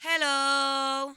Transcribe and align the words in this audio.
Hello. 0.00 1.16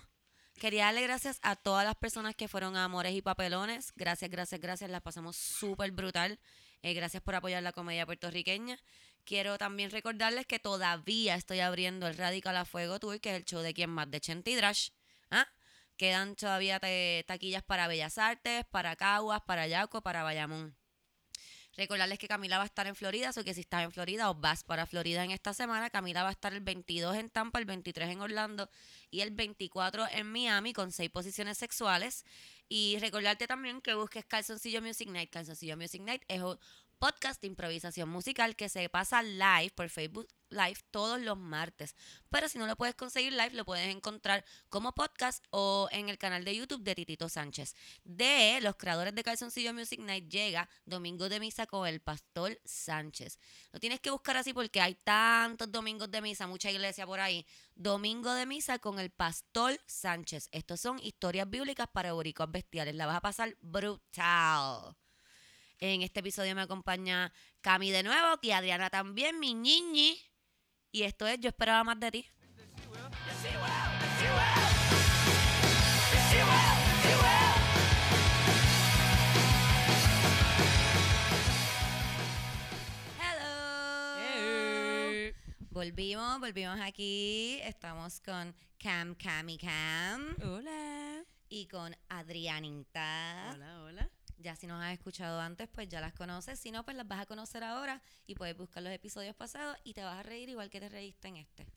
Quería 0.59 0.85
darle 0.85 1.01
gracias 1.03 1.39
a 1.41 1.55
todas 1.55 1.85
las 1.85 1.95
personas 1.95 2.35
que 2.35 2.47
fueron 2.47 2.75
a 2.75 2.85
Amores 2.85 3.13
y 3.13 3.21
Papelones. 3.21 3.93
Gracias, 3.95 4.29
gracias, 4.29 4.59
gracias. 4.59 4.89
La 4.89 5.01
pasamos 5.01 5.35
súper 5.35 5.91
brutal. 5.91 6.39
Eh, 6.81 6.93
gracias 6.93 7.21
por 7.21 7.35
apoyar 7.35 7.61
la 7.61 7.73
comedia 7.73 8.05
puertorriqueña. 8.05 8.79
Quiero 9.25 9.57
también 9.57 9.91
recordarles 9.91 10.45
que 10.45 10.59
todavía 10.59 11.35
estoy 11.35 11.59
abriendo 11.59 12.07
el 12.07 12.17
Radical 12.17 12.55
a 12.57 12.65
Fuego 12.65 12.99
Tour, 12.99 13.19
que 13.19 13.31
es 13.31 13.35
el 13.37 13.45
show 13.45 13.61
de 13.61 13.73
quien 13.73 13.89
más 13.89 14.09
de 14.09 14.21
Chenti 14.21 14.55
Drash. 14.55 14.89
¿Ah? 15.29 15.47
Quedan 15.97 16.35
todavía 16.35 16.79
taquillas 17.25 17.63
para 17.63 17.87
Bellas 17.87 18.17
Artes, 18.17 18.65
para 18.71 18.95
Caguas, 18.95 19.41
para 19.45 19.67
Yaco, 19.67 20.01
para 20.01 20.23
Bayamón. 20.23 20.78
Recordarles 21.79 22.19
que 22.19 22.27
Camila 22.27 22.57
va 22.57 22.63
a 22.63 22.65
estar 22.65 22.87
en 22.87 22.95
Florida, 22.95 23.29
o 23.29 23.43
que 23.45 23.53
si 23.53 23.61
estás 23.61 23.85
en 23.85 23.91
Florida 23.93 24.29
o 24.29 24.35
vas 24.35 24.65
para 24.65 24.85
Florida 24.85 25.23
en 25.23 25.31
esta 25.31 25.53
semana, 25.53 25.89
Camila 25.89 26.23
va 26.23 26.27
a 26.27 26.33
estar 26.33 26.53
el 26.53 26.59
22 26.59 27.15
en 27.15 27.29
Tampa, 27.29 27.57
el 27.57 27.63
23 27.63 28.09
en 28.09 28.19
Orlando 28.19 28.69
y 29.09 29.21
el 29.21 29.31
24 29.31 30.05
en 30.11 30.29
Miami 30.29 30.73
con 30.73 30.91
seis 30.91 31.09
posiciones 31.09 31.57
sexuales. 31.57 32.25
Y 32.67 32.97
recordarte 32.99 33.47
también 33.47 33.79
que 33.79 33.93
busques 33.93 34.25
Calzoncillo 34.25 34.81
Music 34.81 35.07
Night. 35.07 35.29
Calzoncillo 35.29 35.77
Music 35.77 36.01
Night 36.01 36.23
es 36.27 36.41
podcast 36.99 37.41
de 37.41 37.47
improvisación 37.47 38.09
musical 38.09 38.55
que 38.55 38.69
se 38.69 38.89
pasa 38.89 39.23
live 39.23 39.71
por 39.75 39.89
Facebook 39.89 40.27
Live 40.49 40.79
todos 40.89 41.21
los 41.21 41.37
martes. 41.37 41.95
Pero 42.29 42.49
si 42.49 42.57
no 42.57 42.65
lo 42.65 42.75
puedes 42.75 42.95
conseguir 42.95 43.33
live, 43.33 43.51
lo 43.51 43.65
puedes 43.65 43.87
encontrar 43.87 44.43
como 44.69 44.93
podcast 44.93 45.43
o 45.51 45.87
en 45.91 46.09
el 46.09 46.17
canal 46.17 46.43
de 46.43 46.55
YouTube 46.55 46.81
de 46.81 46.95
Titito 46.95 47.29
Sánchez. 47.29 47.75
De 48.03 48.59
los 48.61 48.75
creadores 48.75 49.13
de 49.13 49.23
Calzoncillo 49.23 49.73
Music 49.73 49.99
Night 49.99 50.27
llega 50.27 50.67
Domingo 50.85 51.29
de 51.29 51.39
Misa 51.39 51.67
con 51.67 51.87
el 51.87 51.99
Pastor 51.99 52.59
Sánchez. 52.65 53.37
Lo 53.71 53.79
tienes 53.79 53.99
que 53.99 54.09
buscar 54.09 54.37
así 54.37 54.53
porque 54.53 54.81
hay 54.81 54.95
tantos 54.95 55.71
domingos 55.71 56.09
de 56.09 56.21
misa, 56.21 56.47
mucha 56.47 56.71
iglesia 56.71 57.05
por 57.05 57.19
ahí. 57.19 57.45
Domingo 57.75 58.33
de 58.33 58.45
Misa 58.45 58.79
con 58.79 58.99
el 58.99 59.11
Pastor 59.11 59.79
Sánchez. 59.85 60.49
Estos 60.51 60.81
son 60.81 60.99
historias 60.99 61.49
bíblicas 61.49 61.87
para 61.93 62.09
euricoas 62.09 62.51
bestiales. 62.51 62.95
La 62.95 63.05
vas 63.05 63.17
a 63.17 63.21
pasar 63.21 63.55
brutal. 63.61 64.95
En 65.81 66.01
este 66.01 66.19
episodio 66.19 66.53
me 66.55 66.61
acompaña 66.61 67.31
Cami 67.61 67.89
de 67.89 68.03
nuevo, 68.03 68.37
y 68.41 68.51
Adriana 68.51 68.89
también, 68.89 69.39
mi 69.39 69.53
ñiñi. 69.53 70.19
Y 70.91 71.03
esto 71.03 71.25
es 71.25 71.39
Yo 71.39 71.47
esperaba 71.47 71.85
más 71.85 71.99
de 72.01 72.11
ti. 72.11 72.25
Volvimos, 85.71 86.41
volvimos 86.41 86.77
aquí. 86.81 87.57
Estamos 87.63 88.19
con 88.19 88.53
Cam 88.77 89.15
Cami 89.15 89.57
Cam 89.57 90.35
Hola. 90.43 91.23
y 91.47 91.67
con 91.67 91.95
Adrianita. 92.09 93.51
Hola, 93.53 93.81
hola. 93.83 94.18
Ya 94.41 94.55
si 94.55 94.67
nos 94.67 94.81
has 94.81 94.93
escuchado 94.93 95.41
antes, 95.41 95.67
pues 95.67 95.89
ya 95.89 95.99
las 95.99 96.13
conoces. 96.13 96.57
Si 96.57 96.71
no, 96.71 96.85
pues 96.85 96.95
las 96.95 97.05
vas 97.05 97.19
a 97.19 97.25
conocer 97.25 97.61
ahora 97.61 98.01
y 98.25 98.35
puedes 98.35 98.55
buscar 98.55 98.81
los 98.81 98.93
episodios 98.93 99.35
pasados 99.35 99.77
y 99.83 99.93
te 99.93 100.01
vas 100.01 100.17
a 100.17 100.23
reír 100.23 100.47
igual 100.47 100.69
que 100.69 100.79
te 100.79 100.87
reíste 100.87 101.27
en 101.27 101.35
este. 101.37 101.67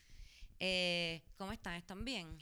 Eh, 0.61 1.23
¿Cómo 1.37 1.51
están? 1.51 1.75
¿Están 1.75 2.05
bien? 2.05 2.39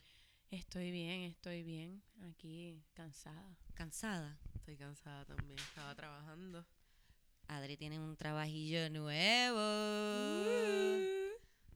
Estoy 0.51 0.91
bien, 0.91 1.23
estoy 1.23 1.63
bien. 1.63 2.03
Aquí 2.31 2.85
cansada. 2.93 3.57
¿Cansada? 3.73 4.39
Estoy 4.57 4.77
cansada 4.77 5.25
también. 5.25 5.59
Estaba 5.59 5.95
trabajando. 5.95 6.67
Adri 7.49 7.79
tiene 7.79 7.99
un 7.99 8.15
trabajillo 8.17 8.91
nuevo. 8.91 9.57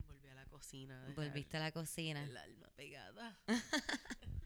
Volví 0.05 0.27
a 0.27 0.35
la 0.35 0.45
cocina. 0.45 1.03
Volviste 1.15 1.57
a 1.57 1.61
la 1.61 1.71
cocina. 1.71 2.23
El 2.23 2.37
alma 2.37 2.69
pegada. 2.75 3.39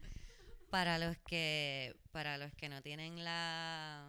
Para 0.70 0.98
los 0.98 1.18
que, 1.18 1.96
para 2.12 2.38
los 2.38 2.54
que 2.54 2.68
no 2.68 2.80
tienen 2.80 3.24
la, 3.24 4.08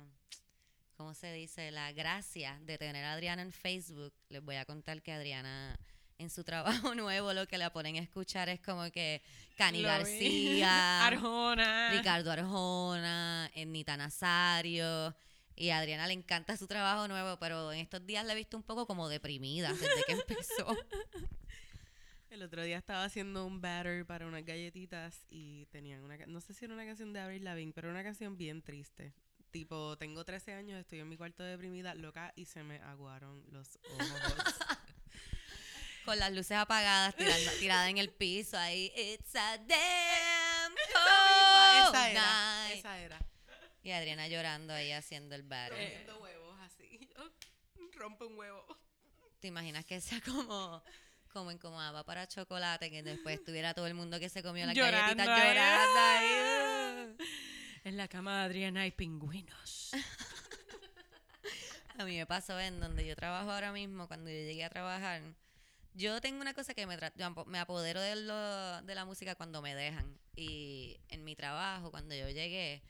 ¿cómo 0.96 1.16
se 1.16 1.34
dice? 1.34 1.72
La 1.72 1.92
gracia 1.92 2.60
de 2.62 2.78
tener 2.78 3.04
a 3.04 3.14
Adriana 3.14 3.42
en 3.42 3.52
Facebook, 3.52 4.14
les 4.30 4.44
voy 4.44 4.58
a 4.58 4.66
contar 4.66 5.02
que 5.02 5.12
Adriana 5.12 5.80
en 6.20 6.30
su 6.30 6.44
trabajo 6.44 6.94
nuevo 6.94 7.34
lo 7.34 7.48
que 7.48 7.58
la 7.58 7.74
ponen 7.74 7.96
a 7.96 8.00
escuchar 8.00 8.48
es 8.50 8.62
como 8.62 8.90
que 8.92 9.24
Cani. 9.58 9.82
García, 9.82 11.08
Arjona. 11.08 11.90
Ricardo 11.92 12.32
Arjona, 12.32 13.50
Ernita 13.56 13.98
Nazario. 13.98 15.16
Y 15.56 15.70
a 15.70 15.80
Adriana 15.80 16.08
le 16.08 16.14
encanta 16.14 16.56
su 16.58 16.68
trabajo 16.68 17.08
nuevo, 17.08 17.38
pero 17.40 17.72
en 17.72 17.80
estos 17.80 18.06
días 18.06 18.26
la 18.26 18.34
he 18.34 18.36
visto 18.36 18.56
un 18.56 18.64
poco 18.64 18.88
como 18.88 19.10
deprimida 19.10 19.74
desde 19.74 20.04
que 20.08 20.12
empezó. 20.14 20.78
El 22.32 22.44
otro 22.44 22.64
día 22.64 22.78
estaba 22.78 23.04
haciendo 23.04 23.46
un 23.46 23.60
batter 23.60 24.06
para 24.06 24.26
unas 24.26 24.46
galletitas 24.46 25.26
y 25.30 25.66
tenían 25.66 26.02
una... 26.02 26.16
No 26.28 26.40
sé 26.40 26.54
si 26.54 26.64
era 26.64 26.74
una 26.74 26.86
canción 26.86 27.12
de 27.12 27.20
Avril 27.20 27.44
Lavigne, 27.44 27.74
pero 27.74 27.90
era 27.90 27.94
una 28.00 28.06
canción 28.06 28.38
bien 28.38 28.62
triste. 28.62 29.14
Tipo, 29.52 29.98
tengo 29.98 30.24
13 30.24 30.54
años, 30.54 30.80
estoy 30.80 31.00
en 31.00 31.10
mi 31.10 31.18
cuarto 31.18 31.44
deprimida, 31.44 31.94
loca, 31.94 32.32
y 32.38 32.46
se 32.46 32.64
me 32.64 32.78
aguaron 32.84 33.44
los 33.52 33.78
ojos. 33.84 34.56
Con 36.06 36.20
las 36.20 36.32
luces 36.32 36.56
apagadas, 36.56 37.16
tirando- 37.18 37.52
tirada 37.60 37.90
en 37.90 37.98
el 37.98 38.10
piso 38.10 38.58
ahí. 38.58 38.94
It's 38.96 39.36
a 39.36 39.58
damn 39.58 40.74
esa 40.78 41.92
cold 41.92 41.96
era, 42.12 42.22
night. 42.22 42.78
esa 42.80 42.98
era. 42.98 43.20
Y 43.84 43.92
Adriana 43.92 44.30
llorando 44.30 44.74
ahí 44.74 44.94
haciendo 44.94 45.36
el 45.36 45.44
bar. 45.44 45.70
Rompiendo 45.72 46.18
huevos 46.22 46.58
así. 46.62 47.10
Rompe 47.98 48.24
un 48.24 48.38
huevo. 48.38 48.66
¿Te 49.42 49.50
imaginas 49.50 49.84
que 49.84 50.00
sea 50.00 50.22
como, 50.22 50.82
como 51.32 51.52
en 51.52 51.58
como 51.58 51.78
va 51.78 52.04
para 52.04 52.28
chocolate, 52.28 52.90
que 52.92 53.04
después 53.04 53.36
estuviera 53.40 53.74
todo 53.74 53.88
el 53.88 53.94
mundo 53.94 54.20
que 54.20 54.30
se 54.30 54.44
comió 54.44 54.66
la 54.66 54.74
galletita 54.92 55.26
llorando 55.48 56.00
ahí? 56.00 57.16
En 57.84 57.98
la 57.98 58.08
cama 58.08 58.38
de 58.40 58.46
Adriana 58.46 58.82
hay 58.82 58.92
pingüinos. 58.92 59.90
A 61.98 62.06
mí 62.06 62.18
me 62.18 62.26
pasó 62.26 62.60
en 62.60 62.80
donde 62.80 63.06
yo 63.06 63.16
trabajo 63.16 63.52
ahora 63.52 63.72
mismo, 63.72 64.08
cuando 64.08 64.30
yo 64.30 64.36
llegué 64.38 64.64
a 64.64 64.70
trabajar. 64.70 65.22
Yo 65.94 66.22
tengo 66.22 66.42
una 66.42 66.54
cosa 66.54 66.74
que 66.74 66.88
me, 66.88 66.98
tra- 66.98 67.46
me 67.48 67.60
apodero 67.60 68.00
de, 68.00 68.16
lo- 68.16 68.82
de 68.84 68.96
la 68.96 69.06
música 69.06 69.36
cuando 69.36 69.62
me 69.62 69.76
dejan. 69.76 70.18
Y 70.36 70.98
en 71.10 71.24
mi 71.24 71.36
trabajo, 71.36 71.92
cuando 71.92 72.16
yo 72.16 72.30
llegué, 72.30 72.82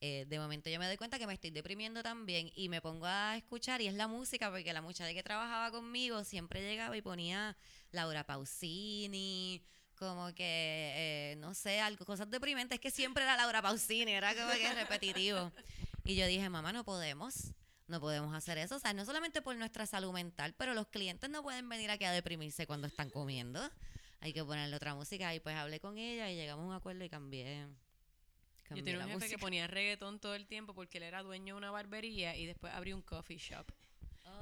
eh, 0.00 0.24
de 0.28 0.38
momento 0.38 0.70
yo 0.70 0.78
me 0.78 0.86
doy 0.86 0.96
cuenta 0.96 1.18
que 1.18 1.26
me 1.26 1.34
estoy 1.34 1.50
deprimiendo 1.50 2.02
también 2.02 2.50
y 2.54 2.68
me 2.68 2.80
pongo 2.80 3.06
a 3.06 3.36
escuchar 3.36 3.80
y 3.80 3.88
es 3.88 3.94
la 3.94 4.06
música 4.08 4.50
porque 4.50 4.72
la 4.72 4.82
muchacha 4.82 5.12
que 5.12 5.22
trabajaba 5.22 5.70
conmigo 5.70 6.22
siempre 6.22 6.62
llegaba 6.62 6.96
y 6.96 7.02
ponía 7.02 7.56
Laura 7.94 8.24
Pausini, 8.24 9.62
como 9.96 10.34
que, 10.34 10.92
eh, 10.96 11.36
no 11.38 11.54
sé, 11.54 11.80
algo, 11.80 12.04
cosas 12.04 12.30
deprimentes, 12.30 12.80
que 12.80 12.90
siempre 12.90 13.22
era 13.22 13.36
Laura 13.36 13.62
Pausini, 13.62 14.12
era 14.12 14.34
como 14.34 14.52
que 14.52 14.74
repetitivo. 14.74 15.52
Y 16.04 16.16
yo 16.16 16.26
dije, 16.26 16.48
mamá, 16.50 16.72
no 16.72 16.84
podemos, 16.84 17.52
no 17.86 18.00
podemos 18.00 18.34
hacer 18.34 18.58
eso, 18.58 18.76
o 18.76 18.78
sea, 18.78 18.92
no 18.92 19.04
solamente 19.04 19.40
por 19.40 19.56
nuestra 19.56 19.86
salud 19.86 20.12
mental, 20.12 20.54
pero 20.58 20.74
los 20.74 20.88
clientes 20.88 21.30
no 21.30 21.42
pueden 21.42 21.68
venir 21.68 21.90
aquí 21.90 22.04
a 22.04 22.12
deprimirse 22.12 22.66
cuando 22.66 22.86
están 22.86 23.10
comiendo. 23.10 23.60
Hay 24.20 24.32
que 24.32 24.44
ponerle 24.44 24.74
otra 24.74 24.94
música 24.94 25.34
y 25.34 25.40
pues 25.40 25.54
hablé 25.54 25.80
con 25.80 25.98
ella 25.98 26.30
y 26.30 26.34
llegamos 26.34 26.64
a 26.64 26.68
un 26.68 26.74
acuerdo 26.74 27.04
y 27.04 27.08
cambié. 27.10 27.66
Yo 28.70 28.82
tenía 28.82 28.94
un 28.94 29.02
jefe 29.02 29.14
música. 29.14 29.30
que 29.30 29.38
ponía 29.38 29.66
reggaetón 29.66 30.18
todo 30.18 30.34
el 30.34 30.46
tiempo 30.46 30.74
porque 30.74 30.96
él 30.98 31.04
era 31.04 31.22
dueño 31.22 31.54
de 31.54 31.58
una 31.58 31.70
barbería 31.70 32.34
y 32.34 32.46
después 32.46 32.72
abrió 32.72 32.96
un 32.96 33.02
coffee 33.02 33.36
shop. 33.36 33.66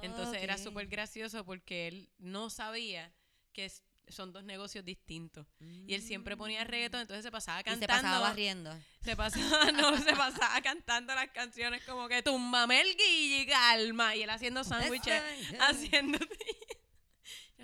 Entonces 0.01 0.41
era 0.41 0.57
súper 0.57 0.87
gracioso 0.87 1.45
porque 1.45 1.87
él 1.87 2.09
no 2.17 2.49
sabía 2.49 3.13
que 3.53 3.65
es- 3.65 3.83
son 4.09 4.33
dos 4.33 4.43
negocios 4.43 4.83
distintos. 4.83 5.47
Y 5.87 5.93
él 5.93 6.01
siempre 6.01 6.35
ponía 6.35 6.63
reggaetón, 6.65 6.99
entonces 7.01 7.23
se 7.23 7.31
pasaba 7.31 7.61
Y 7.61 7.63
cantando. 7.63 7.85
se 7.95 8.01
pasaba 8.01 8.19
barriendo. 8.27 8.77
Se 9.01 9.15
pasaba, 9.15 9.71
no, 9.71 9.97
se 9.97 10.13
pasaba 10.15 10.61
cantando 10.61 11.15
las 11.15 11.29
canciones 11.29 11.83
como 11.85 12.09
que 12.09 12.21
tumbame 12.21 12.81
el 12.81 12.97
guille 12.97 13.43
y 13.43 13.45
calma. 13.45 14.13
Y 14.15 14.23
él 14.23 14.29
haciendo 14.29 14.63
sándwiches, 14.65 15.23
haciendo... 15.61 16.19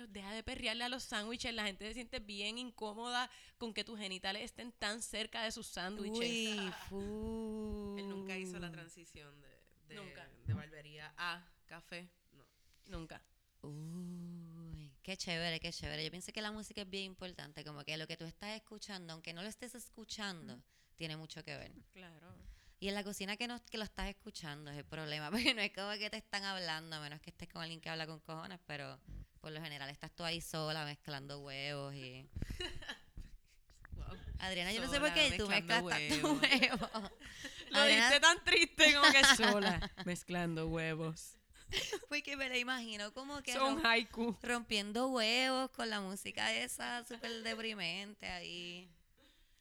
Deja 0.08 0.32
de 0.32 0.42
perrearle 0.42 0.84
a 0.84 0.88
los 0.88 1.02
sándwiches, 1.02 1.52
la 1.52 1.64
gente 1.64 1.86
se 1.86 1.92
siente 1.92 2.20
bien 2.20 2.56
incómoda 2.56 3.30
con 3.58 3.74
que 3.74 3.84
tus 3.84 3.98
genitales 3.98 4.42
estén 4.44 4.72
tan 4.72 5.02
cerca 5.02 5.42
de 5.42 5.52
sus 5.52 5.66
sándwiches. 5.66 6.18
Uy, 6.58 6.72
fu. 6.88 7.96
Él 7.98 8.08
nunca 8.08 8.34
hizo 8.38 8.58
la 8.58 8.70
transición 8.72 9.38
de, 9.42 9.48
de, 9.88 9.94
Nunca. 9.96 10.26
de 10.46 10.54
barbería 10.54 11.12
a 11.18 11.46
café. 11.66 12.08
No. 12.32 12.44
Nunca. 12.86 13.22
Uy, 13.60 14.59
qué 15.02 15.16
chévere, 15.16 15.60
qué 15.60 15.72
chévere. 15.72 16.04
Yo 16.04 16.10
pienso 16.10 16.32
que 16.32 16.42
la 16.42 16.52
música 16.52 16.82
es 16.82 16.90
bien 16.90 17.04
importante, 17.04 17.64
como 17.64 17.84
que 17.84 17.96
lo 17.96 18.06
que 18.06 18.16
tú 18.16 18.24
estás 18.24 18.50
escuchando, 18.56 19.12
aunque 19.12 19.32
no 19.32 19.42
lo 19.42 19.48
estés 19.48 19.74
escuchando, 19.74 20.62
tiene 20.96 21.16
mucho 21.16 21.42
que 21.44 21.56
ver. 21.56 21.72
Claro. 21.92 22.34
Y 22.78 22.88
en 22.88 22.94
la 22.94 23.04
cocina 23.04 23.36
que 23.36 23.46
no 23.46 23.62
que 23.66 23.76
lo 23.78 23.84
estás 23.84 24.08
escuchando 24.08 24.70
es 24.70 24.78
el 24.78 24.84
problema, 24.84 25.30
porque 25.30 25.54
no 25.54 25.60
es 25.60 25.72
como 25.72 25.90
que 25.92 26.10
te 26.10 26.16
están 26.16 26.44
hablando, 26.44 26.96
a 26.96 27.00
menos 27.00 27.20
que 27.20 27.30
estés 27.30 27.48
con 27.48 27.62
alguien 27.62 27.80
que 27.80 27.90
habla 27.90 28.06
con 28.06 28.20
cojones, 28.20 28.58
pero 28.66 28.98
por 29.40 29.52
lo 29.52 29.60
general 29.62 29.88
estás 29.90 30.10
tú 30.14 30.24
ahí 30.24 30.40
sola 30.40 30.84
mezclando 30.84 31.40
huevos 31.40 31.94
y... 31.94 32.26
Wow. 33.92 34.16
Adriana, 34.38 34.72
yo 34.72 34.80
no 34.80 34.90
sé 34.90 34.98
por 34.98 35.12
qué 35.12 35.34
tú 35.36 35.46
mezclas 35.46 35.82
mezclando 35.82 36.40
tantos 36.40 36.50
huevos. 36.50 36.90
Lo 37.70 37.78
Adriana- 37.80 38.06
diste 38.08 38.20
tan 38.20 38.44
triste 38.44 38.94
como 38.94 39.12
que 39.12 39.24
sola, 39.36 39.90
mezclando 40.06 40.68
huevos. 40.68 41.36
Porque 42.08 42.36
me 42.36 42.48
la 42.48 42.58
imagino 42.58 43.12
como 43.12 43.42
que 43.42 43.52
Son 43.52 43.84
haiku. 43.84 44.36
rompiendo 44.42 45.08
huevos 45.08 45.70
con 45.70 45.88
la 45.90 46.00
música 46.00 46.52
esa 46.54 47.04
súper 47.04 47.42
deprimente 47.42 48.26
ahí. 48.26 48.88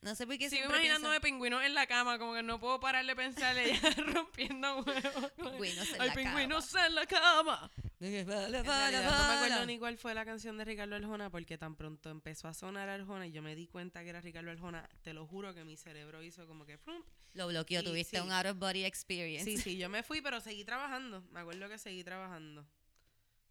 No 0.01 0.15
sé 0.15 0.25
por 0.25 0.37
qué 0.37 0.49
Sigo 0.49 0.65
imaginándome 0.65 1.19
pingüinos 1.19 1.61
en 1.63 1.73
la 1.73 1.85
cama, 1.85 2.17
como 2.17 2.33
que 2.33 2.41
no 2.41 2.57
puedo 2.57 2.79
parar 2.79 3.05
de 3.05 3.15
pensar 3.15 3.57
ella 3.57 3.81
rompiendo 4.13 4.81
huevos. 4.81 5.31
Pingüinos 5.35 5.93
en 5.93 6.01
Hay 6.01 6.07
la 6.07 6.13
pingüinos 6.13 6.75
en 6.75 6.95
la 6.95 7.05
cama. 7.05 7.69
pienso... 7.99 8.31
En 8.31 8.65
realidad, 8.65 9.03
no 9.03 9.27
me 9.27 9.33
acuerdo 9.33 9.65
ni 9.65 9.77
cuál 9.77 9.97
fue 9.97 10.13
la 10.13 10.23
canción 10.23 10.57
de 10.57 10.63
Ricardo 10.63 10.95
Arjona 10.95 11.29
porque 11.29 11.57
tan 11.57 11.75
pronto 11.75 12.09
empezó 12.09 12.47
a 12.47 12.53
sonar 12.53 12.87
Arjona 12.87 13.27
y 13.27 13.31
yo 13.31 13.41
me 13.41 13.55
di 13.55 13.67
cuenta 13.67 14.01
que 14.03 14.09
era 14.09 14.21
Ricardo 14.21 14.51
Arjona. 14.51 14.87
Te 15.01 15.13
lo 15.13 15.27
juro 15.27 15.53
que 15.53 15.65
mi 15.65 15.75
cerebro 15.75 16.23
hizo 16.23 16.47
como 16.47 16.65
que... 16.65 16.77
¡frum! 16.77 17.03
Lo 17.33 17.47
bloqueó, 17.47 17.81
Y 17.81 17.83
tuviste 17.83 18.17
sí. 18.17 18.23
un 18.23 18.31
out 18.31 18.45
of 18.45 18.57
body 18.57 18.85
experience. 18.85 19.43
Sí, 19.43 19.57
sí, 19.57 19.77
yo 19.77 19.89
me 19.89 20.01
fui, 20.03 20.21
pero 20.21 20.39
seguí 20.39 20.63
trabajando. 20.63 21.21
Me 21.31 21.41
acuerdo 21.41 21.67
que 21.67 21.77
seguí 21.77 22.05
trabajando. 22.05 22.65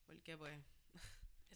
Porque 0.06 0.38
pues... 0.38 0.58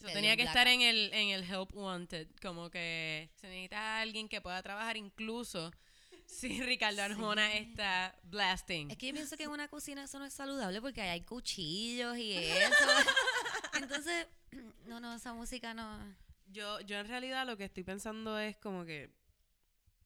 Tenía 0.02 0.36
que 0.36 0.42
estar 0.42 0.66
en 0.68 0.80
el, 0.80 1.12
en 1.12 1.28
el 1.28 1.44
Help 1.44 1.74
Wanted, 1.74 2.28
como 2.40 2.70
que 2.70 3.30
se 3.40 3.48
necesita 3.48 4.00
alguien 4.00 4.28
que 4.28 4.40
pueda 4.40 4.62
trabajar 4.62 4.96
incluso 4.96 5.72
si 6.26 6.60
Ricardo 6.62 7.02
Arjona 7.02 7.54
está 7.54 8.18
blasting. 8.24 8.90
Es 8.90 8.96
que 8.96 9.08
yo 9.08 9.14
pienso 9.14 9.36
que 9.36 9.44
en 9.44 9.50
una 9.50 9.68
cocina 9.68 10.04
eso 10.04 10.18
no 10.18 10.24
es 10.24 10.34
saludable 10.34 10.80
porque 10.80 11.02
ahí 11.02 11.10
hay 11.10 11.20
cuchillos 11.22 12.16
y 12.18 12.34
eso. 12.34 12.74
Entonces, 13.74 14.26
no, 14.86 15.00
no, 15.00 15.14
esa 15.14 15.32
música 15.32 15.74
no. 15.74 16.16
Yo, 16.46 16.80
yo 16.80 16.98
en 16.98 17.08
realidad 17.08 17.46
lo 17.46 17.56
que 17.56 17.64
estoy 17.64 17.82
pensando 17.82 18.38
es 18.38 18.56
como 18.58 18.84
que... 18.84 19.10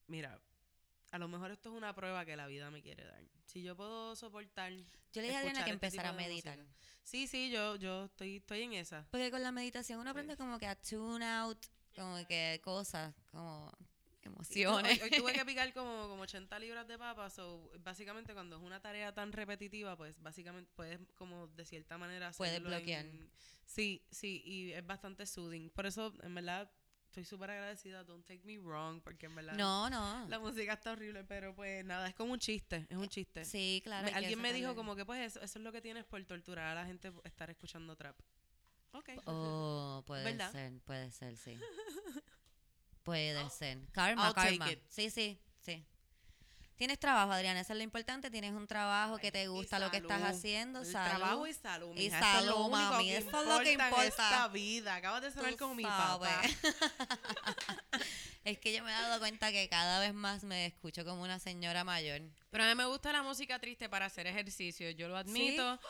Mira, 0.06 0.38
a 1.10 1.18
lo 1.18 1.28
mejor 1.28 1.50
esto 1.50 1.70
es 1.70 1.74
una 1.76 1.94
prueba 1.94 2.24
que 2.24 2.36
la 2.36 2.46
vida 2.46 2.70
me 2.70 2.82
quiere 2.82 3.04
dar. 3.04 3.22
Si 3.46 3.62
yo 3.62 3.76
puedo 3.76 4.14
soportar... 4.16 4.72
Yo 4.72 5.22
le 5.22 5.28
dije 5.28 5.36
a 5.36 5.38
Adriana 5.40 5.64
que 5.64 5.70
este 5.70 5.86
empezara 5.86 6.08
a 6.10 6.12
meditar. 6.12 6.58
música. 6.58 6.74
Sí, 7.02 7.26
sí, 7.26 7.50
yo, 7.50 7.76
yo 7.76 8.04
estoy, 8.06 8.36
estoy 8.36 8.62
en 8.62 8.72
esa. 8.74 9.06
Porque 9.10 9.30
con 9.30 9.42
la 9.42 9.52
meditación 9.52 10.00
uno 10.00 10.10
aprende 10.10 10.36
como 10.36 10.58
que 10.58 10.66
a 10.66 10.74
tune 10.74 11.24
out, 11.24 11.58
como 11.94 12.26
que 12.26 12.60
cosas, 12.64 13.14
como 13.30 13.72
emociones. 14.22 15.00
Hoy, 15.00 15.08
hoy 15.10 15.18
tuve 15.20 15.32
que 15.32 15.44
picar 15.46 15.72
como, 15.72 16.08
como 16.08 16.22
80 16.22 16.58
libras 16.58 16.86
de 16.88 16.98
papas. 16.98 17.32
So, 17.32 17.70
básicamente, 17.80 18.34
cuando 18.34 18.56
es 18.56 18.62
una 18.62 18.80
tarea 18.80 19.14
tan 19.14 19.32
repetitiva, 19.32 19.96
pues 19.96 20.20
básicamente 20.20 20.70
puedes, 20.74 21.00
como 21.14 21.46
de 21.48 21.64
cierta 21.64 21.96
manera, 21.96 22.32
Puedes 22.36 22.54
hacerlo 22.54 22.70
en- 22.72 22.76
bloquear. 22.78 23.06
sí, 23.64 24.02
sí, 24.10 24.42
y 24.44 24.72
es 24.72 24.84
bastante 24.86 25.24
soothing. 25.26 25.70
Por 25.70 25.86
eso, 25.86 26.12
en 26.22 26.34
verdad, 26.34 26.70
estoy 27.16 27.24
súper 27.24 27.50
agradecida. 27.50 28.04
Don't 28.04 28.26
take 28.26 28.42
me 28.44 28.58
wrong, 28.58 29.00
porque 29.00 29.24
en 29.26 29.34
verdad 29.34 29.54
No, 29.54 29.88
no. 29.88 30.28
la 30.28 30.38
música 30.38 30.74
está 30.74 30.92
horrible, 30.92 31.24
pero 31.24 31.54
pues 31.54 31.82
nada, 31.84 32.08
es 32.08 32.14
como 32.14 32.32
un 32.34 32.38
chiste, 32.38 32.86
es 32.90 32.96
un 32.96 33.08
chiste. 33.08 33.44
Sí, 33.46 33.80
claro. 33.82 34.04
Me- 34.06 34.12
alguien 34.12 34.38
me 34.40 34.52
dijo 34.52 34.74
como 34.74 34.94
que 34.94 35.06
pues 35.06 35.20
eso, 35.20 35.40
eso 35.40 35.58
es 35.58 35.64
lo 35.64 35.72
que 35.72 35.80
tienes 35.80 36.04
por 36.04 36.22
torturar 36.26 36.66
a 36.66 36.74
la 36.74 36.84
gente 36.86 37.10
por 37.10 37.26
estar 37.26 37.48
escuchando 37.48 37.96
trap. 37.96 38.16
Ok. 38.92 39.10
Oh, 39.24 40.02
puede 40.06 40.24
¿Verdad? 40.24 40.52
ser, 40.52 40.78
puede 40.82 41.10
ser, 41.10 41.36
sí. 41.36 41.58
Puede 43.02 43.48
ser. 43.50 43.78
Karma, 43.92 44.26
I'll 44.28 44.34
karma. 44.34 44.68
Sí, 44.88 45.10
sí, 45.10 45.40
sí. 45.60 45.86
Tienes 46.76 46.98
trabajo, 46.98 47.32
Adriana, 47.32 47.60
eso 47.60 47.72
es 47.72 47.78
lo 47.78 47.82
importante. 47.82 48.30
Tienes 48.30 48.52
un 48.52 48.66
trabajo 48.66 49.16
que 49.16 49.32
te 49.32 49.48
gusta 49.48 49.78
lo 49.78 49.90
que 49.90 49.96
estás 49.96 50.22
haciendo. 50.22 50.80
El 50.80 50.86
salud. 50.86 51.18
trabajo 51.18 51.46
y 51.46 51.54
salud. 51.54 51.90
Y 51.96 52.04
mija, 52.04 52.18
eso 52.18 52.38
es 52.40 52.44
lo 52.44 52.52
salud, 52.52 52.66
único 52.66 52.92
mami, 52.92 53.08
que 53.08 53.16
eso 53.16 53.40
es 53.40 53.48
lo 53.48 53.58
que 53.60 53.72
importa 53.72 54.02
en 54.02 54.08
esta 54.08 54.48
vida. 54.48 54.94
Acabas 54.96 55.22
de 55.22 55.32
Tú 55.32 55.56
como 55.58 55.74
mi 55.74 55.84
papá. 55.84 56.42
es 58.44 58.58
que 58.58 58.74
yo 58.74 58.84
me 58.84 58.90
he 58.90 58.94
dado 58.94 59.18
cuenta 59.18 59.50
que 59.52 59.68
cada 59.68 60.00
vez 60.00 60.12
más 60.12 60.44
me 60.44 60.66
escucho 60.66 61.04
como 61.04 61.22
una 61.22 61.38
señora 61.38 61.82
mayor. 61.82 62.20
Pero 62.50 62.64
a 62.64 62.68
mí 62.68 62.74
me 62.74 62.84
gusta 62.84 63.12
la 63.12 63.22
música 63.22 63.58
triste 63.58 63.88
para 63.88 64.06
hacer 64.06 64.26
ejercicio, 64.26 64.90
yo 64.90 65.08
lo 65.08 65.16
admito. 65.16 65.80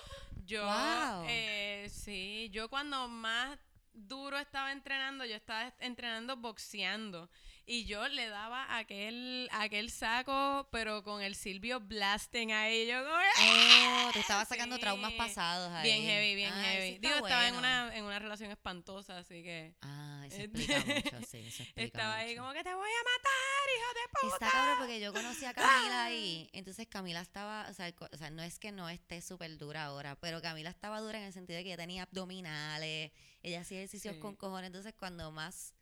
Yo, 0.45 0.65
Wow. 0.65 1.25
eh, 1.29 1.91
sí, 1.93 2.49
yo 2.53 2.69
cuando 2.69 3.09
más 3.09 3.59
duro 3.93 4.39
estaba 4.39 4.71
entrenando, 4.73 5.25
yo 5.25 5.35
estaba 5.35 5.73
entrenando 5.81 6.37
boxeando 6.37 7.29
y 7.69 7.85
yo 7.85 8.07
le 8.09 8.29
daba 8.29 8.77
aquel 8.79 9.49
aquel 9.53 9.91
saco, 9.91 10.69
pero 10.71 11.03
con 11.03 11.21
el 11.21 11.35
Silvio 11.35 11.81
blasting 11.81 12.53
ahí, 12.53 12.87
yo 12.87 13.03
como, 13.05 13.17
Oh, 13.17 14.11
te 14.13 14.21
estaba 14.21 14.45
sacando 14.45 14.77
Sí. 14.77 14.81
traumas 14.83 15.13
pasados 15.15 15.73
ahí. 15.73 15.83
bien 15.91 16.03
heavy, 16.03 16.35
bien 16.37 16.53
Ay, 16.53 16.65
heavy. 16.77 16.99
Digo, 16.99 17.15
estaba 17.17 17.49
en 17.49 17.57
una 17.57 17.97
en 17.97 18.05
una 18.05 18.19
relación 18.19 18.51
espantosa, 18.51 19.19
así 19.19 19.43
que 19.43 19.75
Ah, 19.83 20.25
eso 20.27 20.37
explica 20.43 20.79
mucho, 20.79 21.27
sí, 21.29 21.39
eso 21.39 21.63
explica 21.65 21.83
estaba 21.87 22.17
ahí 22.17 22.37
como 22.37 22.53
que 22.53 22.63
te 22.63 22.73
voy 22.75 22.89
a 22.89 23.05
matar, 23.05 23.67
hijo 23.77 23.89
de 23.95 24.09
puta. 24.31 24.47
Está 24.47 24.51
cabrón 24.59 24.79
porque 24.79 25.01
yo 25.01 25.13
conocí 25.13 25.45
a 25.45 25.53
Camila 25.55 26.05
ahí. 26.05 26.49
Entonces 26.53 26.87
Camila 26.87 27.21
estaba, 27.21 27.67
o 27.69 27.75
sea, 27.75 27.93
o 28.13 28.17
sea, 28.17 28.31
no 28.31 28.43
es 28.43 28.59
que 28.59 28.71
no 28.73 28.89
esté 28.89 29.21
súper 29.21 29.59
dura 29.59 29.85
ahora, 29.87 30.15
pero 30.21 30.41
Camila 30.41 30.71
estaba 30.71 31.01
dura 31.01 31.19
en 31.19 31.25
el 31.25 31.33
sentido 31.33 31.57
de 31.57 31.65
que 31.65 31.71
ella 31.71 31.77
tenía 31.77 32.05
abdominales, 32.05 33.11
ella 33.43 33.61
hacía 33.61 33.79
ejercicios 33.79 34.15
Sí. 34.15 34.21
con 34.21 34.37
cojones. 34.37 34.69
Entonces 34.69 34.95
cuando 34.97 35.31
más 35.33 35.75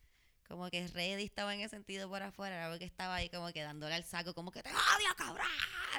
como 0.47 0.69
que 0.69 0.87
ready 0.89 1.23
estaba 1.23 1.53
en 1.53 1.61
ese 1.61 1.69
sentido 1.75 2.07
por 2.09 2.21
afuera, 2.23 2.55
era 2.55 2.69
porque 2.69 2.85
estaba 2.85 3.15
ahí 3.15 3.29
como 3.29 3.51
que 3.51 3.61
dándole 3.63 3.95
al 3.95 4.03
saco, 4.03 4.33
como 4.33 4.51
que 4.51 4.61
te 4.63 4.69
odio, 4.69 5.15
cabrón. 5.17 5.47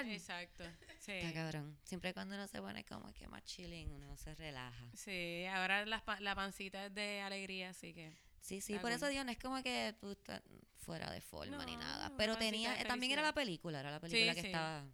Exacto. 0.06 0.64
Sí. 1.00 1.12
Está 1.12 1.32
cabrón. 1.32 1.76
Siempre 1.84 2.12
cuando 2.14 2.34
uno 2.34 2.46
se 2.46 2.60
pone 2.60 2.84
como 2.84 3.12
que 3.12 3.26
más 3.28 3.44
chilling, 3.44 3.90
uno 3.92 4.16
se 4.16 4.34
relaja. 4.34 4.84
Sí, 4.94 5.44
ahora 5.46 5.84
pa- 6.04 6.20
la 6.20 6.34
pancita 6.34 6.86
es 6.86 6.94
de 6.94 7.20
alegría, 7.22 7.70
así 7.70 7.92
que. 7.94 8.16
Sí, 8.40 8.60
sí, 8.60 8.78
por 8.78 8.92
eso 8.92 9.06
no 9.24 9.30
es 9.32 9.38
como 9.38 9.60
que 9.62 9.94
tú 10.00 10.12
estás 10.12 10.40
fuera 10.76 11.10
de 11.10 11.20
forma 11.20 11.64
ni 11.64 11.76
nada. 11.76 12.12
Pero 12.16 12.36
tenía, 12.36 12.76
también 12.86 13.12
era 13.12 13.22
la 13.22 13.32
película, 13.32 13.80
era 13.80 13.90
la 13.90 13.98
película 14.00 14.34
que 14.34 14.40
sí. 14.42 14.46
estaba. 14.46 14.84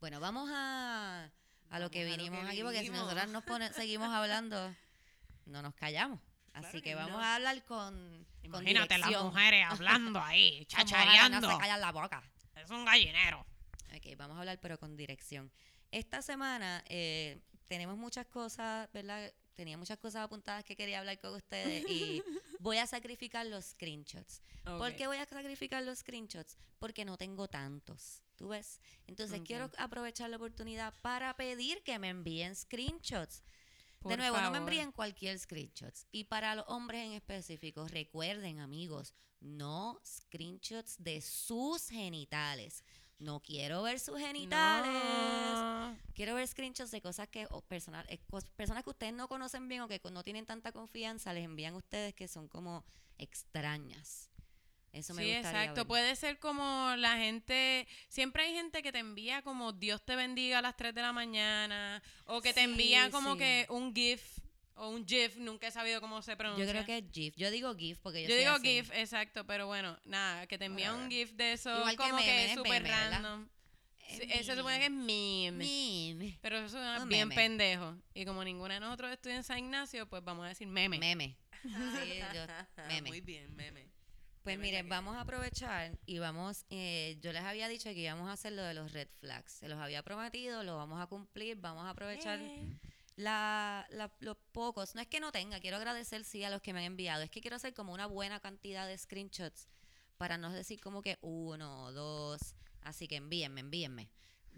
Bueno, 0.00 0.20
vamos 0.20 0.48
a, 0.52 1.30
a 1.68 1.78
lo 1.78 1.90
que 1.90 2.04
lo 2.04 2.10
vinimos 2.12 2.40
que 2.44 2.50
aquí, 2.52 2.62
porque 2.62 2.80
si 2.80 2.88
nosotras 2.90 3.28
nos 3.28 3.44
pone- 3.44 3.72
seguimos 3.74 4.08
hablando, 4.08 4.74
no 5.44 5.60
nos 5.62 5.74
callamos. 5.74 6.20
Así 6.56 6.62
Claro 6.62 6.72
que 6.78 6.82
que 6.82 6.94
vamos 6.94 7.12
no. 7.12 7.22
a 7.22 7.34
hablar 7.36 7.64
con. 7.64 7.94
con 7.94 8.44
Imagínate 8.44 8.98
las 8.98 9.08
dirección. 9.08 9.26
mujeres 9.26 9.66
hablando 9.70 10.20
ahí, 10.20 10.58
Las 10.60 10.68
chachareando. 10.68 11.40
No 11.40 11.52
se 11.52 11.58
callan 11.58 11.80
la 11.80 11.92
boca. 11.92 12.22
Es 12.54 12.70
un 12.70 12.84
gallinero. 12.84 13.46
Ok, 13.94 14.16
vamos 14.16 14.36
a 14.36 14.40
hablar, 14.40 14.58
pero 14.60 14.78
con 14.78 14.96
dirección. 14.96 15.50
Esta 15.90 16.22
semana 16.22 16.82
eh, 16.88 17.38
tenemos 17.66 17.96
muchas 17.96 18.26
cosas, 18.26 18.88
¿verdad? 18.92 19.32
Tenía 19.54 19.78
muchas 19.78 19.98
cosas 19.98 20.22
apuntadas 20.24 20.64
que 20.64 20.76
quería 20.76 20.98
hablar 20.98 21.18
con 21.18 21.34
ustedes 21.34 21.84
y 21.88 22.22
voy 22.60 22.76
a 22.78 22.86
sacrificar 22.86 23.46
los 23.46 23.64
screenshots. 23.66 24.42
¿Por 24.64 24.90
Ok. 24.90 24.96
qué 24.96 25.06
voy 25.06 25.16
a 25.18 25.24
sacrificar 25.26 25.82
los 25.82 26.00
screenshots? 26.00 26.58
Porque 26.78 27.04
no 27.04 27.16
tengo 27.16 27.48
tantos. 27.48 28.22
¿Tú 28.36 28.48
ves? 28.48 28.80
Entonces 29.06 29.40
Ok. 29.40 29.46
quiero 29.46 29.70
aprovechar 29.78 30.28
la 30.28 30.36
oportunidad 30.36 30.92
para 31.00 31.34
pedir 31.36 31.82
que 31.84 31.98
me 31.98 32.08
envíen 32.10 32.54
screenshots. 32.54 33.42
De 34.08 34.16
nuevo, 34.16 34.36
no 34.40 34.50
me 34.50 34.58
envíen 34.58 34.92
cualquier 34.92 35.38
screenshots. 35.38 36.06
Y 36.12 36.24
para 36.24 36.54
los 36.54 36.64
hombres 36.68 37.04
en 37.04 37.12
específico, 37.12 37.86
recuerden, 37.88 38.60
amigos, 38.60 39.14
no 39.40 40.00
screenshots 40.04 40.96
de 41.02 41.20
sus 41.20 41.88
genitales. 41.88 42.82
No 43.18 43.40
quiero 43.40 43.82
ver 43.82 43.98
sus 43.98 44.18
genitales. 44.18 44.92
No. 44.92 45.96
Quiero 46.14 46.34
ver 46.34 46.46
screenshots 46.46 46.90
de 46.90 47.00
cosas 47.00 47.28
que, 47.28 47.46
o 47.50 47.62
personal, 47.62 48.04
eh, 48.10 48.18
cos- 48.30 48.44
personas 48.56 48.84
que 48.84 48.90
ustedes 48.90 49.14
no 49.14 49.26
conocen 49.28 49.68
bien 49.68 49.80
o 49.82 49.88
que 49.88 50.00
no 50.12 50.22
tienen 50.22 50.44
tanta 50.44 50.70
confianza, 50.72 51.32
les 51.32 51.44
envían 51.44 51.74
a 51.74 51.78
ustedes 51.78 52.14
que 52.14 52.28
son 52.28 52.46
como 52.48 52.84
extrañas. 53.16 54.30
Eso 54.92 55.12
me 55.14 55.22
Sí, 55.24 55.28
gustaría 55.34 55.60
exacto. 55.60 55.80
ver. 55.82 55.86
Puede 55.86 56.16
ser 56.16 56.38
como 56.38 56.94
la 56.96 57.16
gente. 57.18 57.86
Siempre 58.08 58.44
hay 58.44 58.54
gente 58.54 58.82
que 58.82 58.92
te 58.92 58.98
envía 58.98 59.42
como 59.42 59.72
Dios 59.72 60.04
te 60.04 60.16
bendiga 60.16 60.58
a 60.58 60.62
las 60.62 60.76
3 60.76 60.94
de 60.94 61.02
la 61.02 61.12
mañana. 61.12 62.02
O 62.24 62.40
que 62.40 62.54
te 62.54 62.62
envía 62.62 63.10
como 63.10 63.32
sí. 63.34 63.38
que 63.38 63.66
un 63.68 63.94
GIF 63.94 64.22
o 64.74 64.88
un 64.88 65.06
GIF. 65.06 65.36
Nunca 65.36 65.66
he 65.66 65.70
sabido 65.70 66.00
cómo 66.00 66.22
se 66.22 66.36
pronuncia. 66.36 66.64
Yo 66.64 66.70
creo 66.70 66.84
que 66.86 66.98
es 66.98 67.04
GIF. 67.12 67.34
Yo 67.36 67.50
digo 67.50 67.74
GIF 67.76 67.98
porque 67.98 68.22
yo, 68.22 68.28
Yo 68.28 68.34
soy 68.34 68.38
digo 68.44 68.52
así. 68.52 68.66
GIF, 68.66 68.90
exacto. 68.94 69.46
Pero 69.46 69.66
bueno, 69.66 69.98
nada, 70.04 70.46
que 70.46 70.56
te 70.56 70.64
envía 70.64 70.94
un. 70.94 71.10
GIF 71.10 71.32
de 71.32 71.52
eso 71.52 71.76
Igual 71.78 71.96
como 71.96 72.16
que, 72.18 72.24
meme, 72.24 72.44
es 72.44 72.50
es 72.52 72.56
súper 72.56 72.82
random. 72.84 73.48
Es 74.08 74.18
Sí, 74.18 74.22
Eso 74.30 74.52
se 74.52 74.56
supone 74.56 74.78
que 74.78 74.84
es 74.84 74.90
meme. 74.92 75.50
Meme. 76.14 76.38
Pero 76.40 76.58
eso 76.58 76.68
suena 76.70 77.02
Un 77.02 77.08
bien 77.08 77.26
meme. 77.28 77.34
pendejo. 77.34 77.96
Y 78.14 78.24
como 78.24 78.44
ninguna 78.44 78.74
de 78.74 78.80
nosotros 78.80 79.10
estudia 79.12 79.34
en 79.36 79.42
San 79.44 79.58
Ignacio, 79.58 80.06
pues 80.08 80.22
vamos 80.24 80.46
a 80.46 80.48
decir 80.48 80.68
meme. 80.68 80.98
Meme. 80.98 81.36
Sí, 81.64 82.20
yo- 82.32 82.86
meme. 82.86 83.08
Muy 83.10 83.20
bien, 83.20 83.54
meme. 83.56 83.88
Pues 84.46 84.60
miren, 84.60 84.88
vamos 84.88 85.16
a 85.16 85.22
aprovechar 85.22 85.98
y 86.06 86.20
vamos, 86.20 86.66
eh, 86.70 87.18
yo 87.20 87.32
les 87.32 87.42
había 87.42 87.66
dicho 87.66 87.88
que 87.90 87.98
íbamos 87.98 88.28
a 88.28 88.34
hacer 88.34 88.52
lo 88.52 88.62
de 88.62 88.74
los 88.74 88.92
red 88.92 89.08
flags. 89.18 89.50
Se 89.54 89.68
los 89.68 89.76
había 89.80 90.04
prometido, 90.04 90.62
lo 90.62 90.76
vamos 90.76 91.00
a 91.02 91.08
cumplir, 91.08 91.56
vamos 91.56 91.84
a 91.84 91.90
aprovechar 91.90 92.38
Eh. 92.40 92.78
la, 93.16 93.84
la- 93.90 94.14
los 94.20 94.36
pocos. 94.52 94.94
No 94.94 95.00
es 95.00 95.08
que 95.08 95.18
no 95.18 95.32
tenga, 95.32 95.58
quiero 95.58 95.78
agradecer 95.78 96.22
sí 96.22 96.44
a 96.44 96.50
los 96.50 96.62
que 96.62 96.72
me 96.72 96.78
han 96.78 96.84
enviado. 96.84 97.24
Es 97.24 97.30
que 97.30 97.40
quiero 97.40 97.56
hacer 97.56 97.74
como 97.74 97.92
una 97.92 98.06
buena 98.06 98.38
cantidad 98.38 98.86
de 98.86 98.96
screenshots 98.96 99.66
para 100.16 100.38
no 100.38 100.52
decir 100.52 100.80
como 100.80 101.02
que 101.02 101.18
uno 101.22 101.82
o 101.86 101.92
dos. 101.92 102.54
Así 102.82 103.08
que 103.08 103.16
envíenme, 103.16 103.62
envíenme. 103.62 104.10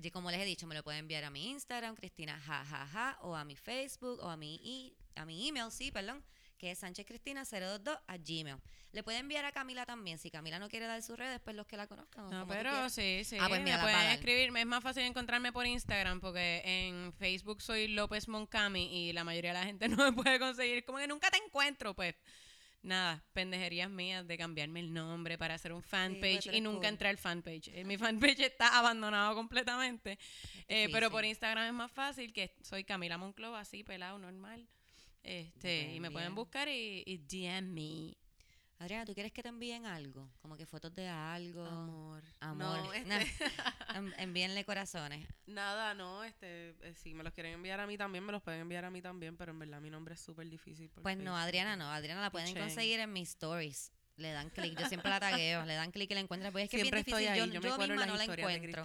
Y 0.03 0.11
como 0.11 0.31
les 0.31 0.41
he 0.41 0.45
dicho, 0.45 0.67
me 0.67 0.75
lo 0.75 0.85
pueden 0.85 1.01
enviar 1.01 1.25
a 1.25 1.31
mi 1.31 1.49
Instagram, 1.49 1.97
Cristina 1.97 2.39
jajaja, 2.39 3.17
o 3.23 3.35
a 3.35 3.47
mi 3.47 3.57
Facebook, 3.57 4.19
o 4.21 4.29
a 4.29 4.37
mi, 4.37 4.57
i- 4.57 4.95
a 5.15 5.25
mi 5.25 5.49
email, 5.49 5.73
sí, 5.73 5.91
perdón, 5.91 6.23
que 6.59 6.73
es 6.73 6.83
sanchezcristina022 6.83 8.01
a 8.07 8.17
Gmail. 8.19 8.57
Le 8.93 9.03
puede 9.03 9.19
enviar 9.19 9.45
a 9.45 9.53
Camila 9.53 9.87
también. 9.87 10.19
Si 10.19 10.31
Camila 10.31 10.59
no 10.59 10.69
quiere 10.69 10.87
dar 10.87 11.03
sus 11.03 11.19
redes, 11.19 11.41
pues 11.41 11.55
los 11.55 11.67
que 11.67 11.77
la 11.77 11.87
conozcan. 11.87 12.29
No, 12.31 12.47
pero 12.47 12.89
sí, 12.89 13.23
sí. 13.25 13.37
Ah, 13.41 13.47
pues 13.49 13.63
mira, 13.63 13.77
me 13.77 13.83
pueden 13.85 14.11
escribirme. 14.11 14.61
Es 14.61 14.67
más 14.67 14.83
fácil 14.83 15.05
encontrarme 15.05 15.53
por 15.53 15.67
Instagram 15.67 16.21
porque 16.21 16.63
en 16.65 17.13
Facebook 17.13 17.63
soy 17.63 17.89
López 17.89 18.29
Moncami 18.29 19.09
y 19.09 19.13
la 19.13 19.25
mayoría 19.25 19.53
de 19.53 19.59
la 19.61 19.67
gente 19.67 19.89
no 19.89 19.97
me 19.97 20.13
puede 20.13 20.39
conseguir. 20.39 20.85
Como 20.85 20.99
que 20.99 21.07
nunca 21.07 21.31
te 21.31 21.39
encuentro, 21.39 21.95
pues. 21.95 22.15
Nada, 22.81 23.25
pendejerías 23.33 23.91
mías 23.91 24.27
de 24.27 24.39
cambiarme 24.39 24.79
el 24.81 24.95
nombre 24.95 25.37
para 25.37 25.55
hacer 25.55 25.73
un 25.73 25.83
fanpage 25.83 26.45
tú 26.45 26.53
y 26.53 26.61
nunca 26.61 26.79
cool. 26.79 26.87
entrar 26.87 27.11
al 27.11 27.19
fanpage. 27.19 27.69
Eh, 27.75 27.85
Mi 27.85 27.99
fanpage 27.99 28.39
está 28.47 28.79
abandonado 28.79 29.35
completamente. 29.35 30.19
Eh, 30.69 30.89
pero 30.93 31.11
por. 31.11 31.25
Instagram 31.25 31.67
es 31.67 31.73
más 31.73 31.91
fácil, 31.91 32.33
que 32.33 32.55
soy 32.63 32.85
Camila 32.85 33.19
Monclova, 33.19 33.61
así, 33.61 33.83
pelado, 33.83 34.19
normal. 34.19 34.69
Este, 35.23 35.95
y 35.95 36.01
me 36.01 36.11
pueden 36.11 36.35
buscar 36.35 36.69
y, 36.69 37.03
y 37.07 37.19
DM 37.19 37.73
me. 37.73 38.17
Adriana, 38.81 39.05
¿tú 39.05 39.13
quieres 39.13 39.33
que 39.33 39.43
te 39.43 39.49
envíen 39.49 39.87
algo? 39.87 40.31
Como 40.41 40.57
que 40.57 40.65
fotos 40.65 40.95
de 40.95 41.09
algo. 41.09 41.67
Amor. 41.67 42.23
Amor. 42.39 42.79
No, 42.79 42.93
este- 42.95 43.27
envíenle 44.23 44.65
corazones. 44.65 45.27
Nada, 45.47 45.95
no, 45.95 46.23
este, 46.23 46.77
eh, 46.83 46.95
si 46.95 47.13
me 47.13 47.25
los 47.25 47.33
quieren 47.33 47.55
enviar 47.55 47.81
a 47.81 47.87
mí 47.89 47.99
también, 47.99 48.25
me 48.25 48.31
los 48.31 48.41
pueden 48.41 48.61
enviar 48.61 48.85
a 48.85 48.91
mí 48.91 49.03
también, 49.03 49.37
pero 49.37 49.51
en 49.51 49.59
verdad 49.59 49.81
mi 49.81 49.91
nombre 49.91 50.15
es 50.15 50.21
súper 50.21 50.49
difícil. 50.49 50.91
Pues 51.03 51.17
no. 51.17 51.37
Adriana 51.37 51.75
no. 51.75 51.91
Adriana 51.91 52.21
la 52.21 52.31
pueden 52.31 52.49
Pichén. 52.49 52.63
conseguir 52.63 53.01
en 53.01 53.13
mis 53.13 53.31
stories. 53.31 53.91
Le 54.17 54.33
dan 54.33 54.51
clic. 54.51 54.79
Yo 54.79 54.87
siempre 54.89 55.11
la 55.11 55.21
tagueo. 55.21 55.65
le 55.65 55.75
dan 55.75 55.91
clic 55.91 56.11
y 56.11 56.15
la 56.15 56.21
encuentran. 56.21 56.53
Pues 56.53 56.65
es 56.65 56.71
que 56.71 56.79
Siempre 56.79 57.01
es 57.01 57.07
bien 57.07 57.17
estoy 57.19 57.25
difícil. 57.25 57.43
ahí, 57.43 57.49
yo 57.51 57.61
yo, 57.61 57.69
yo 57.69 57.79
misma 57.79 58.07
no 58.07 58.17
la 58.17 58.25
encuentro. 58.25 58.85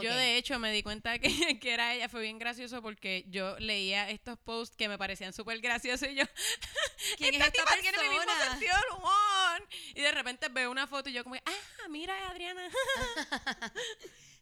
Yo 0.00 0.14
de 0.14 0.38
hecho 0.38 0.58
me 0.58 0.72
di 0.72 0.82
cuenta 0.82 1.18
que, 1.18 1.28
que 1.60 1.72
era 1.72 1.94
ella, 1.94 2.08
fue 2.08 2.22
bien 2.22 2.38
gracioso 2.38 2.80
porque 2.80 3.26
yo 3.28 3.58
leía 3.58 4.08
estos 4.08 4.38
posts 4.38 4.74
que 4.76 4.88
me 4.88 4.96
parecían 4.96 5.34
súper 5.34 5.60
graciosos 5.60 6.08
y 6.08 6.14
yo, 6.14 6.24
¿Quién 7.18 7.34
es 7.34 7.40
esta 7.40 7.46
esta 7.46 7.76
tipa 7.76 7.80
tiene 7.80 7.98
mi 7.98 8.08
mismo 8.08 8.24
persona? 8.24 8.50
sentido 8.50 8.74
del 8.74 8.98
humor. 8.98 9.68
Y 9.94 10.00
de 10.00 10.12
repente 10.12 10.48
veo 10.48 10.70
una 10.70 10.86
foto 10.86 11.10
y 11.10 11.12
yo 11.12 11.24
como, 11.24 11.36
ah, 11.36 11.88
mira 11.88 12.30
Adriana. 12.30 12.68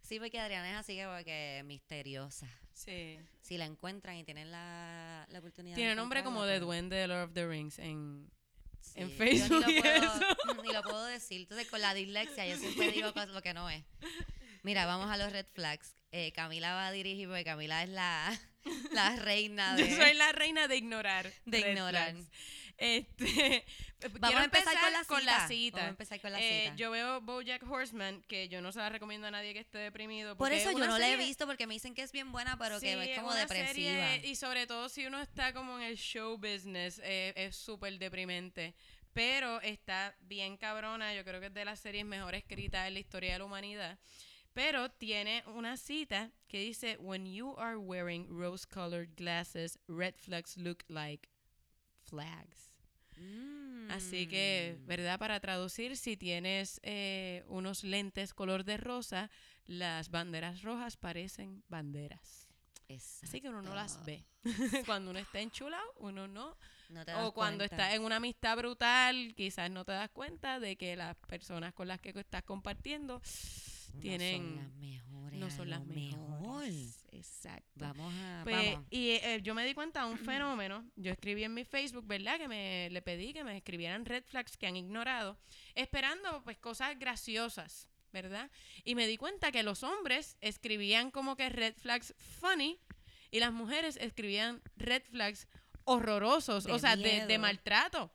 Sí, 0.03 0.19
porque 0.19 0.41
Adriana 0.41 0.73
es 0.73 0.77
así 0.77 0.97
que, 0.97 1.07
porque 1.07 1.63
misteriosa. 1.65 2.49
Sí. 2.73 3.17
Si 3.43 3.57
la 3.57 3.65
encuentran 3.65 4.17
y 4.17 4.25
tienen 4.25 4.51
la, 4.51 5.25
la 5.31 5.39
oportunidad 5.39 5.77
Tiene 5.77 5.91
de 5.91 5.95
nombre 5.95 6.25
como 6.25 6.43
de 6.43 6.55
pues, 6.55 6.63
duende 6.63 6.97
de 6.97 7.07
Lord 7.07 7.29
of 7.29 7.33
the 7.33 7.47
Rings 7.47 7.79
en... 7.79 8.29
sí, 8.81 9.03
en 9.03 9.11
yo 9.11 9.17
Facebook 9.17 9.65
Ni 9.69 9.73
y 9.73 9.77
lo, 9.77 9.83
puedo, 9.83 10.63
ni 10.65 10.73
lo 10.73 10.83
puedo 10.83 11.05
decir. 11.05 11.43
Entonces, 11.43 11.69
con 11.69 11.81
la 11.81 11.95
dislexia, 11.95 12.45
yo 12.45 12.57
siempre 12.57 12.91
digo 12.91 13.13
cosas 13.13 13.29
lo 13.29 13.41
que 13.41 13.55
no 13.55 13.71
es. 13.71 13.85
Mira, 14.63 14.87
vamos 14.87 15.11
a 15.11 15.17
los 15.17 15.33
red 15.33 15.47
flags. 15.53 15.95
Eh, 16.13 16.33
Camila 16.33 16.75
va 16.75 16.89
a 16.89 16.93
dirigir 16.93 17.29
porque 17.29 17.45
Camila 17.45 17.83
es 17.83 17.89
la, 17.91 18.39
la 18.93 19.17
reina 19.17 19.77
de... 19.77 19.89
Yo 19.89 19.97
soy 19.97 20.15
la 20.15 20.33
reina 20.33 20.69
de 20.69 20.77
ignorar. 20.77 21.33
De 21.45 21.61
red 21.61 21.71
ignorar. 21.73 22.13
flags. 22.13 22.29
Este, 22.77 23.65
Vamos 24.21 24.41
a 24.41 24.45
empezar 24.45 24.75
con 24.81 24.93
la 24.93 25.05
con 25.05 25.25
la 25.27 25.47
cita. 25.47 25.77
Vamos 25.77 25.87
a 25.89 25.91
empezar 25.91 26.21
con 26.23 26.33
la 26.33 26.41
Eh, 26.41 26.63
cita. 26.65 26.77
yo 26.77 26.91
veo 26.91 27.21
BoJack 27.21 27.63
Horseman, 27.71 28.23
que 28.23 28.49
yo 28.49 28.63
no 28.63 28.73
se 28.73 28.79
la 28.79 28.89
recomiendo 28.89 29.27
a 29.27 29.31
nadie 29.31 29.53
que 29.53 29.61
esté 29.61 29.77
deprimido. 29.79 30.35
Por 30.37 30.51
eso 30.53 30.71
es 30.71 30.77
yo 30.79 30.87
no 30.87 30.99
la 30.99 31.11
he 31.11 31.17
visto 31.19 31.47
porque 31.47 31.67
me 31.67 31.75
dicen 31.75 31.95
que 31.95 32.01
es 32.03 32.11
bien 32.11 32.33
buena, 32.33 32.57
pero 32.57 32.81
que 32.81 33.13
es 33.13 33.19
como 33.19 33.35
depresiva. 33.35 33.67
serie, 33.91 34.23
y 34.27 34.35
sobre 34.35 34.67
todo 34.67 34.89
si 34.89 35.05
uno 35.05 35.21
está 35.21 35.53
como 35.53 35.77
en 35.79 35.85
el 35.85 35.99
show 35.99 36.39
business, 36.39 37.01
eh, 37.05 37.35
es 37.37 37.55
súper 37.57 37.99
deprimente. 37.99 38.75
Pero 39.13 39.61
está 39.61 40.17
bien 40.21 40.57
cabrona, 40.57 41.15
yo 41.15 41.23
creo 41.25 41.41
que 41.41 41.47
es 41.49 41.55
de 41.55 41.65
las 41.67 41.81
series 41.81 42.07
mejor 42.07 42.35
escritas 42.35 42.87
en 42.89 42.95
la 42.95 43.01
historia 43.01 43.35
de 43.35 43.41
la 43.41 43.45
humanidad. 43.45 43.99
Pero 44.63 44.91
tiene 44.91 45.43
una 45.47 45.79
cita 45.79 46.31
que 46.47 46.61
dice, 46.61 46.99
When 46.99 47.25
you 47.25 47.55
are 47.57 47.79
wearing 47.79 48.27
rose-colored 48.29 49.15
glasses, 49.17 49.79
red 49.89 50.15
flags 50.19 50.59
look 50.59 50.85
like 50.89 51.31
flags. 52.03 52.69
Así 53.89 54.27
que, 54.27 54.77
Mm. 54.79 54.87
¿verdad? 54.87 55.19
Para 55.19 55.41
traducir, 55.41 55.97
si 55.97 56.17
tienes 56.19 56.79
eh, 56.83 57.43
unos 57.49 57.85
lentes 57.85 58.35
color 58.35 58.65
de 58.65 58.77
rosa, 58.77 59.31
las 59.67 60.11
banderas 60.11 60.61
rojas 60.63 60.97
parecen 60.99 61.63
banderas. 61.69 62.47
Así 63.23 63.41
que 63.41 63.49
uno 63.49 63.63
no 63.63 63.75
las 63.75 64.05
ve. 64.05 64.25
cuando 64.87 65.11
uno 65.11 65.21
está 65.21 65.41
enchulado, 65.41 65.85
uno 66.01 66.29
no. 66.29 66.57
No 66.91 67.05
te 67.05 67.13
das 67.13 67.25
O 67.25 67.33
cuando 67.33 67.59
cuenta. 67.59 67.77
estás 67.77 67.95
en 67.95 68.03
una 68.05 68.17
amistad 68.17 68.57
brutal, 68.59 69.33
quizás 69.37 69.71
no 69.71 69.85
te 69.87 69.93
das 69.93 70.11
cuenta 70.11 70.61
de 70.61 70.77
que 70.77 70.97
las 70.97 71.17
personas 71.29 71.73
con 71.73 71.89
las 71.89 72.01
que 72.01 72.11
estás 72.11 72.43
compartiendo 72.43 73.21
tienen... 74.01 74.55
No 74.55 74.61
son 74.61 74.61
las 74.61 74.75
mejores. 74.77 75.41
no 75.41 75.51
son 75.51 75.71
las 75.71 75.87
mejor. 75.87 76.41
mejores. 76.41 77.05
Exacto. 77.13 77.71
Vamos 77.75 78.13
a. 78.15 78.41
Pues, 78.45 78.75
vamos. 78.75 78.87
y 78.91 79.11
eh, 79.11 79.41
yo 79.43 79.55
me 79.55 79.65
di 79.65 79.75
cuenta 79.75 80.05
de 80.05 80.11
un 80.11 80.19
fenómeno. 80.19 80.85
Yo 80.97 81.13
escribí 81.13 81.45
en 81.45 81.55
mi 81.55 81.65
Facebook, 81.65 82.07
¿verdad? 82.07 82.39
Que 82.39 82.49
me 82.49 82.89
le 82.91 83.03
pedí 83.03 83.33
que 83.33 83.45
me 83.45 83.57
escribieran 83.57 84.05
red 84.05 84.25
flags 84.25 84.57
que 84.57 84.67
han 84.67 84.77
ignorado, 84.77 85.39
esperando 85.75 86.43
pues 86.45 86.59
cosas 86.59 86.99
graciosas, 86.99 87.89
¿verdad? 88.13 88.51
Y 88.85 88.95
me 88.95 89.07
di 89.07 89.17
cuenta 89.17 89.53
que 89.53 89.63
los 89.63 89.83
hombres 89.83 90.37
escribían 90.41 91.11
como 91.11 91.37
que 91.37 91.49
red 91.49 91.75
flags 91.75 92.15
funny 92.19 92.79
y 93.31 93.41
las 93.41 93.53
mujeres 93.53 93.97
escribían 93.97 94.63
red 94.77 95.03
flags 95.11 95.47
horrorosos, 95.85 96.65
De 96.65 96.73
o 96.73 96.79
sea, 96.79 96.97
de, 96.97 97.39
maltrato. 97.39 98.13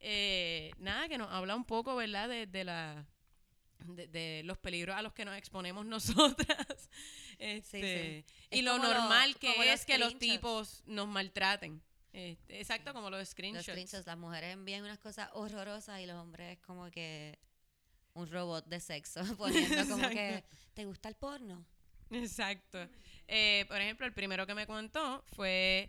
Eh, 0.00 0.70
nada, 0.78 1.08
que 1.08 1.18
nos 1.18 1.30
habla 1.30 1.56
un 1.56 1.64
poco, 1.64 1.96
¿verdad? 1.96 2.28
De, 2.28 2.46
de 2.46 2.64
la 2.64 3.06
de, 3.84 4.06
de 4.08 4.42
los 4.44 4.58
peligros 4.58 4.96
a 4.96 5.02
los 5.02 5.12
que 5.12 5.24
nos 5.24 5.36
exponemos 5.36 5.84
nosotras. 5.86 6.90
Este, 7.38 8.18
Es 8.18 8.24
Y 8.50 8.62
lo 8.62 8.78
normal 8.78 9.36
que 9.36 9.72
es 9.72 9.84
que 9.84 9.98
los 9.98 10.18
tipos 10.18 10.82
nos 10.86 11.08
maltraten. 11.08 11.82
Este, 12.12 12.58
exacto, 12.58 12.92
como 12.94 13.10
los 13.10 13.20
Los 13.20 13.28
screenshots. 13.28 14.06
las 14.06 14.18
mujeres 14.18 14.54
envían 14.54 14.82
unas 14.82 14.98
cosas 14.98 15.28
horrorosas 15.34 16.00
y 16.00 16.06
los 16.06 16.16
hombres 16.16 16.58
como 16.66 16.90
que 16.90 17.38
un 18.14 18.28
robot 18.30 18.66
de 18.66 18.80
sexo 18.80 19.20
poniendo 19.36 19.86
como 19.88 20.08
que 20.08 20.42
¿te 20.74 20.84
gusta 20.84 21.08
el 21.08 21.14
porno? 21.14 21.64
Exacto. 22.10 22.88
Eh, 23.26 23.66
por 23.68 23.80
ejemplo, 23.80 24.06
el 24.06 24.14
primero 24.14 24.46
que 24.46 24.54
me 24.54 24.66
contó 24.66 25.22
fue 25.36 25.88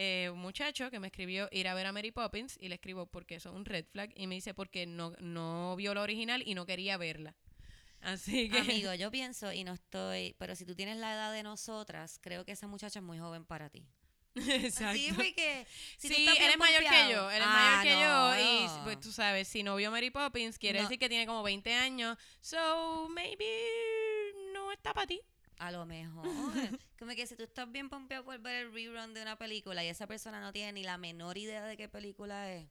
eh, 0.00 0.30
un 0.32 0.38
muchacho 0.38 0.92
que 0.92 1.00
me 1.00 1.08
escribió 1.08 1.48
ir 1.50 1.66
a 1.66 1.74
ver 1.74 1.86
a 1.86 1.92
Mary 1.92 2.12
Poppins 2.12 2.56
y 2.60 2.68
le 2.68 2.76
escribo 2.76 3.06
porque 3.06 3.34
eso 3.34 3.48
es 3.48 3.56
un 3.56 3.64
red 3.64 3.84
flag 3.84 4.12
y 4.14 4.28
me 4.28 4.36
dice 4.36 4.54
porque 4.54 4.86
no, 4.86 5.12
no 5.18 5.74
vio 5.74 5.92
la 5.92 6.02
original 6.02 6.40
y 6.46 6.54
no 6.54 6.66
quería 6.66 6.96
verla. 6.96 7.34
Así 8.00 8.48
que... 8.48 8.58
Amigo, 8.58 8.94
yo 8.94 9.10
pienso 9.10 9.52
y 9.52 9.64
no 9.64 9.72
estoy, 9.72 10.36
pero 10.38 10.54
si 10.54 10.64
tú 10.64 10.76
tienes 10.76 10.98
la 10.98 11.12
edad 11.14 11.32
de 11.32 11.42
nosotras, 11.42 12.20
creo 12.22 12.44
que 12.44 12.52
esa 12.52 12.68
muchacha 12.68 13.00
es 13.00 13.04
muy 13.04 13.18
joven 13.18 13.44
para 13.44 13.70
ti. 13.70 13.84
Exacto. 14.36 14.96
Sí, 14.96 15.10
porque 15.16 15.66
si 15.96 16.08
tú 16.08 16.14
sí, 16.14 16.20
estás 16.20 16.36
él 16.36 16.40
bien 16.42 16.50
es 16.52 16.58
mayor 16.58 16.82
que 16.84 17.12
yo, 17.12 17.28
él 17.32 17.38
es 17.42 17.48
Ah, 17.48 17.82
mayor 17.82 17.82
que 17.82 17.90
yo 18.44 18.52
y 18.62 18.66
no. 18.68 18.84
pues 18.84 19.00
tú 19.00 19.10
sabes, 19.10 19.48
si 19.48 19.64
no 19.64 19.74
vio 19.74 19.90
Mary 19.90 20.10
Poppins, 20.12 20.58
quiere 20.58 20.78
No. 20.78 20.84
decir 20.84 21.00
que 21.00 21.08
tiene 21.08 21.26
como 21.26 21.42
20 21.42 21.74
años, 21.74 22.16
so 22.40 23.08
maybe 23.10 23.44
no 24.52 24.70
está 24.70 24.94
para 24.94 25.08
ti. 25.08 25.20
A 25.58 25.70
lo 25.70 25.84
mejor. 25.86 26.24
Como 26.98 27.12
que 27.12 27.26
si 27.26 27.36
tú 27.36 27.42
estás 27.44 27.70
bien 27.70 27.88
pompeado 27.88 28.24
por 28.24 28.38
ver 28.38 28.66
el 28.66 28.72
rerun 28.72 29.14
de 29.14 29.22
una 29.22 29.36
película 29.36 29.84
y 29.84 29.88
esa 29.88 30.06
persona 30.06 30.40
no 30.40 30.52
tiene 30.52 30.72
ni 30.72 30.82
la 30.84 30.98
menor 30.98 31.36
idea 31.36 31.64
de 31.64 31.76
qué 31.76 31.88
película 31.88 32.52
es. 32.52 32.68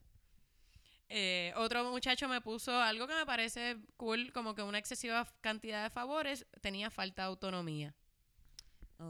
Eh, 1.09 1.53
otro 1.55 1.89
muchacho 1.89 2.27
me 2.27 2.41
puso 2.41 2.81
algo 2.81 3.07
que 3.07 3.13
me 3.13 3.25
parece 3.25 3.77
cool, 3.95 4.31
como 4.33 4.55
que 4.55 4.61
una 4.61 4.77
excesiva 4.77 5.25
cantidad 5.41 5.83
de 5.83 5.89
favores 5.89 6.45
tenía 6.61 6.89
falta 6.89 7.21
de 7.23 7.27
autonomía. 7.29 7.93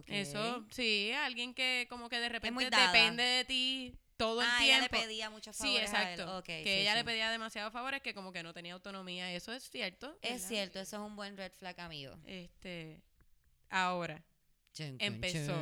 Eso, 0.07 0.65
sí, 0.69 1.11
alguien 1.13 1.53
que 1.53 1.87
como 1.89 2.09
que 2.09 2.19
de 2.19 2.29
repente 2.29 2.65
depende 2.65 3.23
de 3.23 3.45
ti 3.45 3.95
todo 4.17 4.41
el 4.41 4.47
ah, 4.49 4.59
ella 4.63 4.79
tiempo. 4.79 4.95
le 4.97 5.01
pedía 5.03 5.29
muchos 5.29 5.55
Sí, 5.55 5.63
favores 5.63 5.93
a 5.93 6.11
él. 6.13 6.19
exacto. 6.19 6.43
Que 6.43 6.63
sí, 6.63 6.69
ella 6.69 6.91
sí. 6.91 6.97
le 6.97 7.03
pedía 7.05 7.31
demasiados 7.31 7.71
favores 7.71 8.01
que 8.01 8.13
como 8.13 8.31
que 8.33 8.43
no 8.43 8.53
tenía 8.53 8.73
autonomía. 8.73 9.31
Eso 9.31 9.53
es 9.53 9.69
cierto. 9.69 10.17
Es 10.21 10.45
cierto, 10.45 10.79
eso 10.79 10.97
es 10.97 11.01
un 11.01 11.15
buen 11.15 11.37
red 11.37 11.53
flag, 11.53 11.79
amigo. 11.79 12.15
Este, 12.25 13.01
ahora, 13.69 14.23
Empezó. 14.99 15.53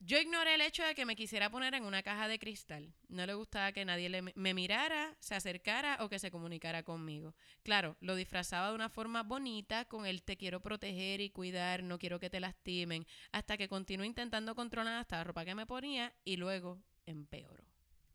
yo 0.00 0.18
ignoré 0.20 0.54
el 0.54 0.60
hecho 0.60 0.82
de 0.84 0.94
que 0.94 1.04
me 1.04 1.16
quisiera 1.16 1.50
poner 1.50 1.74
en 1.74 1.84
una 1.84 2.02
caja 2.02 2.28
de 2.28 2.38
cristal. 2.38 2.94
No 3.08 3.26
le 3.26 3.34
gustaba 3.34 3.72
que 3.72 3.84
nadie 3.84 4.08
le- 4.08 4.22
me 4.34 4.54
mirara, 4.54 5.16
se 5.20 5.34
acercara 5.34 5.98
o 6.00 6.08
que 6.08 6.18
se 6.18 6.30
comunicara 6.30 6.82
conmigo. 6.84 7.34
Claro, 7.64 7.96
lo 8.00 8.14
disfrazaba 8.14 8.68
de 8.68 8.74
una 8.76 8.88
forma 8.88 9.22
bonita 9.24 9.84
con 9.86 10.06
el 10.06 10.22
te 10.22 10.36
quiero 10.36 10.60
proteger 10.60 11.20
y 11.20 11.30
cuidar, 11.30 11.82
no 11.82 11.98
quiero 11.98 12.20
que 12.20 12.30
te 12.30 12.40
lastimen, 12.40 13.06
hasta 13.32 13.56
que 13.56 13.68
continuó 13.68 14.04
intentando 14.06 14.54
controlar 14.54 14.94
hasta 14.94 15.16
la 15.16 15.24
ropa 15.24 15.44
que 15.44 15.54
me 15.54 15.66
ponía 15.66 16.14
y 16.24 16.36
luego 16.36 16.80
empeoró. 17.04 17.64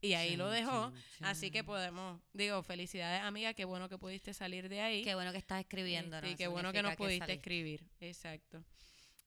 Y 0.02 0.14
ahí 0.14 0.36
lo 0.36 0.50
dejó. 0.50 0.92
chan, 1.18 1.24
Así 1.24 1.50
que 1.50 1.64
podemos, 1.64 2.20
digo, 2.34 2.62
felicidades 2.62 3.22
amiga, 3.22 3.54
qué 3.54 3.64
bueno 3.64 3.88
que 3.88 3.96
pudiste 3.96 4.34
salir 4.34 4.68
de 4.68 4.80
ahí. 4.82 5.04
Qué 5.04 5.14
bueno 5.14 5.32
que 5.32 5.38
estás 5.38 5.60
escribiendo, 5.60 6.16
Este, 6.18 6.30
¿no? 6.30 6.36
qué 6.36 6.46
bueno 6.48 6.72
que 6.72 6.82
nos 6.82 6.96
pudiste 6.96 7.32
escribir. 7.32 7.84
Exacto. 8.00 8.62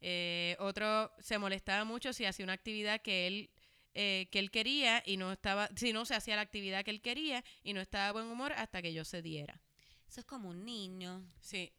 Eh, 0.02 0.56
otro 0.60 1.12
se 1.20 1.38
molestaba 1.40 1.84
mucho 1.86 2.14
si 2.14 2.26
hacía 2.26 2.44
una 2.44 2.54
actividad 2.54 3.02
que 3.02 3.26
él 3.28 3.50
eh, 3.98 4.28
que 4.30 4.40
él 4.40 4.52
quería 4.52 5.02
y 5.06 5.16
no 5.16 5.32
estaba, 5.32 5.70
si 5.78 5.94
no 5.94 6.04
se 6.04 6.16
hacía 6.16 6.36
la 6.36 6.42
actividad 6.42 6.84
que 6.84 6.92
él 6.92 7.02
quería 7.02 7.42
y 7.64 7.72
no 7.72 7.80
estaba 7.80 8.08
de 8.08 8.12
buen 8.12 8.26
humor 8.26 8.52
hasta 8.52 8.82
que 8.82 8.92
yo 8.94 9.06
cediera. 9.06 9.62
Eso 10.10 10.20
es 10.20 10.26
como 10.26 10.50
un 10.50 10.66
niño. 10.66 11.24
Sí, 11.40 11.72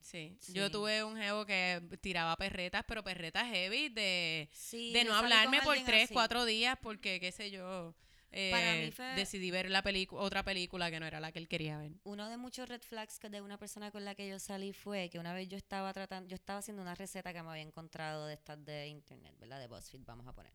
Sí. 0.00 0.36
Sí. 0.38 0.52
Yo 0.52 0.70
tuve 0.70 1.02
un 1.02 1.16
jevo 1.16 1.46
que 1.46 1.80
tiraba 2.02 2.36
perretas, 2.36 2.84
pero 2.86 3.02
perretas 3.02 3.48
heavy 3.50 3.88
de, 3.88 4.50
Sí, 4.52 4.92
de 4.92 5.02
no 5.04 5.14
hablarme 5.14 5.62
por 5.62 5.78
tres, 5.82 6.04
así. 6.04 6.12
cuatro 6.12 6.44
días 6.44 6.76
porque, 6.82 7.18
qué 7.18 7.32
sé 7.32 7.50
yo, 7.50 7.94
eh, 8.36 8.50
Para 8.50 8.72
mí 8.74 8.90
fue- 8.90 9.14
decidí 9.14 9.50
ver 9.50 9.70
la 9.70 9.82
otra 10.10 10.42
película 10.42 10.90
que 10.90 10.98
no 11.00 11.06
era 11.06 11.20
la 11.20 11.30
que 11.32 11.38
él 11.38 11.48
quería 11.48 11.78
ver. 11.78 11.92
Uno 12.04 12.28
de 12.28 12.36
muchos 12.36 12.68
red 12.68 12.82
flags 12.82 13.18
que 13.18 13.30
de 13.30 13.40
una 13.40 13.58
persona 13.58 13.90
con 13.90 14.04
la 14.04 14.14
que 14.14 14.28
yo 14.28 14.38
salí 14.38 14.72
fue 14.72 15.08
que 15.08 15.18
una 15.18 15.32
vez 15.32 15.48
yo 15.48 15.56
estaba 15.56 15.92
tratando, 15.92 16.28
yo 16.28 16.34
estaba 16.34 16.58
haciendo 16.58 16.82
una 16.82 16.94
receta 16.94 17.32
que 17.32 17.42
me 17.42 17.50
había 17.50 17.62
encontrado 17.62 18.26
de 18.26 18.34
estas 18.34 18.64
de 18.64 18.88
internet, 18.88 19.34
¿verdad? 19.38 19.60
De 19.60 19.68
BuzzFeed, 19.68 20.02
vamos 20.04 20.26
a 20.26 20.32
poner. 20.34 20.52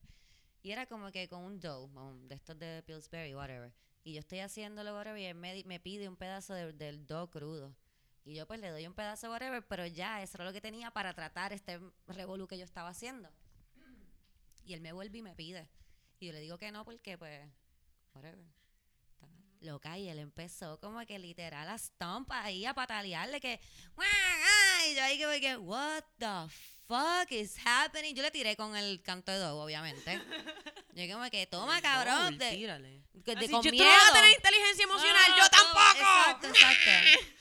Y 0.62 0.72
era 0.72 0.86
como 0.88 1.10
que 1.12 1.28
con 1.30 1.42
un 1.44 1.60
dough, 1.60 1.90
de 2.28 2.36
estos 2.36 2.60
de 2.60 2.84
Pillsbury, 2.86 3.34
whatever. 3.34 3.72
Y 4.04 4.14
yo 4.14 4.20
estoy 4.20 4.40
haciéndolo, 4.40 4.94
whatever, 4.94 5.18
y 5.20 5.26
él 5.26 5.36
me, 5.36 5.64
me 5.66 5.80
pide 5.80 6.10
un 6.10 6.18
pedazo 6.18 6.54
de- 6.54 6.74
del 6.74 7.06
dough 7.08 7.30
crudo. 7.30 7.74
Y 8.26 8.36
yo 8.36 8.46
pues 8.46 8.60
le 8.60 8.70
doy 8.70 8.86
un 8.86 8.94
pedazo, 8.94 9.30
whatever, 9.32 9.66
pero 9.66 9.86
ya, 9.88 10.22
eso 10.22 10.36
era 10.38 10.46
lo 10.46 10.52
que 10.54 10.60
tenía 10.62 10.92
para 10.92 11.14
tratar 11.14 11.54
este 11.54 11.80
revolú 12.08 12.46
que 12.48 12.58
yo 12.58 12.66
estaba 12.66 12.90
haciendo. 12.90 13.30
Y 14.66 14.74
él 14.74 14.82
me 14.82 14.92
vuelve 14.92 15.18
y 15.18 15.22
me 15.22 15.34
pide. 15.34 15.68
Y 16.20 16.28
yo 16.28 16.34
le 16.34 16.42
digo 16.42 16.58
que 16.58 16.72
no 16.72 16.84
porque 16.86 17.18
pues, 17.18 17.48
whatever. 18.14 18.46
Loca, 19.62 19.98
y 19.98 20.08
él 20.08 20.20
empezó 20.20 20.80
como 20.80 21.06
que 21.06 21.20
literal 21.20 21.68
a 21.68 21.78
stomp 21.78 22.32
ahí, 22.32 22.66
a 22.66 22.74
patalearle 22.74 23.42
que, 23.42 23.60
"Guau, 23.94 24.08
ah", 24.08 24.88
y 24.88 24.96
yo 24.96 25.04
ahí 25.04 25.22
como 25.22 25.34
que, 25.42 25.58
what 25.58 26.04
the 26.18 26.50
fuck 26.88 27.30
is 27.32 27.58
happening? 27.66 28.16
Yo 28.16 28.24
le 28.24 28.32
tiré 28.32 28.56
con 28.56 28.78
el 28.78 29.02
canto 29.04 29.34
de 29.34 29.38
Dogo, 29.40 29.64
obviamente. 29.66 30.22
Yo 30.96 31.14
como 31.14 31.30
que, 31.30 31.46
toma 31.46 31.82
cabrón, 31.82 32.38
de, 32.38 32.52
tírale. 32.52 33.04
de- 33.14 33.36
de- 33.36 33.40
Así, 33.40 33.50
con 33.52 33.62
yo, 33.64 33.70
tú 33.70 33.76
miedo. 33.78 33.86
no 33.86 33.92
vas 33.92 34.10
a 34.10 34.14
tener 34.14 34.32
inteligencia 34.36 34.84
emocional, 34.84 35.24
Ah, 35.30 35.36
yo 35.38 35.50
todo, 35.50 35.62
tampoco. 35.64 36.00
Exacto, 36.00 36.48
exacto. 36.48 37.20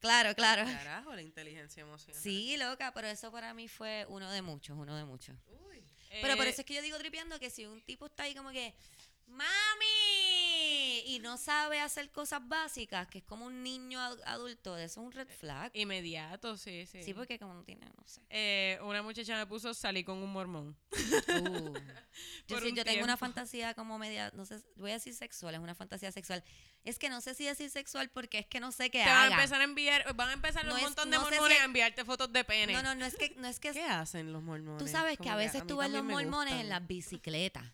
Claro, 0.00 0.34
claro. 0.34 0.64
Carajo, 0.64 1.14
la 1.14 1.22
inteligencia 1.22 1.80
emocional. 1.82 2.20
Sí, 2.20 2.56
loca, 2.56 2.92
pero 2.92 3.06
eso 3.06 3.30
para 3.30 3.54
mí 3.54 3.68
fue 3.68 4.04
uno 4.08 4.28
de 4.32 4.42
muchos, 4.42 4.76
uno 4.76 4.96
de 4.96 5.04
muchos. 5.04 5.36
Uy. 5.46 5.80
Pero 6.20 6.36
por 6.36 6.46
Eh, 6.46 6.50
eso 6.50 6.62
es 6.62 6.66
que 6.66 6.74
yo 6.74 6.82
digo 6.82 6.98
tripeando 6.98 7.38
que 7.38 7.50
si 7.50 7.66
un 7.66 7.80
tipo 7.82 8.06
está 8.06 8.24
ahí 8.24 8.34
como 8.34 8.50
que, 8.50 8.74
¡Mami! 9.32 11.02
Y 11.06 11.18
no 11.20 11.36
sabe 11.36 11.80
hacer 11.80 12.10
cosas 12.10 12.40
básicas, 12.48 13.06
que 13.08 13.18
es 13.18 13.24
como 13.24 13.44
un 13.46 13.62
niño 13.62 14.00
ad- 14.00 14.20
adulto, 14.24 14.76
eso 14.78 15.00
es 15.00 15.06
un 15.06 15.12
red 15.12 15.28
flag. 15.28 15.70
Inmediato, 15.74 16.56
sí, 16.56 16.86
sí. 16.86 17.02
Sí, 17.02 17.12
porque 17.12 17.38
como 17.38 17.52
no 17.54 17.64
tiene, 17.64 17.84
no 17.86 18.06
sé. 18.06 18.22
Eh, 18.30 18.78
una 18.82 19.02
muchacha 19.02 19.36
me 19.36 19.46
puso 19.46 19.74
salí 19.74 20.04
con 20.04 20.18
un 20.18 20.32
mormón. 20.32 20.76
Uh. 21.32 21.72
Yo, 22.48 22.58
sí, 22.60 22.68
un 22.68 22.74
yo 22.76 22.84
tengo 22.84 23.04
una 23.04 23.16
fantasía 23.16 23.72
como 23.74 23.98
media, 23.98 24.30
no 24.34 24.44
sé, 24.44 24.60
voy 24.76 24.90
a 24.90 24.94
decir 24.94 25.14
sexual, 25.14 25.54
es 25.54 25.60
una 25.60 25.74
fantasía 25.74 26.12
sexual. 26.12 26.44
Es 26.84 26.98
que 26.98 27.08
no 27.08 27.20
sé 27.20 27.34
si 27.34 27.44
decir 27.46 27.70
sexual 27.70 28.10
porque 28.10 28.38
es 28.40 28.46
que 28.46 28.60
no 28.60 28.70
sé 28.72 28.90
qué 28.90 29.02
Te 29.02 29.08
van 29.08 29.30
a 29.32 29.34
empezar 29.36 29.60
a 29.60 29.64
enviar, 29.64 30.14
van 30.14 30.28
a 30.28 30.32
empezar 30.34 30.64
No 30.66 30.72
un 30.72 30.78
es- 30.78 30.84
montón 30.84 31.10
de 31.10 31.16
no 31.16 31.22
sé 31.24 31.30
si 31.30 31.34
mormones 31.36 31.56
es- 31.58 31.62
a 31.62 31.64
enviarte 31.64 32.04
fotos 32.04 32.32
de 32.32 32.44
pene. 32.44 32.72
No, 32.74 32.82
no, 32.82 32.94
no 32.94 33.06
es 33.06 33.14
que, 33.16 33.34
no 33.38 33.48
es 33.48 33.60
que 33.60 33.72
¿Qué 33.72 33.84
hacen 33.84 34.32
los 34.32 34.42
mormones? 34.42 34.78
Tú 34.84 34.88
sabes 34.90 35.16
que 35.18 35.28
a 35.30 35.36
veces 35.36 35.66
tú 35.66 35.78
ves 35.78 35.90
los 35.90 36.04
mormones 36.04 36.54
en 36.54 36.68
las 36.68 36.86
bicicletas. 36.86 37.64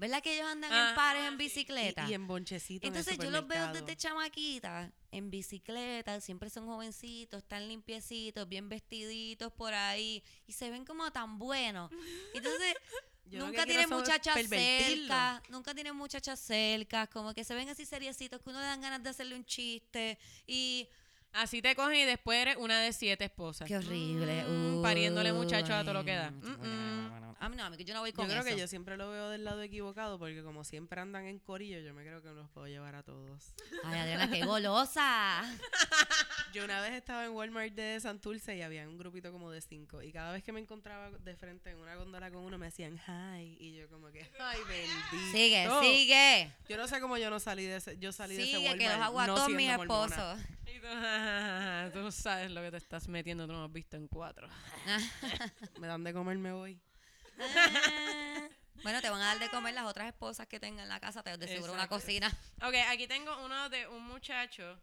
¿Verdad 0.00 0.22
que 0.22 0.34
ellos 0.34 0.46
andan 0.48 0.72
Ah, 0.72 0.88
en 0.90 0.96
pares 0.96 1.24
en 1.28 1.36
bicicleta? 1.36 2.06
Y, 2.08 2.10
y 2.10 2.14
en 2.14 2.26
bonchecito 2.26 2.86
en 2.86 2.92
el 2.94 2.98
Entonces 2.98 3.22
yo 3.22 3.30
los 3.30 3.46
veo 3.46 3.72
desde 3.72 3.96
chamaquita 3.96 4.90
en 5.12 5.30
bicicleta, 5.30 6.20
siempre 6.20 6.48
son 6.50 6.66
jovencitos, 6.66 7.42
están 7.42 7.68
limpiecitos, 7.68 8.48
bien 8.48 8.68
vestiditos 8.68 9.52
por 9.52 9.74
ahí 9.74 10.22
y 10.46 10.52
se 10.52 10.70
ven 10.70 10.84
como 10.84 11.10
tan 11.12 11.38
buenos. 11.38 11.90
Entonces 12.34 12.74
Yo 13.26 13.44
nunca 13.46 13.64
tienen 13.66 13.90
muchachas 13.90 14.34
cerca, 14.48 15.42
nunca 15.50 15.74
tienen 15.74 15.94
muchachas 15.94 16.40
cerca, 16.40 17.06
como 17.06 17.34
que 17.34 17.44
se 17.44 17.54
ven 17.54 17.68
así 17.68 17.84
seriecitos 17.84 18.40
que 18.40 18.50
uno 18.50 18.58
le 18.60 18.66
dan 18.66 18.80
ganas 18.80 19.02
de 19.02 19.10
hacerle 19.10 19.34
un 19.36 19.44
chiste 19.44 20.18
y 20.46 20.88
Así 21.32 21.62
te 21.62 21.76
cogen 21.76 21.94
y 21.94 22.04
después 22.06 22.40
eres 22.40 22.56
una 22.56 22.80
de 22.80 22.92
siete 22.92 23.26
esposas. 23.26 23.68
qué 23.68 23.76
horrible. 23.76 24.42
Mm, 24.48 24.82
pariéndole 24.82 25.32
muchachos 25.32 25.70
a 25.70 25.82
todo 25.82 25.94
lo 25.94 26.04
que 26.04 26.14
da. 26.16 26.32
Uy, 26.42 26.48
Mm, 26.50 27.19
A 27.42 27.48
mí 27.48 27.56
no, 27.56 27.64
amigo, 27.64 27.82
yo 27.82 27.94
no 27.94 28.00
voy 28.00 28.10
Yo 28.10 28.16
con 28.16 28.26
creo 28.26 28.40
eso. 28.40 28.48
que 28.50 28.56
yo 28.58 28.66
siempre 28.68 28.98
lo 28.98 29.10
veo 29.10 29.30
del 29.30 29.44
lado 29.44 29.62
equivocado 29.62 30.18
porque 30.18 30.42
como 30.42 30.62
siempre 30.62 31.00
andan 31.00 31.24
en 31.26 31.38
corillo, 31.38 31.78
yo 31.80 31.94
me 31.94 32.02
creo 32.02 32.20
que 32.20 32.28
no 32.28 32.34
los 32.34 32.50
puedo 32.50 32.66
llevar 32.68 32.94
a 32.96 33.02
todos. 33.02 33.54
Ay, 33.82 33.98
Adriana, 33.98 34.30
qué 34.30 34.44
golosa. 34.44 35.42
Yo 36.52 36.64
una 36.64 36.80
vez 36.82 36.92
estaba 36.94 37.24
en 37.24 37.30
Walmart 37.30 37.72
de 37.74 37.98
Santurce 38.00 38.56
y 38.56 38.62
había 38.62 38.86
un 38.88 38.98
grupito 38.98 39.30
como 39.30 39.50
de 39.52 39.60
cinco 39.62 40.02
y 40.02 40.10
cada 40.12 40.32
vez 40.32 40.42
que 40.42 40.50
me 40.52 40.58
encontraba 40.60 41.08
de 41.10 41.36
frente 41.36 41.70
en 41.70 41.78
una 41.78 41.94
góndola 41.94 42.28
con 42.30 42.42
uno 42.44 42.58
me 42.58 42.66
decían 42.66 42.98
hi 43.06 43.56
y 43.60 43.72
yo 43.76 43.88
como 43.88 44.10
que 44.10 44.28
ay 44.40 44.58
bendito. 44.68 45.30
Sigue, 45.32 45.68
sigue. 45.80 46.52
Yo 46.68 46.76
no 46.76 46.88
sé 46.88 47.00
cómo 47.00 47.16
yo 47.18 47.30
no 47.30 47.38
salí 47.38 47.64
de 47.64 47.76
ese, 47.76 47.96
yo 47.98 48.10
salí 48.12 48.34
de 48.34 48.42
ese 48.42 48.56
Sigue, 48.56 48.68
Walmart 48.68 48.80
que 48.80 48.88
los 48.88 49.06
hago 49.06 49.20
a 49.20 49.26
no 49.28 49.34
todos 49.36 49.46
siendo 49.46 49.62
mis 49.62 49.76
mormona. 49.76 50.16
esposos. 50.16 50.40
Y 50.66 50.80
tú, 50.80 50.86
"Ja, 50.90 51.90
tú 51.92 51.98
no 52.00 52.10
sabes 52.12 52.50
lo 52.50 52.60
que 52.62 52.70
te 52.72 52.76
estás 52.78 53.06
metiendo, 53.08 53.46
tú 53.46 53.52
no 53.52 53.64
has 53.64 53.72
visto 53.72 53.96
en 53.96 54.08
cuatro. 54.08 54.48
Me 55.80 55.86
dan 55.86 56.02
de 56.04 56.12
comer, 56.12 56.36
me 56.38 56.52
voy. 56.52 56.80
Ah. 57.40 58.48
bueno, 58.82 59.00
te 59.00 59.10
van 59.10 59.20
a 59.20 59.26
dar 59.26 59.38
de 59.38 59.48
comer 59.50 59.74
las 59.74 59.86
otras 59.86 60.08
esposas 60.08 60.46
que 60.46 60.60
tengan 60.60 60.84
en 60.84 60.88
la 60.88 61.00
casa, 61.00 61.22
te 61.22 61.36
de 61.36 61.48
seguro 61.48 61.72
una 61.72 61.88
cocina. 61.88 62.28
Ok, 62.62 62.74
aquí 62.88 63.06
tengo 63.06 63.36
uno 63.44 63.68
de 63.68 63.86
un 63.88 64.04
muchacho 64.06 64.80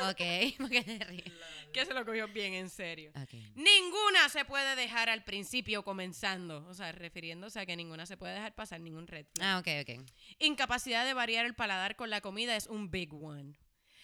Ok, 0.00 0.20
porque 0.58 0.82
te 0.82 1.04
ríes. 1.04 1.32
que 1.72 1.84
se 1.84 1.94
lo 1.94 2.04
cogió 2.04 2.28
bien 2.28 2.54
en 2.54 2.70
serio. 2.70 3.12
Ninguna 3.54 4.28
se 4.28 4.44
puede 4.44 4.76
dejar 4.76 5.08
al 5.08 5.24
principio 5.24 5.82
comenzando. 5.82 6.66
O 6.68 6.74
sea, 6.74 6.92
refiriéndose 6.92 7.60
a 7.60 7.66
que 7.66 7.76
ninguna 7.76 8.06
se 8.06 8.16
puede 8.16 8.34
dejar 8.34 8.54
pasar 8.54 8.80
ningún 8.80 9.06
flag. 9.06 9.26
Ah, 9.40 9.58
ok, 9.58 9.68
ok. 9.82 10.04
Incapacidad 10.38 11.04
de 11.04 11.14
variar 11.14 11.46
el 11.46 11.54
paladar 11.54 11.96
con 11.96 12.10
la 12.10 12.20
comida 12.20 12.56
es 12.56 12.66
un 12.66 12.90
big 12.90 13.12
one. 13.12 13.58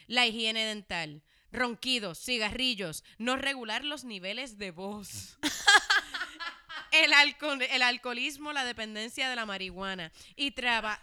La 0.07 0.27
higiene 0.27 0.66
dental, 0.66 1.23
ronquidos, 1.51 2.18
cigarrillos, 2.18 3.05
no 3.18 3.37
regular 3.37 3.85
los 3.85 4.05
niveles 4.05 4.59
de 4.59 4.70
voz. 4.70 5.38
El, 7.02 7.12
alcohol, 7.12 7.61
el 7.62 7.83
alcoholismo, 7.83 8.52
la 8.52 8.64
dependencia 8.64 9.28
de 9.28 9.37
la 9.37 9.46
marihuana. 9.46 10.12
Y 10.37 10.52
traba- 10.52 11.00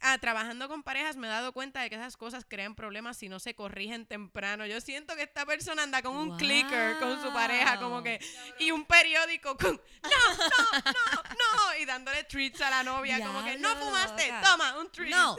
ah, 0.00 0.18
trabajando 0.18 0.68
con 0.68 0.82
parejas 0.82 1.16
me 1.16 1.26
he 1.26 1.30
dado 1.30 1.52
cuenta 1.52 1.80
de 1.82 1.88
que 1.90 1.96
esas 1.96 2.16
cosas 2.16 2.44
crean 2.48 2.74
problemas 2.74 3.16
si 3.16 3.28
no 3.28 3.38
se 3.40 3.54
corrigen 3.54 4.06
temprano. 4.06 4.66
Yo 4.66 4.80
siento 4.80 5.16
que 5.16 5.22
esta 5.22 5.46
persona 5.46 5.82
anda 5.82 6.02
con 6.02 6.14
un 6.16 6.36
clicker 6.36 6.98
con 6.98 7.22
su 7.22 7.32
pareja, 7.32 7.78
como 7.78 8.02
que, 8.02 8.18
y 8.58 8.70
un 8.70 8.84
periódico 8.84 9.56
con, 9.56 9.80
no, 10.02 10.10
no, 10.36 10.92
no, 10.92 11.22
no, 11.22 11.78
y 11.80 11.84
dándole 11.84 12.24
treats 12.24 12.60
a 12.60 12.70
la 12.70 12.82
novia, 12.82 13.18
como 13.24 13.44
que, 13.44 13.56
no 13.58 13.74
fumaste, 13.76 14.26
loca. 14.28 14.42
toma, 14.42 14.78
un 14.78 14.90
treat. 14.92 15.10
No, 15.10 15.36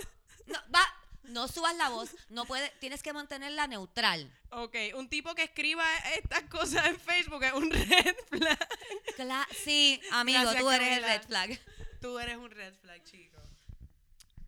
no, 0.47 0.59
va, 0.73 0.81
no 1.29 1.47
subas 1.47 1.75
la 1.75 1.89
voz, 1.89 2.09
no 2.29 2.45
puedes, 2.45 2.71
tienes 2.79 3.01
que 3.03 3.13
mantenerla 3.13 3.67
neutral. 3.67 4.31
Ok, 4.51 4.75
un 4.95 5.09
tipo 5.09 5.35
que 5.35 5.43
escriba 5.43 5.85
estas 6.17 6.43
cosas 6.43 6.85
en 6.88 6.99
Facebook 6.99 7.43
es 7.43 7.53
un 7.53 7.69
red 7.71 8.15
flag. 8.29 8.69
Cla- 9.17 9.47
sí, 9.63 10.01
amigo, 10.11 10.39
Gracias, 10.41 10.61
tú 10.61 10.69
eres 10.71 10.97
el 10.97 11.03
red 11.03 11.21
flag. 11.23 11.59
Tú 12.01 12.19
eres 12.19 12.38
un 12.38 12.51
red 12.51 12.73
flag, 12.75 13.03
chico. 13.03 13.39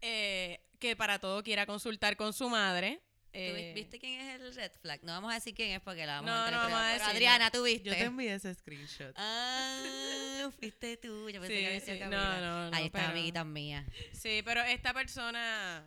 Eh, 0.02 0.60
que 0.80 0.96
para 0.96 1.20
todo 1.20 1.44
quiera 1.44 1.66
consultar 1.66 2.16
con 2.18 2.34
su 2.34 2.50
madre. 2.50 3.02
¿Tú 3.32 3.40
vi- 3.40 3.42
Eh, 3.44 3.72
¿Viste 3.76 4.00
quién 4.00 4.22
es 4.22 4.40
el 4.40 4.56
red 4.56 4.72
flag? 4.82 5.04
No 5.04 5.12
vamos 5.12 5.32
a 5.32 5.36
decir 5.36 5.54
quién 5.54 5.72
es 5.72 5.82
porque 5.82 6.06
la 6.06 6.22
vamos 6.22 6.30
No, 6.32 6.36
a 6.44 6.52
no 6.52 6.58
vamos 6.58 6.80
a 6.80 6.88
decir, 6.88 7.08
Adriana, 7.08 7.52
¿tú 7.52 7.64
viste? 7.64 7.90
Yo 7.90 7.94
te 7.94 8.04
envié 8.06 8.34
ese 8.34 8.54
screenshot. 8.56 9.14
Ah, 9.16 10.50
fuiste 10.60 10.98
tú. 10.98 11.30
Yo 11.30 11.42
pensé 11.42 11.56
Sí, 11.56 11.62
que 11.62 11.68
había 11.68 11.80
sido 11.80 11.94
sí, 11.96 12.00
Camila. 12.00 12.40
no, 12.40 12.42
no, 12.42 12.70
no, 12.72 12.78
Ahí 12.78 12.86
está, 12.86 13.00
pero- 13.00 13.12
amiguita 13.12 13.44
mía. 13.44 13.86
Sí, 14.14 14.42
pero 14.46 14.62
esta 14.64 14.94
persona 14.94 15.84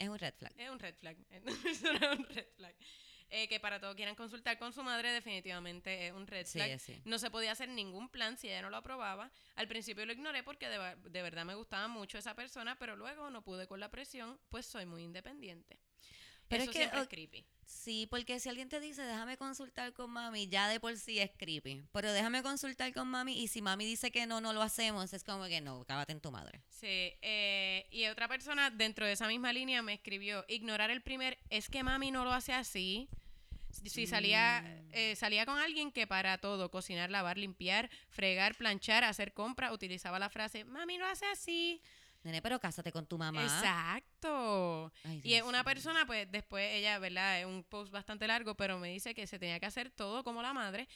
Es 0.00 0.08
un 0.08 0.18
red 0.18 0.34
flag. 0.34 0.52
es 0.56 0.70
un 0.70 0.78
red 0.78 0.94
flag. 0.96 1.16
Es 1.30 1.82
un 1.82 2.24
red 2.24 2.46
flag. 2.56 2.74
Eh, 3.32 3.46
que 3.48 3.60
para 3.60 3.78
todo 3.78 3.94
quieran 3.94 4.16
consultar 4.16 4.58
con 4.58 4.72
su 4.72 4.82
madre 4.82 5.12
definitivamente 5.12 6.08
es 6.08 6.12
un 6.12 6.26
red 6.26 6.46
Sí, 6.46 6.58
flag. 6.58 6.80
sí. 6.80 7.00
No 7.04 7.18
se 7.18 7.30
podía 7.30 7.52
hacer 7.52 7.68
ningún 7.68 8.08
plan 8.08 8.36
si 8.36 8.48
ella 8.48 8.62
no 8.62 8.70
lo 8.70 8.78
aprobaba. 8.78 9.30
Al 9.54 9.68
principio 9.68 10.04
lo 10.04 10.12
ignoré 10.12 10.42
porque 10.42 10.68
de, 10.68 11.22
verdad 11.22 11.44
me 11.44 11.54
gustaba 11.54 11.86
mucho 11.86 12.18
esa 12.18 12.34
persona, 12.34 12.76
pero 12.76 12.96
luego 12.96 13.30
no 13.30 13.42
pude 13.42 13.68
con 13.68 13.78
la 13.78 13.90
presión, 13.90 14.40
pues 14.48 14.66
soy 14.66 14.84
muy 14.84 15.04
independiente. 15.04 15.78
Pero 16.48 16.62
Eso 16.62 16.70
es 16.72 16.76
que, 16.76 16.82
siempre 16.82 17.00
es 17.02 17.08
creepy. 17.08 17.46
Sí, 17.70 18.08
porque 18.10 18.40
si 18.40 18.48
alguien 18.48 18.68
te 18.68 18.80
dice, 18.80 19.02
déjame 19.02 19.36
consultar 19.36 19.92
con 19.92 20.10
mami, 20.10 20.48
ya 20.48 20.68
de 20.68 20.80
por 20.80 20.96
sí 20.96 21.20
es 21.20 21.30
creepy. 21.36 21.84
Pero 21.92 22.12
déjame 22.12 22.42
consultar 22.42 22.92
con 22.92 23.06
mami 23.06 23.40
y 23.40 23.46
si 23.46 23.62
mami 23.62 23.84
dice 23.84 24.10
que 24.10 24.26
no, 24.26 24.40
no 24.40 24.52
lo 24.52 24.60
hacemos, 24.60 25.12
es 25.12 25.22
como 25.22 25.44
que 25.44 25.60
no, 25.60 25.84
cábate 25.84 26.12
en 26.12 26.20
tu 26.20 26.32
madre. 26.32 26.60
Sí, 26.68 27.14
eh, 27.22 27.86
y 27.92 28.06
otra 28.06 28.26
persona 28.26 28.70
dentro 28.70 29.06
de 29.06 29.12
esa 29.12 29.28
misma 29.28 29.52
línea 29.52 29.82
me 29.82 29.94
escribió, 29.94 30.44
ignorar 30.48 30.90
el 30.90 31.00
primer, 31.00 31.38
es 31.48 31.70
que 31.70 31.84
mami 31.84 32.10
no 32.10 32.24
lo 32.24 32.32
hace 32.32 32.52
así. 32.52 33.08
Si 33.70 34.08
salía, 34.08 34.64
eh, 34.90 35.14
salía 35.14 35.46
con 35.46 35.56
alguien 35.58 35.92
que 35.92 36.08
para 36.08 36.38
todo, 36.38 36.72
cocinar, 36.72 37.08
lavar, 37.08 37.38
limpiar, 37.38 37.88
fregar, 38.08 38.56
planchar, 38.56 39.04
hacer 39.04 39.32
compras, 39.32 39.72
utilizaba 39.72 40.18
la 40.18 40.28
frase, 40.28 40.64
mami 40.64 40.98
lo 40.98 41.06
hace 41.06 41.24
así. 41.26 41.80
Nene, 42.22 42.42
pero 42.42 42.60
cásate 42.60 42.92
con 42.92 43.06
tu 43.06 43.16
mamá. 43.16 43.42
Exacto. 43.42 44.92
Ay, 45.04 45.20
Y 45.24 45.34
es 45.34 45.42
una 45.42 45.64
persona, 45.64 46.04
pues 46.06 46.30
después 46.30 46.70
ella, 46.74 46.98
¿verdad? 46.98 47.40
Es 47.40 47.46
un 47.46 47.64
post 47.64 47.90
bastante 47.92 48.26
largo, 48.26 48.54
pero 48.56 48.78
me 48.78 48.88
dice 48.88 49.14
que 49.14 49.26
se 49.26 49.38
tenía 49.38 49.58
que 49.58 49.66
hacer 49.66 49.90
todo 49.90 50.22
como 50.24 50.42
la 50.42 50.52
madre. 50.52 50.88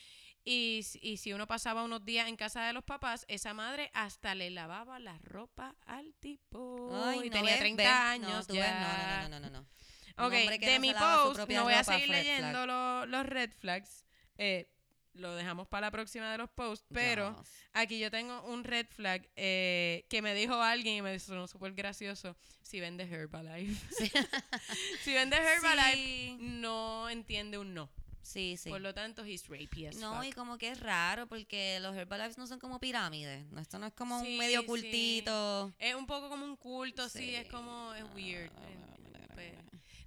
Y, 0.46 0.82
si- 0.84 0.98
y 1.02 1.16
si 1.16 1.32
uno 1.32 1.46
pasaba 1.46 1.82
unos 1.84 2.04
días 2.04 2.28
en 2.28 2.36
casa 2.36 2.62
de 2.66 2.74
los 2.74 2.84
papás, 2.84 3.24
esa 3.28 3.54
madre 3.54 3.90
hasta 3.94 4.34
le 4.34 4.50
lavaba 4.50 4.98
la 4.98 5.16
ropa 5.22 5.74
al 5.86 6.12
tipo. 6.20 6.90
Ay, 7.06 7.20
y 7.26 7.30
no, 7.30 7.36
tenía 7.36 7.52
ves, 7.52 7.60
30 7.60 7.82
ves, 7.82 7.92
años. 7.92 8.48
No, 8.48 8.54
ves, 8.54 8.62
ya. 8.64 9.20
no, 9.22 9.28
no, 9.30 9.40
no, 9.40 9.50
no, 9.50 9.60
no. 9.60 10.26
Ok, 10.26 10.32
de 10.60 10.78
mi 10.78 10.92
post, 10.92 11.48
no 11.48 11.64
voy 11.64 11.72
a 11.72 11.82
seguir 11.82 12.08
leyendo 12.10 12.66
lo- 12.66 13.06
los 13.06 13.24
red 13.26 13.50
flags. 13.52 14.04
Eh, 14.36 14.68
lo 15.14 15.34
dejamos 15.34 15.66
para 15.68 15.86
la 15.86 15.90
próxima 15.90 16.30
de 16.30 16.38
los 16.38 16.50
posts, 16.50 16.86
pero 16.92 17.36
Yes. 17.38 17.50
aquí 17.72 17.98
yo 17.98 18.10
tengo 18.10 18.42
un 18.42 18.64
red 18.64 18.86
flag 18.88 19.28
eh, 19.36 20.04
que 20.08 20.22
me 20.22 20.34
dijo 20.34 20.54
alguien 20.60 20.96
y 20.96 21.02
me 21.02 21.18
sonó 21.18 21.46
súper 21.46 21.72
gracioso. 21.72 22.36
Si 22.62 22.80
vende 22.80 23.04
Herbalife. 23.04 23.74
si 25.02 25.12
vende 25.12 25.36
Herbalife, 25.36 25.94
Sí, 25.94 26.36
no 26.40 27.08
entiende 27.08 27.58
un 27.58 27.74
no. 27.74 27.90
sí. 28.22 28.56
sí. 28.56 28.70
Por 28.70 28.80
lo 28.80 28.92
tanto, 28.94 29.24
he's 29.24 29.46
rapey 29.48 29.86
as 29.86 29.96
No, 29.96 30.16
fuck. 30.16 30.24
y 30.24 30.32
como 30.32 30.58
que 30.58 30.70
es 30.70 30.80
raro 30.80 31.26
porque 31.26 31.78
los 31.80 31.94
Herbalife 31.96 32.34
no 32.38 32.46
son 32.46 32.58
como 32.58 32.80
pirámides. 32.80 33.44
Esto 33.58 33.78
no 33.78 33.86
es 33.86 33.92
como 33.94 34.20
Sí, 34.20 34.32
un 34.32 34.38
medio 34.38 34.64
cultito. 34.66 35.72
Es 35.78 35.94
un 35.94 36.06
poco 36.06 36.28
como 36.28 36.44
un 36.44 36.56
culto, 36.56 37.08
sí, 37.08 37.34
es 37.34 37.46
como, 37.48 37.92
es 37.94 38.04
weird. 38.14 38.50
Eh. 38.50 39.58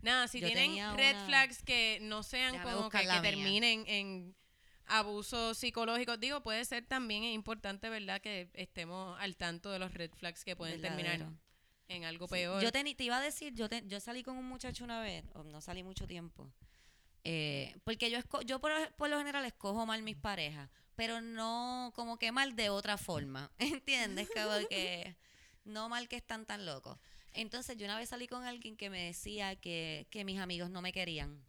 Nada, 0.02 0.28
si 0.28 0.40
Yo 0.40 0.48
tienen 0.48 0.76
red 0.96 1.16
una- 1.16 1.26
flags 1.26 1.64
que 1.64 1.98
no 2.02 2.22
sean 2.24 2.54
Déjame 2.54 2.72
como 2.74 2.90
que, 2.90 3.00
que 3.00 3.20
terminen 3.22 3.84
en 3.88 4.36
abuso 4.88 5.54
psicológico, 5.54 6.18
digo, 6.18 6.42
puede 6.42 6.64
ser 6.66 6.86
también 6.86 7.24
importante, 7.24 7.90
¿verdad? 7.90 8.22
Que 8.22 8.50
estemos 8.54 9.20
al 9.20 9.36
tanto 9.36 9.72
de 9.72 9.80
los 9.80 9.94
red 9.94 10.12
flags 10.16 10.44
que 10.44 10.56
pueden 10.56 10.82
terminar 10.82 11.26
en 11.90 12.04
algo 12.06 12.28
Sí. 12.28 12.32
peor. 12.32 12.62
Yo 12.62 12.72
teni- 12.72 12.96
te 12.96 13.04
iba 13.06 13.18
a 13.18 13.22
decir, 13.22 13.54
yo, 13.54 13.70
te- 13.70 13.84
yo 13.88 14.00
salí 14.00 14.24
con 14.24 14.38
un 14.38 14.46
muchacho 14.46 14.84
una 14.84 15.00
vez, 15.02 15.24
o 15.34 15.44
no 15.44 15.62
salí 15.62 15.84
mucho 15.84 16.06
tiempo, 16.08 16.52
eh, 17.24 17.76
porque 17.84 18.10
yo, 18.10 18.18
esco- 18.20 18.44
yo 18.44 18.60
por, 18.60 18.72
por 18.96 19.10
lo 19.10 19.18
general 19.18 19.46
escojo 19.46 19.86
mal 19.86 20.02
mis 20.04 20.16
parejas, 20.18 20.70
pero 20.96 21.22
no 21.22 21.92
como 21.96 22.18
que 22.18 22.32
mal 22.32 22.56
de 22.56 22.70
otra 22.70 22.98
forma, 22.98 23.52
¿entiendes? 23.60 24.30
Como 24.34 24.68
que 24.70 25.16
no 25.66 25.90
mal 25.90 26.08
que 26.08 26.16
están 26.16 26.46
tan 26.46 26.66
locos. 26.66 26.98
Entonces 27.34 27.78
yo 27.78 27.86
una 27.86 27.98
vez 28.00 28.10
salí 28.10 28.28
con 28.28 28.44
alguien 28.46 28.76
que 28.78 28.90
me 28.90 29.04
decía 29.04 29.56
que, 29.56 30.08
que 30.10 30.24
mis 30.26 30.40
amigos 30.40 30.70
no 30.70 30.82
me 30.82 30.92
querían. 30.92 31.44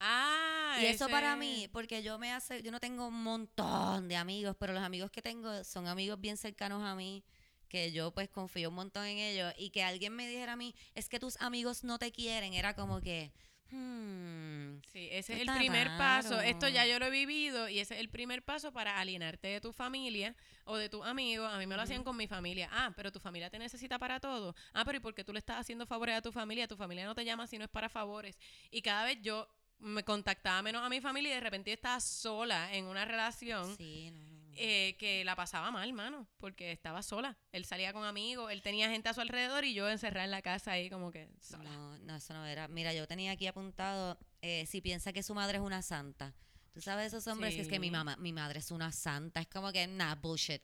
Ah, 0.00 0.78
Y 0.80 0.86
eso 0.86 1.08
para 1.08 1.36
mí, 1.36 1.68
porque 1.72 2.02
yo 2.02 2.18
me 2.18 2.32
hace, 2.32 2.62
yo 2.62 2.70
no 2.70 2.80
tengo 2.80 3.08
un 3.08 3.22
montón 3.22 4.08
de 4.08 4.16
amigos, 4.16 4.56
pero 4.58 4.72
los 4.72 4.82
amigos 4.82 5.10
que 5.10 5.22
tengo 5.22 5.64
son 5.64 5.86
amigos 5.86 6.20
bien 6.20 6.36
cercanos 6.36 6.82
a 6.82 6.94
mí, 6.94 7.24
que 7.68 7.92
yo 7.92 8.12
pues 8.12 8.28
confío 8.28 8.68
un 8.68 8.74
montón 8.74 9.04
en 9.06 9.18
ellos, 9.18 9.52
y 9.58 9.70
que 9.70 9.82
alguien 9.82 10.14
me 10.14 10.28
dijera 10.28 10.52
a 10.52 10.56
mí, 10.56 10.74
es 10.94 11.08
que 11.08 11.18
tus 11.18 11.40
amigos 11.40 11.84
no 11.84 11.98
te 11.98 12.12
quieren, 12.12 12.54
era 12.54 12.74
como 12.74 13.00
que, 13.00 13.32
hmm, 13.70 14.44
Sí, 14.82 15.08
ese 15.10 15.34
es 15.34 15.40
el 15.40 15.54
primer 15.56 15.88
paso. 15.98 16.40
Esto 16.40 16.68
ya 16.68 16.86
yo 16.86 16.98
lo 16.98 17.06
he 17.06 17.10
vivido 17.10 17.68
y 17.68 17.80
ese 17.80 17.94
es 17.94 18.00
el 18.00 18.08
primer 18.08 18.42
paso 18.44 18.72
para 18.72 18.98
alienarte 18.98 19.48
de 19.48 19.60
tu 19.60 19.72
familia 19.72 20.34
o 20.64 20.76
de 20.76 20.88
tus 20.88 21.04
amigos. 21.04 21.52
A 21.52 21.58
mí 21.58 21.66
me 21.66 21.76
lo 21.76 21.82
hacían 21.82 22.04
con 22.04 22.16
mi 22.16 22.26
familia. 22.26 22.68
Ah, 22.72 22.92
pero 22.96 23.12
tu 23.12 23.20
familia 23.20 23.50
te 23.50 23.58
necesita 23.58 23.98
para 23.98 24.20
todo. 24.20 24.54
Ah, 24.72 24.84
pero 24.84 24.98
¿y 24.98 25.00
por 25.00 25.14
qué 25.14 25.24
tú 25.24 25.32
le 25.32 25.38
estás 25.38 25.58
haciendo 25.58 25.86
favores 25.86 26.16
a 26.16 26.22
tu 26.22 26.32
familia? 26.32 26.68
Tu 26.68 26.76
familia 26.76 27.04
no 27.06 27.14
te 27.14 27.24
llama 27.24 27.46
si 27.46 27.58
no 27.58 27.64
es 27.64 27.70
para 27.70 27.88
favores. 27.88 28.38
Y 28.70 28.82
cada 28.82 29.04
vez 29.04 29.18
yo 29.22 29.48
me 29.84 30.02
contactaba 30.04 30.62
menos 30.62 30.82
a 30.82 30.88
mi 30.88 31.00
familia 31.00 31.30
y 31.32 31.34
de 31.34 31.40
repente 31.40 31.72
estaba 31.72 32.00
sola 32.00 32.74
en 32.74 32.86
una 32.86 33.04
relación. 33.04 33.76
sí, 33.76 34.10
no, 34.10 34.18
no, 34.18 34.48
no. 34.48 34.52
eh, 34.56 34.96
que 34.98 35.24
la 35.24 35.36
pasaba 35.36 35.70
mal, 35.70 35.92
mano, 35.92 36.26
porque 36.38 36.72
estaba 36.72 37.02
sola. 37.02 37.36
Él 37.52 37.64
salía 37.64 37.92
con 37.92 38.04
amigos, 38.04 38.50
él 38.50 38.62
tenía 38.62 38.88
gente 38.90 39.08
a 39.08 39.14
su 39.14 39.20
alrededor 39.20 39.64
y 39.64 39.74
yo 39.74 39.88
encerrada 39.88 40.24
en 40.24 40.30
la 40.30 40.42
casa 40.42 40.72
ahí 40.72 40.88
como 40.90 41.10
que 41.12 41.28
sola. 41.40 41.70
No, 41.70 41.98
no, 41.98 42.16
eso 42.16 42.34
no 42.34 42.44
era. 42.46 42.66
Mira, 42.68 42.92
yo 42.94 43.06
tenía 43.06 43.32
aquí 43.32 43.46
apuntado, 43.46 44.18
eh, 44.42 44.64
si 44.66 44.80
piensa 44.80 45.12
que 45.12 45.22
su 45.22 45.34
madre 45.34 45.58
es 45.58 45.62
una 45.64 45.82
santa. 45.82 46.34
Tú 46.72 46.80
sabes 46.80 47.08
esos 47.08 47.26
hombres 47.28 47.54
que 47.54 47.60
es 47.60 47.68
que 47.68 47.78
mi 47.78 47.90
mamá, 47.90 48.16
mi 48.16 48.32
madre 48.32 48.58
es 48.58 48.72
una 48.72 48.90
santa, 48.90 49.40
es 49.40 49.46
como 49.46 49.70
que, 49.70 49.86
nah, 49.86 50.16
bullshit. 50.16 50.60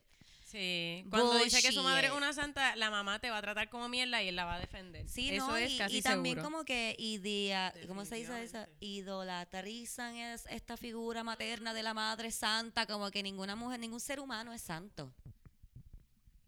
Sí, 0.50 1.04
cuando 1.10 1.38
dice 1.38 1.62
que 1.62 1.70
su 1.70 1.80
madre 1.84 2.08
es 2.08 2.12
Bullshit. 2.12 2.26
una 2.26 2.32
santa, 2.32 2.74
la 2.74 2.90
mamá 2.90 3.20
te 3.20 3.30
va 3.30 3.38
a 3.38 3.40
tratar 3.40 3.70
como 3.70 3.88
mierda 3.88 4.20
y 4.20 4.28
él 4.28 4.34
la 4.36 4.44
va 4.44 4.56
a 4.56 4.58
defender. 4.58 5.08
Sí, 5.08 5.30
Eso 5.30 5.46
no, 5.46 5.56
es 5.56 5.70
y, 5.70 5.78
casi 5.78 5.98
y 5.98 6.02
también 6.02 6.36
seguro. 6.36 6.52
como 6.52 6.64
que 6.64 6.96
idea, 6.98 7.72
¿cómo 7.86 8.04
se 8.04 8.16
dice 8.16 8.42
eso? 8.42 8.66
Idolatrizan 8.80 10.16
es 10.16 10.46
esta 10.50 10.76
figura 10.76 11.22
materna 11.22 11.72
de 11.72 11.84
la 11.84 11.94
madre 11.94 12.32
santa, 12.32 12.86
como 12.86 13.12
que 13.12 13.22
ninguna 13.22 13.54
mujer, 13.54 13.78
ningún 13.78 14.00
ser 14.00 14.18
humano 14.18 14.52
es 14.52 14.62
santo. 14.62 15.14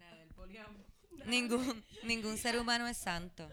La 0.01 0.17
del 0.17 0.31
poliamor. 0.31 0.83
Ningún, 1.27 1.85
ningún 2.03 2.37
ser 2.39 2.59
humano 2.59 2.89
es 2.89 2.97
santo. 2.97 3.49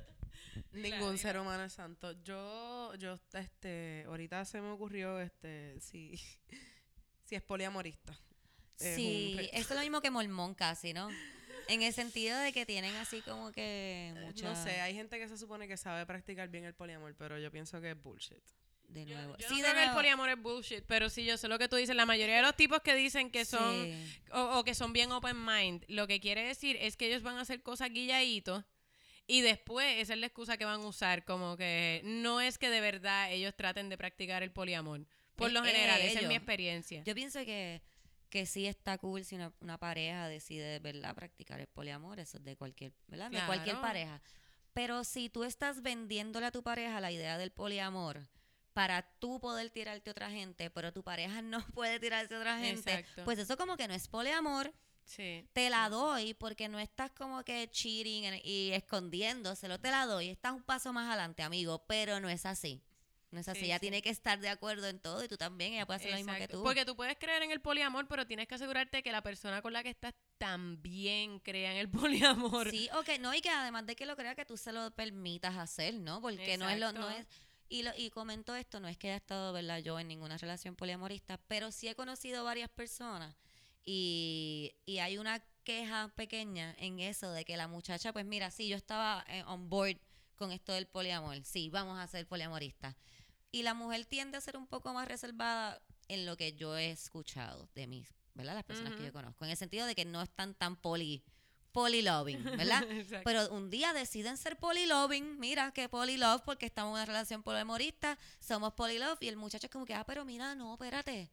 Ningún 0.71 1.19
ser 1.19 1.37
humano 1.37 1.63
es 1.65 1.73
santo. 1.73 2.13
Yo, 2.23 2.95
yo, 2.95 3.19
este, 3.33 4.03
ahorita 4.07 4.43
se 4.45 4.61
me 4.61 4.69
ocurrió, 4.71 5.19
este, 5.19 5.79
si, 5.79 6.15
si 7.23 7.35
es 7.35 7.43
poliamorista. 7.43 8.17
Es 8.79 8.95
Sí, 8.95 9.37
esto 9.53 9.73
es 9.73 9.77
lo 9.77 9.81
mismo 9.81 10.01
que 10.01 10.09
mormón 10.09 10.53
casi, 10.55 10.93
¿no? 10.93 11.09
En 11.67 11.81
el 11.83 11.93
sentido 11.93 12.37
de 12.39 12.51
que 12.51 12.65
tienen 12.65 12.95
así 12.95 13.21
como 13.21 13.51
que 13.51 14.13
mucha... 14.25 14.49
No 14.49 14.55
sé, 14.63 14.81
hay 14.81 14.95
gente 14.95 15.19
que 15.19 15.27
se 15.27 15.37
supone 15.37 15.67
que 15.67 15.77
sabe 15.77 16.05
practicar 16.05 16.49
bien 16.49 16.63
el 16.65 16.73
poliamor, 16.73 17.13
pero 17.15 17.37
yo 17.37 17.51
pienso 17.51 17.79
que 17.79 17.91
es 17.91 18.01
bullshit. 18.01 18.41
De 18.87 19.05
nuevo. 19.05 19.37
yo 19.37 19.47
sí, 19.47 19.61
no 19.61 19.67
de 19.67 19.73
creo 19.73 19.73
que 19.75 19.79
el 19.81 19.85
nuevo. 19.85 19.95
poliamor 19.99 20.29
es 20.29 20.41
bullshit, 20.41 20.83
pero 20.87 21.09
sí, 21.11 21.23
yo 21.23 21.37
sé 21.37 21.47
lo 21.47 21.59
que 21.59 21.67
tú 21.67 21.75
dices. 21.75 21.95
La 21.95 22.07
mayoría 22.07 22.37
de 22.37 22.41
los 22.41 22.55
tipos 22.55 22.79
que 22.81 22.95
dicen 22.95 23.29
que 23.29 23.45
son 23.45 23.85
Sí. 23.85 24.21
o, 24.31 24.57
o 24.57 24.63
que 24.63 24.73
son 24.73 24.93
bien 24.93 25.11
open 25.11 25.45
mind, 25.45 25.85
lo 25.89 26.07
que 26.07 26.19
quiere 26.19 26.41
decir 26.43 26.75
es 26.81 26.97
que 26.97 27.05
ellos 27.05 27.21
van 27.21 27.37
a 27.37 27.41
hacer 27.41 27.61
cosas 27.61 27.91
guilladitos 27.91 28.65
y 29.27 29.41
después 29.41 29.85
esa 29.99 30.13
es 30.13 30.19
la 30.19 30.25
excusa 30.25 30.57
que 30.57 30.65
van 30.65 30.81
a 30.81 30.87
usar, 30.87 31.23
como 31.23 31.55
que 31.55 32.01
no 32.03 32.41
es 32.41 32.57
que 32.57 32.71
de 32.71 32.81
verdad 32.81 33.31
ellos 33.31 33.53
traten 33.55 33.89
de 33.89 33.97
practicar 33.99 34.41
el 34.41 34.51
poliamor. 34.51 35.05
Por 35.35 35.51
Eh, 35.51 35.53
lo 35.53 35.63
general, 35.63 36.01
eh, 36.01 36.07
esa 36.07 36.21
es 36.21 36.27
mi 36.27 36.33
experiencia. 36.35 37.03
Yo 37.05 37.13
pienso 37.13 37.45
que, 37.45 37.83
que 38.29 38.45
sí 38.45 38.67
está 38.67 38.97
cool 38.97 39.25
si 39.25 39.35
una, 39.35 39.51
una 39.59 39.77
pareja 39.77 40.27
decide 40.27 40.63
de 40.63 40.79
verdad 40.79 41.15
practicar 41.15 41.59
el 41.59 41.67
poliamor, 41.67 42.19
eso 42.19 42.37
es 42.37 42.43
de 42.43 42.55
cualquier, 42.55 42.93
¿verdad? 43.07 43.31
De 43.31 43.41
cualquier 43.45 43.79
pareja. 43.81 44.21
Pero 44.73 45.03
si 45.03 45.29
tú 45.29 45.43
estás 45.43 45.81
vendiéndole 45.81 46.45
a 46.45 46.51
tu 46.51 46.63
pareja 46.63 47.01
la 47.01 47.11
idea 47.11 47.37
del 47.37 47.51
poliamor 47.51 48.27
para 48.73 49.01
tú 49.19 49.39
poder 49.39 49.69
tirarte 49.71 50.09
a 50.09 50.11
otra 50.11 50.29
gente, 50.29 50.69
pero 50.69 50.93
tu 50.93 51.03
pareja 51.03 51.41
no 51.41 51.65
puede 51.73 51.99
tirarse 51.99 52.35
a 52.35 52.39
otra 52.39 52.59
gente, 52.59 52.93
Exacto. 52.93 53.25
pues 53.25 53.39
eso 53.39 53.57
como 53.57 53.75
que 53.77 53.87
no 53.87 53.93
es 53.93 54.07
poliamor. 54.07 54.73
Sí. 55.03 55.43
Te 55.53 55.71
la 55.71 55.89
doy 55.89 56.35
porque 56.35 56.69
no 56.69 56.79
estás 56.79 57.09
como 57.11 57.43
que 57.43 57.67
cheating 57.71 58.41
y 58.43 58.71
escondiéndoselo, 58.73 59.79
te 59.79 59.89
la 59.89 60.05
doy. 60.05 60.29
Estás 60.29 60.53
un 60.53 60.61
paso 60.61 60.93
más 60.93 61.07
adelante, 61.09 61.41
amigo, 61.41 61.83
pero 61.87 62.19
no 62.19 62.29
es 62.29 62.45
así. 62.45 62.83
No 63.31 63.39
es 63.39 63.47
así. 63.47 63.59
Sí, 63.59 63.65
ella 63.67 63.75
sí. 63.75 63.81
tiene 63.81 64.01
que 64.01 64.09
estar 64.09 64.39
de 64.39 64.49
acuerdo 64.49 64.87
en 64.87 64.99
todo 64.99 65.23
y 65.23 65.27
tú 65.27 65.37
también. 65.37 65.73
Ella 65.73 65.85
puede 65.85 65.97
hacer 65.97 66.11
lo 66.11 66.17
mismo 66.17 66.33
que 66.35 66.47
tú. 66.47 66.63
Porque 66.63 66.85
tú 66.85 66.95
puedes 66.95 67.17
creer 67.17 67.43
en 67.43 67.51
el 67.51 67.61
poliamor, 67.61 68.07
pero 68.07 68.25
tienes 68.25 68.47
que 68.47 68.55
asegurarte 68.55 69.03
que 69.03 69.11
la 69.11 69.21
persona 69.21 69.61
con 69.61 69.73
la 69.73 69.83
que 69.83 69.89
estás 69.89 70.13
también 70.37 71.39
crea 71.39 71.71
en 71.71 71.77
el 71.77 71.89
poliamor. 71.91 72.71
Sí, 72.71 72.89
o 72.93 73.03
que 73.03 73.19
no, 73.19 73.33
y 73.33 73.41
que 73.41 73.49
además 73.49 73.85
de 73.85 73.95
que 73.95 74.05
lo 74.05 74.15
crea, 74.15 74.35
que 74.35 74.45
tú 74.45 74.57
se 74.57 74.71
lo 74.71 74.91
permitas 74.91 75.57
hacer, 75.57 75.95
¿no? 75.95 76.21
Porque 76.21 76.57
no 76.57 76.69
es 76.69 76.79
lo, 76.79 76.91
no 76.91 77.09
es. 77.09 77.27
Y, 77.71 77.83
lo, 77.83 77.91
y 77.95 78.09
comento 78.09 78.55
esto, 78.55 78.79
no 78.79 78.87
es 78.87 78.97
que 78.97 79.09
haya 79.09 79.17
estado, 79.17 79.53
¿verdad? 79.53 79.77
Yo 79.77 79.99
en 79.99 80.07
ninguna 80.07 80.37
relación 80.37 80.75
poliamorista, 80.75 81.37
pero 81.47 81.71
sí 81.71 81.87
he 81.87 81.93
conocido 81.93 82.43
varias 82.43 82.69
personas 82.69 83.35
y, 83.85 84.73
y 84.85 84.97
hay 84.99 85.19
una 85.19 85.43
queja 85.63 86.11
pequeña 86.15 86.75
en 86.79 86.99
eso 86.99 87.31
de 87.31 87.45
que 87.45 87.57
la 87.57 87.67
muchacha, 87.67 88.11
pues 88.11 88.25
mira, 88.25 88.49
sí, 88.49 88.67
yo 88.67 88.75
estaba 88.75 89.23
eh, 89.27 89.43
on 89.45 89.69
board 89.69 89.97
con 90.35 90.51
esto 90.51 90.73
del 90.73 90.87
poliamor, 90.87 91.43
sí, 91.43 91.69
vamos 91.69 91.99
a 91.99 92.07
ser 92.07 92.25
poliamoristas. 92.27 92.95
Y 93.51 93.63
la 93.63 93.73
mujer 93.73 94.05
tiende 94.05 94.37
a 94.37 94.41
ser 94.41 94.57
un 94.57 94.67
poco 94.67 94.93
más 94.93 95.07
reservada 95.07 95.81
en 96.07 96.25
lo 96.25 96.37
que 96.37 96.53
yo 96.53 96.77
he 96.77 96.91
escuchado 96.91 97.69
de 97.75 97.87
mis, 97.87 98.13
¿verdad? 98.33 98.55
Las 98.55 98.63
personas 98.63 98.93
que 98.95 99.05
yo 99.05 99.13
conozco, 99.13 99.45
en 99.45 99.51
el 99.51 99.57
sentido 99.57 99.85
de 99.85 99.95
que 99.95 100.05
no 100.05 100.21
están 100.21 100.53
tan 100.55 100.75
poli, 100.75 101.23
poly-loving, 101.71 102.43
¿verdad? 102.43 102.83
Pero 103.23 103.49
un 103.51 103.69
día 103.69 103.93
deciden 103.93 104.37
ser 104.37 104.57
poly-loving, 104.57 105.39
mira 105.39 105.71
que 105.71 105.87
poly-love, 105.87 106.41
porque 106.43 106.65
estamos 106.65 106.89
en 106.89 106.93
una 106.93 107.05
relación 107.05 107.43
poliamorista, 107.43 108.17
somos 108.39 108.73
poly-love, 108.73 109.17
y 109.21 109.27
el 109.27 109.37
muchacho 109.37 109.67
es 109.67 109.71
como 109.71 109.85
que, 109.85 109.93
ah, 109.93 110.03
pero 110.05 110.25
mira, 110.25 110.55
no, 110.55 110.73
espérate. 110.73 111.29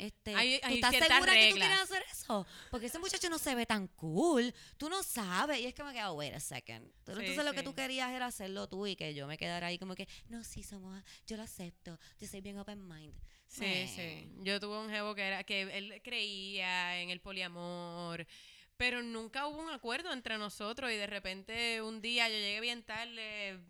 Este, 0.00 0.34
Hay- 0.34 0.58
¿Tú 0.60 0.68
estás 0.68 0.92
segura 0.92 1.10
que 1.10 1.50
tú 1.50 1.54
reglas. 1.56 1.68
quieres 1.68 1.80
hacer 1.80 2.02
eso? 2.10 2.46
Porque 2.70 2.86
ese 2.86 2.98
muchacho 2.98 3.28
no 3.28 3.38
se 3.38 3.54
ve 3.54 3.66
tan 3.66 3.86
cool, 3.88 4.54
tú 4.78 4.88
no 4.88 5.02
sabes, 5.02 5.58
y 5.60 5.66
es 5.66 5.74
que, 5.74 5.82
oh, 5.82 6.12
wait 6.14 6.34
a 6.34 6.40
second. 6.40 6.86
Sí, 7.04 7.12
Entonces 7.12 7.44
lo 7.44 7.52
que 7.52 7.62
tú 7.62 7.74
querías 7.74 8.10
era 8.10 8.26
hacerlo 8.26 8.66
tú 8.66 8.86
y 8.86 8.96
que 8.96 9.12
yo 9.14 9.26
me 9.26 9.36
quedara 9.36 9.66
ahí 9.66 9.78
como 9.78 9.94
que, 9.94 10.08
no, 10.28 10.42
sí, 10.42 10.62
somos, 10.62 11.02
yo 11.26 11.36
lo 11.36 11.42
acepto, 11.42 11.98
yo 12.18 12.26
soy 12.26 12.40
bien 12.40 12.58
open 12.58 12.88
mind. 12.88 13.14
Sí, 13.46 13.86
sí. 13.94 14.26
Yo 14.42 14.58
tuve 14.58 14.78
un 14.78 14.88
jevo 14.88 15.14
que 15.14 15.22
era 15.22 15.44
que 15.44 15.62
él 15.76 16.00
creía 16.02 17.00
en 17.02 17.10
el 17.10 17.20
poliamor, 17.20 18.26
pero 18.78 19.02
nunca 19.02 19.46
hubo 19.48 19.60
un 19.60 19.70
acuerdo 19.70 20.12
entre 20.12 20.38
nosotros 20.38 20.90
y 20.90 20.94
de 20.96 21.06
repente 21.06 21.82
un 21.82 22.00
día 22.00 22.28
yo 22.30 22.36
llegué 22.36 22.60
bien 22.62 22.82
tarde 22.84 23.60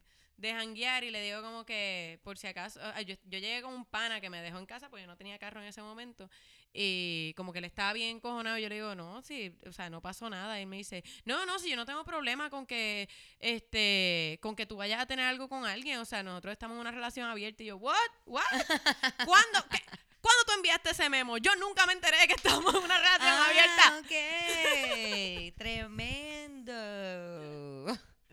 de 0.41 0.53
janguear 0.53 1.05
y 1.05 1.11
le 1.11 1.23
digo 1.23 1.43
como 1.43 1.65
que 1.65 2.19
por 2.25 2.39
si 2.39 2.47
acaso, 2.47 2.81
ah, 2.83 3.03
yo, 3.03 3.15
yo 3.25 3.39
llegué 3.39 3.61
con 3.63 3.75
un 3.75 3.85
pana 3.85 4.21
que 4.21 4.31
me 4.31 4.41
dejó 4.43 4.59
en 4.59 4.67
casa 4.67 4.89
porque 4.89 5.03
yo 5.03 5.07
no 5.07 5.17
tenía 5.17 5.39
carro 5.39 5.61
en 5.61 5.67
ese 5.69 5.83
momento 5.83 6.31
y 6.73 7.35
como 7.37 7.53
que 7.53 7.59
él 7.59 7.65
estaba 7.65 7.93
bien 7.93 8.17
encojonado 8.17 8.57
y 8.57 8.63
yo 8.63 8.69
le 8.69 8.77
digo, 8.77 8.95
no, 8.95 9.21
sí, 9.23 9.53
o 9.67 9.73
sea, 9.73 9.91
no 9.91 10.01
pasó 10.01 10.31
nada. 10.31 10.57
Y 10.59 10.63
él 10.63 10.69
me 10.69 10.77
dice, 10.77 11.03
no, 11.25 11.45
no, 11.45 11.59
si 11.59 11.69
yo 11.69 11.75
no 11.77 11.85
tengo 11.85 12.05
problema 12.05 12.49
con 12.49 12.65
que, 12.65 13.09
este, 13.41 14.39
con 14.41 14.55
que 14.55 14.67
tú 14.67 14.77
vayas 14.77 15.01
a 15.01 15.07
tener 15.07 15.27
algo 15.27 15.49
con 15.49 15.65
alguien, 15.67 15.99
o 15.99 16.05
sea, 16.05 16.23
nosotros 16.23 16.53
estamos 16.53 16.77
en 16.77 16.81
una 16.83 16.93
relación 16.93 17.29
abierta 17.29 17.63
y 17.65 17.67
yo, 17.67 17.77
what, 17.77 17.97
what, 18.25 18.45
¿cuándo, 19.27 19.65
qué? 19.71 19.79
¿Cuándo 20.21 20.45
tú 20.47 20.53
enviaste 20.53 20.91
ese 20.91 21.09
memo? 21.11 21.39
Yo 21.39 21.55
nunca 21.57 21.87
me 21.87 21.93
enteré 21.95 22.19
de 22.19 22.29
que 22.29 22.35
estábamos 22.35 22.75
en 22.75 22.85
una 22.85 22.99
relación 22.99 23.33
Ah, 23.33 23.47
abierta. 23.47 23.99
ok, 23.99 25.57
tremendo. 25.57 26.73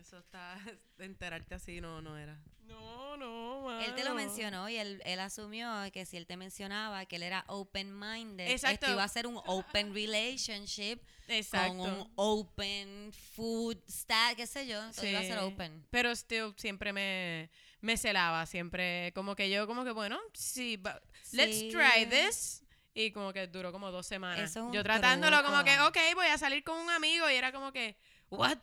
Eso 0.08 0.18
está, 0.20 0.58
enterarte 0.98 1.54
así 1.54 1.82
no, 1.82 2.00
no 2.00 2.16
era. 2.16 2.42
No, 2.62 3.18
no, 3.18 3.60
mano. 3.60 3.80
Él 3.84 3.94
te 3.94 4.04
lo 4.04 4.14
mencionó 4.14 4.66
y 4.70 4.76
él, 4.76 5.02
él 5.04 5.20
asumió 5.20 5.70
que 5.92 6.06
si 6.06 6.16
él 6.16 6.26
te 6.26 6.38
mencionaba 6.38 7.04
que 7.04 7.16
él 7.16 7.24
era 7.24 7.44
open-minded, 7.48 8.48
Exacto. 8.50 8.86
esto 8.86 8.92
iba 8.92 9.04
a 9.04 9.08
ser 9.08 9.26
un 9.26 9.36
open 9.44 9.92
relationship 9.92 10.98
Exacto. 11.28 11.76
con 11.76 11.90
un 11.90 12.12
open 12.16 13.12
food 13.34 13.76
stat, 13.86 14.34
qué 14.36 14.46
sé 14.46 14.66
yo, 14.66 14.80
todo 14.92 15.04
iba 15.06 15.20
a 15.20 15.24
ser 15.24 15.38
Sí. 15.40 15.44
open. 15.44 15.86
Pero 15.90 16.10
still 16.16 16.54
siempre 16.56 16.94
me, 16.94 17.50
me 17.82 17.98
celaba, 17.98 18.46
siempre 18.46 19.12
como 19.14 19.36
que 19.36 19.50
yo 19.50 19.66
como 19.66 19.84
que 19.84 19.90
bueno, 19.92 20.18
sí, 20.32 20.78
va- 20.78 21.02
let's 21.32 21.68
try 21.68 22.04
Sí. 22.04 22.06
this. 22.06 22.64
Y 22.94 23.12
como 23.12 23.34
que 23.34 23.46
duró 23.46 23.72
como 23.72 23.90
dos 23.90 24.06
semanas. 24.06 24.50
Eso 24.50 24.60
es 24.60 24.66
un 24.68 24.72
yo 24.72 24.82
tratándolo 24.82 25.42
como 25.44 25.62
que, 25.64 25.78
ok, 25.80 25.96
voy 26.14 26.28
a 26.28 26.38
salir 26.38 26.64
con 26.64 26.78
un 26.78 26.88
amigo 26.90 27.28
y 27.30 27.34
era 27.34 27.52
como 27.52 27.72
que, 27.72 27.96
what? 28.30 28.58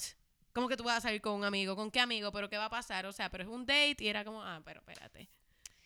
¿Cómo 0.55 0.69
que 0.69 0.77
tú 0.77 0.85
vas 0.85 0.99
a 0.99 1.01
salir 1.01 1.19
con 1.19 1.33
un 1.33 1.43
amigo? 1.43 1.75
¿Con 1.75 1.91
qué 1.91 1.99
amigo? 1.99 2.31
¿Pero 2.31 2.49
qué 2.49 2.57
va 2.57 2.65
a 2.65 2.69
pasar? 2.69 3.05
O 3.07 3.11
sea, 3.11 3.29
pero 3.29 3.43
es 3.43 3.49
un 3.49 3.65
date 3.65 3.97
y 3.99 4.07
era 4.07 4.23
como, 4.23 4.41
ah, 4.41 4.61
pero 4.63 4.79
espérate. 4.79 5.27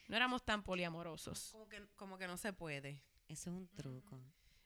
No 0.08 0.16
éramos 0.16 0.46
tan 0.46 0.62
poliamorosos. 0.62 1.50
Como 1.54 1.68
que, 1.68 1.82
como 1.96 2.20
que 2.20 2.28
no 2.28 2.38
se 2.38 2.54
puede. 2.54 3.02
Eso 3.28 3.50
es 3.50 3.56
un 3.56 3.68
truco. 3.70 4.22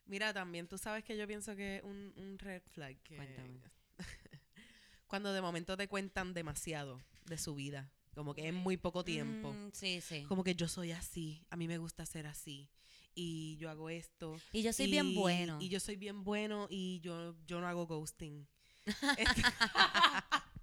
Mira, 0.06 0.34
también 0.34 0.68
tú 0.68 0.78
sabes 0.78 1.06
que 1.06 1.16
yo 1.16 1.26
pienso 1.26 1.56
que 1.56 1.80
un, 1.86 2.12
un 2.18 2.38
red 2.38 2.62
flag. 2.74 3.02
Que 3.02 3.16
Cuéntame. 3.16 3.62
cuando 5.08 5.32
de 5.32 5.42
momento 5.42 5.78
te 5.78 5.88
cuentan 5.88 6.34
demasiado 6.34 7.02
de 7.24 7.38
su 7.38 7.56
vida. 7.56 7.90
Como 8.14 8.34
que 8.34 8.46
en 8.46 8.56
muy 8.56 8.76
poco 8.76 9.06
tiempo. 9.06 9.54
Mm, 9.54 9.72
sí, 9.72 10.02
sí. 10.02 10.26
Como 10.28 10.44
que 10.44 10.54
yo 10.54 10.68
soy 10.68 10.92
así, 10.92 11.46
a 11.50 11.56
mí 11.56 11.66
me 11.66 11.78
gusta 11.78 12.06
ser 12.06 12.28
así. 12.28 12.70
Y 13.16 13.56
yo 13.56 13.70
hago 13.70 13.90
esto. 13.90 14.36
Y 14.52 14.64
yo 14.64 14.74
soy 14.74 14.88
bien 14.88 15.16
bueno. 15.16 15.60
Y 15.62 15.70
yo 15.70 15.80
soy 15.80 15.96
bien 15.96 16.26
bueno 16.26 16.68
y 16.70 17.00
yo, 17.00 17.38
yo 17.48 17.62
no 17.62 17.68
hago 17.68 17.88
ghosting. 17.88 18.46
Este- 18.86 19.42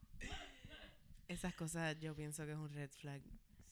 Esas 1.28 1.54
cosas 1.54 1.96
yo 2.00 2.14
pienso 2.16 2.44
que 2.44 2.50
es 2.50 2.58
un 2.58 2.68
red 2.70 2.90
flag. 2.90 3.22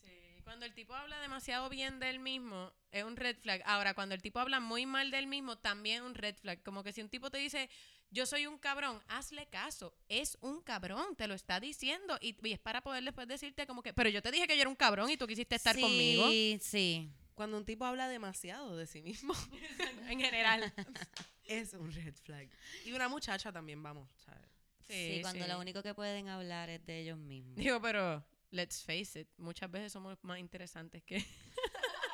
Sí, 0.00 0.40
cuando 0.44 0.64
el 0.64 0.72
tipo 0.74 0.94
habla 0.94 1.20
demasiado 1.20 1.68
bien 1.68 1.98
del 1.98 2.20
mismo, 2.20 2.72
es 2.92 3.02
un 3.02 3.16
red 3.16 3.36
flag. 3.36 3.62
Ahora, 3.66 3.94
cuando 3.94 4.14
el 4.14 4.22
tipo 4.22 4.38
habla 4.38 4.60
muy 4.60 4.86
mal 4.86 5.10
del 5.10 5.26
mismo, 5.26 5.58
también 5.58 5.96
es 5.96 6.02
un 6.02 6.14
red 6.14 6.36
flag. 6.36 6.62
Como 6.62 6.84
que 6.84 6.92
si 6.92 7.02
un 7.02 7.08
tipo 7.08 7.32
te 7.32 7.38
dice, 7.38 7.68
yo 8.10 8.26
soy 8.26 8.46
un 8.46 8.58
cabrón, 8.58 9.02
hazle 9.08 9.46
caso. 9.48 9.92
Es 10.08 10.38
un 10.40 10.62
cabrón, 10.62 11.16
te 11.16 11.26
lo 11.26 11.34
está 11.34 11.58
diciendo. 11.58 12.16
Y, 12.20 12.36
y 12.46 12.52
es 12.52 12.60
para 12.60 12.80
poder 12.80 13.02
después 13.02 13.26
decirte 13.26 13.66
como 13.66 13.82
que, 13.82 13.92
pero 13.92 14.08
yo 14.08 14.22
te 14.22 14.30
dije 14.30 14.46
que 14.46 14.54
yo 14.54 14.60
era 14.60 14.70
un 14.70 14.76
cabrón 14.76 15.10
y 15.10 15.16
tú 15.16 15.26
quisiste 15.26 15.56
estar 15.56 15.74
sí, 15.74 15.80
conmigo. 15.80 16.28
Sí, 16.60 17.10
Cuando 17.34 17.56
un 17.56 17.64
tipo 17.64 17.84
habla 17.84 18.08
demasiado 18.08 18.76
de 18.76 18.86
sí 18.86 19.02
mismo, 19.02 19.34
en 20.08 20.20
general. 20.20 20.72
es 21.48 21.74
un 21.74 21.90
red 21.92 22.14
flag. 22.14 22.48
Y 22.84 22.92
una 22.92 23.08
muchacha 23.08 23.50
también, 23.50 23.82
vamos. 23.82 24.08
¿sabes? 24.24 24.42
sí. 24.88 25.18
cuando 25.22 25.46
lo 25.46 25.58
único 25.58 25.82
que 25.82 25.92
pueden 25.94 26.28
hablar 26.28 26.70
es 26.70 26.84
de 26.86 27.00
ellos 27.00 27.18
mismos. 27.18 27.56
Digo, 27.56 27.80
pero 27.80 28.24
let's 28.50 28.82
face 28.82 29.20
it, 29.20 29.28
muchas 29.36 29.70
veces 29.70 29.92
somos 29.92 30.16
más 30.22 30.38
interesantes 30.38 31.02
que... 31.02 31.24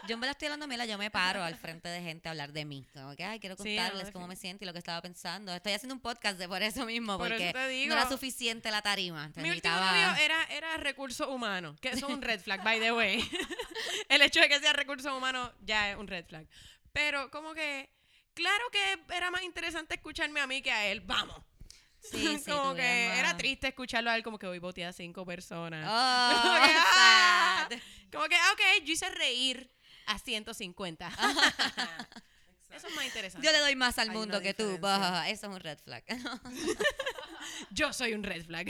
Yo 0.06 0.18
me 0.18 0.26
la 0.26 0.32
estoy 0.32 0.46
hablando, 0.46 0.66
mira, 0.68 0.84
yo 0.84 0.98
me 0.98 1.10
paro 1.10 1.42
al 1.42 1.56
frente 1.56 1.88
de 1.88 2.02
gente 2.02 2.28
a 2.28 2.32
hablar 2.32 2.52
de 2.52 2.66
mí. 2.66 2.86
Como 2.92 3.16
que, 3.16 3.24
ay, 3.24 3.40
quiero 3.40 3.56
Sí, 3.56 3.74
contarles 3.74 4.10
cómo 4.10 4.26
me 4.28 4.36
siento 4.36 4.62
y 4.62 4.66
lo 4.66 4.74
que 4.74 4.78
estaba 4.78 5.00
pensando. 5.00 5.54
Estoy 5.54 5.72
haciendo 5.72 5.94
un 5.94 6.00
podcast 6.02 6.38
de 6.38 6.46
por 6.46 6.62
eso 6.62 6.84
mismo, 6.84 7.16
Por 7.16 7.32
eso 7.32 7.42
porque 7.42 7.52
te 7.54 7.68
digo. 7.68 7.94
no 7.94 7.98
era 7.98 8.10
suficiente 8.10 8.70
la 8.70 8.82
tarima. 8.82 9.28
Mi 9.36 9.48
último 9.48 9.54
Necesitaba- 9.54 10.10
novio 10.10 10.22
era, 10.22 10.44
era 10.50 10.76
recursos 10.76 11.26
humanos, 11.26 11.80
que 11.80 11.88
eso 11.88 12.06
es 12.06 12.12
un 12.14 12.20
red 12.20 12.38
flag, 12.38 12.62
by 12.62 12.80
the 12.80 12.92
way. 12.92 13.18
El 14.10 14.20
hecho 14.20 14.40
de 14.40 14.48
que 14.50 14.60
sea 14.60 14.74
recursos 14.74 15.10
humanos 15.10 15.50
ya 15.62 15.90
es 15.92 15.96
un 15.96 16.06
red 16.06 16.26
flag. 16.26 16.46
Pero 16.92 17.30
como 17.30 17.54
que, 17.54 17.88
claro 18.34 18.64
que 18.70 19.14
era 19.14 19.30
más 19.30 19.42
interesante 19.42 19.94
escucharme 19.94 20.40
a 20.40 20.46
mí 20.46 20.62
que 20.62 20.70
a 20.70 20.86
él, 20.86 21.00
vamos. 21.00 21.40
Sí, 22.00 22.38
sí, 22.44 22.50
como 22.50 22.74
que 22.74 23.18
era 23.18 23.36
triste 23.36 23.68
escucharlo 23.68 24.10
a 24.10 24.16
él 24.16 24.22
como 24.22 24.38
que 24.38 24.46
hoy 24.46 24.58
boté 24.58 24.84
a 24.84 24.92
cinco 24.92 25.24
personas. 25.24 25.86
Oh, 25.88 26.42
Como 26.42 26.66
que, 26.66 26.72
ah. 26.76 27.68
Como 28.12 28.28
que, 28.28 28.36
ah, 28.36 28.52
ok, 28.52 28.84
yo 28.84 28.92
hice 28.92 29.08
reír 29.10 29.70
a 30.06 30.18
150. 30.18 31.08
Eso 32.74 32.88
es 32.88 32.94
más 32.96 33.04
interesante. 33.04 33.46
Yo 33.46 33.52
le 33.52 33.60
doy 33.60 33.76
más 33.76 33.98
al 33.98 34.10
Hay 34.10 34.16
mundo 34.16 34.40
que 34.40 34.52
tú. 34.52 34.78
Bah, 34.80 35.28
Eso 35.28 35.46
es 35.46 35.52
un 35.52 35.60
red 35.60 35.78
flag. 35.78 36.04
Yo 37.70 37.92
soy 37.92 38.14
un 38.14 38.24
red 38.24 38.44
flag. 38.44 38.68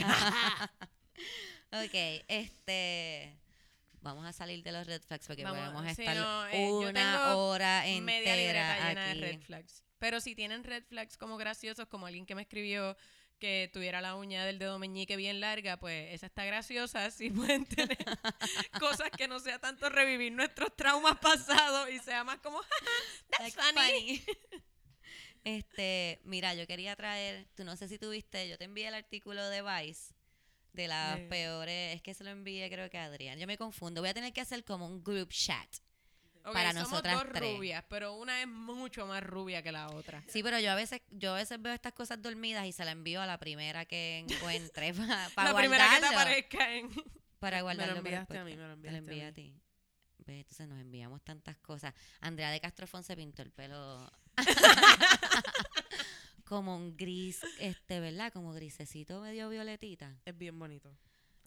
ok, 1.71 2.23
este... 2.27 3.35
Vamos 4.05 4.23
a 4.27 4.33
salir 4.33 4.61
de 4.61 4.71
los 4.71 4.85
red 4.85 5.01
flags 5.01 5.25
porque 5.25 5.43
Vamos, 5.43 5.57
podemos 5.57 5.87
estar 5.87 6.15
no, 6.15 6.47
eh, 6.49 6.71
una 6.71 7.35
hora 7.37 7.87
entera 7.87 8.89
aquí. 8.89 9.19
de 9.19 9.25
red 9.25 9.41
flags. 9.41 9.83
Pero 9.97 10.21
si 10.21 10.35
tienen 10.35 10.63
red 10.63 10.83
flags 10.83 11.17
como 11.17 11.37
graciosos, 11.37 11.87
como 11.87 12.05
alguien 12.05 12.27
que 12.27 12.35
me 12.35 12.43
escribió 12.43 12.95
que 13.39 13.67
tuviera 13.73 14.01
la 14.01 14.15
uña 14.15 14.45
del 14.45 14.59
dedo 14.59 14.77
meñique 14.77 15.15
bien 15.15 15.39
larga, 15.39 15.77
pues 15.77 16.13
esa 16.13 16.27
está 16.27 16.45
graciosa. 16.45 17.09
Si 17.11 17.31
pueden 17.31 17.65
tener 17.65 17.97
cosas 18.79 19.09
que 19.09 19.27
no 19.27 19.39
sea 19.39 19.57
tanto 19.57 19.89
revivir 19.89 20.31
nuestros 20.33 20.75
traumas 20.75 21.17
pasados 21.17 21.89
y 21.89 21.97
sea 21.97 22.23
más 22.23 22.37
como, 22.41 22.61
that's 23.31 23.55
funny. 23.55 24.23
Este, 25.43 26.21
mira, 26.25 26.53
yo 26.53 26.67
quería 26.67 26.95
traer, 26.95 27.47
tú 27.55 27.63
no 27.63 27.75
sé 27.75 27.87
si 27.87 27.97
tuviste, 27.97 28.47
yo 28.47 28.59
te 28.59 28.65
envié 28.65 28.87
el 28.87 28.93
artículo 28.93 29.49
de 29.49 29.63
Vice 29.63 30.14
de 30.75 30.87
las 30.87 31.19
peores, 31.21 31.95
es 31.95 32.01
que 32.01 32.13
se 32.13 32.23
lo 32.23 32.29
envié 32.29 32.69
creo 32.69 32.89
que 32.89 32.97
a 32.97 33.05
Adrián. 33.05 33.39
Yo 33.39 33.47
me 33.47 33.57
confundo, 33.57 34.01
voy 34.01 34.09
a 34.09 34.13
tener 34.13 34.33
que 34.33 34.41
hacer 34.41 34.63
como 34.63 34.87
un 34.87 35.03
group 35.03 35.29
chat. 35.29 35.67
Ok, 36.43 36.53
Para 36.53 36.73
somos 36.73 36.89
nosotras 36.91 37.15
dos 37.15 37.25
tres. 37.33 37.55
rubias, 37.55 37.83
pero 37.89 38.13
una 38.13 38.39
es 38.41 38.47
mucho 38.47 39.07
más 39.07 39.23
rubia 39.23 39.63
que 39.63 39.71
la 39.71 39.89
otra. 39.89 40.23
Sí, 40.27 40.43
pero 40.43 40.59
yo 40.59 40.71
a 40.71 40.75
veces 40.75 41.01
yo 41.09 41.33
a 41.33 41.37
veces 41.37 41.59
veo 41.59 41.73
estas 41.73 41.93
cosas 41.93 42.21
dormidas 42.21 42.67
y 42.67 42.71
se 42.71 42.85
la 42.85 42.91
envío 42.91 43.19
a 43.19 43.25
la 43.25 43.39
primera 43.39 43.85
que 43.85 44.19
encuentre 44.19 44.93
para 45.35 45.51
la 45.51 45.57
primera 45.57 45.89
que 45.89 45.99
te 46.01 46.05
aparezca 46.05 46.75
en... 46.75 46.89
Para 47.39 47.61
guardarlo. 47.63 47.95
para 48.03 48.09
el 48.09 48.15
enviaste 48.15 48.37
a 48.37 48.43
mí, 48.43 48.55
me 48.55 48.67
lo 48.67 48.77
Te 48.77 48.91
lo 48.91 48.97
enviaste 48.97 48.97
a 48.97 48.99
envié 48.99 49.25
a 49.25 49.33
ti. 49.33 49.55
Ve, 50.25 50.39
entonces 50.39 50.67
nos 50.67 50.79
enviamos 50.79 51.23
tantas 51.23 51.57
cosas. 51.57 51.93
Andrea 52.21 52.51
de 52.51 52.59
Castrofón 52.59 53.03
se 53.03 53.15
pintó 53.15 53.41
el 53.41 53.51
pelo 53.51 54.11
como 56.45 56.77
un 56.77 56.95
gris, 56.95 57.41
este, 57.59 57.99
¿verdad? 57.99 58.31
Como 58.31 58.53
grisecito 58.53 59.21
medio 59.21 59.49
violetita. 59.49 60.15
Es 60.25 60.37
bien 60.37 60.57
bonito. 60.57 60.95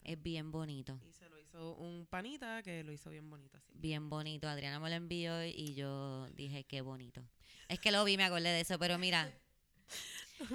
Es 0.03 0.21
bien 0.21 0.51
bonito. 0.51 0.99
Y 1.07 1.13
se 1.13 1.27
lo 1.29 1.39
hizo 1.39 1.75
un 1.75 2.05
panita 2.05 2.61
que 2.63 2.83
lo 2.83 2.91
hizo 2.91 3.09
bien 3.09 3.29
bonito 3.29 3.57
así. 3.57 3.73
Bien 3.75 4.09
bonito. 4.09 4.47
Adriana 4.47 4.79
me 4.79 4.89
lo 4.89 4.95
envió 4.95 5.43
y 5.43 5.73
yo 5.73 6.27
dije, 6.31 6.63
qué 6.63 6.81
bonito. 6.81 7.21
Es 7.67 7.79
que 7.79 7.91
lo 7.91 8.03
vi, 8.03 8.17
me 8.17 8.23
acordé 8.23 8.49
de 8.49 8.61
eso, 8.61 8.79
pero 8.79 8.97
mira, 8.97 9.31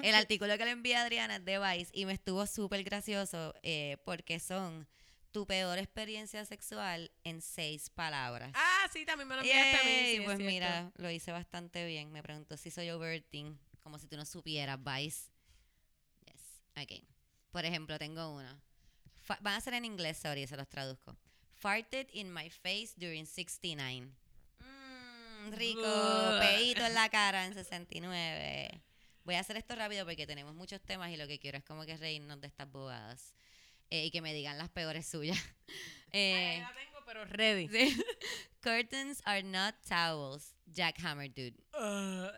el 0.03 0.15
artículo 0.15 0.57
que 0.57 0.65
le 0.65 0.71
envié 0.71 0.95
a 0.95 1.03
Adriana 1.03 1.37
es 1.37 1.45
de 1.45 1.59
Vice 1.59 1.91
y 1.93 2.05
me 2.05 2.13
estuvo 2.13 2.45
súper 2.47 2.83
gracioso 2.83 3.53
eh, 3.63 3.97
porque 4.03 4.39
son 4.39 4.87
tu 5.31 5.45
peor 5.45 5.77
experiencia 5.77 6.45
sexual 6.45 7.11
en 7.25 7.41
seis 7.41 7.89
palabras. 7.89 8.51
Ah, 8.53 8.87
sí, 8.93 9.05
también 9.05 9.27
me 9.27 9.35
lo 9.35 9.41
enviaste 9.41 9.77
a 9.77 9.83
mí. 9.83 9.89
Sí, 9.89 10.15
es 10.15 10.23
pues 10.23 10.39
mira, 10.39 10.91
lo 10.95 11.11
hice 11.11 11.33
bastante 11.33 11.85
bien. 11.85 12.11
Me 12.11 12.23
preguntó 12.23 12.55
si 12.55 12.71
soy 12.71 12.89
overthink, 12.89 13.57
como 13.85 13.99
si 13.99 14.07
tú 14.07 14.17
no 14.17 14.25
supieras, 14.25 14.79
Vice. 14.83 15.29
Yes, 16.25 16.41
ok. 16.75 17.03
Por 17.51 17.65
ejemplo, 17.65 17.99
tengo 17.99 18.33
uno. 18.33 18.59
Fa- 19.21 19.37
van 19.41 19.53
a 19.53 19.61
ser 19.61 19.75
en 19.75 19.85
inglés, 19.85 20.17
sorry, 20.17 20.47
se 20.47 20.57
los 20.57 20.67
traduzco. 20.67 21.15
Farted 21.53 22.07
in 22.13 22.33
my 22.33 22.49
face 22.49 22.93
during 22.97 23.27
69. 23.27 24.09
Mm, 24.59 25.51
rico, 25.51 25.81
peito 26.39 26.83
en 26.83 26.95
la 26.95 27.09
cara 27.09 27.45
en 27.45 27.53
69. 27.53 28.81
Voy 29.23 29.35
a 29.35 29.39
hacer 29.41 29.55
esto 29.57 29.75
rápido 29.75 30.03
porque 30.03 30.25
tenemos 30.25 30.55
muchos 30.55 30.81
temas 30.81 31.11
y 31.11 31.17
lo 31.17 31.27
que 31.27 31.37
quiero 31.37 31.59
es 31.59 31.63
como 31.63 31.85
que 31.85 31.95
reírnos 31.95 32.41
de 32.41 32.47
estas 32.47 32.69
bobadas. 32.71 33.35
Eh, 33.91 34.05
y 34.05 34.11
que 34.11 34.21
me 34.23 34.33
digan 34.33 34.57
las 34.57 34.69
peores 34.69 35.05
suyas. 35.07 35.37
Eh, 36.17 36.59
la 36.61 36.73
tengo, 36.73 36.99
pero 37.05 37.25
ready. 37.25 37.67
Curtains 38.61 39.21
are 39.25 39.43
not 39.43 39.75
towels. 39.85 40.55
Jackhammer, 40.65 41.27
dude. 41.29 41.55
Uh, 41.73 42.29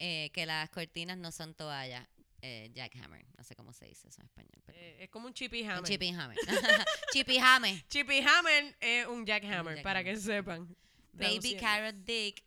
Eh, 0.00 0.30
que 0.32 0.46
las 0.46 0.70
cortinas 0.70 1.18
no 1.18 1.30
son 1.30 1.54
toallas. 1.54 2.06
Eh, 2.42 2.70
jackhammer. 2.74 3.22
No 3.36 3.44
sé 3.44 3.54
cómo 3.54 3.72
se 3.74 3.84
dice 3.84 4.08
eso 4.08 4.22
en 4.22 4.26
español. 4.26 4.62
perdón. 4.64 4.82
eh, 4.82 4.96
es 5.04 5.10
como 5.10 5.26
un 5.26 5.34
chippy 5.34 5.62
Un 5.62 5.70
hammer. 5.70 5.84
Chippy 5.84 6.08
hammer. 6.08 6.38
Chippy 7.12 7.38
hammer. 7.38 7.86
Chippy 7.88 8.20
hammer 8.22 8.76
es 8.80 9.06
un 9.06 9.26
jackhammer, 9.26 9.76
Un 9.76 9.82
para 9.82 10.02
que 10.02 10.16
sepan. 10.16 10.74
Baby 11.12 11.56
carrot 11.56 11.96
dick 12.06 12.42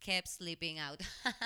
kept 0.00 0.28
sleeping 0.28 0.78
out. 0.78 1.00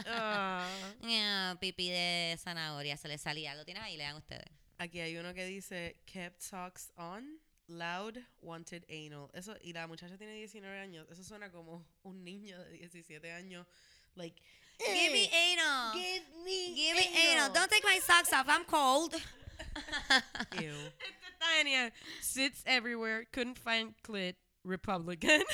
Ah. 0.07 0.69
Yeah, 1.03 1.57
pipí 1.61 1.89
de 1.91 2.37
zanahoria 2.39 2.97
se 2.97 3.09
le 3.09 3.19
salía. 3.19 3.55
Lo 3.57 3.65
tienen 3.65 3.83
ahí, 3.83 3.97
lean 3.97 4.17
ustedes. 4.17 4.47
Aquí 4.79 5.01
hay 5.01 5.17
uno 5.17 5.35
que 5.35 5.45
dice 5.45 5.97
kept 6.07 6.41
socks 6.41 6.93
on, 6.97 7.41
loud, 7.67 8.17
wanted 8.43 8.85
anal. 8.89 9.29
Eso, 9.35 9.57
y 9.61 9.73
la 9.73 9.89
muchacha 9.89 10.17
tiene 10.17 10.35
19 10.35 10.79
años. 10.79 11.09
Eso 11.11 11.25
suena 11.25 11.51
como 11.51 11.85
un 12.05 12.23
niño 12.23 12.59
de 12.63 12.71
17 12.75 13.33
años. 13.33 13.67
Like, 14.15 14.41
Give 14.79 15.13
me 15.13 15.31
"Eh, 15.33 15.53
anal. 15.53 15.93
Give 15.95 16.23
me 16.45 16.75
Give 16.75 16.97
me 16.97 17.09
anal. 17.31 17.53
Don't 17.53 17.71
take 17.71 17.85
my 17.85 17.99
socks 18.03 18.33
off. 18.33 18.47
I'm 18.49 18.65
cold. 18.65 19.15
Ew. 20.61 20.73
Este 21.01 21.27
está 21.35 21.47
genial. 21.59 21.91
Sits 22.21 22.63
everywhere, 22.67 23.27
couldn't 23.33 23.59
find 23.59 23.95
clit, 24.03 24.35
Republican. 24.65 25.43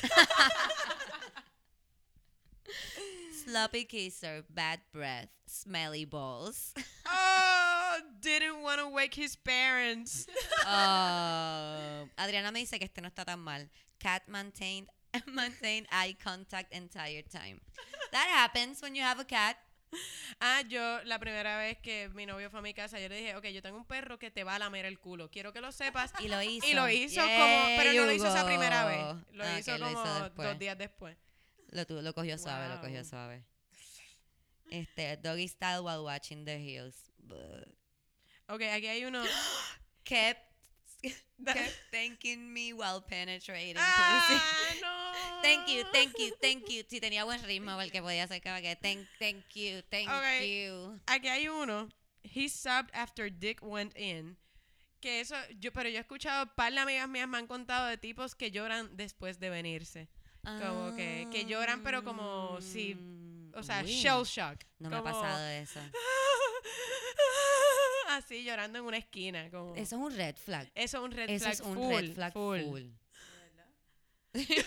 Sloppy 3.44 3.84
kisser, 3.84 4.44
bad 4.48 4.80
breath, 4.92 5.28
smelly 5.46 6.04
balls. 6.06 6.72
oh, 7.06 7.98
didn't 8.20 8.62
want 8.62 8.80
to 8.80 8.88
wake 8.88 9.14
his 9.14 9.36
parents. 9.36 10.26
Oh, 10.66 12.08
Adriana 12.18 12.50
me 12.52 12.60
dice 12.64 12.78
que 12.78 12.84
este 12.84 13.02
no 13.02 13.08
está 13.10 13.24
tan 13.26 13.40
mal. 13.40 13.68
Cat 14.00 14.22
maintained 14.28 14.88
maintained 15.26 15.86
eye 15.90 16.16
contact 16.22 16.72
entire 16.72 17.22
time. 17.22 17.60
That 18.12 18.28
happens 18.28 18.80
when 18.82 18.94
you 18.94 19.02
have 19.02 19.20
a 19.20 19.24
cat. 19.24 19.56
Ah, 20.40 20.62
yo 20.68 21.00
la 21.04 21.18
primera 21.18 21.56
vez 21.56 21.78
que 21.78 22.08
mi 22.14 22.26
novio 22.26 22.50
fue 22.50 22.58
a 22.58 22.62
mi 22.62 22.74
casa, 22.74 22.98
yo 22.98 23.08
le 23.08 23.16
dije, 23.16 23.36
ok, 23.36 23.44
yo 23.46 23.62
tengo 23.62 23.76
un 23.78 23.84
perro 23.84 24.18
que 24.18 24.30
te 24.30 24.42
va 24.42 24.56
a 24.56 24.58
lamer 24.58 24.86
el 24.86 24.98
culo. 24.98 25.30
Quiero 25.30 25.52
que 25.52 25.60
lo 25.60 25.70
sepas. 25.70 26.12
Y 26.18 26.28
lo 26.28 26.42
hizo. 26.42 26.66
Y 26.66 26.74
lo 26.74 26.88
hizo 26.88 27.20
como, 27.20 27.64
pero 27.76 27.92
no 27.92 28.06
lo 28.06 28.12
hizo 28.12 28.26
esa 28.26 28.44
primera 28.44 28.86
vez. 28.86 28.98
Lo 29.32 29.44
Ah, 29.44 29.58
hizo 29.58 29.78
lo 29.78 29.86
como 29.92 30.00
hizo 30.00 30.30
dos 30.30 30.58
días 30.58 30.76
después. 30.76 31.16
Lo, 31.70 31.84
lo 32.02 32.12
cogió 32.14 32.36
suave, 32.38 32.68
lo 32.68 32.80
cogió 32.80 33.04
suave. 33.04 33.44
Este, 34.70 35.16
doggy 35.18 35.46
style 35.48 35.80
while 35.82 36.02
watching 36.02 36.44
the 36.44 36.58
hills. 36.58 37.10
But 37.18 37.68
Ok, 38.48 38.62
aquí 38.62 38.88
hay 38.88 39.04
uno. 39.04 39.22
kept 40.04 40.42
thanking 41.90 42.52
me 42.52 42.72
while 42.72 43.00
penetrating. 43.00 43.74
pussy. 43.74 43.82
ah, 43.84 44.74
no. 44.82 45.42
Thank 45.42 45.68
you, 45.68 45.84
thank 45.92 46.18
you, 46.18 46.30
thank 46.40 46.68
you. 46.70 46.82
Sí, 46.88 47.00
tenía 47.00 47.24
buen 47.24 47.42
ritmo 47.44 47.76
porque 47.76 48.00
podía 48.00 48.26
ser 48.26 48.40
como 48.42 48.56
que 48.62 48.76
thank, 48.76 49.06
thank 49.18 49.44
you, 49.54 49.82
thank 49.90 50.08
Ok. 50.08 50.42
you. 50.42 51.00
Aquí 51.06 51.28
hay 51.28 51.48
uno. 51.48 51.88
He 52.22 52.48
sobbed 52.48 52.90
after 52.94 53.28
Dick 53.30 53.60
went 53.62 53.94
in. 53.98 54.36
Que 55.00 55.20
eso, 55.20 55.36
yo, 55.60 55.70
pero 55.70 55.90
yo 55.90 55.98
he 55.98 56.00
escuchado, 56.00 56.46
par 56.54 56.72
de 56.72 56.78
amigas 56.80 57.06
mías 57.08 57.28
me 57.28 57.36
han 57.36 57.46
contado 57.46 57.86
de 57.88 57.98
tipos 57.98 58.34
que 58.34 58.50
lloran 58.50 58.96
después 58.96 59.38
de 59.38 59.50
venirse. 59.50 60.08
Como 60.44 60.94
que- 60.96 61.28
que 61.30 61.44
lloran, 61.44 61.82
pero 61.82 62.02
como 62.04 62.58
si- 62.62 62.96
O 63.54 63.62
sea, 63.62 63.82
Uy, 63.82 63.90
shell 63.92 64.24
shock. 64.24 64.64
No 64.78 64.88
me 64.90 64.96
ha 64.96 65.00
Como- 65.02 65.12
pasado 65.20 65.46
eso. 65.48 65.80
Así 68.16 68.44
llorando 68.44 68.78
en 68.78 68.84
una 68.84 68.96
esquina. 68.98 69.50
Como, 69.50 69.74
Eso 69.74 69.96
es 69.96 70.02
un 70.02 70.14
red 70.16 70.36
flag. 70.36 70.70
eso 70.74 70.98
es 70.98 71.04
un 71.04 71.10
red 71.12 71.28
Eso 71.30 71.44
flag. 71.44 71.52
es 71.54 71.60
un 71.60 71.74
full, 71.74 71.94
red 72.06 72.14
flag 72.14 72.32
full. 72.32 72.60
full. 72.62 72.82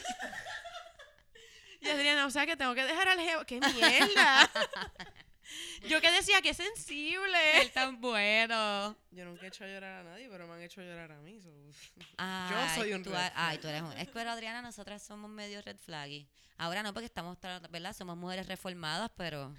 Y 1.80 1.88
Adriana, 1.90 2.26
o 2.26 2.32
sea 2.32 2.46
que 2.46 2.58
tengo 2.58 2.74
que 2.74 2.84
dejar 2.84 3.08
al 3.08 3.20
geo. 3.20 3.46
¡Qué 3.46 3.60
mierda! 3.60 4.50
Yo 5.88 6.02
que 6.02 6.12
decía 6.12 6.42
que 6.42 6.54
sensible. 6.54 7.62
Él 7.62 7.72
tan 7.72 8.02
bueno. 8.02 8.98
Yo 9.12 9.24
nunca 9.26 9.46
he 9.46 9.50
hecho 9.50 9.66
llorar 9.66 10.02
a 10.02 10.04
nadie, 10.04 10.28
pero 10.30 10.48
me 10.48 10.54
han 10.56 10.62
hecho 10.64 10.82
llorar 10.82 11.12
a 11.12 11.20
mí. 11.22 11.40
so- 11.40 11.72
Ay, 12.18 12.76
soy 12.76 12.94
un 12.94 13.04
tú, 13.04 13.12
red 13.12 13.18
a- 13.20 13.32
Ay, 13.36 13.58
flag. 13.58 13.62
tú 13.62 13.68
eres 13.68 13.82
un. 13.84 13.92
Es 13.94 14.10
que 14.10 14.20
Adriana, 14.20 14.62
nosotras 14.62 15.04
somos 15.04 15.30
medio 15.30 15.62
red 15.62 15.78
flaggy. 15.78 16.28
Ahora 16.58 16.82
no, 16.84 16.94
porque 16.94 17.06
estamos, 17.06 17.38
¿verdad? 17.70 17.94
Somos 17.96 18.18
mujeres 18.18 18.48
reformadas, 18.48 19.12
pero 19.16 19.56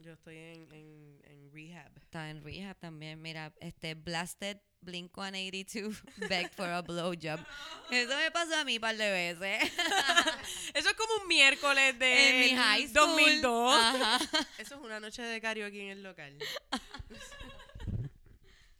Yo 0.00 0.12
estoy 0.12 0.36
en, 0.36 0.72
en, 0.72 1.20
en 1.24 1.52
rehab. 1.52 1.90
está 1.96 2.30
en 2.30 2.42
rehab 2.42 2.78
también. 2.78 3.20
Mira, 3.20 3.52
este 3.60 3.94
Blasted 3.94 4.58
Blink 4.80 5.12
182 5.12 6.02
begged 6.28 6.52
for 6.54 6.68
a 6.68 6.82
blowjob. 6.82 7.40
Eso 7.90 8.16
me 8.16 8.30
pasó 8.30 8.56
a 8.56 8.64
mí 8.64 8.76
un 8.76 8.80
par 8.80 8.96
de 8.96 9.10
veces. 9.10 9.72
Eso 10.74 10.88
es 10.88 10.94
como 10.94 11.22
un 11.22 11.28
miércoles 11.28 11.98
de 11.98 12.28
en 12.28 12.40
mi 12.40 12.56
high 12.56 12.88
school. 12.88 13.16
2002. 13.16 13.74
Ajá. 13.74 14.18
Eso 14.58 14.74
es 14.76 14.80
una 14.80 15.00
noche 15.00 15.22
de 15.22 15.40
karaoke 15.40 15.82
en 15.82 15.90
el 15.90 16.02
local. 16.02 16.38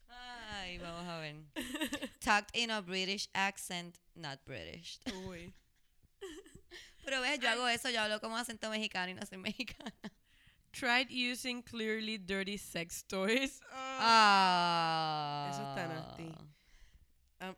Ay, 0.09 0.79
vamos 0.79 1.09
a 1.09 1.19
ver. 1.19 1.37
Talked 2.21 2.55
in 2.55 2.71
a 2.71 2.81
British 2.81 3.29
accent, 3.33 3.99
not 4.15 4.41
British. 4.45 5.01
Uy. 5.27 5.53
Pero 7.05 7.23
ves, 7.23 7.41
yo 7.41 7.49
hago 7.49 7.67
eso, 7.69 7.89
yo 7.91 8.03
hablo 8.03 8.21
como 8.21 8.37
acento 8.37 8.69
mexicano 8.71 9.11
y 9.11 9.15
no 9.15 9.25
soy 9.25 9.39
mexicana. 9.39 9.95
Tried 10.79 11.11
using 11.11 11.61
clearly 11.61 12.19
dirty 12.19 12.57
sex 12.57 13.03
toys. 13.03 13.61
Ah. 14.01 15.51
Eso 15.51 15.63
está 15.63 15.89
nasty. 15.89 16.33
Ah. 17.41 17.55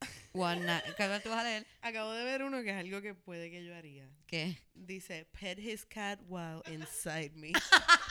One 0.32 0.64
night. 0.64 0.84
¿Qué 0.96 1.20
tú 1.20 1.30
vas 1.30 1.40
a 1.40 1.42
leer? 1.42 1.66
Acabo 1.82 2.12
de 2.12 2.22
ver 2.22 2.44
uno 2.44 2.62
que 2.62 2.70
es 2.70 2.76
algo 2.76 3.02
que 3.02 3.14
puede 3.14 3.50
que 3.50 3.64
yo 3.64 3.74
haría. 3.74 4.08
¿Qué? 4.28 4.56
Dice, 4.74 5.26
pet 5.32 5.58
his 5.58 5.84
cat 5.84 6.20
while 6.28 6.62
inside 6.70 7.32
me. 7.34 7.52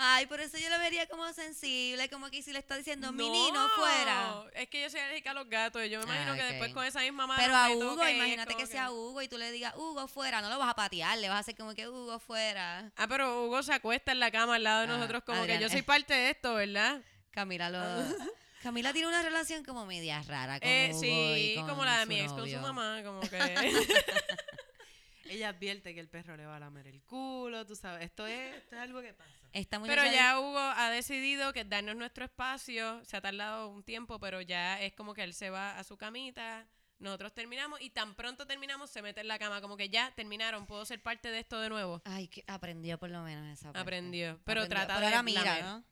Ay, 0.00 0.26
por 0.26 0.40
eso 0.40 0.56
yo 0.58 0.70
lo 0.70 0.78
vería 0.78 1.08
como 1.08 1.30
sensible, 1.32 2.08
como 2.08 2.30
que 2.30 2.40
si 2.40 2.52
le 2.52 2.60
está 2.60 2.76
diciendo, 2.76 3.10
mi 3.12 3.28
nino 3.28 3.68
fuera. 3.70 4.44
Es 4.54 4.68
que 4.68 4.80
yo 4.82 4.88
soy 4.90 5.00
alérgica 5.00 5.32
a 5.32 5.34
los 5.34 5.48
gatos. 5.48 5.84
y 5.84 5.90
Yo 5.90 5.98
me 5.98 6.04
imagino 6.04 6.32
Ah, 6.32 6.36
que 6.36 6.42
ok. 6.42 6.48
después 6.50 6.72
con 6.72 6.84
esa 6.84 7.00
misma 7.00 7.26
mano. 7.26 7.42
Pero 7.42 7.56
a 7.56 7.70
Hugo, 7.70 8.08
imagínate 8.08 8.54
que 8.54 8.66
sea 8.66 8.92
Hugo 8.92 9.20
y 9.22 9.28
tú 9.28 9.38
le 9.38 9.50
digas, 9.50 9.74
Hugo 9.76 10.06
fuera, 10.06 10.40
no 10.40 10.48
lo 10.50 10.58
vas 10.58 10.70
a 10.70 10.74
patear, 10.74 11.18
le 11.18 11.28
vas 11.28 11.38
a 11.38 11.40
hacer 11.40 11.56
como 11.56 11.74
que 11.74 11.88
Hugo 11.88 12.20
fuera. 12.20 12.92
Ah, 12.96 13.08
pero 13.08 13.44
Hugo 13.46 13.60
se 13.64 13.72
acuesta 13.74 14.12
en 14.12 14.20
la 14.20 14.30
cama 14.30 14.54
al 14.54 14.62
lado 14.62 14.80
de 14.82 14.84
Ah, 14.92 14.96
nosotros 14.96 15.24
como 15.24 15.44
que 15.46 15.58
yo 15.58 15.68
soy 15.68 15.82
parte 15.82 16.14
de 16.14 16.30
esto, 16.30 16.54
¿verdad? 16.54 17.00
Camila 17.32 17.68
lo... 17.68 17.78
Camila 18.62 18.92
tiene 18.92 19.08
una 19.08 19.22
relación 19.22 19.64
como 19.64 19.84
media 19.86 20.22
rara 20.22 20.58
con 20.60 20.68
Eh, 20.68 20.90
Hugo 20.92 21.00
sí, 21.00 21.08
y 21.08 21.54
con 21.56 21.68
como 21.68 21.84
la 21.84 22.00
de 22.00 22.06
mi 22.06 22.20
ex 22.20 22.32
con 22.32 22.48
su 22.48 22.56
mamá, 22.58 23.00
como 23.04 23.20
que... 23.20 23.38
Ella 25.30 25.50
advierte 25.50 25.94
que 25.94 26.00
el 26.00 26.08
perro 26.08 26.36
le 26.36 26.46
va 26.46 26.56
a 26.56 26.60
lamer 26.60 26.86
el 26.86 27.02
culo, 27.02 27.66
tú 27.66 27.74
sabes. 27.76 28.04
Esto 28.04 28.26
es, 28.26 28.56
esto 28.56 28.76
es 28.76 28.82
algo 28.82 29.00
que 29.02 29.12
pasa. 29.14 29.30
Esta 29.52 29.78
muchacha 29.78 30.02
pero 30.02 30.12
ya 30.14 30.38
Hugo 30.40 30.58
ha 30.58 30.90
decidido 30.90 31.52
que 31.52 31.64
darnos 31.64 31.96
nuestro 31.96 32.24
espacio, 32.24 33.02
se 33.04 33.16
ha 33.16 33.20
tardado 33.20 33.68
un 33.68 33.82
tiempo, 33.82 34.18
pero 34.20 34.40
ya 34.40 34.80
es 34.82 34.92
como 34.94 35.14
que 35.14 35.22
él 35.24 35.32
se 35.34 35.48
va 35.50 35.78
a 35.78 35.84
su 35.84 35.96
camita, 35.96 36.66
nosotros 36.98 37.32
terminamos 37.32 37.80
y 37.80 37.90
tan 37.90 38.14
pronto 38.14 38.46
terminamos 38.46 38.90
se 38.90 39.00
mete 39.02 39.20
en 39.20 39.28
la 39.28 39.38
cama, 39.38 39.60
como 39.60 39.76
que 39.76 39.88
ya 39.88 40.12
terminaron, 40.14 40.66
puedo 40.66 40.84
ser 40.84 41.00
parte 41.02 41.30
de 41.30 41.38
esto 41.40 41.60
de 41.60 41.68
nuevo. 41.70 42.02
Ay, 42.04 42.28
que 42.28 42.44
aprendió 42.46 42.98
por 42.98 43.08
lo 43.10 43.22
menos 43.22 43.46
esa 43.46 43.68
parte. 43.68 43.78
Aprendió, 43.80 44.38
pero 44.44 44.62
Aprendió. 44.62 44.68
trata 44.86 44.94
Pero 44.96 45.00
de 45.00 45.14
ahora 45.14 45.22
mira, 45.22 45.44
lamer. 45.44 45.64
¿no? 45.64 45.84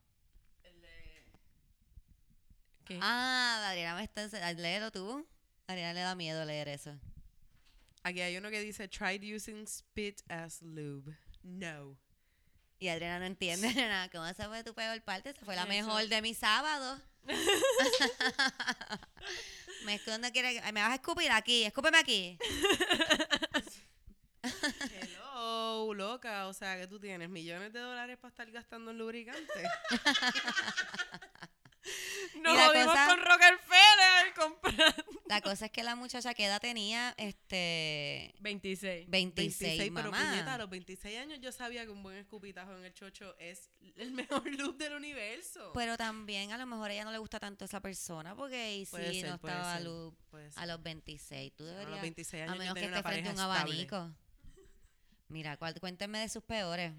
¿Qué? 2.85 2.99
Ah, 3.03 3.67
Adriana 3.69 3.97
me 3.97 4.05
está... 4.05 4.25
ense- 4.25 4.55
Léelo 4.57 4.91
tú. 4.93 5.27
Adriana 5.67 5.93
le 5.95 6.01
da 6.01 6.15
miedo 6.15 6.45
leer 6.45 6.69
eso. 6.69 6.97
Aquí 8.07 8.21
hay 8.21 8.37
uno 8.37 8.51
que 8.51 8.61
dice, 8.61 8.87
tried 8.87 9.25
using 9.25 9.67
spit 9.67 10.23
as 10.29 10.63
lube. 10.63 11.19
No. 11.43 11.99
Y 12.79 12.87
Adriana 12.87 13.19
no 13.19 13.25
entiende 13.25 13.69
nada. 13.75 14.09
¿Cómo 14.11 14.33
se 14.33 14.45
fue 14.45 14.63
tu 14.63 14.75
peor 14.75 15.03
parte? 15.03 15.31
Esa 15.31 15.45
fue 15.45 15.57
la 15.57 15.67
mejor 15.67 16.07
de 16.07 16.23
mi 16.23 16.33
sábado. 16.33 17.01
me 19.87 19.97
escondo, 19.97 20.31
quiere... 20.31 20.63
Me 20.71 20.83
vas 20.83 20.93
a 20.93 20.95
escupir 20.95 21.33
aquí. 21.33 21.65
Escúpeme 21.65 21.99
aquí. 21.99 22.39
Hello, 24.93 25.93
loca. 25.93 26.47
O 26.47 26.53
sea, 26.53 26.77
que 26.77 26.87
tú 26.87 27.01
tienes 27.01 27.29
millones 27.29 27.73
de 27.73 27.81
dólares 27.81 28.19
para 28.19 28.29
estar 28.29 28.49
gastando 28.53 28.93
en 28.93 28.99
lubricante. 28.99 29.69
Nos 32.43 32.55
Y 32.55 32.57
la 32.57 32.67
jodimos 32.67 32.87
cosa- 32.87 33.07
con 33.09 33.19
Rockefeller 33.21 34.35
comprando. 34.37 35.05
La 35.29 35.41
cosa 35.41 35.67
es 35.67 35.71
que 35.73 35.83
la 35.83 35.97
muchacha 35.97 36.35
que 36.35 36.45
edad 36.47 36.61
tenía, 36.61 37.15
este... 37.17 38.35
26. 38.41 39.09
26, 39.11 39.91
pero 39.95 40.11
mamá. 40.13 40.31
puñeta, 40.31 40.55
a 40.55 40.59
los 40.59 40.71
26 40.71 41.19
años 41.19 41.41
yo 41.41 41.51
sabía 41.51 41.85
que 41.85 41.91
un 41.91 42.03
buen 42.03 42.17
escupitajo 42.17 42.77
en 42.77 42.85
el 42.85 42.95
chocho 42.95 43.35
es 43.39 43.71
el 43.97 44.13
mejor 44.13 44.47
look 44.53 44.77
del 44.77 44.95
universo. 44.95 45.73
Pero 45.75 45.97
también 45.97 46.53
a 46.53 46.59
lo 46.59 46.67
mejor 46.67 46.91
a 46.91 46.95
ella 46.95 47.05
no 47.05 47.13
le 47.13 47.19
gusta 47.19 47.41
tanto 47.41 47.65
esa 47.65 47.81
persona 47.81 48.37
porque 48.37 48.77
y 48.77 48.87
Puede 48.87 49.13
ser, 49.21 49.31
no 49.31 49.35
estaba 49.37 49.75
a, 49.75 49.79
ser, 49.79 49.87
a 50.57 50.67
los 50.67 50.83
26. 50.83 51.53
Tú 51.57 51.65
A 51.65 51.67
deberías... 51.69 51.91
los 51.91 52.01
26 52.03 52.41
A 52.41 52.45
años 52.45 52.55
yo 52.55 52.59
menos 52.61 52.75
que 52.75 52.81
esté 52.85 52.89
frente 52.89 52.97
a 52.97 52.99
un 52.99 53.03
pareja 53.03 53.31
estable. 53.31 53.61
abanico. 53.61 54.15
Mira, 55.29 55.57
cuéntenme 55.57 56.21
de 56.21 56.29
sus 56.29 56.45
peores. 56.45 56.93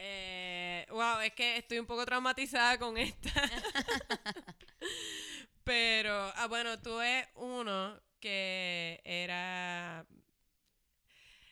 Eh, 0.00 0.86
wow, 0.90 1.20
es 1.20 1.32
que 1.32 1.56
estoy 1.58 1.78
un 1.78 1.86
poco 1.86 2.04
traumatizada 2.04 2.78
con 2.78 2.96
esta. 2.98 3.30
Pero, 5.64 6.32
ah, 6.36 6.46
bueno, 6.48 6.80
tuve 6.80 7.28
uno 7.34 8.00
que 8.20 9.00
era... 9.04 10.06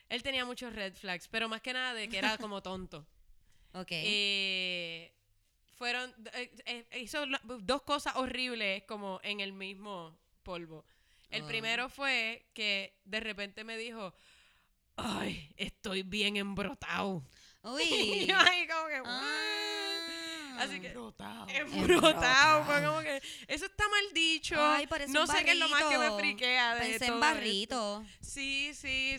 Él 0.09 0.23
tenía 0.23 0.45
muchos 0.45 0.73
red 0.73 0.93
flags, 0.95 1.27
pero 1.27 1.49
más 1.49 1.61
que 1.61 1.73
nada 1.73 1.93
de 1.93 2.07
que 2.09 2.17
era 2.17 2.37
como 2.39 2.61
tonto. 2.63 3.05
Ok. 3.73 3.89
Eh, 3.91 5.13
fueron... 5.75 6.13
eh, 6.33 6.51
eh, 6.65 6.99
hizo 7.01 7.25
dos 7.59 7.81
cosas 7.83 8.15
horribles 8.15 8.83
como 8.83 9.19
en 9.23 9.39
el 9.39 9.53
mismo 9.53 10.17
polvo. 10.43 10.85
El 11.29 11.43
Ah. 11.43 11.47
primero 11.47 11.89
fue 11.89 12.45
que 12.53 12.97
de 13.03 13.19
repente 13.19 13.63
me 13.63 13.77
dijo... 13.77 14.13
Ay, 14.95 15.53
estoy 15.57 16.01
bien 16.01 16.37
embrotado. 16.37 17.23
Uy. 17.61 17.83
Y 18.23 18.25
yo 18.25 18.37
ahí 18.39 18.67
como 18.67 18.87
que, 18.87 19.01
Ah. 19.05 20.16
Así 20.59 20.79
que, 20.79 20.89
Brotado. 20.89 21.47
embrotado. 21.49 22.63
Fue 22.65 22.83
como 22.85 22.99
que, 23.01 23.21
eso 23.47 23.65
está 23.65 23.87
mal 23.89 24.13
dicho. 24.13 24.55
Ay, 24.59 24.87
parece 24.87 25.11
no 25.13 25.21
un 25.21 25.27
sé 25.27 25.43
qué 25.43 25.51
es 25.51 25.57
lo 25.57 25.69
más 25.69 25.83
que 25.83 25.97
me 25.97 26.11
friquea 26.17 26.75
de 26.75 26.79
Pensé 26.81 27.05
en 27.07 27.19
barrito. 27.19 28.03
esto. 28.05 28.25
Sí, 28.25 28.73
sí. 28.73 29.17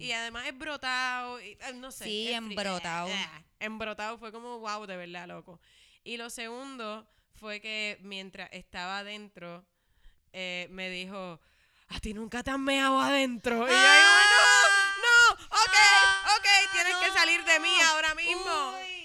y 0.00 0.12
además 0.12 0.46
es 0.46 0.56
brotado. 0.58 1.40
y, 1.40 1.50
eh, 1.52 1.72
no 1.74 1.90
sé. 1.90 2.04
Sí, 2.04 2.32
embrotado. 2.32 3.08
eh, 3.08 3.12
eh, 3.12 3.44
embrotado 3.60 4.18
fue 4.18 4.32
como, 4.32 4.58
wow, 4.60 4.86
de 4.86 4.96
verdad, 4.96 5.26
loco. 5.28 5.60
Y 6.04 6.16
lo 6.16 6.30
segundo 6.30 7.06
fue 7.34 7.60
que 7.60 7.98
mientras 8.00 8.48
estaba 8.52 8.98
adentro, 8.98 9.64
eh, 10.32 10.68
me 10.70 10.88
dijo, 10.90 11.40
a 11.88 12.00
ti 12.00 12.14
nunca 12.14 12.42
te 12.42 12.50
han 12.50 12.62
meado 12.62 13.00
adentro. 13.00 13.56
Y 13.56 13.58
yo 13.60 13.64
digo, 13.66 13.76
no, 13.76 15.36
no, 15.36 15.44
ok, 15.48 15.76
ok, 16.38 16.72
tienes 16.72 16.96
que 16.96 17.10
salir 17.12 17.44
de 17.44 17.60
mí 17.60 17.72
ahora 17.92 18.14
mismo. 18.14 18.74
Uy. 18.80 18.95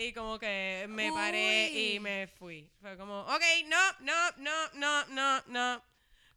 Y 0.00 0.12
como 0.12 0.38
que 0.38 0.86
me 0.88 1.10
paré 1.12 1.72
Uy. 1.74 1.96
y 1.96 2.00
me 2.00 2.28
fui. 2.28 2.70
Fue 2.80 2.96
como, 2.96 3.22
ok, 3.22 3.42
no, 3.66 3.76
no, 4.00 4.30
no, 4.36 4.52
no, 4.74 5.06
no, 5.06 5.42
no. 5.48 5.82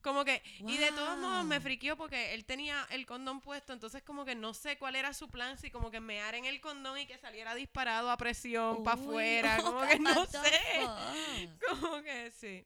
Como 0.02 0.26
que, 0.26 0.42
y 0.66 0.78
de 0.80 0.92
todos 0.94 1.16
modos 1.20 1.46
me 1.46 1.58
Wow. 1.58 1.62
friqueó 1.62 1.96
porque 1.96 2.34
él 2.34 2.44
tenía 2.44 2.88
el 2.90 3.06
condón 3.06 3.40
puesto, 3.40 3.72
entonces 3.72 4.02
como 4.02 4.26
que 4.26 4.34
no 4.34 4.56
sé 4.56 4.80
cuál 4.80 4.96
era 4.96 5.14
su 5.14 5.30
plan, 5.30 5.60
si 5.60 5.70
como 5.70 5.92
que 5.92 6.00
mear 6.00 6.34
en 6.34 6.46
el 6.46 6.60
condón 6.60 6.98
y 6.98 7.06
que 7.06 7.20
saliera 7.20 7.54
disparado 7.54 8.10
a 8.10 8.18
presión 8.18 8.82
para 8.82 8.96
afuera, 8.96 9.60
oh, 9.60 9.64
como 9.64 9.82
que 9.88 10.00
no 10.00 10.26
sé. 10.26 10.60
fuck. 10.74 11.70
Como 11.70 12.02
que 12.02 12.32
sí. 12.32 12.66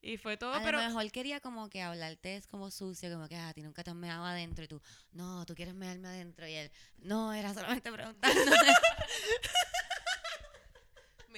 Y 0.00 0.16
fue 0.16 0.38
todo, 0.38 0.54
A 0.54 0.60
pero 0.62 0.78
lo 0.78 0.84
mejor 0.88 1.10
quería 1.10 1.40
como 1.40 1.68
que 1.68 1.82
hablarte 1.82 2.36
es 2.36 2.46
como 2.46 2.70
sucio, 2.70 3.12
como 3.12 3.28
que 3.28 3.36
"Ah, 3.36 3.48
a 3.48 3.52
ti 3.52 3.62
nunca 3.62 3.84
te 3.84 3.90
has 3.90 3.96
meado 3.96 4.24
adentro 4.24 4.64
y 4.64 4.68
tú, 4.68 4.80
no, 5.12 5.44
tú 5.44 5.54
quieres 5.54 5.74
mearme 5.74 6.08
adentro 6.08 6.46
y 6.48 6.54
él, 6.54 6.70
no, 6.98 7.34
era 7.34 7.52
solamente 7.52 7.92
preguntando. 7.92 8.40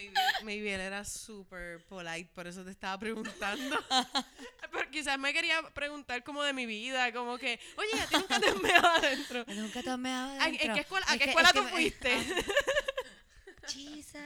Maybe, 0.00 0.14
maybe 0.44 0.74
él 0.74 0.80
era 0.80 1.04
súper 1.04 1.84
polite, 1.84 2.30
por 2.34 2.46
eso 2.46 2.64
te 2.64 2.70
estaba 2.70 2.98
preguntando. 2.98 3.76
Pero 4.72 4.90
quizás 4.90 5.18
me 5.18 5.32
quería 5.32 5.60
preguntar 5.74 6.22
como 6.24 6.42
de 6.42 6.52
mi 6.52 6.64
vida, 6.64 7.12
como 7.12 7.36
que, 7.38 7.58
oye, 7.76 8.00
¿a 8.00 8.06
ti 8.06 8.16
nunca 8.16 8.40
te 8.40 8.48
has 8.50 8.60
meado 8.60 8.88
adentro? 8.88 9.44
nunca 9.48 9.82
te 9.82 9.90
has 9.90 9.98
meado 9.98 10.30
¿A- 10.30 10.42
adentro. 10.44 10.66
¿En 10.68 10.74
qué 10.74 10.80
escuela, 10.80 11.06
a 11.08 11.18
qué 11.18 11.24
escuela 11.24 11.48
es 11.48 11.54
que 11.54 11.60
tú 11.60 11.68
fuiste? 11.68 12.18
Jesus. 13.68 14.20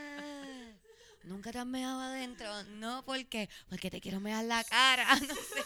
Nunca 1.24 1.50
te 1.52 1.58
has 1.58 1.66
meado 1.66 2.00
adentro. 2.00 2.62
No, 2.64 3.04
¿por 3.04 3.24
qué? 3.26 3.48
Porque 3.68 3.90
te 3.90 4.00
quiero 4.00 4.20
mear 4.20 4.44
la 4.44 4.62
cara. 4.64 5.06
No 5.26 5.34
sé. 5.34 5.64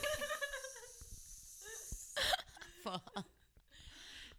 Fuck. 2.83 3.27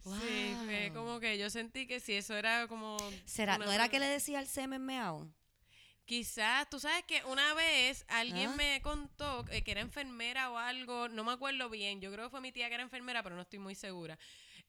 Sí, 0.04 0.56
fue 0.66 0.90
Wow. 0.92 0.94
como 1.04 1.20
que 1.20 1.38
yo 1.38 1.50
sentí 1.50 1.86
que 1.86 2.00
si 2.00 2.14
eso 2.14 2.36
era 2.36 2.68
como... 2.68 2.98
¿Será, 3.26 3.58
¿No 3.58 3.72
era 3.72 3.90
que 3.90 4.00
le 4.00 4.08
decía 4.08 4.40
al 4.40 4.48
semen 4.48 4.84
meao? 4.84 5.30
Quizás, 6.10 6.68
tú 6.72 6.80
sabes 6.80 7.04
que 7.04 7.24
una 7.26 7.54
vez 7.54 8.04
alguien 8.08 8.50
Ah. 8.50 8.56
me 8.56 8.82
contó 8.82 9.46
eh, 9.52 9.62
que 9.62 9.70
era 9.70 9.82
enfermera 9.82 10.50
o 10.50 10.58
algo, 10.58 11.08
no 11.08 11.24
me 11.24 11.34
acuerdo 11.34 11.70
bien, 11.70 12.02
yo 12.02 12.12
creo 12.12 12.26
que 12.26 12.32
fue 12.32 12.42
mi 12.42 12.52
tía 12.52 12.68
que 12.68 12.74
era 12.74 12.82
enfermera, 12.82 13.22
pero 13.22 13.36
no 13.36 13.44
estoy 13.44 13.60
muy 13.60 13.76
segura. 13.76 14.18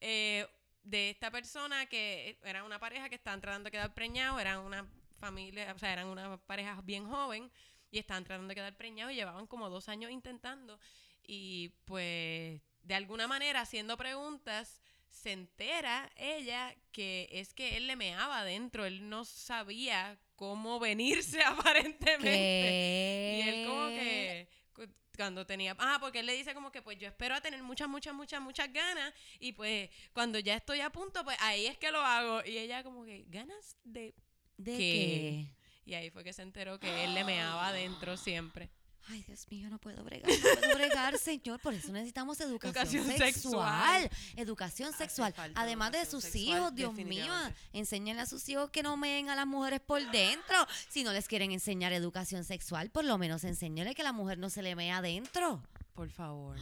Eh, 0.02 0.46
de 0.82 1.08
esta 1.08 1.30
persona 1.30 1.86
que 1.86 2.38
era 2.44 2.62
una 2.62 2.78
pareja 2.78 3.08
que 3.08 3.14
estaban 3.14 3.40
tratando 3.40 3.68
de 3.68 3.70
quedar 3.70 3.94
preñados, 3.94 4.38
eran 4.38 4.58
una 4.58 4.86
familia, 5.18 5.72
o 5.74 5.78
sea, 5.78 5.94
eran 5.94 6.08
una 6.08 6.36
pareja 6.36 6.78
bien 6.84 7.06
joven 7.08 7.50
y 7.90 7.98
estaban 7.98 8.24
tratando 8.24 8.48
de 8.48 8.56
quedar 8.56 8.76
preñados 8.76 9.14
y 9.14 9.16
llevaban 9.16 9.46
como 9.46 9.70
dos 9.70 9.88
años 9.88 10.10
intentando 10.10 10.78
y 11.26 11.70
pues 11.86 12.60
de 12.82 12.94
alguna 12.94 13.26
manera 13.26 13.62
haciendo 13.62 13.96
preguntas 13.96 14.82
se 15.08 15.32
entera 15.32 16.10
ella 16.16 16.76
que 16.92 17.30
es 17.32 17.54
que 17.54 17.78
él 17.78 17.86
le 17.86 17.96
meaba 17.96 18.40
adentro, 18.40 18.84
él 18.84 19.08
no 19.08 19.24
sabía 19.24 20.18
cómo 20.40 20.78
venirse 20.80 21.38
aparentemente. 21.44 23.42
Y 23.44 23.48
él 23.48 23.66
como 23.68 23.88
que 23.88 24.48
cu- 24.72 24.88
cuando 25.14 25.44
tenía, 25.44 25.76
ah, 25.78 25.98
porque 26.00 26.20
él 26.20 26.26
le 26.26 26.32
dice 26.34 26.54
como 26.54 26.72
que 26.72 26.80
pues 26.80 26.98
yo 26.98 27.06
espero 27.06 27.34
a 27.34 27.42
tener 27.42 27.62
muchas, 27.62 27.88
muchas, 27.90 28.14
muchas, 28.14 28.40
muchas 28.40 28.72
ganas 28.72 29.12
y 29.38 29.52
pues 29.52 29.90
cuando 30.14 30.38
ya 30.38 30.56
estoy 30.56 30.80
a 30.80 30.88
punto, 30.90 31.22
pues 31.24 31.36
ahí 31.40 31.66
es 31.66 31.76
que 31.76 31.90
lo 31.92 32.00
hago. 32.00 32.42
Y 32.46 32.56
ella 32.56 32.82
como 32.82 33.04
que, 33.04 33.24
ganas 33.28 33.76
de... 33.84 34.14
¿De 34.56 34.72
¿Qué? 34.72 34.78
qué? 34.78 35.54
Y 35.84 35.94
ahí 35.94 36.10
fue 36.10 36.24
que 36.24 36.32
se 36.32 36.40
enteró 36.42 36.80
que 36.80 37.04
él 37.04 37.12
le 37.14 37.22
meaba 37.24 37.68
adentro 37.68 38.16
siempre. 38.16 38.70
Ay, 39.10 39.22
Dios 39.24 39.46
mío, 39.50 39.68
no 39.68 39.78
puedo 39.78 40.04
bregar, 40.04 40.30
no 40.30 40.36
puedo 40.60 40.74
bregar, 40.76 41.18
señor. 41.18 41.58
Por 41.60 41.74
eso 41.74 41.90
necesitamos 41.92 42.40
educación, 42.40 42.76
Educación 42.76 43.06
sexual. 43.18 44.02
sexual. 44.02 44.10
Educación 44.36 44.92
sexual. 44.92 45.34
Además 45.56 45.92
de 45.92 46.06
sus 46.06 46.22
sexual, 46.24 46.42
hijos, 46.58 46.74
Dios 46.74 46.94
mío. 46.94 47.32
Enséñenle 47.72 48.22
a 48.22 48.26
sus 48.26 48.48
hijos 48.48 48.70
que 48.70 48.82
no 48.82 48.96
meen 48.96 49.28
a 49.28 49.34
las 49.36 49.46
mujeres 49.46 49.80
por 49.80 50.00
dentro. 50.10 50.56
Si 50.88 51.02
no 51.02 51.12
les 51.12 51.26
quieren 51.28 51.50
enseñar 51.52 51.92
educación 51.92 52.44
sexual, 52.44 52.90
por 52.90 53.04
lo 53.04 53.18
menos 53.18 53.42
enséñenle 53.44 53.94
que 53.94 54.02
la 54.02 54.12
mujer 54.12 54.38
no 54.38 54.48
se 54.50 54.62
le 54.62 54.76
mea 54.76 54.98
adentro. 54.98 55.62
Por 55.94 56.10
favor. 56.10 56.56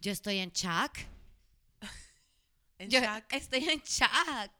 Yo 0.00 0.12
estoy 0.12 0.38
en 0.38 0.50
shock. 0.50 0.98
En 2.78 2.90
Yo 2.90 3.00
shock. 3.00 3.24
estoy 3.32 3.68
en 3.68 3.80
shock. 3.80 4.50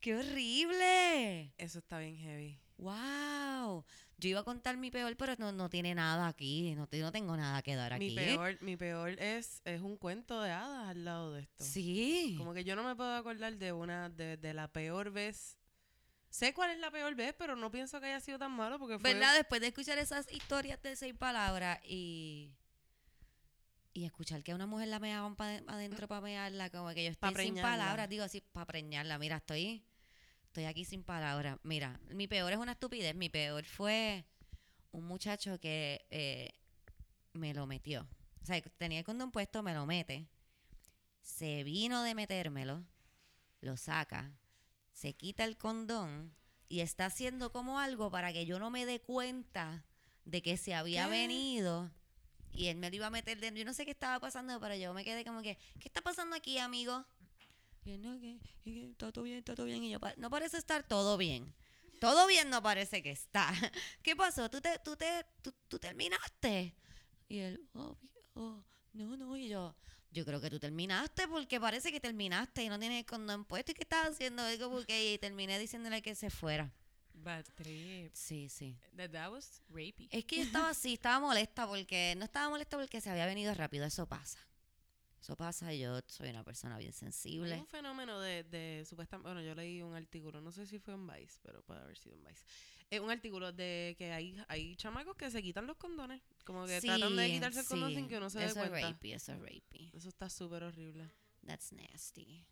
¡Qué 0.00 0.14
horrible! 0.16 1.52
Eso 1.58 1.78
está 1.80 1.98
bien 1.98 2.16
heavy. 2.16 2.58
¡Wow! 2.78 3.84
Yo 4.18 4.30
iba 4.30 4.40
a 4.40 4.44
contar 4.44 4.76
mi 4.78 4.90
peor, 4.90 5.14
pero 5.16 5.34
no, 5.38 5.52
no 5.52 5.68
tiene 5.68 5.94
nada 5.94 6.26
aquí. 6.26 6.74
No, 6.74 6.86
te- 6.86 7.00
no 7.00 7.12
tengo 7.12 7.36
nada 7.36 7.60
que 7.62 7.74
dar 7.76 7.92
aquí. 7.92 8.08
Mi 8.10 8.14
peor, 8.14 8.58
mi 8.62 8.76
peor 8.76 9.10
es, 9.20 9.60
es 9.66 9.82
un 9.82 9.96
cuento 9.98 10.40
de 10.40 10.50
hadas 10.52 10.88
al 10.88 11.04
lado 11.04 11.32
de 11.34 11.42
esto. 11.42 11.62
Sí. 11.64 12.34
Como 12.38 12.54
que 12.54 12.64
yo 12.64 12.74
no 12.76 12.82
me 12.82 12.96
puedo 12.96 13.14
acordar 13.14 13.56
de 13.58 13.72
una, 13.72 14.08
de, 14.08 14.38
de 14.38 14.54
la 14.54 14.68
peor 14.72 15.10
vez. 15.10 15.58
Sé 16.30 16.54
cuál 16.54 16.70
es 16.70 16.78
la 16.78 16.90
peor 16.90 17.14
vez, 17.14 17.34
pero 17.38 17.56
no 17.56 17.70
pienso 17.70 18.00
que 18.00 18.06
haya 18.06 18.20
sido 18.20 18.38
tan 18.38 18.52
malo 18.52 18.78
porque 18.78 18.98
fue... 18.98 19.12
¿Verdad? 19.12 19.34
Después 19.36 19.60
de 19.60 19.68
escuchar 19.68 19.98
esas 19.98 20.30
historias 20.32 20.80
de 20.82 20.96
seis 20.96 21.14
palabras 21.14 21.78
y. 21.84 22.52
Y 23.92 24.04
escuchar 24.04 24.42
que 24.42 24.52
a 24.52 24.54
una 24.54 24.66
mujer 24.66 24.88
la 24.88 24.98
meaban 24.98 25.36
pa 25.36 25.48
de- 25.48 25.64
adentro 25.66 26.06
para 26.08 26.20
mearla, 26.20 26.68
como 26.68 26.88
que 26.92 27.04
yo 27.04 27.14
Pa' 27.18 27.28
estoy 27.28 27.46
sin 27.46 27.54
palabras, 27.62 28.08
digo 28.10 28.24
así, 28.24 28.42
para 28.52 28.66
preñarla. 28.66 29.18
Mira, 29.18 29.36
estoy. 29.36 29.82
Estoy 30.56 30.64
aquí 30.70 30.86
sin 30.86 31.02
palabras. 31.02 31.58
Mira, 31.64 32.00
mi 32.08 32.28
peor 32.28 32.50
es 32.50 32.58
una 32.58 32.72
estupidez. 32.72 33.14
Mi 33.14 33.28
peor 33.28 33.66
fue 33.66 34.24
un 34.90 35.04
muchacho 35.04 35.60
que 35.60 36.06
eh, 36.08 36.54
me 37.34 37.52
lo 37.52 37.66
metió. 37.66 38.08
O 38.42 38.46
sea, 38.46 38.62
tenía 38.78 39.00
el 39.00 39.04
condón 39.04 39.32
puesto, 39.32 39.62
me 39.62 39.74
lo 39.74 39.84
mete. 39.84 40.30
Se 41.20 41.62
vino 41.62 42.02
de 42.02 42.14
metérmelo, 42.14 42.82
lo 43.60 43.76
saca, 43.76 44.32
se 44.94 45.12
quita 45.12 45.44
el 45.44 45.58
condón 45.58 46.34
y 46.70 46.80
está 46.80 47.04
haciendo 47.04 47.52
como 47.52 47.78
algo 47.78 48.10
para 48.10 48.32
que 48.32 48.46
yo 48.46 48.58
no 48.58 48.70
me 48.70 48.86
dé 48.86 49.02
cuenta 49.02 49.84
de 50.24 50.40
que 50.40 50.56
se 50.56 50.72
había 50.72 51.04
¿Qué? 51.04 51.10
venido. 51.10 51.90
Y 52.50 52.68
él 52.68 52.78
me 52.78 52.88
lo 52.88 52.96
iba 52.96 53.08
a 53.08 53.10
meter 53.10 53.38
dentro. 53.40 53.58
Yo 53.58 53.66
no 53.66 53.74
sé 53.74 53.84
qué 53.84 53.90
estaba 53.90 54.20
pasando, 54.20 54.58
pero 54.58 54.74
yo 54.74 54.94
me 54.94 55.04
quedé 55.04 55.22
como 55.22 55.42
que, 55.42 55.58
¿qué 55.78 55.88
está 55.88 56.00
pasando 56.00 56.34
aquí, 56.34 56.56
amigo? 56.56 57.04
Y 57.86 57.98
no, 57.98 58.18
que, 58.20 58.38
que 58.64 58.90
está 58.90 59.12
todo 59.12 59.24
bien, 59.24 59.38
está 59.38 59.54
todo 59.54 59.64
bien. 59.66 59.82
Y 59.84 59.90
yo, 59.90 60.00
"Pa- 60.00 60.14
no 60.16 60.28
parece 60.28 60.58
estar 60.58 60.86
todo 60.86 61.16
bien. 61.16 61.54
Todo 62.00 62.26
bien 62.26 62.50
no 62.50 62.62
parece 62.62 63.02
que 63.02 63.10
está. 63.12 63.48
¿Qué 64.02 64.14
pasó? 64.16 64.50
¿Tú, 64.50 64.60
te, 64.60 64.78
tú, 64.80 64.96
te, 64.96 65.24
tú, 65.40 65.54
tú 65.68 65.78
terminaste? 65.78 66.74
Y 67.28 67.38
él, 67.38 67.66
oh, 67.74 67.96
oh, 68.34 68.62
no, 68.92 69.16
no. 69.16 69.36
Y 69.36 69.48
yo, 69.48 69.74
yo 70.10 70.24
creo 70.24 70.40
que 70.40 70.50
tú 70.50 70.58
terminaste 70.58 71.26
porque 71.28 71.60
parece 71.60 71.90
que 71.92 72.00
terminaste 72.00 72.64
y 72.64 72.68
no 72.68 72.78
tienes 72.78 72.98
el 73.00 73.06
condón 73.06 73.44
puesto. 73.44 73.70
¿Y 73.72 73.74
qué 73.74 73.84
estás 73.84 74.08
haciendo? 74.10 74.46
Digo, 74.46 74.70
porque 74.70 75.14
y 75.14 75.18
terminé 75.18 75.58
diciéndole 75.58 76.02
que 76.02 76.14
se 76.14 76.28
fuera. 76.28 76.72
Bad 77.14 77.46
trip. 77.54 78.12
Sí, 78.14 78.48
sí. 78.50 78.76
That, 78.96 79.10
that 79.12 79.30
was 79.32 79.62
rapey. 79.70 80.08
Es 80.10 80.24
que 80.26 80.36
yo 80.36 80.42
estaba 80.42 80.68
así, 80.70 80.92
estaba 80.94 81.18
molesta 81.20 81.66
porque, 81.66 82.14
no 82.18 82.24
estaba 82.24 82.50
molesta 82.50 82.76
porque 82.76 83.00
se 83.00 83.08
había 83.10 83.24
venido 83.26 83.54
rápido. 83.54 83.86
Eso 83.86 84.06
pasa. 84.06 84.38
Eso 85.26 85.34
pasa. 85.34 85.74
Yo 85.74 85.98
soy 86.06 86.28
una 86.30 86.44
persona 86.44 86.78
bien 86.78 86.90
Hay 86.90 86.92
sensible. 86.92 87.56
un 87.58 87.66
fenómeno 87.66 88.20
de, 88.20 88.44
de 88.44 88.84
supuestamente, 88.88 89.26
bueno, 89.28 89.42
yo 89.42 89.56
leí 89.56 89.82
un 89.82 89.92
artículo, 89.92 90.40
no 90.40 90.52
sé 90.52 90.66
si 90.66 90.78
fue 90.78 90.94
en 90.94 91.04
Vice, 91.04 91.40
pero 91.42 91.64
puede 91.64 91.80
haber 91.80 91.98
sido 91.98 92.14
en 92.14 92.22
Vice. 92.22 92.44
Es 92.90 93.00
un 93.00 93.10
artículo 93.10 93.50
de 93.50 93.96
que 93.98 94.12
hay, 94.12 94.40
hay 94.46 94.76
chamacos 94.76 95.16
que 95.16 95.28
se 95.32 95.42
quitan 95.42 95.66
los 95.66 95.78
condones, 95.78 96.22
como 96.44 96.64
que 96.64 96.80
tratan 96.80 97.16
de 97.16 97.28
quitarse 97.28 97.58
el 97.58 97.66
condón 97.66 97.90
sí. 97.90 97.96
sin 97.96 98.06
que 98.06 98.18
uno 98.18 98.30
se 98.30 98.38
dé 98.38 98.44
Eso 98.44 98.62
es 98.62 98.68
cuenta. 98.68 98.88
rapey, 98.88 99.12
eso 99.14 99.32
es 99.32 99.40
rapey. 99.40 99.90
Eso 99.94 100.08
está 100.08 100.30
súper 100.30 100.62
horrible. 100.62 101.10
That's 101.44 101.72
nasty. 101.72 102.46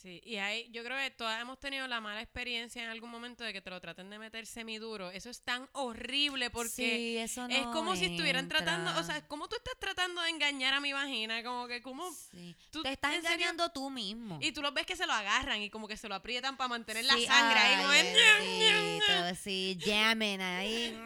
Sí, 0.00 0.20
y 0.24 0.36
ahí 0.36 0.66
yo 0.72 0.82
creo 0.82 0.96
que 0.96 1.10
todas 1.10 1.38
hemos 1.42 1.60
tenido 1.60 1.86
la 1.86 2.00
mala 2.00 2.22
experiencia 2.22 2.82
en 2.82 2.88
algún 2.88 3.10
momento 3.10 3.44
de 3.44 3.52
que 3.52 3.60
te 3.60 3.68
lo 3.68 3.80
traten 3.82 4.08
de 4.08 4.18
meter 4.18 4.46
semiduro. 4.46 5.10
Eso 5.10 5.28
es 5.28 5.42
tan 5.42 5.68
horrible 5.72 6.48
porque 6.48 6.70
sí, 6.70 7.16
eso 7.18 7.46
no 7.46 7.54
es 7.54 7.66
como 7.66 7.94
si 7.96 8.06
estuvieran 8.06 8.48
tratando, 8.48 8.98
o 8.98 9.02
sea, 9.02 9.20
como 9.28 9.46
tú 9.48 9.56
estás 9.56 9.74
tratando 9.78 10.22
de 10.22 10.30
engañar 10.30 10.72
a 10.72 10.80
mi 10.80 10.94
vagina, 10.94 11.42
como 11.42 11.66
que 11.66 11.82
como 11.82 12.10
Sí. 12.30 12.56
tú 12.70 12.82
Te 12.82 12.92
estás 12.92 13.12
en 13.12 13.20
serio- 13.22 13.34
engañando 13.36 13.70
tú 13.72 13.90
mismo. 13.90 14.38
y 14.40 14.52
tú 14.52 14.62
los 14.62 14.72
ves 14.72 14.86
que 14.86 14.96
se 14.96 15.06
lo 15.06 15.12
agarran 15.12 15.60
y 15.60 15.68
como 15.68 15.86
que 15.86 15.98
se 15.98 16.08
lo 16.08 16.14
aprietan 16.14 16.56
para 16.56 16.68
mantener 16.68 17.04
la 17.04 17.12
sangre 17.18 17.58
ahí 17.60 17.76
como 17.76 17.90
ay, 17.90 19.36
sí, 19.36 19.76
llamen 19.84 20.40
ahí. 20.40 20.98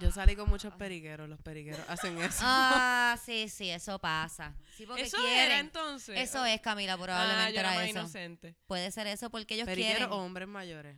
Yo 0.00 0.10
salí 0.12 0.36
con 0.36 0.48
muchos 0.50 0.74
periqueros, 0.74 1.26
los 1.26 1.40
periqueros 1.40 1.80
hacen 1.88 2.18
eso. 2.20 2.40
Ah, 2.42 3.18
sí, 3.24 3.48
sí, 3.48 3.70
eso 3.70 3.98
pasa. 3.98 4.54
Sí, 4.76 4.84
porque 4.84 5.02
Eso 5.04 5.16
quieren. 5.16 5.38
era 5.40 5.58
entonces. 5.58 6.18
Eso 6.20 6.44
es, 6.44 6.60
Camila, 6.60 6.92
Ah, 6.92 6.98
probablemente 6.98 7.52
yo 7.54 7.60
era 7.60 7.72
eso. 7.96 8.18
inocente. 8.18 8.56
Puede 8.66 8.90
ser 8.90 9.06
eso 9.06 9.30
porque 9.30 9.54
ellos 9.54 9.66
periqueros 9.66 10.08
quieren. 10.08 10.12
hombres 10.12 10.48
mayores. 10.48 10.96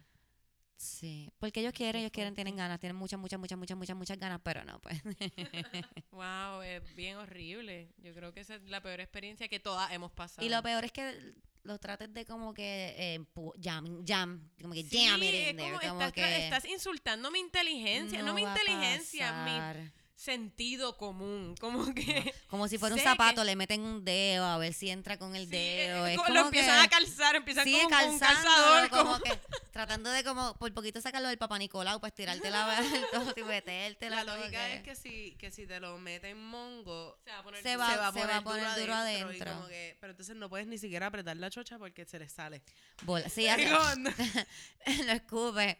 Sí, 0.76 1.32
porque 1.40 1.58
ellos 1.58 1.72
quieren, 1.72 2.00
ellos 2.02 2.12
quieren, 2.12 2.34
tienen 2.36 2.54
ganas, 2.54 2.78
tienen 2.78 2.94
muchas, 2.96 3.18
muchas, 3.18 3.38
muchas, 3.40 3.58
muchas, 3.58 3.76
muchas, 3.76 3.96
muchas 3.96 4.18
ganas, 4.18 4.40
pero 4.44 4.64
no, 4.64 4.80
pues. 4.80 5.02
Wow, 6.12 6.62
es 6.62 6.94
bien 6.94 7.16
horrible. 7.16 7.92
Yo 7.98 8.14
creo 8.14 8.32
que 8.32 8.40
esa 8.40 8.54
es 8.54 8.62
la 8.62 8.80
peor 8.80 9.00
experiencia 9.00 9.48
que 9.48 9.58
todas 9.58 9.90
hemos 9.90 10.12
pasado. 10.12 10.46
y 10.46 10.50
lo 10.50 10.62
peor 10.62 10.84
es 10.84 10.92
que 10.92 11.34
lo 11.64 11.78
trates 11.80 12.14
de 12.14 12.24
como 12.24 12.54
que 12.54 12.94
eh, 12.96 13.24
jam, 13.60 14.04
jam, 14.06 14.48
como 14.62 14.72
que 14.72 14.84
Sí, 14.84 15.04
jam 15.06 15.20
it 15.20 15.34
es 15.34 15.50
in 15.50 15.56
there, 15.56 15.70
como 15.72 15.80
como 15.80 16.00
estás, 16.02 16.12
que 16.12 16.44
estás 16.44 16.64
insultando 16.64 17.30
mi 17.32 17.40
inteligencia, 17.40 18.22
no, 18.22 18.32
mi 18.32 18.42
va 18.42 18.54
a 18.54 18.56
inteligencia, 18.56 19.44
mi. 19.44 19.90
Sentido 20.18 20.96
común. 20.96 21.54
Como 21.60 21.94
que. 21.94 22.34
Como 22.48 22.66
si 22.66 22.76
fuera 22.76 22.94
un 22.96 22.98
que- 23.00 23.04
zapato, 23.06 23.44
le 23.44 23.54
meten 23.54 23.82
un 23.82 24.04
dedo 24.04 24.44
a 24.44 24.58
ver 24.58 24.72
si 24.74 24.90
entra 24.90 25.16
con 25.16 25.36
el 25.36 25.44
Sí, 25.44 25.52
dedo. 25.52 26.06
eh, 26.08 26.12
es 26.12 26.18
co- 26.18 26.24
como 26.24 26.34
lo 26.34 26.40
empiezan 26.46 26.80
que- 26.80 26.86
a 26.86 26.88
calzar, 26.88 27.36
empiezan 27.36 27.64
Sí, 27.64 27.72
como 27.84 27.88
con 27.96 28.08
un 28.10 28.18
calzador. 28.18 28.90
como, 28.90 29.02
Como... 29.12 29.20
que 29.22 29.30
tratando 29.72 30.10
de 30.10 30.24
como 30.24 30.54
por 30.58 30.74
poquito 30.74 31.00
sacarlo 31.00 31.28
del 31.28 31.38
Papa 31.38 31.56
Nicolau 31.56 32.00
para 32.00 32.08
estirarte 32.08 32.50
la 32.50 32.82
todo 33.12 33.32
y 33.36 33.42
metértela. 33.44 34.24
La 34.24 34.36
lógica 34.36 34.66
que- 34.66 34.74
es 34.74 34.82
que 34.82 34.96
si, 34.96 35.36
que 35.38 35.52
si 35.52 35.66
te 35.68 35.78
lo 35.78 35.96
meten 35.98 36.42
mongo, 36.44 37.16
Se 37.24 37.30
va 37.30 37.38
a 37.38 37.42
poner 37.44 37.62
Se 37.62 37.72
duro. 37.74 37.80
va- 37.84 37.90
se 37.92 37.96
va 37.98 38.08
a 38.08 38.12
se 38.12 38.18
poner, 38.18 38.34
va 38.34 38.38
a 38.38 38.42
poner 38.42 38.68
duro 38.74 38.92
y 38.92 38.96
adentro. 38.96 39.52
como 39.54 39.68
que- 39.68 39.96
pero 40.00 40.10
entonces 40.10 40.34
no 40.34 40.48
puedes 40.48 40.66
ni 40.66 40.78
siquiera 40.78 41.06
apretar 41.06 41.36
la 41.36 41.48
chocha 41.48 41.78
porque 41.78 42.04
se 42.06 42.18
le 42.18 42.28
sale. 42.28 42.62
Bola- 43.04 43.28
Sí, 43.28 43.46
hace- 43.46 43.68
lo 43.68 45.12
escupe. 45.12 45.78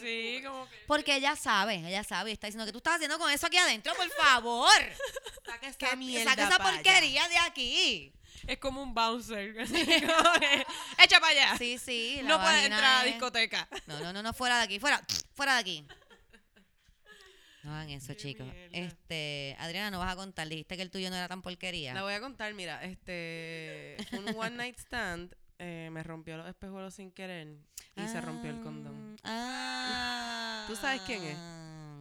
Sí, 0.00 0.40
como 0.44 0.68
que. 0.68 0.76
Porque 0.86 1.16
ella 1.16 1.36
sabe, 1.36 1.76
ella 1.76 2.04
sabe, 2.04 2.30
y 2.30 2.32
está 2.34 2.46
diciendo 2.46 2.66
que 2.66 2.72
tú 2.72 2.78
estás 2.78 2.96
haciendo 2.96 3.18
con 3.18 3.30
eso 3.30 3.46
aquí 3.46 3.56
adentro, 3.56 3.94
por 3.94 4.08
favor. 4.10 4.70
Saca 5.46 5.66
esa 5.68 5.78
Saca 5.78 5.96
mierda 5.96 6.32
esa 6.32 6.46
allá. 6.46 6.58
porquería 6.58 7.28
de 7.28 7.38
aquí. 7.38 8.12
Es 8.46 8.58
como 8.58 8.82
un 8.82 8.94
bouncer. 8.94 9.58
así 9.60 9.84
como 10.02 10.32
que, 10.40 10.66
Echa 11.02 11.18
para 11.20 11.28
allá. 11.32 11.58
Sí, 11.58 11.78
sí. 11.78 12.20
la 12.22 12.28
no 12.28 12.40
puedes 12.42 12.64
entrar 12.64 12.84
a 12.84 12.98
la 12.98 13.04
discoteca. 13.04 13.68
No, 13.86 13.98
no, 14.00 14.12
no, 14.12 14.22
no, 14.22 14.32
fuera 14.32 14.58
de 14.58 14.64
aquí, 14.64 14.78
fuera, 14.78 15.02
fuera 15.34 15.54
de 15.54 15.60
aquí. 15.60 15.86
No 17.62 17.74
hagan 17.74 17.90
eso, 17.90 18.08
Qué 18.08 18.16
chicos. 18.16 18.46
mierda. 18.46 18.78
Este, 18.78 19.56
Adriana, 19.58 19.90
no 19.90 19.98
vas 19.98 20.12
a 20.12 20.16
contar, 20.16 20.46
dijiste 20.46 20.76
que 20.76 20.82
el 20.82 20.90
tuyo 20.90 21.10
no 21.10 21.16
era 21.16 21.26
tan 21.26 21.42
porquería. 21.42 21.94
La 21.94 22.02
voy 22.02 22.12
a 22.14 22.20
contar, 22.20 22.54
mira, 22.54 22.80
este, 22.84 23.96
un 24.12 24.28
one 24.36 24.50
night 24.50 24.78
stand 24.78 25.34
eh, 25.58 25.88
me 25.92 26.02
rompió 26.02 26.36
los 26.36 26.48
espejuelos 26.48 26.94
sin 26.94 27.10
querer 27.10 27.56
y 27.96 28.08
se 28.08 28.20
rompió 28.20 28.50
el 28.50 28.60
condón. 28.60 29.16
Ah. 29.24 30.64
¿Tú 30.66 30.76
sabes 30.76 31.00
quién 31.02 31.22
es? 31.22 31.38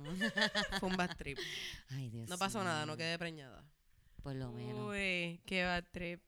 Fue 0.79 0.89
un 0.89 0.97
bad 0.97 1.15
trip. 1.15 1.37
Ay, 1.89 2.09
Dios 2.09 2.29
No 2.29 2.37
pasó 2.37 2.63
nada, 2.63 2.85
no 2.85 2.95
quedé 2.97 3.17
preñada. 3.17 3.63
Por 4.23 4.35
lo 4.35 4.51
menos. 4.51 4.89
Uy, 4.89 5.39
qué 5.45 5.63
bad 5.63 5.83
trip. 5.91 6.21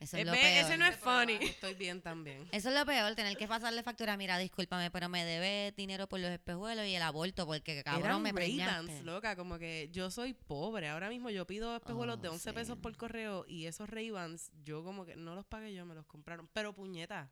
Eso 0.00 0.16
Eh, 0.16 0.20
es 0.20 0.26
lo 0.26 0.32
peor. 0.32 0.44
ese 0.46 0.76
no 0.78 0.86
es 0.86 0.96
funny. 0.96 1.34
Estoy 1.34 1.74
bien 1.74 2.00
también. 2.00 2.48
Eso 2.52 2.70
es 2.70 2.74
lo 2.74 2.86
peor, 2.86 3.14
tener 3.14 3.36
que 3.36 3.46
pasarle 3.46 3.82
factura. 3.82 4.16
Mira, 4.16 4.38
discúlpame, 4.38 4.90
pero 4.90 5.10
me 5.10 5.24
debe 5.26 5.72
dinero 5.76 6.08
por 6.08 6.18
los 6.20 6.30
espejuelos 6.30 6.86
y 6.86 6.94
el 6.94 7.02
aborto, 7.02 7.46
porque 7.46 7.82
cabrón 7.84 8.04
Eran 8.06 8.22
me 8.22 8.32
preñaste. 8.32 9.02
loca, 9.02 9.36
como 9.36 9.58
que 9.58 9.90
yo 9.92 10.10
soy 10.10 10.32
pobre. 10.32 10.88
Ahora 10.88 11.10
mismo 11.10 11.28
yo 11.28 11.46
pido 11.46 11.76
espejuelos 11.76 12.16
Oh, 12.18 12.20
de 12.22 12.28
11 12.30 12.52
pesos 12.54 12.78
por 12.78 12.96
correo 12.96 13.44
y 13.46 13.66
esos 13.66 13.90
Ray-Bans, 13.90 14.50
yo 14.64 14.82
como 14.82 15.04
que 15.04 15.16
no 15.16 15.34
los 15.34 15.44
pagué 15.44 15.74
yo, 15.74 15.84
me 15.84 15.94
los 15.94 16.06
compraron. 16.06 16.48
Pero 16.54 16.72
puñeta, 16.74 17.30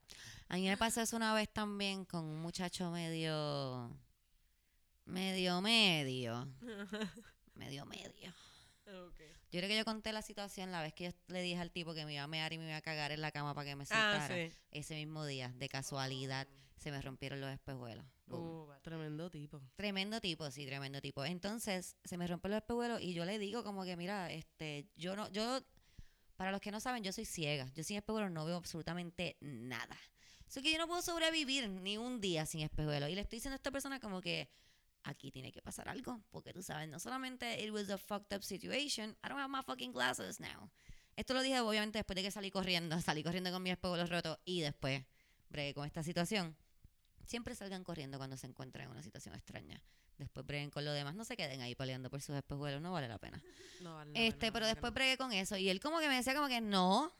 A 0.48 0.56
mí 0.56 0.68
me 0.68 0.76
pasó 0.76 1.00
eso 1.00 1.16
una 1.16 1.32
vez 1.32 1.48
también 1.50 2.04
con 2.04 2.22
un 2.24 2.40
muchacho 2.42 2.90
medio. 2.90 3.90
medio, 5.06 5.62
medio. 5.62 6.46
medio, 7.54 7.86
medio. 7.86 8.32
Yo 9.50 9.60
creo 9.60 9.68
que 9.68 9.76
yo 9.78 9.84
conté 9.84 10.12
la 10.12 10.22
situación 10.22 10.70
la 10.72 10.82
vez 10.82 10.92
que 10.92 11.04
yo 11.04 11.10
le 11.28 11.40
dije 11.42 11.58
al 11.58 11.70
tipo 11.70 11.94
que 11.94 12.04
me 12.04 12.14
iba 12.14 12.22
a 12.22 12.26
mear 12.26 12.52
y 12.52 12.58
me 12.58 12.66
iba 12.66 12.76
a 12.76 12.82
cagar 12.82 13.12
en 13.12 13.20
la 13.22 13.30
cama 13.32 13.54
para 13.54 13.70
que 13.70 13.76
me 13.76 13.84
Ah, 13.84 13.86
sentara. 13.86 14.28
sí. 14.28 14.52
Ese 14.70 14.94
mismo 14.96 15.24
día, 15.24 15.52
de 15.56 15.68
casualidad, 15.68 16.46
se 16.76 16.90
me 16.90 17.00
rompieron 17.00 17.40
los 17.40 17.50
espejuelos. 17.50 18.04
Uh, 18.28 18.66
tremendo 18.82 19.30
tipo. 19.30 19.60
Tremendo 19.74 20.20
tipo, 20.20 20.50
sí, 20.50 20.66
tremendo 20.66 21.00
tipo. 21.00 21.24
Entonces, 21.24 21.96
se 22.04 22.18
me 22.18 22.26
rompen 22.26 22.50
los 22.50 22.58
espejuelos 22.58 23.00
y 23.00 23.14
yo 23.14 23.24
le 23.24 23.38
digo 23.38 23.64
como 23.64 23.84
que, 23.84 23.96
mira, 23.96 24.30
este, 24.30 24.86
yo 24.96 25.16
no, 25.16 25.30
yo, 25.30 25.62
para 26.36 26.52
los 26.52 26.60
que 26.60 26.70
no 26.70 26.78
saben, 26.78 27.02
yo 27.02 27.10
soy 27.12 27.24
ciega. 27.24 27.70
Yo 27.74 27.82
sin 27.84 27.96
espejuelos 27.96 28.30
no 28.30 28.44
veo 28.44 28.56
absolutamente 28.56 29.38
nada. 29.40 29.96
Así 30.46 30.62
que 30.62 30.70
yo 30.72 30.78
no 30.78 30.86
puedo 30.86 31.00
sobrevivir 31.02 31.68
ni 31.68 31.96
un 31.96 32.20
día 32.20 32.44
sin 32.46 32.60
espejuelos. 32.60 33.08
Y 33.10 33.14
le 33.14 33.22
estoy 33.22 33.38
diciendo 33.38 33.54
a 33.54 33.56
esta 33.56 33.70
persona 33.70 33.98
como 33.98 34.20
que 34.20 34.48
aquí 35.04 35.30
tiene 35.30 35.52
que 35.52 35.62
pasar 35.62 35.88
algo. 35.88 36.20
Porque 36.30 36.52
tú 36.52 36.62
sabes, 36.62 36.88
no 36.88 36.98
solamente 36.98 37.62
it 37.62 37.70
was 37.72 37.90
a 37.90 37.98
fucked 37.98 38.34
up 38.36 38.42
situation, 38.42 39.16
I 39.24 39.28
don't 39.28 39.40
have 39.40 39.48
my 39.50 39.62
fucking 39.62 39.92
glasses 39.92 40.40
now. 40.40 40.70
Esto 41.16 41.34
lo 41.34 41.42
dije 41.42 41.58
obviamente 41.60 41.98
después 41.98 42.14
de 42.16 42.22
que 42.22 42.30
salí 42.30 42.50
corriendo. 42.50 43.00
Salí 43.02 43.22
corriendo 43.22 43.50
con 43.50 43.62
mis 43.62 43.72
espejuelos 43.72 44.08
rotos 44.10 44.38
y 44.44 44.60
después 44.60 45.04
bregué 45.48 45.74
con 45.74 45.86
esta 45.86 46.02
situación. 46.02 46.56
Siempre 47.26 47.54
salgan 47.54 47.84
corriendo 47.84 48.18
cuando 48.18 48.36
se 48.36 48.46
encuentren 48.46 48.84
en 48.86 48.90
una 48.92 49.02
situación 49.02 49.34
extraña. 49.34 49.82
Después 50.16 50.46
breguen 50.46 50.70
con 50.70 50.84
lo 50.84 50.92
demás. 50.92 51.14
No 51.14 51.24
se 51.24 51.36
queden 51.36 51.60
ahí 51.60 51.74
peleando 51.74 52.10
por 52.10 52.20
sus 52.22 52.34
espejuelos, 52.36 52.80
no 52.80 52.92
vale 52.92 53.08
la 53.08 53.18
pena. 53.18 53.40
No 53.82 53.94
vale 53.94 54.12
la 54.12 54.18
Este, 54.20 54.38
pena, 54.40 54.52
pero 54.52 54.62
la 54.64 54.68
después 54.68 54.92
verdad 54.92 54.94
bregué 54.94 55.16
con 55.18 55.32
eso. 55.32 55.56
Y 55.56 55.68
él 55.68 55.78
como 55.78 56.00
que 56.00 56.08
me 56.08 56.16
decía 56.16 56.34
como 56.34 56.48
que 56.48 56.60
no. 56.60 57.12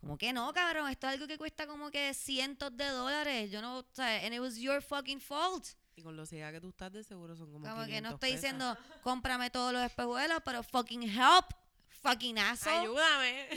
Como 0.00 0.18
que 0.18 0.32
no, 0.34 0.52
cabrón. 0.52 0.90
Esto 0.90 1.06
es 1.06 1.14
algo 1.14 1.26
que 1.26 1.38
cuesta 1.38 1.66
como 1.66 1.90
que 1.90 2.12
cientos 2.12 2.76
de 2.76 2.84
dólares. 2.86 3.50
Yo 3.50 3.62
no, 3.62 3.86
sea, 3.92 4.24
and 4.26 4.34
it 4.34 4.40
was 4.40 4.56
your 4.58 4.82
fucking 4.82 5.20
fault. 5.20 5.68
Y 5.96 6.02
con 6.02 6.14
lo 6.14 6.26
ciega 6.26 6.52
que 6.52 6.60
tú 6.60 6.68
estás, 6.68 6.92
de 6.92 7.02
seguro 7.02 7.34
son 7.36 7.50
como 7.50 7.66
Como 7.66 7.86
que 7.86 8.00
no 8.02 8.10
500 8.10 8.14
estoy 8.14 8.30
pesos. 8.30 8.42
diciendo, 8.42 8.78
cómprame 9.02 9.50
todos 9.50 9.72
los 9.72 9.82
espejuelos, 9.82 10.40
pero 10.44 10.62
fucking 10.62 11.02
help. 11.04 11.46
Fucking 12.02 12.38
asshole. 12.38 12.76
Ayúdame. 12.80 13.48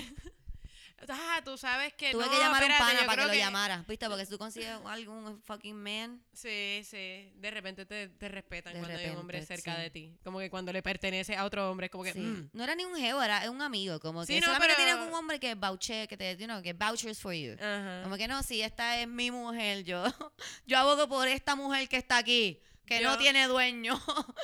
Ah, 1.07 1.41
tú 1.45 1.57
sabes 1.57 1.93
que 1.93 2.11
Tuve 2.11 2.25
no, 2.25 2.31
que 2.31 2.37
llamar 2.37 2.61
a 2.63 2.65
un 2.65 2.71
espérate, 2.71 2.93
pana 2.95 3.07
para 3.07 3.21
que 3.23 3.27
lo 3.29 3.33
llamara. 3.33 3.85
¿Viste? 3.87 4.07
Porque 4.09 4.25
si 4.25 4.31
tú 4.31 4.37
consigues 4.37 4.69
algún 4.85 5.41
fucking 5.43 5.75
man. 5.81 6.21
Sí, 6.33 6.81
sí. 6.83 7.31
De 7.35 7.51
repente 7.51 7.85
te, 7.85 8.09
te 8.09 8.27
respetan 8.29 8.73
De 8.73 8.79
cuando 8.79 8.97
hay 8.97 9.09
un 9.09 9.17
hombre 9.17 9.45
cerca 9.45 9.75
sí. 9.75 9.81
de 9.81 9.89
ti. 9.89 10.17
Como 10.23 10.39
que 10.39 10.49
cuando 10.49 10.73
le 10.73 10.81
pertenece 10.83 11.35
a 11.35 11.45
otro 11.45 11.69
hombre, 11.71 11.89
como 11.89 12.03
que. 12.03 12.13
Sí. 12.13 12.19
mm. 12.19 12.49
No 12.53 12.63
era 12.63 12.75
ni 12.75 12.83
un 12.85 12.95
geo, 12.95 13.21
era 13.21 13.49
un 13.49 13.61
amigo. 13.61 13.99
Como 13.99 14.25
Sí, 14.25 14.33
que 14.35 14.41
no, 14.41 14.47
solamente 14.47 14.75
pero- 14.77 14.87
tienes 14.93 15.07
un 15.07 15.13
hombre 15.13 15.39
que 15.39 15.55
vouche, 15.55 16.07
que 16.07 16.17
te, 16.17 16.35
you 16.37 16.45
know, 16.45 16.61
que 16.61 16.73
vouchers 16.73 17.19
for 17.19 17.33
you. 17.33 17.53
Ajá. 17.53 18.01
Como 18.03 18.17
que 18.17 18.27
no, 18.27 18.43
si 18.43 18.61
esta 18.61 18.99
es 18.99 19.07
mi 19.07 19.31
mujer, 19.31 19.83
yo, 19.83 20.03
yo 20.67 20.77
abogo 20.77 21.07
por 21.07 21.27
esta 21.27 21.55
mujer 21.55 21.87
que 21.87 21.97
está 21.97 22.17
aquí, 22.17 22.59
que 22.85 23.01
no 23.01 23.17
tiene 23.17 23.47
dueño. 23.47 23.99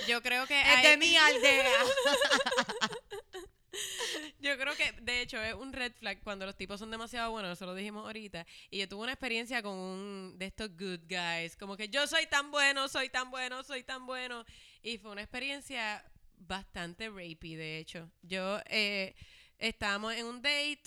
Yo 0.08 0.22
creo 0.22 0.46
que. 0.48 0.60
es 0.62 0.68
hay- 0.68 0.88
de 0.92 0.98
mi 0.98 1.16
aldea. 1.18 1.72
Yo 4.40 4.58
creo 4.58 4.76
que, 4.76 4.92
de 5.02 5.22
hecho, 5.22 5.42
es 5.42 5.54
un 5.54 5.74
red 5.74 5.92
flag 5.94 6.22
cuando 6.24 6.46
los 6.46 6.56
tipos 6.56 6.80
son 6.80 6.92
demasiado 6.92 7.32
buenos, 7.32 7.54
eso 7.54 7.66
lo 7.66 7.76
dijimos 7.76 8.06
ahorita. 8.06 8.46
Y 8.70 8.80
yo 8.80 8.88
tuve 8.88 9.04
una 9.04 9.14
experiencia 9.14 9.62
con 9.62 9.74
un 9.74 10.36
de 10.38 10.46
estos 10.46 10.70
good 10.78 11.02
guys, 11.08 11.56
como 11.58 11.76
que 11.76 11.90
yo 11.90 12.06
soy 12.08 12.28
tan 12.28 12.52
bueno, 12.52 12.88
soy 12.88 13.10
tan 13.10 13.30
bueno, 13.32 13.64
soy 13.64 13.84
tan 13.84 14.06
bueno. 14.06 14.46
Y 14.82 14.98
fue 14.98 15.12
una 15.12 15.22
experiencia 15.22 16.04
bastante 16.38 17.10
rapey, 17.10 17.56
de 17.56 17.80
hecho. 17.80 18.10
Yo, 18.22 18.60
eh, 18.70 19.16
estábamos 19.58 20.14
en 20.14 20.26
un 20.26 20.42
date, 20.42 20.84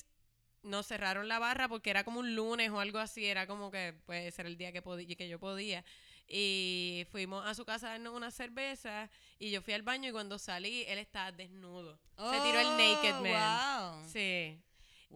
nos 0.63 0.87
cerraron 0.87 1.29
la 1.29 1.39
barra 1.39 1.69
porque 1.69 1.91
era 1.91 2.05
como 2.05 2.21
un 2.21 2.35
lunes 2.35 2.71
o 2.71 2.81
algo 2.81 2.99
así, 2.99 3.27
era 3.27 3.47
como 3.47 3.71
que, 3.71 3.95
pues, 4.07 4.39
era 4.39 4.49
el 4.49 4.57
día 4.57 4.73
que, 4.73 4.83
que 5.17 5.29
yo 5.29 5.39
podía. 5.39 5.85
Y 6.31 7.07
fuimos 7.11 7.47
a 7.47 7.55
su 7.55 7.65
casa 7.65 7.87
a 7.89 7.91
darnos 7.93 8.15
una 8.15 8.31
cerveza 8.31 9.09
y 9.39 9.51
yo 9.51 9.63
fui 9.63 9.73
al 9.73 9.83
baño 9.83 10.11
y 10.11 10.13
cuando 10.13 10.39
salí, 10.39 10.85
él 10.87 10.99
estaba 10.99 11.33
desnudo. 11.33 11.99
Se 12.17 12.41
tiró 12.41 12.61
el 12.61 12.77
naked 12.77 13.15
Oh, 13.17 13.23
man. 13.23 14.03
Wow. 14.03 14.11
Sí. 14.13 14.63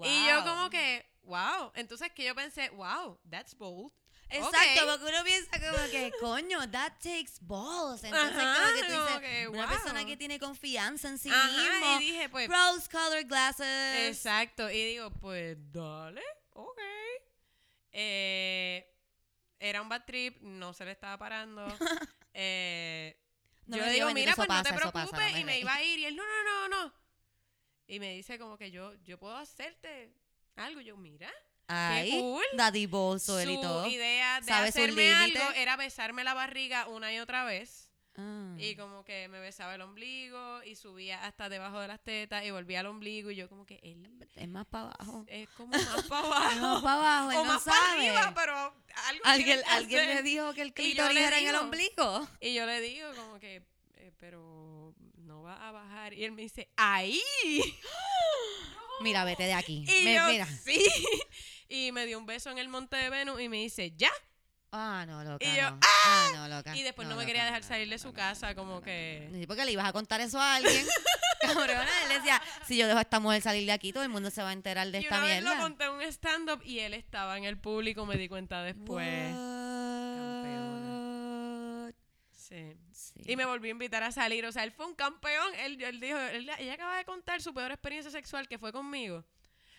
Y 0.05 0.27
yo 0.27 0.37
Wow. 0.43 0.45
como 0.45 0.71
que, 0.71 1.07
wow. 1.25 1.71
Entonces 1.75 2.11
que 2.13 2.25
yo 2.25 2.35
pensé, 2.35 2.71
wow, 2.71 3.19
that's 3.29 3.55
bold. 3.55 3.93
Exacto, 4.31 4.87
porque 4.87 5.05
uno 5.15 5.25
piensa 5.25 5.51
como 5.61 5.91
que, 5.91 6.11
coño, 6.21 6.71
that 6.71 6.93
takes 7.03 7.33
balls. 7.43 8.03
Entonces, 8.03 8.39
Ajá, 8.39 8.55
como 8.63 8.73
que 8.81 8.87
tú 8.87 8.93
dices, 8.93 9.49
una 9.49 9.67
wow. 9.67 9.75
persona 9.77 10.05
que 10.07 10.17
tiene 10.17 10.39
confianza 10.39 11.09
en 11.11 11.19
sí 11.19 11.29
Ajá, 11.31 11.47
mismo. 11.49 12.01
y 12.01 12.05
dije, 12.07 12.29
pues, 12.31 12.49
Rose 12.49 12.89
colored 12.91 13.27
glasses. 13.29 14.09
exacto. 14.17 14.71
Y 14.71 14.83
digo, 14.83 15.11
pues, 15.11 15.59
dale, 15.71 16.23
ok. 16.55 16.79
Eh, 17.93 18.89
era 19.69 19.81
un 19.81 19.89
bad 19.89 20.05
trip, 20.05 20.41
no 20.43 20.73
se 20.75 20.85
le 20.85 20.91
estaba 20.93 21.17
parando. 21.19 21.67
Eh, 22.35 23.15
No 23.67 23.77
yo 23.77 23.85
le 23.85 23.93
digo, 23.93 24.11
mira, 24.15 24.35
pues 24.35 24.49
no 24.49 24.63
te 24.63 24.73
preocupes. 24.73 25.11
pasa, 25.11 25.17
no 25.29 25.35
me 25.35 25.41
y 25.41 25.45
me 25.45 25.59
iba 25.61 25.75
a 25.75 25.83
ir. 25.83 25.99
Y 25.99 26.07
él, 26.07 26.17
no, 26.17 26.23
no, 26.25 26.43
no, 26.45 26.69
no. 26.87 26.95
Y 27.87 28.01
me 28.01 28.15
dice 28.15 28.39
como 28.39 28.57
que 28.57 28.71
yo, 28.71 28.95
yo 29.05 29.19
puedo 29.19 29.37
hacerte 29.37 30.15
algo. 30.57 30.81
Yo, 30.81 30.97
mira. 30.97 31.31
Ay, 31.69 32.11
cool. 32.19 32.43
daddy 32.55 32.87
bolso 32.87 33.39
él 33.39 33.51
y 33.51 33.55
Su 33.57 33.61
todo. 33.61 33.87
idea 33.87 34.41
de 34.41 34.51
hacerme 34.53 35.13
algo 35.15 35.43
era 35.55 35.77
besarme 35.77 36.25
la 36.25 36.33
barriga 36.33 36.89
una 36.89 37.13
y 37.13 37.19
otra 37.19 37.45
vez. 37.45 37.91
Ah. 38.17 38.55
Y 38.59 38.77
como 38.77 39.05
que 39.05 39.27
me 39.29 39.41
besaba 39.41 39.75
el 39.75 39.81
ombligo 39.81 40.63
y 40.65 40.75
subía 40.77 41.25
hasta 41.25 41.49
debajo 41.49 41.81
de 41.81 41.89
las 41.89 41.99
tetas 42.05 42.45
y 42.45 42.51
volvía 42.51 42.81
al 42.81 42.87
ombligo 42.87 43.31
y 43.31 43.37
yo 43.37 43.49
como 43.49 43.65
que 43.65 43.81
él 43.83 44.07
Es 44.37 44.49
más 44.49 44.67
para 44.67 44.91
abajo. 44.91 45.25
es 45.29 45.49
como 45.51 45.69
más 45.77 46.05
para 46.09 46.23
Es 46.53 46.61
más 46.61 46.63
abajo. 46.63 46.83
para 46.83 46.95
abajo, 46.97 47.31
él 47.33 47.37
o 47.39 47.45
no 47.45 47.53
más 47.55 47.63
para 47.65 47.93
arriba, 47.93 48.33
pero 48.35 48.55
algo 49.07 49.25
Alguien, 49.25 49.59
que 49.61 49.65
alguien 49.71 50.07
le 50.09 50.23
dijo 50.23 50.53
que 50.53 50.61
el 50.63 50.75
clítoris 50.75 51.17
era 51.19 51.39
en 51.39 51.49
el 51.49 51.55
ombligo. 51.57 52.29
Y 52.41 52.53
yo 52.55 52.67
le 52.67 52.81
digo 52.83 53.09
como 53.17 53.39
que, 53.39 53.63
eh, 53.95 54.13
pero 54.19 54.95
no 55.17 55.43
va 55.43 55.67
a 55.67 55.73
bajar. 55.73 56.13
Y 56.13 56.25
él 56.25 56.33
me 56.33 56.43
dice, 56.43 56.69
¡ahí! 56.77 57.19
Mira, 59.01 59.25
vete 59.25 59.45
de 59.45 59.55
aquí. 59.55 59.85
Y 59.89 60.05
Me- 60.05 60.15
yo, 60.15 60.27
mira. 60.29 60.47
sí. 60.47 60.85
Y 61.69 61.91
me 61.93 62.05
dio 62.05 62.19
un 62.19 62.27
beso 62.27 62.51
en 62.51 62.59
el 62.59 62.69
monte 62.69 62.97
de 62.97 63.09
Venus 63.09 63.41
y 63.41 63.49
me 63.49 63.57
dice, 63.57 63.93
¡ya! 63.97 64.11
Ah, 64.73 65.05
no, 65.07 65.23
loca. 65.23 65.45
Y 65.45 65.55
yo, 65.57 65.71
no. 65.71 65.79
Ah, 66.07 66.29
no, 66.35 66.49
loca. 66.49 66.75
Y 66.77 66.83
después 66.83 67.07
no, 67.07 67.15
me 67.15 67.23
loca, 67.23 67.27
quería 67.27 67.45
dejar 67.45 67.63
salir 67.63 67.89
de 67.91 67.99
su 67.99 68.13
casa, 68.15 68.55
como 68.55 68.81
que... 68.81 69.29
Sí, 69.33 69.47
porque 69.47 69.65
le 69.67 69.73
ibas 69.73 69.87
a 69.87 69.93
contar 69.93 70.21
eso 70.23 70.41
a 70.41 70.55
alguien. 70.57 70.87
Cabrona, 71.43 71.87
él 72.05 72.09
decía, 72.19 72.41
si 72.67 72.77
yo 72.79 72.87
dejo 72.87 72.99
a 72.99 73.03
esta 73.03 73.21
mujer 73.21 73.43
salir 73.43 73.67
de 73.67 73.73
aquí, 73.73 73.93
todo 73.93 74.03
el 74.03 74.09
mundo 74.09 74.31
se 74.31 74.43
va 74.43 74.49
a 74.51 74.53
enterar 74.53 74.87
de 74.91 75.01
Y 75.01 75.03
esta 75.05 75.19
una 75.19 75.27
vez 75.27 75.43
mierda. 75.43 75.57
lo 75.57 75.63
conté 75.63 75.85
en 75.85 75.91
un 75.91 76.03
stand-up 76.03 76.63
y 76.65 76.79
él 76.79 76.95
estaba 76.95 77.37
en 77.37 77.45
el 77.45 77.59
público, 77.59 78.07
me 78.07 78.17
di 78.17 78.29
cuenta 78.29 78.63
después. 78.63 79.35
Sí. 82.33 82.77
Sí. 82.93 83.13
Sí. 83.15 83.33
Y 83.33 83.37
me 83.37 83.45
volvió 83.45 83.71
a 83.71 83.73
invitar 83.73 84.03
a 84.03 84.13
salir. 84.13 84.45
O 84.47 84.53
sea, 84.53 84.65
él 84.65 84.73
fue 84.73 84.87
un 84.87 84.95
campeón. 84.95 85.55
Él, 85.59 85.83
él 85.83 86.01
dijo, 86.01 86.19
él- 86.19 86.51
ella 86.59 86.75
acaba 86.75 86.97
de 86.97 87.05
contar 87.05 87.41
su 87.43 87.53
peor 87.55 87.73
experiencia 87.73 88.11
sexual 88.11 88.49
que 88.49 88.59
fue 88.59 88.73
conmigo. 88.73 89.25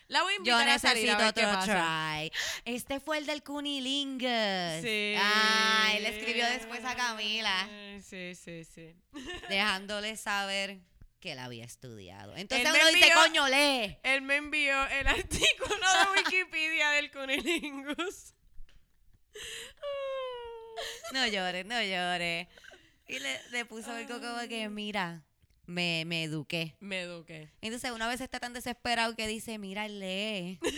La 0.08 0.22
voy 0.22 0.34
a 0.34 0.36
Yo 0.44 0.56
a 0.56 0.78
salir 0.78 1.10
a 1.10 1.14
necesito 1.16 1.18
ver 1.24 1.34
qué 1.34 1.46
otro 1.46 1.58
pasa. 1.60 2.12
try. 2.18 2.32
Este 2.64 3.00
fue 3.00 3.18
el 3.18 3.26
del 3.26 3.42
Cunilingus. 3.42 4.82
Sí. 4.82 5.14
Ah, 5.18 5.92
él 5.96 6.04
escribió 6.06 6.46
después 6.50 6.84
a 6.84 6.94
Camila, 6.94 7.68
Sí, 8.02 8.34
sí, 8.34 8.64
sí. 8.64 8.94
dejándole 9.48 10.16
saber 10.16 10.80
que 11.20 11.34
la 11.34 11.44
había 11.46 11.64
estudiado. 11.64 12.36
Entonces 12.36 12.66
Él 12.66 12.72
me 12.72 12.80
uno 12.80 12.88
dice, 12.88 13.06
envió- 13.08 13.22
coño, 13.22 13.48
lee. 13.48 13.96
Él 14.02 14.20
me 14.22 14.36
envió 14.36 14.86
el 14.88 15.06
artículo 15.08 15.76
de 15.76 16.20
Wikipedia 16.22 16.90
del 16.90 17.10
cunilingus. 17.10 18.34
No 21.12 21.26
llores, 21.26 21.64
no 21.66 21.80
llores. 21.80 22.48
Y 23.06 23.18
le, 23.18 23.40
le 23.50 23.64
puso 23.64 23.92
algo 23.92 24.20
como 24.20 24.48
que, 24.48 24.68
mira, 24.68 25.22
me, 25.66 26.04
me 26.06 26.24
eduqué. 26.24 26.74
Me 26.80 27.02
eduqué. 27.02 27.50
Entonces 27.60 27.90
una 27.92 28.06
vez 28.08 28.20
está 28.20 28.38
tan 28.40 28.52
desesperado 28.52 29.14
que 29.16 29.26
dice, 29.26 29.58
mira, 29.58 29.88
lee. 29.88 30.58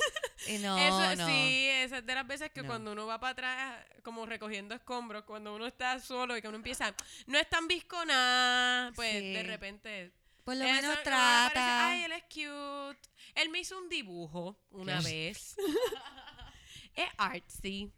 Y 0.48 0.58
no, 0.58 0.76
Eso, 0.78 1.16
no. 1.16 1.26
Sí, 1.26 1.66
esa 1.70 1.98
es 1.98 2.06
de 2.06 2.14
las 2.14 2.26
veces 2.26 2.50
que 2.52 2.60
No. 2.60 2.68
cuando 2.68 2.92
uno 2.92 3.06
va 3.06 3.18
para 3.18 3.32
atrás, 3.32 3.86
como 4.02 4.26
recogiendo 4.26 4.74
escombros, 4.74 5.24
cuando 5.24 5.54
uno 5.56 5.66
está 5.66 5.98
solo 5.98 6.36
y 6.36 6.42
que 6.42 6.48
uno 6.48 6.58
empieza, 6.58 6.94
no 7.26 7.38
es 7.38 7.48
tan 7.48 7.66
visco 7.66 8.04
nada, 8.04 8.92
pues 8.94 9.12
Sí. 9.12 9.32
de 9.32 9.42
repente... 9.44 10.12
Por 10.44 10.54
lo 10.56 10.64
eso, 10.64 10.74
menos 10.74 10.90
aparece, 10.98 11.04
trata. 11.10 11.88
Ay, 11.88 12.02
él 12.04 12.12
es 12.12 12.22
cute. 12.24 13.08
Él 13.34 13.48
me 13.48 13.60
hizo 13.60 13.76
un 13.78 13.88
dibujo 13.88 14.56
una 14.70 14.98
Qué- 15.00 15.04
vez. 15.32 15.56
es 16.94 17.08
artsy. 17.16 17.90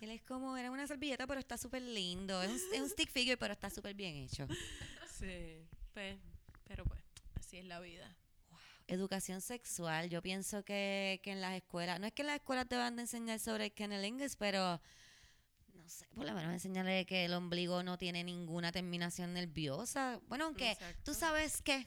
Él 0.00 0.10
es 0.10 0.22
como, 0.22 0.56
era 0.56 0.70
una 0.70 0.86
servilleta, 0.86 1.26
pero 1.26 1.38
está 1.38 1.56
súper 1.56 1.82
lindo. 1.82 2.42
Es 2.42 2.50
un, 2.50 2.56
es 2.74 2.80
un 2.80 2.88
stick 2.90 3.10
figure, 3.10 3.36
pero 3.36 3.52
está 3.52 3.70
súper 3.70 3.94
bien 3.94 4.16
hecho. 4.16 4.46
Sí, 5.18 5.64
pues, 5.94 6.18
pero 6.64 6.84
pues, 6.84 7.00
así 7.36 7.56
es 7.56 7.64
la 7.64 7.80
vida. 7.80 8.14
Educación 8.86 9.40
sexual, 9.40 10.10
yo 10.10 10.20
pienso 10.20 10.62
que, 10.62 11.20
que 11.22 11.32
en 11.32 11.40
las 11.40 11.54
escuelas, 11.54 11.98
no 11.98 12.06
es 12.06 12.12
que 12.12 12.20
en 12.20 12.26
las 12.26 12.36
escuelas 12.36 12.68
te 12.68 12.76
van 12.76 12.98
a 12.98 13.02
enseñar 13.02 13.38
sobre 13.38 13.66
el 13.66 13.72
cunnilingus, 13.72 14.36
pero 14.36 14.78
no 15.72 15.88
sé, 15.88 16.06
por 16.14 16.26
lo 16.26 16.34
menos 16.34 16.52
enseñarle 16.52 17.06
que 17.06 17.24
el 17.24 17.32
ombligo 17.32 17.82
no 17.82 17.96
tiene 17.96 18.22
ninguna 18.24 18.72
terminación 18.72 19.32
nerviosa. 19.32 20.20
Bueno, 20.28 20.44
aunque 20.44 20.72
Exacto. 20.72 21.00
tú 21.04 21.14
sabes 21.14 21.62
que 21.62 21.86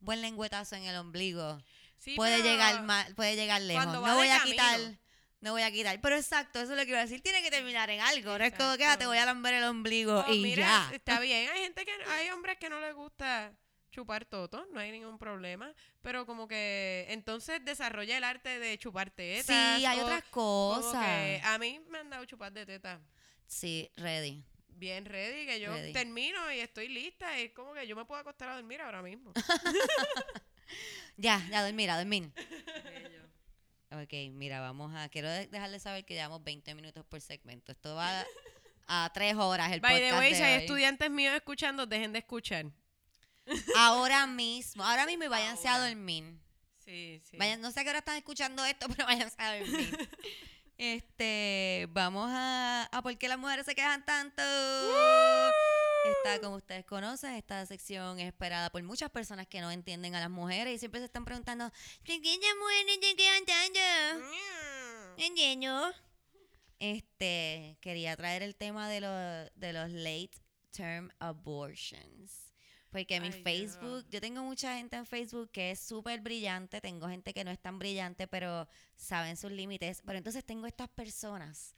buen 0.00 0.20
lengüetazo 0.20 0.74
en 0.74 0.84
el 0.84 0.96
ombligo 0.96 1.60
Sí, 2.00 2.16
puede 2.16 2.42
llegar 2.42 2.82
mal, 2.82 3.14
puede 3.14 3.36
llegar 3.36 3.60
lejos. 3.60 3.86
No 3.86 4.00
voy 4.00 4.28
a 4.28 4.38
camino. 4.38 4.50
quitar, 4.50 4.98
no 5.40 5.52
voy 5.52 5.62
a 5.62 5.70
quitar. 5.70 6.00
Pero 6.00 6.16
exacto, 6.16 6.60
eso 6.60 6.72
es 6.72 6.78
lo 6.78 6.84
que 6.84 6.90
iba 6.90 6.98
a 6.98 7.02
decir. 7.02 7.22
Tiene 7.22 7.42
que 7.42 7.50
terminar 7.50 7.88
en 7.90 8.00
algo. 8.00 8.38
No 8.38 8.44
es 8.44 8.54
como 8.54 8.76
que 8.76 8.84
ah, 8.84 8.98
te 8.98 9.06
voy 9.06 9.18
a 9.18 9.24
lamber 9.26 9.54
el 9.54 9.64
ombligo 9.64 10.24
y 10.28 10.40
mira, 10.42 10.62
ya. 10.62 10.90
Está 10.94 11.20
bien, 11.20 11.48
hay 11.50 11.60
gente 11.62 11.84
que, 11.84 11.92
hay 12.08 12.30
hombres 12.30 12.58
que 12.58 12.68
no 12.68 12.80
les 12.80 12.94
gusta 12.94 13.52
chupar 13.90 14.24
toto, 14.24 14.66
no 14.72 14.78
hay 14.78 14.92
ningún 14.92 15.18
problema, 15.18 15.74
pero 16.00 16.24
como 16.24 16.46
que 16.46 17.06
entonces 17.08 17.64
desarrolla 17.64 18.16
el 18.16 18.22
arte 18.24 18.60
de 18.60 18.78
chupar 18.78 19.10
tetas. 19.10 19.46
Sí, 19.46 19.84
hay 19.84 19.98
o 19.98 20.02
otras 20.04 20.22
cosas. 20.30 21.04
que 21.04 21.40
a 21.44 21.58
mí 21.58 21.80
me 21.88 21.98
han 21.98 22.08
dado 22.08 22.24
chupar 22.24 22.52
de 22.52 22.64
tetas 22.66 23.00
Sí, 23.48 23.90
ready. 23.96 24.44
bien 24.68 25.04
ready, 25.04 25.44
que 25.44 25.58
yo 25.58 25.72
Ready. 25.74 25.92
termino 25.92 26.52
y 26.52 26.60
estoy 26.60 26.88
lista 26.88 27.36
y 27.40 27.46
es 27.46 27.52
como 27.52 27.74
que 27.74 27.84
yo 27.86 27.96
me 27.96 28.04
puedo 28.04 28.20
acostar 28.20 28.50
a 28.50 28.54
dormir 28.54 28.80
ahora 28.80 29.02
mismo. 29.02 29.32
Ya, 31.16 31.44
ya 31.50 31.62
dormir, 31.64 31.90
a 31.90 31.98
dormir. 31.98 32.30
Ok, 33.92 34.12
mira, 34.32 34.60
vamos 34.60 34.94
a. 34.94 35.08
Quiero 35.08 35.28
de- 35.28 35.46
dejarles 35.48 35.82
saber 35.82 36.04
que 36.04 36.14
llevamos 36.14 36.42
20 36.44 36.74
minutos 36.74 37.04
por 37.06 37.20
segmento. 37.20 37.72
Esto 37.72 37.94
va 37.96 38.24
a 38.86 39.10
tres 39.12 39.34
horas 39.36 39.72
el 39.72 39.80
By 39.80 39.94
the 39.96 40.00
podcast 40.10 40.18
way, 40.20 40.30
de 40.30 40.36
si 40.36 40.42
hay 40.42 40.54
hoy. 40.54 40.60
estudiantes 40.60 41.10
míos 41.10 41.34
escuchando, 41.34 41.86
dejen 41.86 42.12
de 42.12 42.20
escuchar. 42.20 42.66
Ahora 43.76 44.26
mismo, 44.28 44.84
ahora 44.84 45.06
mismo 45.06 45.24
y 45.24 45.28
váyanse 45.28 45.66
a 45.68 45.78
dormir. 45.88 46.38
Sí, 46.84 47.20
sí. 47.28 47.36
Vayan, 47.36 47.60
no 47.60 47.70
sé 47.72 47.80
a 47.80 47.84
qué 47.84 47.90
hora 47.90 47.98
están 47.98 48.16
escuchando 48.16 48.64
esto, 48.64 48.86
pero 48.96 49.06
váyanse 49.06 49.34
a 49.38 49.56
dormir. 49.58 50.08
este, 50.78 51.86
vamos 51.90 52.28
a, 52.32 52.84
a 52.92 53.02
por 53.02 53.16
qué 53.18 53.26
las 53.28 53.38
mujeres 53.38 53.66
se 53.66 53.74
quejan 53.74 54.04
tanto. 54.04 54.42
Esta, 56.04 56.40
como 56.40 56.56
ustedes 56.56 56.84
conocen, 56.86 57.34
esta 57.34 57.64
sección 57.66 58.18
es 58.20 58.26
esperada 58.26 58.70
por 58.70 58.82
muchas 58.82 59.10
personas 59.10 59.46
que 59.46 59.60
no 59.60 59.70
entienden 59.70 60.14
a 60.14 60.20
las 60.20 60.30
mujeres 60.30 60.74
y 60.74 60.78
siempre 60.78 61.00
se 61.00 61.06
están 61.06 61.24
preguntando, 61.24 61.68
¿por 61.70 62.06
qué 62.06 62.38
las 62.40 62.56
mujeres 62.58 63.16
quejan 63.16 63.44
tanto? 63.44 64.26
Este, 66.78 67.76
quería 67.82 68.16
traer 68.16 68.42
el 68.42 68.56
tema 68.56 68.88
de, 68.88 69.00
los 69.02 69.50
de 69.54 69.72
los 69.74 69.90
late 69.90 70.30
term 70.70 71.10
abortions. 71.18 72.50
Porque 72.90 73.20
mi 73.20 73.28
Ay. 73.28 73.42
Facebook, 73.42 74.06
yo 74.08 74.20
tengo 74.20 74.42
mucha 74.42 74.76
gente 74.76 74.96
en 74.96 75.06
Facebook 75.06 75.50
que 75.52 75.70
es 75.72 75.80
súper 75.80 76.20
brillante, 76.20 76.80
tengo 76.80 77.08
gente 77.08 77.32
que 77.34 77.44
no 77.44 77.50
es 77.50 77.60
tan 77.60 77.78
brillante, 77.78 78.26
pero 78.26 78.66
saben 78.96 79.36
sus 79.36 79.52
límites. 79.52 80.02
Pero 80.04 80.18
entonces 80.18 80.44
tengo 80.44 80.66
estas 80.66 80.88
personas 80.88 81.76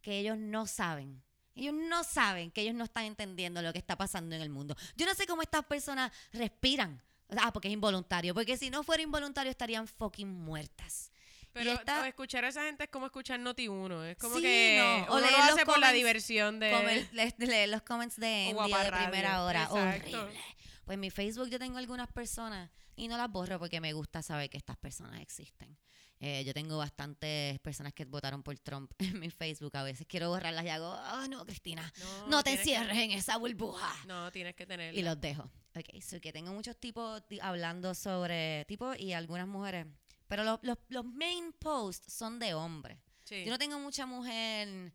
que 0.00 0.18
ellos 0.18 0.38
no 0.38 0.66
saben. 0.66 1.22
Ellos 1.58 1.74
no 1.74 2.04
saben 2.04 2.50
que 2.50 2.60
ellos 2.62 2.74
no 2.74 2.84
están 2.84 3.04
entendiendo 3.04 3.60
lo 3.62 3.72
que 3.72 3.78
está 3.78 3.96
pasando 3.96 4.34
en 4.36 4.42
el 4.42 4.50
mundo. 4.50 4.76
Yo 4.96 5.06
no 5.06 5.14
sé 5.14 5.26
cómo 5.26 5.42
estas 5.42 5.64
personas 5.66 6.12
respiran. 6.32 7.02
Ah, 7.36 7.52
porque 7.52 7.68
es 7.68 7.74
involuntario. 7.74 8.32
Porque 8.34 8.56
si 8.56 8.70
no 8.70 8.82
fuera 8.82 9.02
involuntario 9.02 9.50
estarían 9.50 9.86
fucking 9.86 10.28
muertas. 10.28 11.10
Pero 11.52 11.72
esta- 11.72 12.06
escuchar 12.06 12.44
a 12.44 12.48
esa 12.48 12.62
gente 12.62 12.84
es 12.84 12.90
como 12.90 13.06
escuchar 13.06 13.40
Noti 13.40 13.68
1. 13.68 14.04
Es 14.04 14.16
como 14.18 14.36
Sí, 14.36 14.42
que 14.42 14.78
no. 14.80 15.12
O 15.12 15.16
uno 15.16 15.20
leer 15.20 15.32
lo 15.32 15.38
los 15.38 15.54
hace 15.54 15.66
por 15.66 15.78
la 15.78 15.92
diversión 15.92 16.60
de... 16.60 16.70
Comer- 16.70 17.08
leer 17.38 17.68
los 17.70 17.82
comments 17.82 18.16
de 18.16 18.54
Andy 18.56 18.72
de 18.72 18.92
primera 18.92 19.42
hora. 19.42 19.64
exacto. 19.64 20.20
Horrible. 20.22 20.40
Pues 20.84 20.94
en 20.94 21.00
mi 21.00 21.10
Facebook 21.10 21.48
yo 21.48 21.58
tengo 21.58 21.78
algunas 21.78 22.08
personas 22.12 22.70
y 22.96 23.08
no 23.08 23.16
las 23.16 23.30
borro 23.30 23.58
porque 23.58 23.80
me 23.80 23.92
gusta 23.92 24.22
saber 24.22 24.48
que 24.48 24.56
estas 24.56 24.76
personas 24.76 25.20
existen. 25.20 25.76
Eh, 26.20 26.42
yo 26.44 26.52
tengo 26.52 26.76
bastantes 26.78 27.58
personas 27.60 27.92
que 27.92 28.04
votaron 28.04 28.42
por 28.42 28.58
Trump 28.58 28.90
en 28.98 29.20
mi 29.20 29.30
Facebook. 29.30 29.76
A 29.76 29.82
veces 29.82 30.06
quiero 30.08 30.28
borrarlas 30.30 30.64
y 30.64 30.68
hago, 30.68 30.92
ah, 30.92 31.26
no, 31.28 31.44
Cristina, 31.46 31.92
no, 32.28 32.42
te 32.42 32.52
que- 32.52 32.58
encierres 32.58 32.98
en 32.98 33.12
esa 33.12 33.36
burbuja. 33.36 33.94
No, 34.06 34.30
tienes 34.32 34.54
que 34.54 34.66
tener. 34.66 34.94
Y 34.96 35.02
los 35.02 35.20
dejo. 35.20 35.50
Ok, 35.76 36.02
so 36.02 36.20
que 36.20 36.32
tengo 36.32 36.52
muchos 36.52 36.76
tipos 36.76 37.22
hablando 37.40 37.94
sobre 37.94 38.64
tipos 38.66 38.98
y 38.98 39.12
algunas 39.12 39.46
mujeres. 39.46 39.86
Pero 40.26 40.44
los, 40.44 40.58
los, 40.62 40.76
los 40.88 41.04
main 41.04 41.52
posts 41.52 42.12
son 42.12 42.38
de 42.38 42.52
hombres. 42.52 42.98
Sí. 43.24 43.44
Yo 43.44 43.50
no 43.50 43.58
tengo 43.58 43.78
mucha 43.78 44.04
mujer 44.06 44.92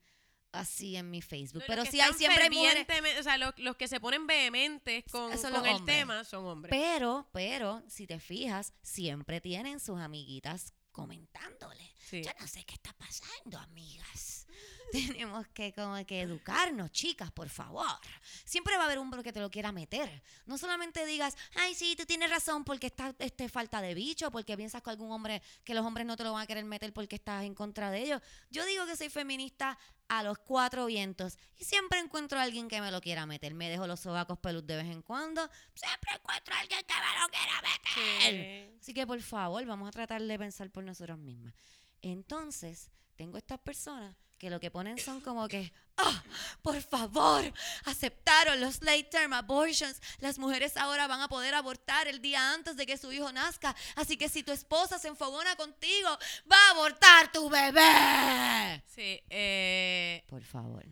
así 0.52 0.96
en 0.96 1.10
mi 1.10 1.22
Facebook, 1.22 1.64
pero 1.68 1.86
sí 1.86 2.00
hay 2.00 2.14
siempre 2.14 2.50
mujeres. 2.50 2.86
O 3.20 3.24
sea, 3.24 3.38
los, 3.38 3.58
los 3.58 3.76
que 3.76 3.88
se 3.88 4.00
ponen 4.00 4.28
vehementes 4.28 5.04
con, 5.12 5.32
con 5.36 5.66
el 5.66 5.86
tema 5.86 6.24
son 6.24 6.46
hombres. 6.46 6.70
Pero, 6.70 7.28
pero, 7.32 7.82
si 7.88 8.08
te 8.08 8.20
fijas, 8.20 8.74
siempre 8.82 9.42
tienen 9.42 9.80
sus 9.80 10.00
amiguitas 10.00 10.74
comentándole. 10.94 11.94
Sí. 12.10 12.24
Yo 12.24 12.32
no 12.40 12.48
sé 12.48 12.64
qué 12.64 12.76
está 12.76 12.94
pasando, 12.94 13.58
amigas. 13.58 14.48
Tenemos 14.92 15.48
que 15.48 15.74
como 15.74 16.06
que 16.06 16.22
educarnos, 16.22 16.92
chicas, 16.92 17.32
por 17.32 17.50
favor. 17.50 18.00
Siempre 18.46 18.78
va 18.78 18.84
a 18.84 18.86
haber 18.86 19.00
un 19.00 19.12
que 19.24 19.34
te 19.34 19.40
lo 19.40 19.52
quiera 19.52 19.72
meter. 19.72 20.24
No 20.46 20.58
solamente 20.58 21.06
digas, 21.06 21.36
ay, 21.56 21.76
sí, 21.76 21.96
tú 21.96 22.06
tienes 22.06 22.30
razón 22.30 22.64
porque 22.64 22.88
estás 22.88 23.14
este, 23.20 23.50
falta 23.50 23.82
de 23.82 23.94
bicho, 23.94 24.32
porque 24.32 24.58
piensas 24.58 24.82
que 24.82 24.90
algún 24.90 25.12
hombre, 25.12 25.42
que 25.64 25.74
los 25.74 25.86
hombres 25.86 26.08
no 26.08 26.16
te 26.16 26.24
lo 26.24 26.34
van 26.34 26.44
a 26.44 26.48
querer 26.48 26.66
meter 26.66 26.94
porque 26.94 27.16
estás 27.16 27.44
en 27.44 27.54
contra 27.54 27.92
de 27.92 28.04
ellos. 28.04 28.22
Yo 28.50 28.66
digo 28.66 28.86
que 28.86 28.96
soy 28.96 29.10
feminista 29.10 29.78
a 30.08 30.24
los 30.24 30.38
cuatro 30.38 30.86
vientos 30.86 31.38
y 31.58 31.64
siempre 31.64 32.00
encuentro 32.00 32.40
a 32.40 32.44
alguien 32.44 32.68
que 32.68 32.82
me 32.82 32.92
lo 32.92 33.02
quiera 33.02 33.26
meter. 33.26 33.54
Me 33.54 33.70
dejo 33.70 33.88
los 33.88 34.00
sobacos 34.00 34.38
pelus 34.40 34.66
de 34.66 34.76
vez 34.76 34.86
en 34.88 35.02
cuando. 35.02 35.50
Siempre 35.74 36.12
encuentro 36.14 36.54
a 36.54 36.60
alguien 36.60 36.82
que 36.86 36.94
me 36.94 37.22
lo 37.22 37.30
quiera 37.30 37.62
meter. 37.62 38.70
Sí. 38.74 38.78
Así 38.80 38.94
que 38.94 39.08
por 39.08 39.22
favor, 39.22 39.66
vamos 39.66 39.88
a 39.88 39.92
tratar 39.92 40.22
de 40.22 40.40
pensar 40.40 40.70
por 40.70 40.84
nosotros 40.84 41.18
mismas. 41.18 41.54
Entonces, 42.02 42.92
tengo 43.16 43.38
estas 43.38 43.60
personas 43.60 44.16
que 44.44 44.50
lo 44.50 44.60
que 44.60 44.70
ponen 44.70 44.98
son 45.00 45.22
como 45.22 45.48
que, 45.48 45.72
¡ah! 45.98 46.22
por 46.62 46.80
favor, 46.82 47.52
aceptaron 47.86 48.60
los 48.60 48.82
late 48.82 49.06
term 49.06 49.32
abortions. 49.34 50.02
Las 50.20 50.38
mujeres 50.38 50.76
ahora 50.76 51.08
van 51.08 51.22
a 51.22 51.30
poder 51.30 51.56
abortar 51.56 52.08
el 52.10 52.22
día 52.22 52.54
antes 52.54 52.76
de 52.76 52.86
que 52.86 52.98
su 52.98 53.12
hijo 53.14 53.32
nazca. 53.32 53.74
Así 53.96 54.18
que 54.18 54.28
si 54.28 54.44
tu 54.44 54.52
esposa 54.52 55.00
se 55.00 55.08
enfogona 55.08 55.56
contigo, 55.56 56.10
va 56.52 56.58
a 56.58 56.72
abortar 56.72 57.32
tu 57.32 57.50
bebé. 57.50 58.84
Sí, 58.86 59.24
eh, 59.30 60.24
Por 60.28 60.44
favor. 60.44 60.84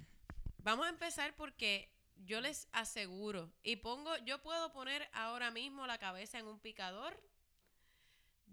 vamos 0.60 0.86
a 0.86 0.89
empezar 0.89 1.36
porque 1.36 1.91
yo 2.16 2.39
les 2.39 2.68
aseguro 2.72 3.52
y 3.64 3.76
pongo, 3.76 4.16
yo 4.20 4.41
puedo 4.41 4.72
poner 4.72 5.10
ahora 5.14 5.52
mismo 5.52 5.86
la 5.88 5.97
cabeza 5.97 6.39
en 6.39 6.47
un 6.47 6.60
picador 6.60 7.20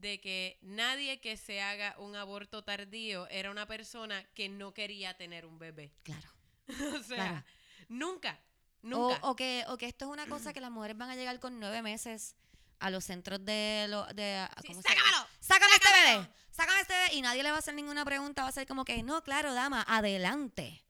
de 0.01 0.21
que 0.21 0.59
nadie 0.63 1.21
que 1.21 1.37
se 1.37 1.61
haga 1.61 1.95
un 1.99 2.15
aborto 2.17 2.63
tardío 2.65 3.29
era 3.29 3.51
una 3.51 3.67
persona 3.67 4.25
que 4.35 4.49
no 4.49 4.73
quería 4.75 5.17
tener 5.17 5.45
un 5.47 5.59
bebé. 5.59 5.93
Claro. 6.03 6.29
o 6.99 7.03
sea, 7.03 7.17
Claro. 7.17 7.45
nunca, 7.89 8.39
O, 8.83 8.87
nunca. 8.89 9.19
o 9.23 9.35
que, 9.37 9.65
o 9.69 9.77
que 9.79 9.87
esto 9.87 10.05
es 10.07 10.11
una 10.11 10.27
cosa 10.27 10.53
que 10.53 10.61
las 10.61 10.71
mujeres 10.71 10.97
van 10.97 11.11
a 11.11 11.17
llegar 11.17 11.39
con 11.41 11.59
nueve 11.59 11.83
meses 11.83 12.37
a 12.81 12.91
los 12.91 13.05
centros 13.05 13.45
de... 13.45 13.87
Lo, 13.89 14.07
de 14.15 14.47
Sí, 14.63 14.69
¿cómo 14.69 14.83
se? 14.83 14.89
¡Sácamelo! 14.89 15.27
sácame 15.41 15.73
este 15.75 15.89
bebé, 15.93 16.29
sácame 16.53 16.81
este 16.81 16.95
bebé 16.95 17.15
y 17.15 17.23
nadie 17.23 17.43
le 17.43 17.51
va 17.51 17.57
a 17.57 17.59
hacer 17.59 17.75
ninguna 17.75 18.05
pregunta, 18.05 18.43
va 18.43 18.49
a 18.49 18.53
ser 18.53 18.67
como 18.69 18.85
que, 18.85 19.03
no, 19.03 19.23
claro, 19.25 19.53
dama, 19.55 19.83
adelante. 19.89 20.85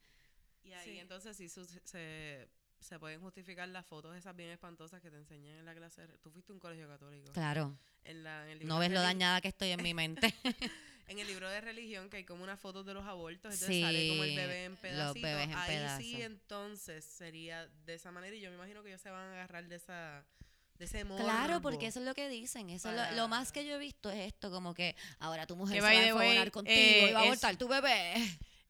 Y 0.65 0.73
ahí 0.75 0.85
Sí. 0.93 0.99
entonces 0.99 1.35
sí 1.37 1.49
su- 1.49 1.65
se 1.85 2.47
se 2.81 2.99
pueden 2.99 3.21
justificar 3.21 3.69
las 3.69 3.85
fotos 3.87 4.17
esas 4.17 4.35
bien 4.37 4.51
espantosas 4.51 5.01
que 5.03 5.11
te 5.11 5.17
enseñan 5.17 5.57
en 5.59 5.65
la 5.65 5.75
clase. 5.75 6.07
de- 6.07 6.19
Tú 6.19 6.31
fuiste 6.31 6.53
a 6.53 6.55
un 6.55 6.61
colegio 6.61 6.89
católico. 6.89 7.33
Claro. 7.33 7.77
En, 8.05 8.23
la, 8.25 8.45
en 8.45 8.51
el 8.51 8.59
libro 8.61 8.75
No 8.75 8.81
ves 8.81 8.91
lo 8.91 9.01
dañada 9.03 9.41
que 9.41 9.49
estoy 9.49 9.71
en 9.71 9.83
mi 9.83 9.95
mente. 9.95 10.35
En 11.09 11.19
el 11.19 11.27
libro 11.27 11.49
de 11.49 11.63
religión 11.63 12.11
que 12.11 12.19
hay 12.19 12.25
como 12.25 12.45
unas 12.45 12.61
fotos 12.61 12.85
de 12.85 12.93
los 12.93 13.03
abortos, 13.07 13.51
entonces 13.55 13.67
Sí, 13.67 13.81
sale 13.81 14.09
como 14.11 14.25
el 14.25 14.37
bebé 14.37 14.65
en 14.67 14.73
los 14.73 14.81
pedacitos. 14.81 15.23
bebés 15.23 15.45
en 15.49 15.55
Ahí 15.55 16.03
sí, 16.05 16.21
entonces 16.21 17.03
sería 17.03 17.67
de 17.87 17.95
esa 17.95 18.11
manera 18.13 18.37
y 18.37 18.41
yo 18.43 18.51
me 18.51 18.57
imagino 18.57 18.83
que 18.83 18.91
ellos 18.91 19.01
se 19.01 19.09
van 19.11 19.23
a 19.31 19.33
agarrar 19.33 19.67
de 19.69 19.77
esa 19.77 20.27
de 20.75 20.85
ese 20.85 21.05
morbo. 21.05 21.25
Claro, 21.25 21.63
porque 21.63 21.87
eso 21.87 21.99
es 22.01 22.05
lo 22.07 22.15
que 22.15 22.29
dicen. 22.29 22.69
Eso 22.69 22.91
es 22.91 22.97
lo, 23.11 23.17
lo 23.17 23.27
más 23.29 23.53
que 23.53 23.65
yo 23.65 23.75
he 23.77 23.79
visto 23.79 24.11
es 24.11 24.19
esto, 24.29 24.51
como 24.51 24.75
que 24.75 24.95
ahora 25.19 25.47
tu 25.47 25.57
mujer 25.57 25.77
se 25.77 25.81
va 25.81 25.89
a 25.89 26.07
enfadonar 26.09 26.51
contigo 26.53 26.77
eh, 26.79 27.09
y 27.09 27.13
va 27.15 27.21
a 27.21 27.23
es- 27.23 27.27
abortar 27.29 27.57
tu 27.57 27.67
bebé. 27.69 28.15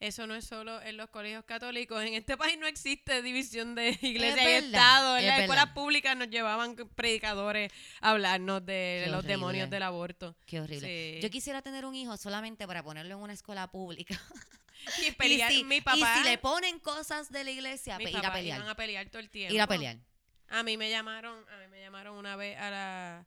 Eso 0.01 0.29
no 0.29 0.37
es 0.37 0.45
solo 0.45 0.81
en 0.83 0.97
los 0.97 1.09
colegios 1.11 1.45
católicos. 1.45 2.01
En 2.05 2.15
este 2.15 2.37
país 2.37 2.57
no 2.59 2.69
existe 2.69 3.21
división 3.21 3.75
de 3.75 3.99
iglesia 4.01 4.43
y 4.43 4.47
verdad, 4.47 4.65
Estado. 4.67 5.17
En 5.17 5.25
es 5.25 5.29
las 5.29 5.41
escuelas 5.41 5.67
públicas 5.71 6.17
nos 6.17 6.29
llevaban 6.31 6.77
predicadores 6.95 7.73
a 8.01 8.11
hablarnos 8.11 8.65
de 8.65 9.03
Qué 9.07 9.11
los 9.11 9.25
demonios 9.25 9.69
del 9.71 9.83
aborto. 9.83 10.37
Qué 10.47 10.61
horrible. 10.61 11.15
Sí. 11.17 11.21
Yo 11.21 11.31
quisiera 11.31 11.63
tener 11.63 11.85
un 11.85 11.97
hijo 11.97 12.17
solamente 12.17 12.65
para 12.69 12.83
ponerlo 12.85 13.15
en 13.17 13.21
una 13.21 13.33
escuela 13.33 13.71
pública. 13.71 14.21
Y, 15.05 15.11
pelear- 15.11 15.51
y, 15.51 15.57
si, 15.57 15.65
mi 15.65 15.79
y 15.79 15.81
papá, 15.81 16.15
si 16.19 16.23
le 16.23 16.39
ponen 16.39 16.79
cosas 16.79 17.31
de 17.33 17.43
la 17.43 17.51
iglesia, 17.51 17.99
mi 17.99 18.05
pe- 18.05 18.11
ir 18.13 18.17
a 18.25 18.33
pelear. 18.33 18.59
iban 18.59 18.69
a 18.71 18.77
pelear 18.77 19.11
todo 19.11 19.19
el 19.19 19.29
tiempo. 19.29 19.53
Ir 19.53 19.61
a 19.61 19.67
pelear. 19.67 19.99
A 20.47 20.63
mí 20.63 20.77
me 20.77 20.89
llamaron, 20.89 21.45
a 21.51 21.57
mí 21.59 21.67
me 21.69 21.81
llamaron 21.81 22.17
una 22.17 22.37
vez 22.37 22.57
a 22.57 22.71
la, 22.71 23.27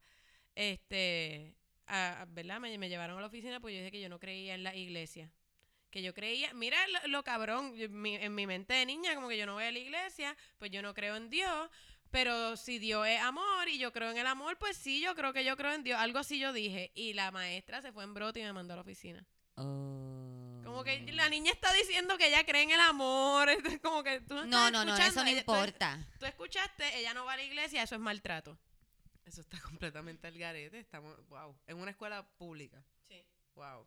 este, 0.55 1.53
a, 1.87 2.25
¿verdad? 2.29 2.59
Me, 2.61 2.75
me 2.77 2.87
llevaron 2.89 3.17
a 3.17 3.21
la 3.21 3.27
oficina 3.27 3.59
porque 3.59 3.75
yo 3.75 3.79
dije 3.81 3.91
que 3.91 4.01
yo 4.01 4.07
no 4.09 4.17
creía 4.17 4.55
en 4.55 4.63
la 4.63 4.73
iglesia. 4.75 5.29
Que 5.91 6.01
yo 6.01 6.13
creía, 6.13 6.53
mira 6.53 6.77
lo, 6.87 7.07
lo 7.09 7.23
cabrón, 7.23 7.75
yo- 7.75 7.89
mi- 7.89 8.15
en 8.15 8.33
mi 8.33 8.47
mente 8.47 8.73
de 8.73 8.85
niña, 8.85 9.13
como 9.13 9.27
que 9.27 9.37
yo 9.37 9.45
no 9.45 9.53
voy 9.55 9.65
a 9.65 9.71
la 9.71 9.79
iglesia, 9.79 10.35
pues 10.57 10.71
yo 10.71 10.81
no 10.81 10.93
creo 10.93 11.15
en 11.17 11.29
Dios. 11.29 11.69
Pero 12.11 12.57
si 12.57 12.79
Dios 12.79 13.05
es 13.07 13.21
amor 13.21 13.67
y 13.69 13.77
yo 13.77 13.93
creo 13.93 14.09
en 14.11 14.17
el 14.17 14.27
amor, 14.27 14.57
pues 14.57 14.75
sí, 14.77 14.99
yo 15.01 15.15
creo 15.15 15.31
que 15.33 15.45
yo 15.45 15.55
creo 15.55 15.73
en 15.73 15.83
Dios. 15.83 15.97
Algo 15.99 16.19
así 16.19 16.39
yo 16.39 16.51
dije. 16.53 16.91
Y 16.93 17.13
la 17.13 17.31
maestra 17.31 17.81
se 17.81 17.91
fue 17.93 18.03
en 18.03 18.13
brote 18.13 18.39
y 18.39 18.43
me 18.43 18.51
mandó 18.53 18.73
a 18.73 18.77
la 18.77 18.81
oficina. 18.81 19.25
Como 19.55 20.83
que 20.83 21.11
la 21.13 21.29
niña 21.29 21.51
está 21.51 21.71
diciendo 21.73 22.17
que 22.17 22.27
ella 22.27 22.45
cree 22.45 22.63
en 22.63 22.71
el 22.71 22.79
amor. 22.81 23.49
es 23.77 23.79
como 23.81 24.03
que 24.03 24.21
tú 24.21 24.35
no, 24.35 24.45
No, 24.45 24.71
no, 24.71 24.81
eso 24.97 25.23
no 25.23 25.29
ella- 25.29 25.43
tú- 25.43 25.51
importa. 25.53 26.05
Tú 26.19 26.25
escuchaste, 26.25 26.97
ella 26.99 27.13
no 27.13 27.25
va 27.25 27.33
a 27.33 27.37
la 27.37 27.43
iglesia, 27.43 27.83
eso 27.83 27.95
es 27.95 28.01
maltrato. 28.01 28.57
Eso 29.25 29.41
está 29.41 29.59
completamente 29.61 30.27
al 30.27 30.37
garete. 30.37 30.79
Estamos, 30.79 31.15
wow. 31.27 31.55
En 31.67 31.77
una 31.77 31.91
escuela 31.91 32.25
pública. 32.37 32.83
Sí. 33.09 33.23
Wow. 33.55 33.85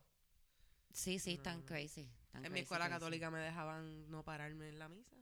Sí, 0.94 1.18
sí, 1.18 1.36
tan 1.36 1.60
no. 1.60 1.66
crazy. 1.66 2.08
tan 2.32 2.44
En 2.46 2.52
mi 2.52 2.60
escuela 2.60 2.86
crazy. 2.86 2.98
católica 2.98 3.30
me 3.30 3.40
dejaban 3.40 4.10
no 4.10 4.22
pararme 4.22 4.70
en 4.70 4.78
la 4.78 4.88
misa. 4.88 5.16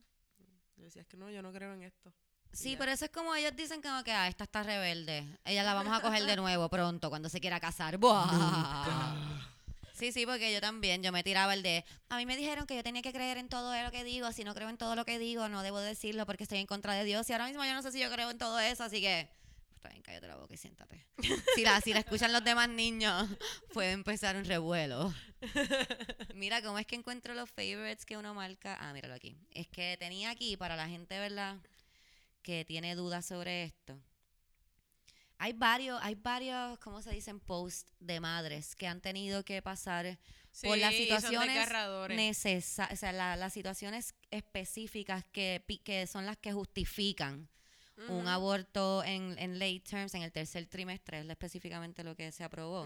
Yo 0.77 0.85
decía, 0.85 1.01
es 1.01 1.07
que 1.07 1.17
no, 1.17 1.29
yo 1.29 1.41
no 1.41 1.51
creo 1.51 1.73
en 1.73 1.83
esto. 1.83 2.13
Sí, 2.51 2.75
pero 2.77 2.91
eso 2.91 3.05
es 3.05 3.11
como 3.11 3.33
ellos 3.33 3.55
dicen 3.55 3.81
que 3.81 3.87
ah, 3.89 4.27
esta 4.27 4.43
está 4.43 4.61
rebelde. 4.63 5.25
Ella 5.43 5.63
la 5.63 5.73
vamos 5.73 5.97
a 5.97 6.01
coger 6.01 6.23
de 6.25 6.35
nuevo 6.35 6.69
pronto 6.69 7.09
cuando 7.09 7.27
se 7.27 7.41
quiera 7.41 7.59
casar. 7.59 7.97
¡Buah! 7.97 9.49
Sí, 9.93 10.11
sí, 10.11 10.25
porque 10.25 10.51
yo 10.53 10.59
también, 10.61 11.01
yo 11.03 11.11
me 11.11 11.23
tiraba 11.23 11.53
el 11.53 11.61
de, 11.63 11.85
a 12.09 12.17
mí 12.17 12.25
me 12.25 12.35
dijeron 12.35 12.65
que 12.65 12.75
yo 12.75 12.83
tenía 12.83 13.01
que 13.01 13.13
creer 13.13 13.37
en 13.37 13.47
todo 13.47 13.73
lo 13.81 13.91
que 13.91 14.03
digo, 14.03 14.31
si 14.31 14.43
no 14.43 14.53
creo 14.55 14.69
en 14.69 14.77
todo 14.77 14.95
lo 14.95 15.05
que 15.05 15.19
digo, 15.19 15.47
no 15.49 15.61
debo 15.61 15.79
decirlo 15.79 16.25
porque 16.25 16.43
estoy 16.43 16.57
en 16.59 16.65
contra 16.67 16.93
de 16.95 17.03
Dios 17.05 17.29
y 17.29 17.33
ahora 17.33 17.45
mismo 17.45 17.63
yo 17.63 17.73
no 17.73 17.81
sé 17.83 17.91
si 17.91 17.99
yo 17.99 18.09
creo 18.11 18.29
en 18.31 18.37
todo 18.39 18.59
eso, 18.59 18.83
así 18.83 19.01
que, 19.01 19.29
pues, 19.69 19.75
está 19.75 19.89
bien, 19.89 20.01
cállate 20.01 20.27
la 20.27 20.35
boca 20.35 20.53
y 20.53 20.57
siéntate. 20.57 21.05
Si 21.55 21.63
la, 21.63 21.79
si 21.79 21.93
la 21.93 21.99
escuchan 21.99 22.33
los 22.33 22.43
demás 22.43 22.69
niños, 22.69 23.29
puede 23.73 23.91
empezar 23.91 24.35
un 24.35 24.45
revuelo. 24.45 25.13
Mira, 26.35 26.61
¿cómo 26.61 26.79
es 26.79 26.85
que 26.85 26.95
encuentro 26.95 27.33
los 27.33 27.49
favorites 27.49 28.05
que 28.05 28.17
uno 28.17 28.33
marca? 28.33 28.77
Ah, 28.79 28.93
míralo 28.93 29.13
aquí. 29.13 29.35
Es 29.51 29.67
que 29.67 29.97
tenía 29.99 30.29
aquí 30.31 30.57
para 30.57 30.75
la 30.75 30.87
gente, 30.87 31.17
¿verdad? 31.19 31.57
Que 32.41 32.65
tiene 32.65 32.95
dudas 32.95 33.25
sobre 33.25 33.63
esto. 33.63 33.99
Hay 35.37 35.53
varios, 35.53 35.99
hay 36.01 36.15
varios, 36.15 36.79
¿cómo 36.79 37.01
se 37.01 37.11
dicen? 37.11 37.39
Posts 37.39 37.85
de 37.99 38.19
madres 38.19 38.75
que 38.75 38.87
han 38.87 39.01
tenido 39.01 39.43
que 39.43 39.61
pasar 39.61 40.17
por 40.69 40.77
las 40.77 40.93
situaciones 40.95 41.47
desgarradores. 41.55 42.17
necesa- 42.17 42.89
o 42.91 42.95
sea, 42.95 43.11
la- 43.11 43.35
las 43.35 43.51
situaciones 43.51 44.13
específicas 44.31 45.25
que, 45.31 45.63
que 45.83 46.07
son 46.07 46.25
las 46.25 46.37
que 46.37 46.53
justifican 46.53 47.49
un 48.09 48.27
aborto 48.27 49.03
en, 49.03 49.37
en 49.37 49.59
late 49.59 49.81
terms, 49.81 50.13
en 50.15 50.23
el 50.23 50.31
tercer 50.31 50.65
trimestre, 50.67 51.19
es 51.19 51.29
específicamente 51.29 52.03
lo 52.03 52.15
que 52.15 52.31
se 52.31 52.43
aprobó. 52.43 52.85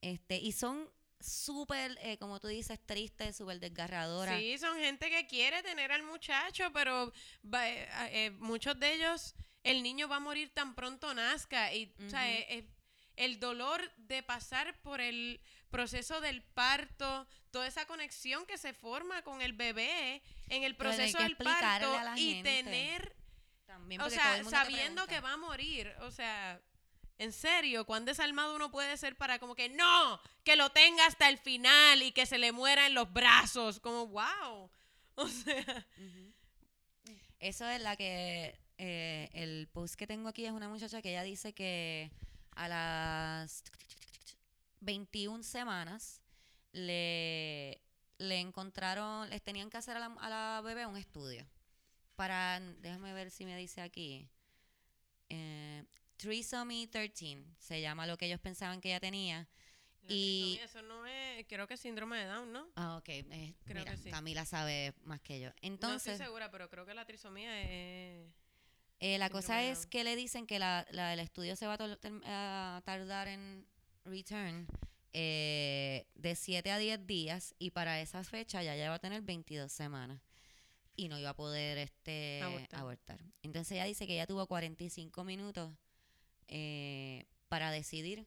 este 0.00 0.36
Y 0.38 0.52
son 0.52 0.88
súper, 1.22 1.96
eh, 2.02 2.18
como 2.18 2.38
tú 2.40 2.48
dices, 2.48 2.78
tristes, 2.84 3.36
súper 3.36 3.58
desgarradoras. 3.60 4.38
Sí, 4.38 4.58
son 4.58 4.78
gente 4.78 5.08
que 5.10 5.26
quiere 5.26 5.62
tener 5.62 5.92
al 5.92 6.02
muchacho, 6.02 6.70
pero 6.72 7.12
va- 7.44 7.68
eh, 7.68 7.88
eh, 8.10 8.30
muchos 8.38 8.78
de 8.78 8.94
ellos, 8.94 9.34
el 9.62 9.82
niño 9.82 10.08
va 10.08 10.16
a 10.16 10.20
morir 10.20 10.52
tan 10.54 10.74
pronto 10.74 11.12
nazca. 11.14 11.72
Y 11.72 11.94
o 12.06 12.10
sea, 12.10 12.30
eh, 12.30 12.46
eh, 12.48 12.68
el 13.16 13.38
dolor 13.40 13.92
de 13.96 14.22
pasar 14.22 14.80
por 14.82 15.00
el 15.00 15.40
proceso 15.70 16.20
del 16.20 16.42
parto, 16.42 17.26
toda 17.50 17.66
esa 17.66 17.86
conexión 17.86 18.44
que 18.46 18.58
se 18.58 18.72
forma 18.72 19.22
con 19.22 19.40
el 19.42 19.52
bebé 19.52 20.22
en 20.48 20.62
el 20.64 20.76
proceso 20.76 21.18
del 21.18 21.36
parto 21.36 21.92
y 22.16 22.34
gente. 22.34 22.42
tener 22.64 23.16
También 23.66 24.00
o 24.00 24.10
sea, 24.10 24.36
te 24.38 24.44
sabiendo 24.50 25.06
que 25.06 25.20
va 25.20 25.32
a 25.32 25.36
morir, 25.38 25.94
o 26.00 26.10
sea, 26.10 26.60
en 27.22 27.32
serio, 27.32 27.84
cuán 27.84 28.04
desarmado 28.04 28.54
uno 28.56 28.70
puede 28.70 28.96
ser 28.96 29.16
para 29.16 29.38
como 29.38 29.54
que 29.54 29.68
no, 29.68 30.20
que 30.44 30.56
lo 30.56 30.70
tenga 30.70 31.06
hasta 31.06 31.28
el 31.28 31.38
final 31.38 32.02
y 32.02 32.12
que 32.12 32.26
se 32.26 32.38
le 32.38 32.52
muera 32.52 32.86
en 32.86 32.94
los 32.94 33.12
brazos, 33.12 33.80
como 33.80 34.06
wow. 34.08 34.70
O 35.14 35.28
sea, 35.28 35.86
Eso 37.38 37.68
es 37.68 37.80
la 37.82 37.96
que 37.96 38.58
eh, 38.78 39.28
el 39.34 39.68
post 39.68 39.94
que 39.94 40.06
tengo 40.06 40.28
aquí 40.28 40.46
es 40.46 40.52
una 40.52 40.68
muchacha 40.68 41.02
que 41.02 41.10
ella 41.10 41.22
dice 41.22 41.52
que 41.52 42.10
a 42.52 42.66
las 42.66 43.62
21 44.80 45.42
semanas 45.42 46.22
le, 46.72 47.80
le 48.18 48.40
encontraron, 48.40 49.28
les 49.28 49.42
tenían 49.42 49.70
que 49.70 49.76
hacer 49.76 49.96
a 49.96 50.00
la, 50.00 50.06
a 50.18 50.28
la 50.28 50.60
bebé 50.62 50.86
un 50.86 50.96
estudio. 50.96 51.46
Para, 52.16 52.58
déjame 52.60 53.12
ver 53.12 53.30
si 53.30 53.44
me 53.44 53.56
dice 53.56 53.80
aquí, 53.80 54.28
eh, 55.28 55.84
Trisomy 56.22 56.86
13 56.86 57.44
se 57.58 57.80
llama 57.80 58.06
lo 58.06 58.16
que 58.16 58.26
ellos 58.26 58.40
pensaban 58.40 58.80
que 58.80 58.88
ella 58.90 59.00
tenía. 59.00 59.48
la 60.02 60.14
Y- 60.14 60.58
eso 60.62 60.80
no 60.82 61.04
es, 61.06 61.44
creo 61.48 61.66
que 61.66 61.74
es 61.74 61.80
síndrome 61.80 62.16
de 62.18 62.26
Down, 62.26 62.52
¿no? 62.52 62.68
Ah, 62.76 62.96
ok, 62.96 63.08
eh, 63.08 63.54
Creo 63.64 63.80
mira, 63.80 63.90
que 63.92 63.98
sí. 63.98 64.10
Camila 64.10 64.44
sabe 64.44 64.94
más 65.04 65.20
que 65.20 65.40
yo. 65.40 65.48
no 65.48 65.54
Entonces, 65.62 66.12
estoy 66.12 66.26
segura, 66.26 66.48
pero 66.50 66.68
creo 66.70 66.86
que 66.86 66.94
la 66.94 67.04
trisomía 67.04 67.60
es... 67.62 68.32
Eh, 69.00 69.18
la 69.18 69.30
cosa 69.30 69.64
es 69.64 69.86
que 69.86 70.04
le 70.04 70.14
dicen 70.14 70.46
que 70.46 70.60
la, 70.60 70.86
la- 70.92 71.12
el 71.12 71.18
estudio 71.18 71.56
se 71.56 71.66
va 71.66 71.74
a, 71.74 72.82
tardar 72.84 73.26
en 73.26 73.66
return 74.04 74.68
eh, 75.12 76.06
de 76.14 76.36
7 76.36 76.70
a 76.70 76.78
10 76.78 77.04
días 77.04 77.54
y 77.58 77.70
para 77.72 78.00
esa 78.00 78.22
fecha 78.22 78.62
ya 78.62 78.76
ella 78.76 78.90
va 78.90 78.94
a 78.96 78.98
tener 79.00 79.22
22 79.22 79.72
semanas 79.72 80.20
y 80.94 81.08
no 81.08 81.18
iba 81.18 81.30
a 81.30 81.34
poder 81.36 81.78
este 81.78 82.40
Abortar. 82.42 82.80
abortar. 82.80 83.20
Entonces 83.42 83.72
ella 83.72 83.86
dice 83.86 84.06
que 84.06 84.14
ella 84.14 84.26
tuvo 84.28 84.46
45 84.46 85.24
minutos 85.24 85.72
eh, 86.54 87.24
para 87.48 87.70
decidir 87.70 88.26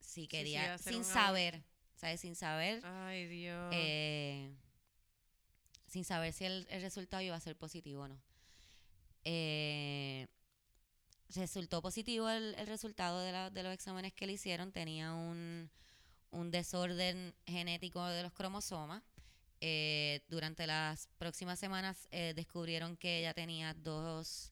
si 0.00 0.26
quería, 0.26 0.76
sin 0.78 1.04
saber, 1.04 1.62
¿sabes? 1.94 2.20
Sin 2.20 2.34
saber, 2.34 2.84
Ay, 2.84 3.26
Dios. 3.28 3.70
eh, 3.72 4.50
sin 5.86 6.04
saber 6.04 6.32
si 6.32 6.44
el, 6.46 6.66
el 6.68 6.82
resultado 6.82 7.22
iba 7.22 7.36
a 7.36 7.40
ser 7.40 7.56
positivo 7.56 8.02
o 8.02 8.08
no. 8.08 8.20
Eh, 9.24 10.26
resultó 11.34 11.80
positivo 11.80 12.28
el, 12.28 12.54
el 12.56 12.66
resultado 12.66 13.20
de, 13.20 13.32
la- 13.32 13.50
de 13.50 13.62
los 13.62 13.72
exámenes 13.72 14.12
que 14.12 14.26
le 14.26 14.32
hicieron. 14.34 14.72
Tenía 14.72 15.12
un, 15.12 15.70
un 16.30 16.50
desorden 16.50 17.34
genético 17.46 18.04
de 18.06 18.22
los 18.22 18.32
cromosomas. 18.32 19.02
Eh, 19.60 20.22
durante 20.28 20.66
las 20.66 21.06
próximas 21.18 21.58
semanas 21.58 22.08
eh, 22.10 22.32
descubrieron 22.34 22.96
que 22.96 23.20
ella 23.20 23.32
tenía 23.32 23.74
dos 23.74 24.50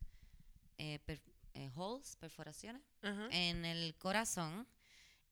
eh, 0.78 1.00
per- 1.04 1.20
eh, 1.55 1.70
holes, 1.74 2.16
perforaciones 2.16 2.82
en 3.30 3.64
el 3.64 3.94
corazón, 3.96 4.66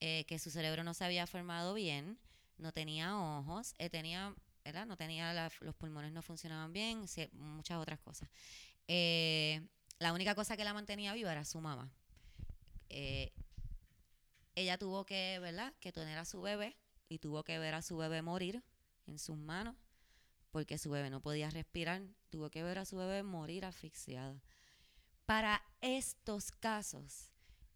eh, 0.00 0.24
que 0.26 0.38
su 0.38 0.50
cerebro 0.50 0.84
no 0.84 0.94
se 0.94 1.04
había 1.04 1.26
formado 1.26 1.74
bien, 1.74 2.18
no 2.56 2.72
tenía 2.72 3.16
ojos, 3.16 3.74
eh, 3.78 3.90
tenía, 3.90 4.34
¿verdad? 4.64 4.86
No 4.86 4.96
tenía 4.96 5.32
la- 5.32 5.50
los 5.60 5.74
pulmones 5.74 6.12
no 6.12 6.22
funcionaban 6.22 6.72
bien, 6.72 7.04
muchas 7.32 7.78
otras 7.78 7.98
cosas. 8.00 8.28
La 9.98 10.12
única 10.12 10.34
cosa 10.34 10.56
que 10.56 10.64
la 10.64 10.72
mantenía 10.74 11.12
viva 11.14 11.32
era 11.32 11.44
su 11.44 11.60
mamá. 11.60 11.90
Ella 14.54 14.76
tuvo 14.78 15.04
que, 15.04 15.38
¿verdad? 15.40 15.72
Que 15.80 15.92
tener 15.92 16.18
a 16.18 16.24
su 16.24 16.40
bebé 16.40 16.76
y 17.08 17.18
tuvo 17.18 17.44
que 17.44 17.58
ver 17.58 17.74
a 17.74 17.82
su 17.82 17.96
bebé 17.96 18.22
morir 18.22 18.62
en 19.06 19.18
sus 19.18 19.36
manos 19.36 19.76
porque 20.50 20.78
su 20.78 20.90
bebé 20.90 21.10
no 21.10 21.20
podía 21.20 21.50
respirar, 21.50 22.02
tuvo 22.30 22.50
que 22.50 22.62
ver 22.62 22.78
a 22.78 22.84
su 22.84 22.96
bebé 22.96 23.22
morir 23.22 23.64
asfixiado. 23.64 24.40
Para 25.28 25.62
estos 25.82 26.52
casos 26.52 27.30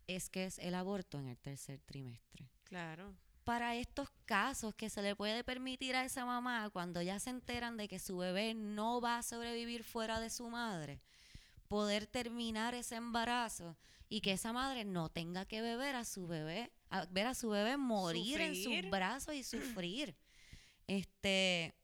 es 0.07 0.31
que 0.31 0.47
es 0.47 0.59
el 0.59 0.75
aborto 0.75 1.19
en 1.19 1.29
el 1.29 1.37
tercer 1.37 1.83
trimestre. 1.83 2.49
Claro. 2.65 3.15
Para 3.45 3.77
estos 3.77 4.09
casos 4.25 4.75
que 4.75 4.89
se 4.89 5.03
le 5.03 5.15
puede 5.15 5.45
permitir 5.45 5.95
a 5.95 6.03
esa 6.03 6.25
mamá 6.25 6.71
cuando 6.71 7.03
ya 7.03 7.21
se 7.21 7.29
enteran 7.29 7.77
de 7.77 7.89
que 7.89 7.99
su 7.99 8.17
bebé 8.17 8.55
no 8.55 9.03
va 9.03 9.19
a 9.19 9.23
sobrevivir 9.23 9.85
fuera 9.85 10.19
de 10.19 10.31
su 10.31 10.49
madre, 10.49 11.03
poder 11.69 12.07
terminar 12.07 12.75
ese 12.75 12.95
embarazo 12.97 13.77
y 14.09 14.23
que 14.23 14.33
esa 14.33 14.55
madre 14.55 14.87
no 14.87 15.11
tenga 15.11 15.45
que 15.45 15.61
beber 15.61 15.95
a 15.95 16.07
su 16.07 16.27
bebé, 16.27 16.73
a 16.89 17.05
ver 17.05 17.27
a 17.27 17.35
su 17.35 17.51
bebé 17.51 17.77
morir 17.77 18.41
en 18.41 18.57
sus 18.57 18.89
brazos 18.89 19.35
y 19.35 19.43
sufrir. 19.43 20.17
Este 20.87 21.75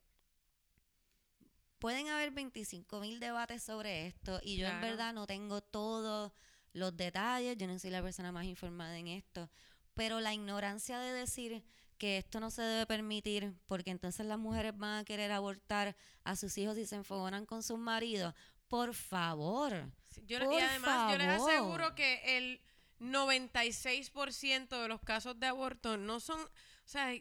pueden 1.79 2.09
haber 2.09 2.31
25 2.31 3.01
mil 3.01 3.21
debates 3.21 3.63
sobre 3.63 4.07
esto 4.07 4.41
y 4.43 4.57
yo 4.57 4.67
en 4.69 4.81
verdad 4.81 5.13
no 5.13 5.27
tengo 5.27 5.61
todos 5.61 6.33
los 6.73 6.97
detalles, 6.97 7.57
yo 7.57 7.67
no 7.67 7.79
soy 7.79 7.91
la 7.91 8.03
persona 8.03 8.33
más 8.33 8.45
informada 8.45 8.99
en 8.99 9.09
esto, 9.09 9.51
pero 9.95 10.21
la 10.21 10.35
ignorancia 10.35 10.99
de 10.99 11.13
decir 11.13 11.65
que 11.99 12.19
esto 12.19 12.41
no 12.41 12.51
se 12.51 12.63
debe 12.63 12.87
permitir 12.87 13.55
porque 13.67 13.91
entonces 13.91 14.25
las 14.27 14.39
mujeres 14.39 14.77
van 14.77 15.01
a 15.01 15.05
querer 15.05 15.33
abortar 15.33 15.97
a 16.25 16.37
sus 16.37 16.57
hijos 16.59 16.79
y 16.79 16.87
se 16.87 16.97
enfogonan 16.97 17.47
con 17.47 17.63
sus 17.63 17.79
maridos, 17.79 18.35
por 18.69 18.95
favor. 18.95 19.91
Sí, 20.11 20.25
yo 20.27 20.39
Por 20.39 20.55
y 20.55 20.59
además 20.59 21.11
yo 21.11 21.19
les 21.19 21.29
aseguro 21.29 21.95
que 21.95 22.39
el 22.39 22.61
96% 23.01 24.83
de 24.83 24.89
los 24.89 25.01
casos 25.01 25.39
de 25.39 25.47
aborto 25.47 25.97
no 25.97 26.21
son, 26.21 26.41
o 26.41 26.49
sea, 26.85 27.13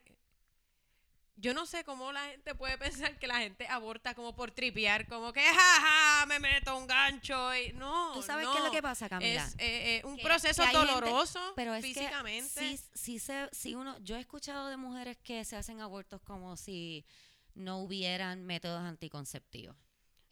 yo 1.40 1.54
no 1.54 1.66
sé 1.68 1.84
cómo 1.84 2.12
la 2.12 2.26
gente 2.26 2.56
puede 2.56 2.78
pensar 2.78 3.18
que 3.20 3.28
la 3.28 3.38
gente 3.40 3.68
aborta 3.68 4.14
como 4.16 4.36
por 4.36 4.52
tripear, 4.52 5.08
como 5.08 5.32
que 5.32 5.42
jaja, 5.44 6.26
me 6.26 6.40
meto 6.40 6.76
un 6.78 6.88
gancho 6.88 7.56
y 7.56 7.74
no, 7.74 8.14
¿Tú 8.14 8.22
sabes 8.24 8.48
qué 8.52 8.58
es 8.58 8.64
lo 8.66 8.72
que 8.72 8.82
pasa, 8.82 9.08
Camila? 9.08 9.44
Es 9.46 9.54
eh, 9.60 9.98
eh, 9.98 10.02
un 10.06 10.18
Que- 10.18 10.24
proceso 10.24 10.64
que 10.64 10.68
hay 10.70 10.76
gente- 10.76 10.92
doloroso 10.94 11.54
Pero 11.56 11.74
es 11.76 11.86
físicamente. 11.86 12.60
que 12.60 12.78
sí, 12.78 12.84
sí 12.94 13.20
se, 13.20 13.48
sí 13.52 13.76
uno, 13.76 13.98
yo 14.00 14.16
he 14.16 14.20
escuchado 14.20 14.68
de 14.68 14.78
mujeres 14.78 15.18
que 15.18 15.46
se 15.46 15.56
hacen 15.56 15.80
abortos 15.80 16.22
como 16.24 16.58
si 16.58 17.06
no 17.54 17.80
hubieran 17.80 18.44
métodos 18.44 18.82
anticonceptivos. 18.84 19.76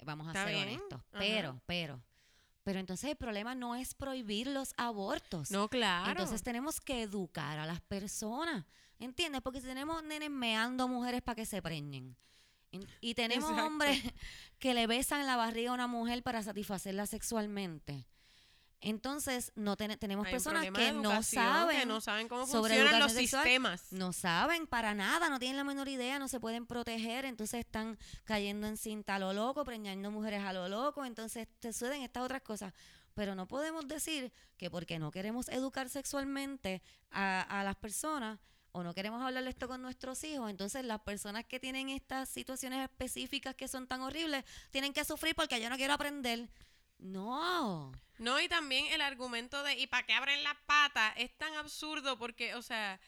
Vamos 0.04 0.28
a 0.28 0.32
Está 0.32 0.44
ser 0.46 0.54
bien, 0.56 0.68
honestos. 0.68 1.02
ajá. 1.12 1.20
Pero, 1.20 1.62
pero, 1.66 2.02
pero 2.64 2.80
entonces 2.80 3.10
el 3.12 3.16
problema 3.16 3.54
no 3.56 3.76
es 3.76 3.94
prohibir 3.94 4.48
los 4.48 4.74
abortos. 4.78 5.52
no, 5.52 5.70
claro. 5.70 6.10
Entonces 6.12 6.42
tenemos 6.44 6.82
que 6.82 7.04
educar 7.04 7.58
a 7.60 7.66
las 7.66 7.80
personas, 7.82 8.66
¿entiendes? 9.00 9.42
Porque 9.42 9.62
si 9.62 9.68
tenemos 9.68 10.04
nenes 10.04 10.30
meando 10.30 10.88
mujeres 10.88 11.22
para 11.22 11.36
que 11.36 11.46
se 11.46 11.62
preñen 11.62 12.16
en- 12.72 12.88
y 13.02 13.14
tenemos 13.14 13.50
Exacto. 13.52 13.66
hombres 13.68 14.02
que 14.60 14.74
le 14.74 14.88
besan 14.88 15.26
la 15.26 15.36
barriga 15.36 15.72
a 15.72 15.74
una 15.74 15.88
mujer 15.88 16.24
para 16.24 16.42
satisfacerla 16.44 17.06
sexualmente, 17.06 18.06
entonces 18.82 19.52
no 19.56 19.76
ten- 19.78 19.98
tenemos 19.98 20.28
Hay 20.28 20.34
personas 20.34 20.64
que 20.64 20.92
no 20.92 21.24
saben, 21.24 21.80
que 21.80 21.86
no 21.86 22.02
saben 22.02 22.28
cómo 22.28 22.46
sobre 22.46 22.76
funcionan 22.76 23.00
los 23.00 23.14
sexual. 23.14 23.44
sistemas. 23.44 23.92
no 23.92 24.14
saben 24.14 24.68
para 24.68 24.94
nada, 24.94 25.30
no 25.30 25.40
tienen 25.40 25.58
la 25.58 25.64
menor 25.64 25.88
idea, 25.88 26.20
no 26.20 26.28
se 26.28 26.40
pueden 26.40 26.66
proteger, 26.68 27.26
entonces 27.26 27.62
están 27.62 27.98
cayendo 28.26 28.68
en 28.68 28.78
cinta 28.78 29.16
a 29.16 29.20
lo 29.20 29.34
loco, 29.34 29.64
preñando 29.66 30.12
mujeres 30.12 30.44
a 30.44 30.54
lo 30.54 30.70
loco, 30.70 31.04
entonces 31.06 31.48
te 31.60 31.74
suceden 31.74 32.02
estas 32.04 32.24
otras 32.24 32.42
cosas. 32.42 32.74
Pero 33.16 33.34
no 33.34 33.48
podemos 33.48 33.88
decir 33.88 34.32
que 34.58 34.70
porque 34.70 35.00
no 35.00 35.10
queremos 35.10 35.48
educar 35.50 35.90
sexualmente 35.90 36.82
a, 37.12 37.42
a 37.42 37.64
las 37.64 37.78
personas 37.78 38.40
o 38.76 38.84
no 38.84 38.94
queremos 38.94 39.22
hablar 39.24 39.46
de 39.46 39.50
esto 39.52 39.70
con 39.70 39.82
nuestros 39.82 40.22
hijos, 40.26 40.50
entonces 40.50 40.84
las 40.84 41.00
personas 41.00 41.46
que 41.46 41.62
tienen 41.62 41.88
estas 41.88 42.28
situaciones 42.28 42.84
específicas 42.84 43.56
que 43.56 43.70
son 43.70 43.88
tan 43.88 44.02
horribles 44.02 44.44
tienen 44.70 44.92
que 44.92 45.06
sufrir 45.06 45.34
porque 45.34 45.62
yo 45.62 45.70
no 45.70 45.78
quiero 45.78 45.94
aprender. 45.94 46.50
No. 46.98 47.94
No, 48.18 48.42
y 48.42 48.50
también 48.50 48.88
el 48.88 49.00
argumento 49.00 49.64
de 49.64 49.80
¿y 49.80 49.88
para 49.88 50.06
qué 50.06 50.12
abren 50.12 50.44
las 50.44 50.58
patas? 50.66 51.14
es 51.16 51.32
tan 51.38 51.54
absurdo 51.54 52.18
porque, 52.20 52.54
o 52.56 52.62
sea, 52.62 53.00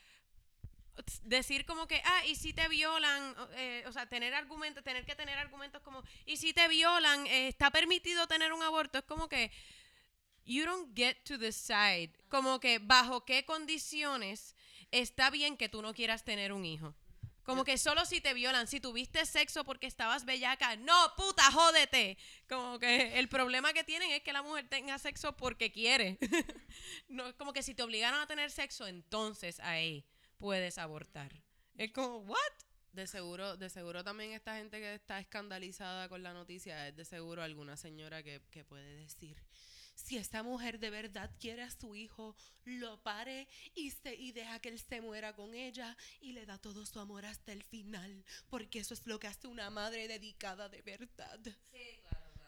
decir 1.24 1.66
como 1.66 1.86
que, 1.86 2.02
ah, 2.06 2.26
y 2.26 2.36
si 2.36 2.54
te 2.54 2.66
violan, 2.70 3.38
o, 3.38 3.50
eh, 3.56 3.84
sea, 3.92 4.08
tener 4.08 4.34
argumentos, 4.36 4.86
tener 4.86 5.06
que 5.06 5.16
tener 5.16 5.38
argumentos 5.38 5.82
como, 5.82 6.02
y 6.26 6.38
si 6.38 6.54
te 6.54 6.66
violan, 6.70 7.28
eh, 7.28 7.50
está 7.50 7.72
permitido 7.72 8.26
tener 8.26 8.54
un 8.54 8.64
aborto, 8.64 9.00
es 9.00 9.04
como 9.04 9.28
que, 9.28 9.52
you 10.46 10.66
don't 10.66 10.96
get 10.96 11.18
to 11.26 11.38
decide, 11.38 12.14
como 12.30 12.62
que 12.62 12.80
bajo 12.80 13.26
qué 13.26 13.44
condiciones 13.44 14.56
está 14.92 15.30
bien 15.30 15.58
que 15.58 15.70
tú 15.70 15.82
no 15.82 15.94
quieras 15.94 16.24
tener 16.24 16.54
un 16.54 16.66
hijo. 16.66 16.96
Como 17.48 17.64
que 17.64 17.78
solo 17.78 18.04
si 18.04 18.20
te 18.20 18.34
violan, 18.34 18.68
si 18.68 18.82
tuviste 18.82 19.26
sexo 19.26 19.64
porque 19.64 19.88
estabas 19.88 20.26
bellaca, 20.26 20.76
no, 20.76 21.14
puta, 21.16 21.50
jódete. 21.50 22.18
Como 22.50 22.78
que 22.78 23.18
el 23.18 23.30
problema 23.30 23.72
que 23.72 23.86
tienen 23.86 24.12
es 24.12 24.22
que 24.22 24.34
la 24.34 24.42
mujer 24.42 24.68
tenga 24.68 25.00
sexo 25.00 25.38
porque 25.38 25.72
quiere. 25.72 26.18
no 27.08 27.38
como 27.38 27.54
que 27.54 27.64
si 27.64 27.74
te 27.74 27.84
obligaron 27.84 28.20
a 28.20 28.28
tener 28.28 28.52
sexo, 28.52 28.86
entonces 28.86 29.62
ahí 29.62 30.06
puedes 30.38 30.78
abortar. 30.78 31.42
Es 31.78 31.94
como, 31.94 32.18
¿what? 32.18 32.38
De 32.92 33.08
seguro, 33.08 33.56
de 33.56 33.70
seguro 33.70 34.04
también 34.04 34.34
esta 34.34 34.58
gente 34.58 34.80
que 34.80 34.96
está 34.96 35.18
escandalizada 35.20 36.10
con 36.10 36.24
la 36.24 36.34
noticia 36.34 36.90
es 36.90 36.98
de 36.98 37.06
seguro 37.06 37.44
alguna 37.44 37.78
señora 37.78 38.24
que, 38.24 38.42
que 38.52 38.66
puede 38.66 38.94
decir, 38.98 39.42
si 39.98 40.16
esta 40.18 40.44
mujer 40.44 40.78
de 40.80 40.90
verdad 40.92 41.32
quiere 41.40 41.64
a 41.64 41.72
su 41.72 41.96
hijo, 41.96 42.36
lo 42.66 43.02
pare 43.02 43.48
y, 43.74 43.90
se, 43.92 44.16
y 44.16 44.32
deja 44.32 44.60
que 44.60 44.70
él 44.70 44.80
se 44.80 45.02
muera 45.02 45.36
con 45.36 45.54
ella 45.56 45.98
y 46.22 46.34
le 46.34 46.46
da 46.46 46.58
todo 46.60 46.86
su 46.86 47.00
amor 47.00 47.26
hasta 47.26 47.52
el 47.52 47.64
final, 47.64 48.24
porque 48.50 48.80
eso 48.80 48.94
es 48.94 49.06
lo 49.08 49.20
que 49.20 49.28
hace 49.28 49.48
una 49.48 49.70
madre 49.70 50.08
dedicada 50.08 50.70
de 50.70 50.82
verdad. 50.84 51.40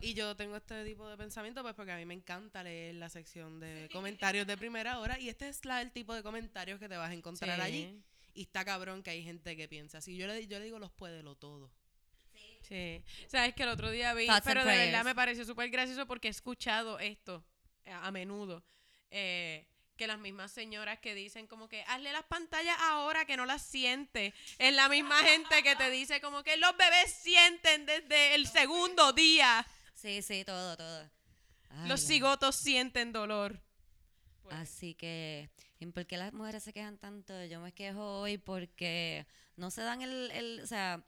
Y 0.01 0.13
yo 0.13 0.35
tengo 0.35 0.55
este 0.55 0.85
tipo 0.85 1.09
de 1.09 1.17
pensamiento 1.17 1.61
pues 1.61 1.73
porque 1.75 1.91
a 1.91 1.97
mí 1.97 2.05
me 2.05 2.13
encanta 2.13 2.63
leer 2.63 2.95
la 2.95 3.09
sección 3.09 3.59
de 3.59 3.89
comentarios 3.91 4.47
de 4.47 4.55
primera 4.55 4.99
hora 4.99 5.19
y 5.19 5.27
este 5.27 5.49
es 5.49 5.65
la, 5.65 5.81
el 5.81 5.91
tipo 5.91 6.13
de 6.13 6.23
comentarios 6.23 6.79
que 6.79 6.87
te 6.87 6.95
vas 6.95 7.09
a 7.09 7.13
encontrar 7.13 7.57
Sí. 7.57 7.61
allí. 7.65 8.03
Y 8.35 8.43
está 8.43 8.63
cabrón 8.63 9.03
que 9.03 9.09
hay 9.09 9.23
gente 9.23 9.57
que 9.57 9.67
piensa 9.67 9.97
así. 9.97 10.15
Yo 10.15 10.27
le, 10.27 10.47
yo 10.47 10.59
le 10.59 10.65
digo 10.65 10.79
los 10.79 10.91
puédelo 10.91 11.35
todo. 11.35 11.69
Sí. 12.69 13.03
Sabes 13.27 13.53
que 13.55 13.63
el 13.63 13.69
otro 13.69 13.89
día 13.89 14.13
vi, 14.13 14.27
Thoughts 14.27 14.45
pero 14.45 14.63
de 14.63 14.77
verdad 14.77 15.03
me 15.03 15.15
pareció 15.15 15.43
súper 15.43 15.69
gracioso 15.69 16.05
porque 16.05 16.27
he 16.27 16.31
escuchado 16.31 16.99
esto 16.99 17.43
eh, 17.83 17.91
a, 17.91 18.05
a 18.07 18.11
menudo. 18.11 18.63
eh, 19.11 19.65
que 19.97 20.07
las 20.07 20.17
mismas 20.19 20.51
señoras 20.53 20.99
que 20.99 21.13
dicen 21.13 21.45
como 21.45 21.67
que 21.67 21.83
hazle 21.83 22.13
las 22.13 22.23
pantallas 22.23 22.77
ahora 22.79 23.25
que 23.25 23.35
no 23.35 23.45
las 23.45 23.61
siente. 23.63 24.33
Es 24.57 24.73
la 24.73 24.87
misma 24.87 25.17
gente 25.25 25.61
que 25.61 25.75
te 25.75 25.89
dice 25.89 26.21
como 26.21 26.41
que 26.41 26.55
los 26.55 26.71
bebés 26.77 27.11
sienten 27.21 27.85
desde 27.85 28.35
el 28.35 28.47
segundo 28.47 29.11
día. 29.11 29.67
Sí, 29.93 30.21
sí, 30.21 30.45
todo, 30.45 30.77
todo. 30.77 31.01
Ay, 31.71 31.89
Los 31.89 32.01
la- 32.03 32.07
cigotos 32.07 32.55
sienten 32.55 33.11
dolor. 33.11 33.59
Pues, 34.43 34.55
Así 34.55 34.95
que, 34.95 35.49
¿y 35.81 35.85
¿por 35.87 36.05
qué 36.05 36.15
las 36.15 36.31
mujeres 36.31 36.63
se 36.63 36.71
quejan 36.71 36.97
tanto? 36.97 37.43
Yo 37.45 37.59
me 37.59 37.73
quejo 37.73 38.21
hoy 38.21 38.37
porque 38.37 39.27
no 39.57 39.69
se 39.69 39.81
dan 39.81 40.01
el, 40.01 40.31
el 40.31 40.61
o 40.63 40.67
sea, 40.67 41.03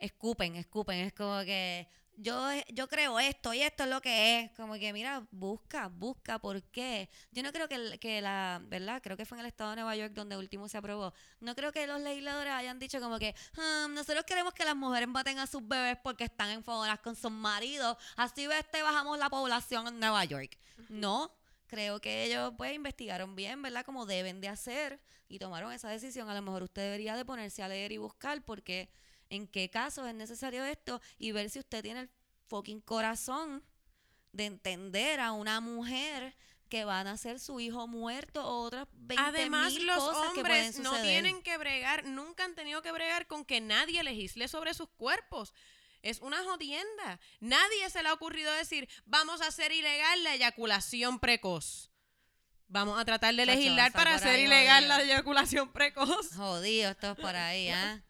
escupen, 0.00 0.56
escupen, 0.56 0.98
es 0.98 1.12
como 1.12 1.40
que 1.44 1.86
yo, 2.16 2.38
yo 2.74 2.86
creo 2.88 3.18
esto 3.18 3.54
y 3.54 3.62
esto 3.62 3.84
es 3.84 3.88
lo 3.88 4.02
que 4.02 4.40
es, 4.40 4.50
como 4.52 4.74
que 4.74 4.92
mira, 4.92 5.26
busca, 5.30 5.88
busca, 5.88 6.38
¿por 6.38 6.62
qué? 6.64 7.08
Yo 7.32 7.42
no 7.42 7.50
creo 7.52 7.66
que, 7.68 7.76
el- 7.76 7.98
que 7.98 8.20
la, 8.20 8.60
¿verdad? 8.64 9.00
Creo 9.02 9.16
que 9.16 9.24
fue 9.24 9.36
en 9.38 9.40
el 9.40 9.46
estado 9.46 9.70
de 9.70 9.76
Nueva 9.76 9.96
York 9.96 10.12
donde 10.12 10.36
último 10.36 10.68
se 10.68 10.76
aprobó. 10.76 11.14
No 11.40 11.54
creo 11.54 11.72
que 11.72 11.86
los 11.86 12.00
legisladores 12.00 12.52
hayan 12.52 12.78
dicho 12.78 13.00
como 13.00 13.18
que 13.18 13.34
"Hmm, 13.56 13.94
nosotros 13.94 14.24
queremos 14.24 14.52
que 14.52 14.64
las 14.66 14.76
mujeres 14.76 15.08
maten 15.08 15.38
a 15.38 15.46
sus 15.46 15.66
bebés 15.66 15.96
porque 16.02 16.24
están 16.24 16.50
enfogonadas 16.50 17.00
con 17.00 17.16
sus 17.16 17.30
maridos, 17.30 17.96
así 18.16 18.46
este 18.50 18.82
bajamos 18.82 19.18
la 19.18 19.30
población 19.30 19.86
en 19.88 19.98
Nueva 20.00 20.22
York. 20.26 20.58
No, 20.90 21.32
creo 21.68 22.00
que 22.00 22.24
ellos 22.24 22.52
pues 22.58 22.74
investigaron 22.74 23.34
bien, 23.34 23.62
¿verdad? 23.62 23.84
Como 23.86 24.04
deben 24.04 24.40
de 24.42 24.48
hacer 24.48 25.00
y 25.28 25.38
tomaron 25.38 25.72
esa 25.72 25.88
decisión. 25.88 26.28
A 26.28 26.34
lo 26.34 26.42
mejor 26.42 26.64
usted 26.64 26.82
debería 26.82 27.16
de 27.16 27.24
ponerse 27.24 27.62
a 27.62 27.68
leer 27.68 27.92
y 27.92 27.96
buscar 27.98 28.42
porque 28.44 28.90
en 29.30 29.46
qué 29.46 29.70
casos 29.70 30.06
es 30.06 30.14
necesario 30.14 30.64
esto 30.64 31.00
y 31.18 31.32
ver 31.32 31.48
si 31.48 31.58
usted 31.60 31.82
tiene 31.82 32.00
el 32.00 32.10
fucking 32.48 32.80
corazón 32.80 33.64
de 34.32 34.46
entender 34.46 35.20
a 35.20 35.32
una 35.32 35.60
mujer 35.60 36.36
que 36.68 36.84
van 36.84 37.06
a 37.06 37.16
ser 37.16 37.40
su 37.40 37.58
hijo 37.58 37.86
muerto 37.88 38.46
o 38.46 38.62
otras 38.62 38.86
20 38.92 39.24
Además, 39.24 39.72
mil 39.72 39.86
los 39.86 39.98
cosas 39.98 40.32
que 40.32 40.40
pueden 40.40 40.66
hombres 40.66 40.78
no 40.78 41.02
tienen 41.02 41.42
que 41.42 41.58
bregar, 41.58 42.04
nunca 42.04 42.44
han 42.44 42.54
tenido 42.54 42.82
que 42.82 42.92
bregar 42.92 43.26
con 43.26 43.44
que 43.44 43.60
nadie 43.60 44.02
legisle 44.02 44.46
sobre 44.48 44.74
sus 44.74 44.88
cuerpos. 44.90 45.52
Es 46.02 46.20
una 46.20 46.42
jodienda. 46.44 47.20
Nadie 47.40 47.90
se 47.90 48.02
le 48.02 48.08
ha 48.08 48.14
ocurrido 48.14 48.52
decir, 48.54 48.88
vamos 49.04 49.42
a 49.42 49.48
hacer 49.48 49.72
ilegal 49.72 50.24
la 50.24 50.34
eyaculación 50.34 51.18
precoz. 51.18 51.90
Vamos 52.68 52.98
a 53.00 53.04
tratar 53.04 53.34
de 53.34 53.44
legislar 53.44 53.92
para 53.92 54.14
hacer 54.14 54.38
ilegal 54.38 54.84
jodido. 54.84 54.96
la 54.96 55.04
eyaculación 55.04 55.72
precoz. 55.72 56.34
Jodidos 56.36 56.96
todos 56.98 57.18
por 57.18 57.34
ahí, 57.34 57.68
¿ah? 57.70 58.00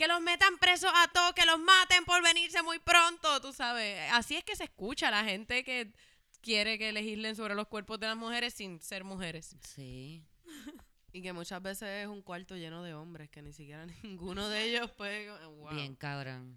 Que 0.00 0.08
los 0.08 0.22
metan 0.22 0.56
presos 0.56 0.90
a 0.94 1.08
todos, 1.08 1.34
que 1.34 1.44
los 1.44 1.58
maten 1.58 2.06
por 2.06 2.22
venirse 2.22 2.62
muy 2.62 2.78
pronto, 2.78 3.38
tú 3.42 3.52
sabes. 3.52 4.10
Así 4.12 4.34
es 4.34 4.42
que 4.42 4.56
se 4.56 4.64
escucha 4.64 5.10
la 5.10 5.24
gente 5.24 5.62
que 5.62 5.92
quiere 6.40 6.78
que 6.78 6.90
legislen 6.90 7.36
sobre 7.36 7.54
los 7.54 7.68
cuerpos 7.68 8.00
de 8.00 8.06
las 8.06 8.16
mujeres 8.16 8.54
sin 8.54 8.80
ser 8.80 9.04
mujeres. 9.04 9.54
Sí. 9.62 10.24
Y 11.12 11.20
que 11.20 11.34
muchas 11.34 11.60
veces 11.60 12.04
es 12.04 12.06
un 12.06 12.22
cuarto 12.22 12.56
lleno 12.56 12.82
de 12.82 12.94
hombres, 12.94 13.28
que 13.28 13.42
ni 13.42 13.52
siquiera 13.52 13.84
ninguno 14.02 14.48
de 14.48 14.64
ellos 14.64 14.90
puede... 14.92 15.28
Wow. 15.48 15.74
Bien, 15.74 15.94
cabrón. 15.96 16.56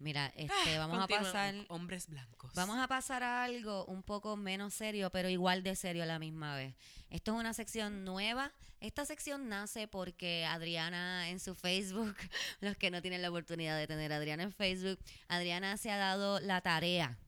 Mira, 0.00 0.32
este, 0.34 0.78
vamos 0.78 0.98
a 0.98 1.06
pasar 1.06 1.54
Hombres 1.68 2.08
blancos. 2.08 2.52
Vamos 2.54 2.78
a 2.78 2.88
pasar 2.88 3.22
a 3.22 3.44
algo 3.44 3.84
un 3.84 4.02
poco 4.02 4.34
menos 4.34 4.72
serio, 4.72 5.10
pero 5.10 5.28
igual 5.28 5.62
de 5.62 5.76
serio 5.76 6.02
a 6.02 6.06
la 6.06 6.18
misma 6.18 6.56
vez. 6.56 6.74
Esto 7.10 7.34
es 7.34 7.40
una 7.40 7.52
sección 7.52 8.02
nueva. 8.02 8.50
Esta 8.80 9.04
sección 9.04 9.50
nace 9.50 9.88
porque 9.88 10.46
Adriana 10.46 11.28
en 11.28 11.38
su 11.38 11.54
Facebook, 11.54 12.16
los 12.60 12.78
que 12.78 12.90
no 12.90 13.02
tienen 13.02 13.20
la 13.20 13.28
oportunidad 13.28 13.76
de 13.76 13.86
tener 13.86 14.10
a 14.10 14.16
Adriana 14.16 14.42
en 14.42 14.52
Facebook, 14.52 14.98
Adriana 15.28 15.76
se 15.76 15.90
ha 15.90 15.98
dado 15.98 16.40
la 16.40 16.62
tarea 16.62 17.18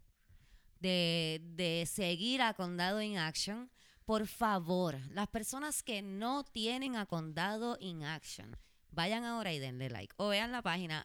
de, 0.80 1.42
de 1.44 1.84
seguir 1.86 2.40
a 2.40 2.54
Condado 2.54 3.02
in 3.02 3.18
Action, 3.18 3.70
por 4.06 4.26
favor, 4.26 4.98
las 5.10 5.28
personas 5.28 5.82
que 5.82 6.00
no 6.00 6.42
tienen 6.42 6.96
a 6.96 7.04
Condado 7.04 7.76
in 7.80 8.02
Action, 8.04 8.56
vayan 8.93 9.24
ahora 9.24 9.53
y 9.53 9.59
denle 9.59 9.90
like. 9.90 10.14
O 10.18 10.28
vean 10.28 10.53
la 10.53 10.62
página. 10.62 11.05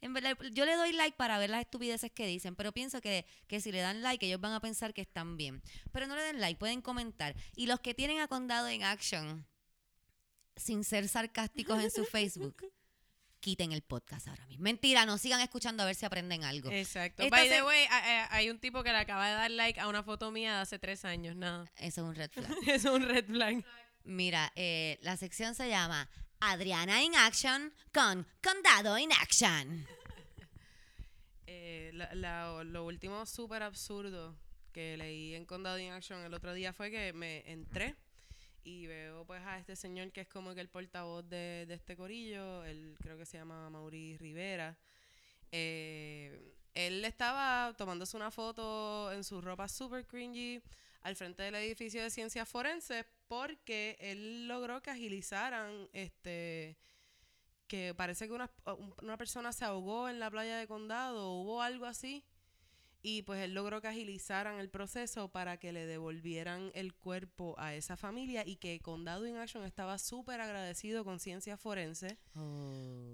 En 0.00 0.14
verdad, 0.14 0.36
yo 0.52 0.64
le 0.64 0.74
doy 0.76 0.92
like 0.92 1.16
para 1.16 1.38
ver 1.38 1.50
las 1.50 1.60
estupideces 1.60 2.10
que 2.12 2.26
dicen, 2.26 2.56
pero 2.56 2.72
pienso 2.72 3.00
que, 3.00 3.26
que 3.46 3.60
si 3.60 3.72
le 3.72 3.80
dan 3.80 4.02
like, 4.02 4.24
ellos 4.26 4.40
van 4.40 4.52
a 4.52 4.60
pensar 4.60 4.94
que 4.94 5.02
están 5.02 5.36
bien. 5.36 5.62
Pero 5.92 6.06
no 6.06 6.16
le 6.16 6.22
den 6.22 6.40
like, 6.40 6.58
pueden 6.58 6.80
comentar. 6.80 7.34
Y 7.56 7.66
los 7.66 7.80
que 7.80 7.94
tienen 7.94 8.20
a 8.20 8.28
Condado 8.28 8.70
in 8.70 8.82
Action, 8.84 9.46
sin 10.56 10.84
ser 10.84 11.08
sarcásticos 11.08 11.82
en 11.82 11.90
su 11.90 12.04
Facebook, 12.06 12.56
quiten 13.40 13.72
el 13.72 13.82
podcast 13.82 14.28
ahora 14.28 14.46
mismo. 14.46 14.62
Mentira, 14.62 15.04
no 15.04 15.18
sigan 15.18 15.40
escuchando 15.40 15.82
a 15.82 15.86
ver 15.86 15.94
si 15.94 16.06
aprenden 16.06 16.44
algo. 16.44 16.70
Exacto. 16.70 17.22
Esta 17.22 17.36
By 17.36 17.48
se- 17.48 17.56
the 17.56 17.62
way, 17.62 17.84
hay 18.30 18.48
un 18.48 18.58
tipo 18.58 18.82
que 18.82 18.90
le 18.90 18.96
acaba 18.98 19.28
de 19.28 19.34
dar 19.34 19.50
like 19.50 19.78
a 19.80 19.88
una 19.88 20.02
foto 20.02 20.30
mía 20.30 20.54
de 20.54 20.60
hace 20.62 20.78
tres 20.78 21.04
años, 21.04 21.36
nada. 21.36 21.70
Eso 21.76 22.00
es 22.02 22.08
un 22.08 22.14
red 22.14 22.30
flag. 22.30 22.50
es 22.66 22.84
un 22.84 23.02
red 23.02 23.26
flag. 23.26 23.64
Mira, 24.04 24.52
eh, 24.54 24.98
la 25.02 25.16
sección 25.16 25.54
se 25.54 25.68
llama 25.68 26.08
Adriana 26.50 27.02
in 27.02 27.14
Action 27.14 27.72
con 27.92 28.26
Condado 28.42 28.98
in 28.98 29.12
Action. 29.12 29.86
Eh, 31.46 31.92
lo 31.92 32.84
último 32.86 33.26
súper 33.26 33.62
absurdo 33.62 34.34
que 34.72 34.96
leí 34.96 35.34
en 35.34 35.44
Condado 35.44 35.78
in 35.78 35.92
Action 35.92 36.24
el 36.24 36.32
otro 36.34 36.54
día 36.54 36.72
fue 36.72 36.90
que 36.90 37.12
me 37.12 37.48
entré 37.50 37.94
y 38.64 38.86
veo 38.86 39.24
pues 39.26 39.42
a 39.42 39.58
este 39.58 39.76
señor 39.76 40.10
que 40.10 40.22
es 40.22 40.28
como 40.28 40.54
que 40.54 40.60
el 40.62 40.68
portavoz 40.68 41.28
de, 41.28 41.66
de 41.66 41.74
este 41.74 41.96
corillo, 41.96 42.64
él 42.64 42.96
creo 43.00 43.16
que 43.18 43.26
se 43.26 43.36
llama 43.36 43.68
Mauri 43.70 44.16
Rivera. 44.16 44.76
Eh, 45.52 46.54
él 46.74 47.04
estaba 47.04 47.74
tomándose 47.76 48.16
una 48.16 48.30
foto 48.30 49.12
en 49.12 49.22
su 49.22 49.40
ropa 49.40 49.68
super 49.68 50.06
cringy 50.06 50.60
al 51.02 51.14
frente 51.14 51.42
del 51.44 51.54
edificio 51.54 52.02
de 52.02 52.10
ciencias 52.10 52.48
forenses 52.48 53.04
porque 53.28 53.96
él 54.00 54.48
logró 54.48 54.82
que 54.82 54.90
agilizaran 54.90 55.88
este 55.92 56.76
que 57.66 57.94
parece 57.94 58.26
que 58.28 58.32
una, 58.34 58.50
un- 58.78 58.94
una 59.02 59.16
persona 59.16 59.52
se 59.52 59.64
ahogó 59.64 60.08
en 60.08 60.20
la 60.20 60.30
playa 60.30 60.58
de 60.58 60.66
condado, 60.68 61.32
hubo 61.32 61.62
algo 61.62 61.86
así, 61.86 62.24
y 63.06 63.20
pues 63.22 63.42
él 63.44 63.52
logró 63.52 63.82
que 63.82 63.88
agilizaran 63.88 64.58
el 64.58 64.70
proceso 64.70 65.28
para 65.28 65.58
que 65.58 65.72
le 65.74 65.84
devolvieran 65.84 66.70
el 66.74 66.94
cuerpo 66.94 67.54
a 67.58 67.74
esa 67.74 67.98
familia 67.98 68.44
y 68.46 68.56
que 68.56 68.80
Condado 68.80 69.26
in 69.26 69.36
Action 69.36 69.62
estaba 69.64 69.98
súper 69.98 70.40
agradecido 70.40 71.04
con 71.04 71.20
Ciencias 71.20 71.60
Forenses 71.60 72.16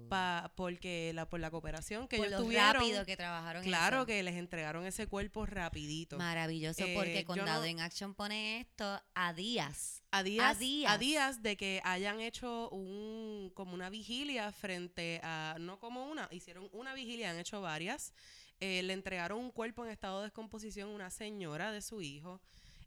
pa- 0.09 0.51
porque 0.55 1.11
la, 1.13 1.27
por 1.29 1.39
la 1.39 1.51
cooperación 1.51 2.07
que 2.07 2.17
Por 2.17 2.27
ellos 2.27 2.39
lo 2.39 2.45
tuvieron. 2.45 2.73
rápido 2.75 3.05
que 3.05 3.17
trabajaron 3.17 3.63
claro 3.63 3.97
eso. 3.97 4.05
que 4.05 4.23
les 4.23 4.35
entregaron 4.35 4.85
ese 4.85 5.07
cuerpo 5.07 5.45
rapidito. 5.45 6.17
Maravilloso, 6.17 6.85
Eh, 6.85 6.93
porque 6.95 7.25
Condado 7.25 7.61
no- 7.61 7.67
in 7.67 7.79
Action 7.81 8.13
pone 8.15 8.61
esto 8.61 9.01
a 9.13 9.33
días. 9.33 10.01
a 10.11 10.23
días, 10.23 10.55
a 10.55 10.59
días. 10.59 10.91
a 10.93 10.97
días 10.97 11.41
de 11.43 11.55
que 11.57 11.81
hayan 11.83 12.19
hecho 12.21 12.69
un 12.69 13.51
como 13.53 13.73
una 13.73 13.89
vigilia 13.89 14.51
frente 14.51 15.19
a 15.23 15.55
no 15.59 15.79
como 15.79 16.05
una 16.07 16.27
hicieron 16.31 16.67
una 16.73 16.93
vigilia 16.93 17.31
han 17.31 17.39
hecho 17.39 17.61
varias 17.61 18.13
eh, 18.61 18.81
le 18.83 18.93
entregaron 18.93 19.37
un 19.39 19.51
cuerpo 19.51 19.83
en 19.83 19.91
estado 19.91 20.19
de 20.19 20.27
descomposición 20.27 20.89
a 20.89 20.93
una 20.93 21.09
señora 21.09 21.71
de 21.73 21.81
su 21.81 22.01
hijo 22.01 22.39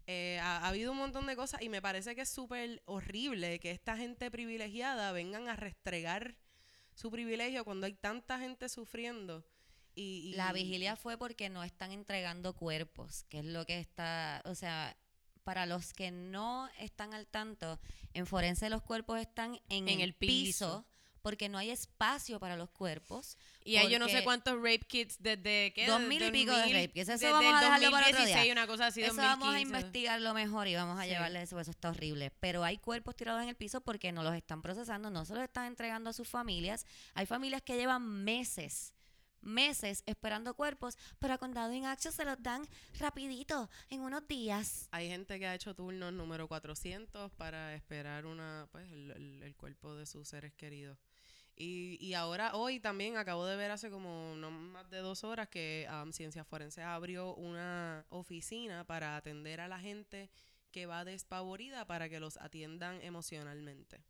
Eh, 0.07 0.39
ha, 0.43 0.59
ha 0.59 0.69
habido 0.69 0.93
un 0.93 0.99
montón 0.99 1.27
de 1.27 1.35
cosas 1.35 1.63
y 1.63 1.69
me 1.71 1.81
parece 1.81 2.15
que 2.15 2.21
es 2.23 2.29
súper 2.29 2.83
horrible 2.85 3.59
que 3.59 3.71
esta 3.71 3.97
gente 3.97 4.31
privilegiada 4.31 5.13
vengan 5.13 5.49
a 5.49 5.57
restregar 5.57 6.37
su 6.95 7.11
privilegio 7.11 7.65
cuando 7.65 7.87
hay 7.87 7.95
tanta 7.95 8.39
gente 8.39 8.69
sufriendo 8.69 9.45
y, 9.95 10.31
y- 10.31 10.35
La 10.35 10.53
vigilia 10.53 10.97
fue 10.97 11.17
porque 11.17 11.49
no 11.49 11.63
están 11.65 11.91
entregando 11.93 12.53
cuerpos, 12.55 13.25
que 13.31 13.39
es 13.39 13.45
lo 13.47 13.65
que 13.65 13.79
está, 13.81 14.43
o 14.45 14.55
sea, 14.55 14.95
para 15.43 15.65
los 15.67 15.93
que 15.95 16.11
no 16.11 16.69
están 16.79 17.15
al 17.15 17.27
tanto, 17.27 17.79
en 18.13 18.27
Forense 18.27 18.69
los 18.71 18.83
cuerpos 18.83 19.19
están 19.21 19.55
en, 19.71 19.89
En 19.89 20.01
el, 20.01 20.11
el 20.11 20.15
piso, 20.15 20.85
piso. 20.85 20.87
Porque 21.25 21.49
no 21.49 21.57
hay 21.57 21.71
espacio 21.71 22.39
para 22.39 22.55
los 22.55 22.69
cuerpos. 22.69 23.39
Y 23.65 23.77
hay 23.77 23.89
yo 23.91 23.99
no 23.99 24.11
sé 24.11 24.23
cuántos 24.23 24.57
rape 24.57 24.81
kits 24.87 25.17
desde 25.23 25.73
¿qué? 25.75 25.87
Dos 25.87 26.03
mil 26.03 26.23
y 26.23 26.31
pico 26.31 26.53
de 26.53 26.59
2000, 26.59 26.75
rape 26.77 26.93
kits. 26.93 27.09
Eso 27.09 27.33
vamos 27.33 27.55
a 27.55 27.61
dejarlo 27.65 27.91
para 27.91 28.07
otro 28.09 28.19
2016, 28.19 28.45
día. 28.45 28.53
una 28.53 28.67
cosa 28.67 28.87
así, 28.89 29.03
Eso 29.03 29.17
vamos 29.17 29.49
a 29.49 29.53
2015. 29.53 29.63
investigarlo 29.63 30.35
mejor 30.35 30.69
y 30.69 30.75
vamos 30.75 31.01
a 31.01 31.05
Sí. 31.05 31.09
llevarle 31.09 31.41
eso, 31.41 31.59
eso 31.59 31.71
está 31.71 31.89
horrible. 31.89 32.31
Pero 32.41 32.63
hay 32.63 32.77
cuerpos 32.77 33.17
tirados 33.17 33.43
en 33.43 33.49
el 33.49 33.57
piso 33.57 33.81
porque 33.81 34.13
no 34.13 34.23
los 34.23 34.35
están 34.35 34.61
procesando, 34.61 35.09
no 35.09 35.25
se 35.25 35.33
los 35.35 35.43
están 35.43 35.65
entregando 35.65 36.11
a 36.11 36.13
sus 36.13 36.29
familias. 36.29 36.85
Hay 37.15 37.25
familias 37.25 37.63
que 37.63 37.77
llevan 37.79 38.03
meses, 38.23 38.93
meses 39.41 40.03
esperando 40.07 40.55
cuerpos, 40.55 40.97
pero 41.19 41.35
a 41.35 41.39
Condado 41.39 41.73
in 41.73 41.85
Action 41.87 42.13
se 42.13 42.25
los 42.27 42.43
dan 42.43 42.67
rapidito, 42.99 43.69
en 43.91 44.01
unos 44.01 44.27
días. 44.27 44.89
Hay 44.91 45.09
gente 45.09 45.39
que 45.39 45.47
ha 45.47 45.55
hecho 45.55 45.75
turnos 45.75 46.13
número 46.13 46.49
400 46.49 47.31
para 47.33 47.75
esperar 47.75 48.25
una 48.27 48.69
pues 48.73 48.91
el, 48.91 49.11
el- 49.11 49.43
el 49.43 49.55
cuerpo 49.57 49.95
de 49.97 50.07
sus 50.07 50.29
seres 50.29 50.53
queridos. 50.55 50.99
Y, 51.57 51.97
y 52.05 52.15
ahora, 52.15 52.55
hoy 52.57 52.81
también 52.81 53.17
acabo 53.17 53.47
de 53.47 53.55
ver 53.57 53.71
hace 53.71 53.89
como 53.91 54.35
no 54.37 54.51
más 54.51 54.91
de 54.91 54.99
dos 54.99 55.23
horas 55.23 55.49
que 55.49 55.89
um, 56.03 56.11
Ciencias 56.13 56.47
Forenses 56.47 56.85
abrió 56.85 57.35
una 57.37 58.05
oficina 58.09 58.85
para 58.85 59.17
atender 59.17 59.61
a 59.61 59.69
la 59.69 59.79
gente 59.79 60.31
que 60.73 60.87
va 60.87 61.05
despavorida 61.05 61.87
para 61.87 62.09
que 62.09 62.19
los 62.19 62.37
atiendan 62.39 63.01
emocionalmente. 63.03 64.03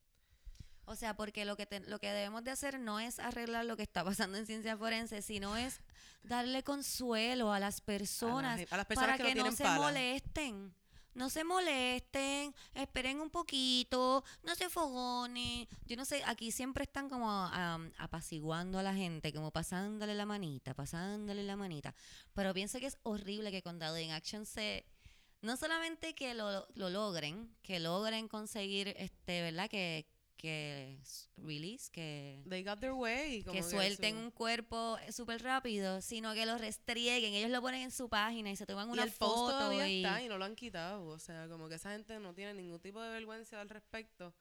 O 0.86 0.96
sea, 0.96 1.14
porque 1.16 1.44
lo 1.44 1.56
que, 1.56 1.66
te- 1.66 1.80
lo 1.80 1.98
que 1.98 2.10
debemos 2.10 2.44
de 2.44 2.50
hacer 2.50 2.78
no 2.80 3.00
es 3.00 3.18
arreglar 3.18 3.64
lo 3.66 3.76
que 3.76 3.82
está 3.82 4.04
pasando 4.04 4.38
en 4.38 4.46
ciencia 4.46 4.76
forense, 4.76 5.20
sino 5.22 5.56
es 5.56 5.80
darle 6.22 6.62
consuelo 6.62 7.52
a 7.52 7.60
las 7.60 7.80
personas, 7.82 8.58
gen- 8.58 8.68
a 8.70 8.76
las 8.78 8.86
personas 8.86 9.16
para 9.18 9.28
que 9.28 9.34
que, 9.34 9.40
no 9.42 9.52
se 9.52 9.64
pala. 9.64 9.80
molesten. 9.80 10.74
No 11.14 11.30
se 11.30 11.44
molesten, 11.44 12.54
esperen 12.74 13.20
un 13.20 13.30
poquito, 13.30 14.24
no 14.42 14.54
se 14.54 14.68
fogonen. 14.68 15.68
Yo 15.86 15.96
no 15.96 16.04
sé, 16.04 16.22
aquí 16.26 16.50
siempre 16.50 16.84
están 16.84 17.08
como 17.08 17.30
am, 17.30 17.92
apaciguando 17.98 18.78
a 18.78 18.82
la 18.82 18.94
gente, 18.94 19.32
como 19.32 19.52
pasándole 19.52 20.14
la 20.14 20.26
manita, 20.26 20.74
pasándole 20.74 21.44
la 21.44 21.56
manita. 21.56 21.94
Pero 22.34 22.52
pienso 22.52 22.80
que 22.80 22.86
es 22.86 22.98
horrible 23.02 23.50
que 23.50 23.62
Condado 23.62 23.98
in 23.98 24.10
Action 24.10 24.44
se... 24.44 24.84
No 25.40 25.56
solamente 25.56 26.14
que 26.14 26.34
lo, 26.34 26.66
lo 26.74 26.90
logren, 26.90 27.54
que 27.62 27.78
logren 27.78 28.28
conseguir, 28.28 28.94
este, 28.96 29.42
¿verdad? 29.42 29.68
Que, 29.68 30.06
que 30.44 30.98
release, 31.38 31.90
que, 31.90 32.42
They 32.48 32.62
got 32.62 32.78
their 32.78 32.92
way. 32.92 33.42
como 33.42 33.54
que 33.54 33.62
suelten 33.62 34.14
su- 34.14 34.20
un 34.20 34.30
cuerpo 34.30 34.98
eh, 34.98 35.10
súper 35.10 35.42
rápido, 35.42 36.02
sino 36.02 36.34
que 36.34 36.44
lo 36.44 36.58
restrieguen. 36.58 37.32
Ellos 37.32 37.50
lo 37.50 37.62
ponen 37.62 37.80
en 37.82 37.90
su 37.90 38.10
página 38.10 38.50
y 38.50 38.56
se 38.56 38.66
toman 38.66 38.88
y 38.88 38.92
una 38.92 39.04
el 39.04 39.10
post 39.12 39.34
foto 39.34 39.50
todavía 39.52 39.88
y... 39.88 40.04
está 40.04 40.22
y 40.22 40.28
no 40.28 40.36
lo 40.36 40.44
han 40.44 40.54
quitado. 40.54 41.06
O 41.06 41.18
sea, 41.18 41.48
como 41.48 41.68
que 41.70 41.76
esa 41.76 41.92
gente 41.92 42.18
no 42.20 42.34
tiene 42.34 42.52
ningún 42.54 42.78
tipo 42.78 43.00
de 43.00 43.08
vergüenza 43.08 43.58
al 43.60 43.70
respecto. 43.70 44.34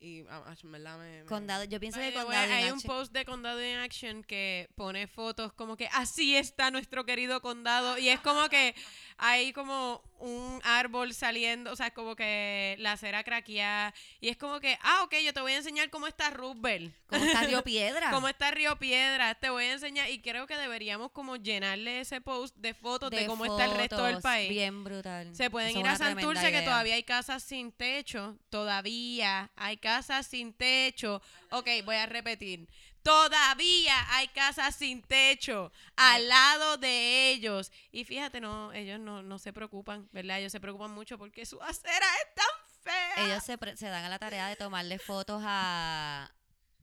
Y, 0.00 0.20
ah, 0.30 0.44
ah, 0.46 0.54
verdad, 0.62 0.96
me, 1.00 1.22
me- 1.22 1.26
Condado, 1.26 1.64
yo 1.64 1.80
pienso 1.80 1.98
que 1.98 2.12
Condado 2.12 2.30
hay 2.52 2.70
un 2.70 2.78
Action- 2.78 2.82
post 2.86 3.12
de 3.12 3.24
Condado 3.24 3.60
in 3.60 3.78
Action 3.78 4.22
que 4.22 4.68
pone 4.76 5.08
fotos 5.08 5.52
como 5.52 5.76
que 5.76 5.88
así 5.88 6.36
está 6.36 6.70
nuestro 6.70 7.04
querido 7.04 7.40
condado 7.40 7.98
y 7.98 8.08
es 8.08 8.20
como 8.20 8.48
que 8.48 8.76
hay 9.18 9.52
como 9.52 10.02
un 10.20 10.60
árbol 10.64 11.14
saliendo, 11.14 11.72
o 11.72 11.76
sea, 11.76 11.92
como 11.92 12.16
que 12.16 12.76
la 12.78 12.92
acera 12.92 13.22
craqueada 13.22 13.94
y 14.20 14.28
es 14.28 14.36
como 14.36 14.58
que, 14.60 14.78
ah, 14.82 15.02
ok, 15.04 15.14
yo 15.24 15.32
te 15.32 15.40
voy 15.40 15.52
a 15.52 15.56
enseñar 15.56 15.90
cómo 15.90 16.06
está 16.06 16.30
Roosevelt. 16.30 16.92
¿Cómo 17.06 17.24
está 17.24 17.42
Río 17.42 17.62
Piedra? 17.64 18.10
Cómo 18.10 18.28
está 18.28 18.50
Río 18.50 18.76
Piedra, 18.76 19.34
te 19.34 19.50
voy 19.50 19.64
a 19.64 19.72
enseñar 19.72 20.10
y 20.10 20.20
creo 20.20 20.46
que 20.46 20.56
deberíamos 20.56 21.10
como 21.12 21.36
llenarle 21.36 22.00
ese 22.00 22.20
post 22.20 22.56
de 22.56 22.74
fotos 22.74 23.10
de, 23.10 23.26
cómo 23.26 23.44
está 23.44 23.64
el 23.66 23.76
resto 23.76 24.04
del 24.04 24.20
país. 24.20 24.48
Bien 24.48 24.82
brutal. 24.82 25.34
Se 25.34 25.50
pueden 25.50 25.70
Eso 25.70 25.78
es 25.78 25.84
ir 25.84 25.90
a 25.90 25.96
Santurce, 25.96 26.50
que 26.50 26.62
todavía 26.62 26.94
hay 26.94 27.02
casas 27.02 27.42
sin 27.42 27.72
techo. 27.72 28.36
Todavía 28.50 29.50
hay 29.56 29.76
casas 29.76 30.26
sin 30.26 30.52
techo. 30.52 31.22
Ok, 31.50 31.68
voy 31.84 31.96
a 31.96 32.06
repetir. 32.06 32.68
Todavía 33.08 33.94
hay 34.10 34.28
casas 34.28 34.76
sin 34.76 35.00
techo 35.02 35.72
al 35.96 36.28
lado 36.28 36.76
de 36.76 37.30
ellos. 37.30 37.72
Y 37.90 38.04
fíjate, 38.04 38.38
no, 38.38 38.70
ellos 38.74 39.00
no, 39.00 39.22
no 39.22 39.38
se 39.38 39.52
preocupan, 39.54 40.10
¿verdad? 40.12 40.40
Ellos 40.40 40.52
se 40.52 40.60
preocupan 40.60 40.90
mucho 40.90 41.16
porque 41.16 41.46
su 41.46 41.58
acera 41.62 42.06
es 42.16 42.34
tan 42.34 42.46
fea. 42.82 43.24
Ellos 43.24 43.42
se, 43.42 43.56
pre- 43.56 43.78
se 43.78 43.86
dan 43.88 44.04
a 44.04 44.10
la 44.10 44.18
tarea 44.18 44.46
de 44.48 44.56
tomarle 44.56 44.98
fotos 44.98 45.42
a, 45.42 46.30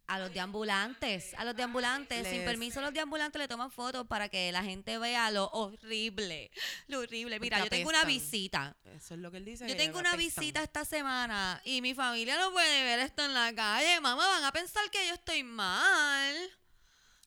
a 0.07 0.19
los 0.19 0.31
deambulantes. 0.33 1.33
A 1.35 1.43
los 1.45 1.55
deambulantes, 1.55 2.27
sin 2.27 2.37
Les- 2.39 2.45
permiso, 2.45 2.79
los 2.81 2.93
deambulantes 2.93 3.39
le 3.39 3.47
toman 3.47 3.71
fotos 3.71 4.05
para 4.07 4.29
que 4.29 4.51
la 4.51 4.63
gente 4.63 4.97
vea 4.97 5.31
lo 5.31 5.49
horrible. 5.51 6.51
Lo 6.87 6.99
horrible. 6.99 7.39
Mira, 7.39 7.59
yo 7.59 7.69
tengo 7.69 7.89
una 7.89 8.03
visita. 8.05 8.75
Eso 8.95 9.15
es 9.15 9.19
lo 9.19 9.31
que 9.31 9.37
él 9.37 9.45
dice. 9.45 9.67
Yo 9.67 9.75
tengo 9.75 9.97
una 9.99 10.13
apestan. 10.13 10.41
visita 10.41 10.63
esta 10.63 10.85
semana 10.85 11.61
y 11.65 11.81
mi 11.81 11.93
familia 11.93 12.37
no 12.37 12.51
puede 12.51 12.83
ver 12.83 12.99
esto 12.99 13.25
en 13.25 13.33
la 13.33 13.53
calle. 13.55 13.99
Mamá, 14.01 14.27
van 14.27 14.43
a 14.43 14.51
pensar 14.51 14.89
que 14.91 15.07
yo 15.07 15.13
estoy 15.15 15.43
mal. 15.43 16.35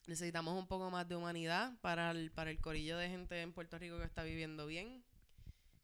Necesitamos 0.07 0.59
un 0.59 0.67
poco 0.67 0.91
más 0.91 1.07
de 1.09 1.17
humanidad 1.17 1.73
para 1.83 2.13
el, 2.13 2.31
para 2.31 2.51
el 2.51 2.61
corillo 2.61 2.97
de 2.97 3.09
gente 3.09 3.43
en 3.43 3.53
Puerto 3.53 3.79
Rico 3.79 3.99
que 3.99 4.05
está 4.05 4.23
viviendo 4.23 4.67
bien. 4.67 5.05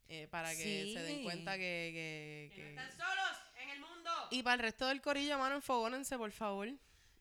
eh, 0.08 0.28
para 0.30 0.50
que 0.54 0.92
se 0.94 1.00
den 1.02 1.22
cuenta 1.24 1.54
que... 1.56 2.50
que- 2.54 2.56
Que 2.56 2.62
no 2.74 2.80
están 2.82 2.90
solos 2.96 3.38
en 3.64 3.70
el 3.70 3.80
mundo. 3.80 4.10
Y 4.30 4.42
para 4.42 4.54
el 4.54 4.60
resto 4.60 4.86
del 4.86 5.00
corillo, 5.00 5.38
mano, 5.38 5.56
enfogónense, 5.56 6.16
por 6.16 6.30
favor. 6.32 6.68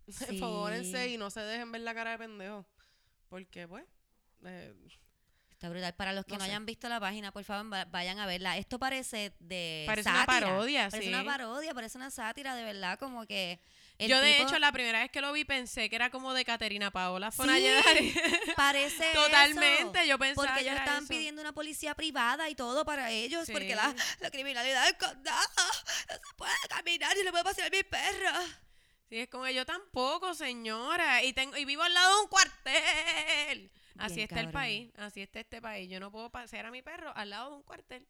Sí. 0.07 0.25
Enfogónense 0.29 1.07
y 1.07 1.17
no 1.17 1.29
se 1.29 1.39
dejen 1.39 1.71
ver 1.71 1.79
la 1.81 1.93
cara 1.95 2.11
de 2.11 2.17
pendejo. 2.17 2.65
Porque, 3.29 3.65
pues... 3.67 3.85
eh, 4.45 4.73
Está 5.49 5.69
brutal. 5.69 5.95
Para 5.95 6.11
los 6.11 6.25
que 6.25 6.33
No 6.33 6.39
no, 6.39 6.43
sé. 6.43 6.49
hayan 6.51 6.65
visto 6.65 6.89
la 6.89 6.99
página, 6.99 7.31
por 7.31 7.45
favor, 7.45 7.71
va- 7.71 7.85
vayan 7.85 8.19
a 8.19 8.25
verla. 8.25 8.57
Esto 8.57 8.77
parece 8.77 9.33
de 9.39 9.85
Parece 9.87 10.09
una 10.09 10.25
parodia, 10.25 10.89
Parece 10.89 11.07
sí. 11.07 11.13
una 11.13 11.23
parodia, 11.23 11.73
parece 11.73 11.97
una 11.97 12.11
sátira, 12.11 12.53
de 12.55 12.63
verdad, 12.65 12.99
como 12.99 13.25
que... 13.25 13.61
el 14.03 14.09
Yo, 14.09 14.19
de 14.21 14.33
tipo 14.33 14.47
hecho, 14.47 14.59
la 14.59 14.71
primera 14.71 14.99
vez 14.99 15.11
que 15.11 15.21
lo 15.21 15.31
vi 15.33 15.45
pensé 15.45 15.89
que 15.89 15.95
era 15.95 16.09
como 16.09 16.33
de 16.33 16.45
Caterina 16.45 16.91
Paola 16.91 17.31
Sí, 17.31 17.37
Fonalleda. 17.37 17.83
parece 18.55 19.11
Totalmente, 19.13 19.99
eso. 19.99 20.07
yo 20.07 20.17
pensaba 20.19 20.47
Porque 20.47 20.63
que 20.63 20.69
ellos 20.69 20.79
estaban 20.79 21.03
eso. 21.03 21.13
pidiendo 21.13 21.41
una 21.41 21.53
policía 21.53 21.95
privada 21.95 22.49
y 22.49 22.55
todo 22.55 22.85
para 22.85 23.11
ellos, 23.11 23.49
porque 23.51 23.75
la, 23.75 23.93
la 24.19 24.31
criminalidad 24.31 24.85
del 24.85 24.97
condado 24.97 25.47
no 26.09 26.13
se 26.15 26.35
puede 26.37 26.53
caminar 26.69 27.15
y 27.17 27.23
le 27.23 27.31
puede 27.31 27.43
pasar 27.43 27.65
a 27.67 27.69
mi 27.69 27.83
perro. 27.83 28.39
Sí, 29.09 29.19
es 29.19 29.29
como 29.29 29.47
yo 29.49 29.65
tampoco, 29.65 30.33
señora. 30.33 31.21
Y 31.23 31.33
tengo 31.33 31.55
y 31.57 31.65
vivo 31.65 31.83
al 31.83 31.93
lado 31.93 32.15
de 32.15 32.21
un 32.23 32.27
cuartel. 32.29 33.71
Así 33.99 34.21
está 34.21 34.39
el 34.39 34.49
país. 34.49 34.91
Así 34.97 35.21
está 35.21 35.39
este 35.39 35.61
país. 35.61 35.89
Yo 35.89 35.99
no 35.99 36.11
puedo 36.11 36.31
pasear 36.31 36.65
a 36.65 36.71
mi 36.71 36.81
perro 36.81 37.11
al 37.15 37.29
lado 37.29 37.51
de 37.51 37.55
un 37.57 37.63
cuartel. 37.63 38.07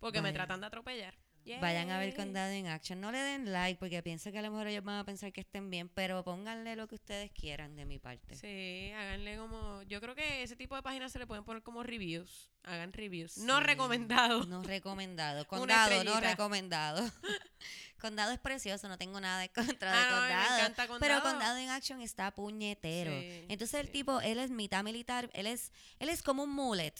Porque 0.00 0.20
me 0.22 0.32
tratan 0.32 0.60
de 0.60 0.66
atropellar. 0.66 1.14
Vayan 1.60 1.90
a 1.90 1.98
ver. 1.98 2.14
Condado 2.14 2.52
in 2.54 2.66
Action. 2.66 3.00
No 3.00 3.10
le 3.10 3.18
den 3.18 3.52
like 3.52 3.78
porque 3.78 4.02
pienso 4.02 4.30
que 4.30 4.38
a 4.38 4.42
lo 4.42 4.50
mejor 4.50 4.66
ellos 4.68 4.84
van 4.84 4.98
a 4.98 5.04
pensar 5.04 5.32
que 5.32 5.40
estén 5.40 5.70
bien, 5.70 5.88
pero 5.88 6.22
pónganle 6.22 6.76
lo 6.76 6.86
que 6.86 6.94
ustedes 6.96 7.30
quieran 7.32 7.76
de 7.76 7.84
mi 7.84 7.98
parte. 7.98 8.36
Sí, 8.36 8.92
háganle 8.92 9.36
como. 9.36 9.82
Yo 9.84 10.00
creo 10.00 10.14
que 10.14 10.42
ese 10.42 10.56
tipo 10.56 10.76
de 10.76 10.82
páginas 10.82 11.12
se 11.12 11.18
le 11.18 11.26
pueden 11.26 11.44
poner 11.44 11.62
como 11.62 11.82
reviews. 11.82 12.50
Hagan 12.62 12.92
reviews. 12.92 13.38
No 13.38 13.60
recomendado. 13.60 14.44
No 14.46 14.62
recomendado. 14.62 15.46
Condado, 15.46 16.04
no 16.04 16.20
recomendado. 16.20 17.10
condado 18.00 18.32
es 18.32 18.38
precioso, 18.38 18.88
no 18.88 18.96
tengo 18.98 19.20
nada 19.20 19.40
de 19.40 19.48
contra 19.50 19.92
de 19.92 19.98
Ah, 19.98 20.08
no, 20.10 20.16
mí 20.16 20.22
me 20.22 20.28
condado. 20.28 20.56
encanta 20.58 20.82
Pero 21.00 21.14
Condado. 21.14 21.22
Condado 21.22 21.58
en 21.58 21.68
Action 21.70 22.00
está 22.00 22.30
puñetero. 22.30 23.10
Sí, 23.12 23.44
Entonces 23.48 23.80
el 23.80 23.90
tipo, 23.90 24.20
él 24.20 24.38
es 24.38 24.50
mitad 24.50 24.82
militar, 24.84 25.30
él 25.34 25.46
es, 25.46 25.72
él 25.98 26.08
es 26.08 26.22
como 26.22 26.44
un 26.44 26.50
mullet, 26.50 26.94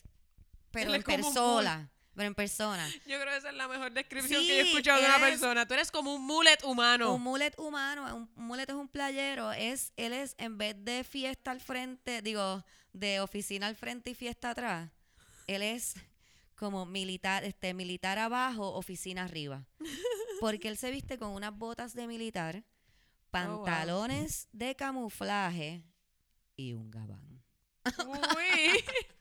pero 0.70 0.90
Él 0.90 0.96
en 0.96 1.02
persona. 1.02 1.90
Pero 2.14 2.26
en 2.26 2.34
persona. 2.34 2.88
Yo 3.06 3.20
creo 3.20 3.26
que 3.30 3.36
esa 3.36 3.50
es 3.50 3.54
la 3.54 3.68
mejor 3.68 3.92
descripción 3.92 4.40
que 4.42 4.46
yo 4.48 4.54
he 4.54 4.60
escuchado 4.60 5.00
de 5.00 5.06
una 5.06 5.18
persona. 5.18 5.66
Tú 5.66 5.74
eres 5.74 5.90
como 5.90 6.14
un 6.14 6.26
mullet 6.26 6.58
humano. 6.64 7.14
Un 7.14 7.22
mullet 7.22 7.54
humano, 7.56 8.16
un 8.16 8.30
un 8.36 8.46
mullet 8.46 8.68
es 8.68 8.74
un 8.74 8.88
playero, 8.88 9.52
es, 9.52 9.92
él 9.96 10.12
es 10.12 10.34
en 10.38 10.58
vez 10.58 10.74
de 10.78 11.04
fiesta 11.04 11.50
al 11.50 11.60
frente, 11.60 12.22
digo, 12.22 12.64
de 12.92 13.20
oficina 13.20 13.66
al 13.66 13.76
frente 13.76 14.10
y 14.10 14.14
fiesta 14.14 14.50
atrás, 14.50 14.90
él 15.46 15.62
es 15.62 15.94
como 16.56 16.84
militar, 16.84 17.44
este, 17.44 17.72
militar 17.74 18.18
abajo, 18.18 18.74
oficina 18.74 19.24
arriba. 19.24 19.66
Porque 20.40 20.68
él 20.68 20.76
se 20.76 20.90
viste 20.90 21.18
con 21.18 21.30
unas 21.30 21.56
botas 21.56 21.94
de 21.94 22.06
militar, 22.06 22.64
pantalones 23.30 24.48
de 24.52 24.74
camuflaje 24.74 25.82
y 26.56 26.72
un 26.74 26.90
gabán. 26.90 27.42
Uy. 28.06 28.84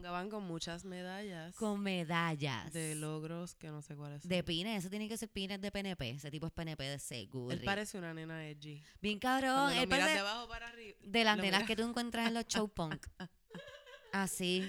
Un 0.00 0.04
gabán 0.04 0.30
con 0.30 0.44
muchas 0.44 0.86
medallas 0.86 1.54
Con 1.56 1.82
medallas. 1.82 2.72
de 2.72 2.94
logros 2.94 3.54
que 3.54 3.68
no 3.68 3.82
sé 3.82 3.94
cuáles 3.96 4.22
son. 4.22 4.30
De 4.30 4.42
pines, 4.42 4.78
eso 4.78 4.88
tiene 4.88 5.06
que 5.10 5.18
ser 5.18 5.28
pines 5.28 5.60
de 5.60 5.70
PNP. 5.70 6.08
Ese 6.12 6.30
tipo 6.30 6.46
es 6.46 6.52
PNP 6.52 6.82
de 6.84 6.98
seguro. 6.98 7.52
Él 7.52 7.60
parece 7.62 7.98
una 7.98 8.14
nena 8.14 8.48
edgy. 8.48 8.82
Bien 9.02 9.18
cabrón. 9.18 9.70
Él 9.74 9.86
parece 9.86 10.12
de 10.12 10.18
abajo 10.20 10.48
para 10.48 10.68
arriba. 10.68 10.96
de 11.04 11.22
las 11.24 11.36
nenas 11.36 11.64
que 11.64 11.76
tú 11.76 11.82
encuentras 11.82 12.28
en 12.28 12.32
los 12.32 12.46
show 12.46 12.66
punk. 12.74 13.06
Así. 14.10 14.66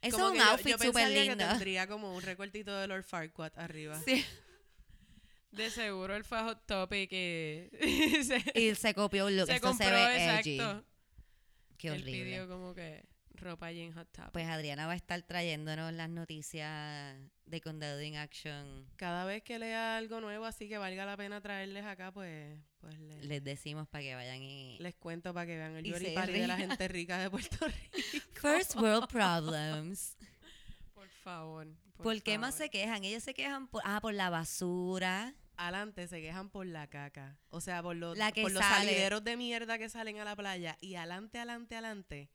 Eso 0.00 0.16
Como 0.16 0.32
es 0.32 0.40
un 0.40 0.48
outfit 0.48 0.68
yo 0.70 0.78
súper 0.78 1.10
lindo. 1.10 1.36
que 1.36 1.44
tendría 1.44 1.86
como 1.86 2.16
un 2.16 2.22
recortito 2.22 2.74
de 2.74 2.86
Lord 2.86 3.04
Farquaad 3.04 3.52
arriba. 3.58 4.00
Sí. 4.06 4.24
De 5.52 5.68
seguro 5.68 6.16
él 6.16 6.24
fue 6.24 6.38
a 6.38 6.44
Hot 6.44 6.64
Topic 6.64 7.12
y 7.12 8.24
se, 8.24 8.42
Y 8.58 8.74
se 8.74 8.94
copió 8.94 9.26
un 9.26 9.36
look. 9.36 9.48
se 9.48 9.56
Esto 9.56 9.68
compró, 9.68 9.86
se 9.86 9.92
ve 9.92 10.24
edgy. 10.38 10.54
exacto. 10.60 10.86
Qué 11.76 11.88
Él 11.88 11.92
horrible. 12.00 12.12
pidió 12.24 12.48
como 12.48 12.72
que 12.74 13.04
ropa 13.40 13.66
allí 13.66 13.80
en 13.80 13.92
Hot 13.94 14.08
Topic. 14.12 14.32
Pues 14.32 14.46
Adriana 14.46 14.86
va 14.86 14.92
a 14.92 14.96
estar 14.96 15.20
trayéndonos 15.22 15.92
las 15.92 16.08
noticias 16.08 17.16
de 17.46 17.60
Condado 17.60 18.00
in 18.02 18.16
Action. 18.16 18.86
Cada 18.96 19.24
vez 19.24 19.42
que 19.42 19.58
lea 19.58 19.96
algo 19.96 20.20
nuevo, 20.20 20.44
así 20.44 20.68
que 20.68 20.78
valga 20.78 21.04
la 21.04 21.16
pena 21.16 21.40
traerles 21.40 21.84
acá, 21.84 22.12
pues, 22.12 22.58
pues 22.80 22.98
le- 22.98 23.24
Les 23.24 23.42
decimos 23.42 23.88
para 23.88 24.02
que 24.02 24.14
vayan 24.14 24.40
y... 24.42 24.78
les 24.78 24.94
cuento 24.94 25.34
para 25.34 25.46
que 25.46 25.56
vean 25.56 25.76
el 25.76 25.86
Y 25.86 25.90
Yori 25.90 26.14
de 26.14 26.46
la 26.46 26.56
gente 26.56 26.86
rica 26.88 27.18
de 27.18 27.30
Puerto 27.30 27.66
Rico. 27.66 28.26
First 28.40 28.76
World 28.76 29.08
Problems. 29.08 30.16
por 30.94 31.08
favor. 31.08 31.66
Por, 31.96 32.04
¿Por, 32.04 32.22
qué 32.22 32.38
más 32.38 32.54
favor. 32.54 32.64
se 32.66 32.70
quejan? 32.70 33.04
Ellos 33.04 33.22
se 33.22 33.34
quejan 33.34 33.66
por... 33.68 33.82
Ah, 33.84 34.00
por 34.00 34.14
la 34.14 34.30
basura. 34.30 35.34
Adelante 35.56 36.08
se 36.08 36.22
quejan 36.22 36.48
por 36.48 36.64
la 36.66 36.86
caca. 36.86 37.36
O 37.50 37.60
sea, 37.60 37.82
por 37.82 37.94
los, 37.94 38.16
La 38.16 38.32
que 38.32 38.40
por 38.42 38.52
los 38.52 38.62
salideros 38.62 39.22
de 39.22 39.36
mierda 39.36 39.76
que 39.76 39.90
salen 39.90 40.18
a 40.18 40.24
la 40.24 40.34
playa. 40.34 40.78
Y 40.80 40.94
adelante, 40.94 41.36
adelante, 41.36 41.74
adelante. 41.74 42.30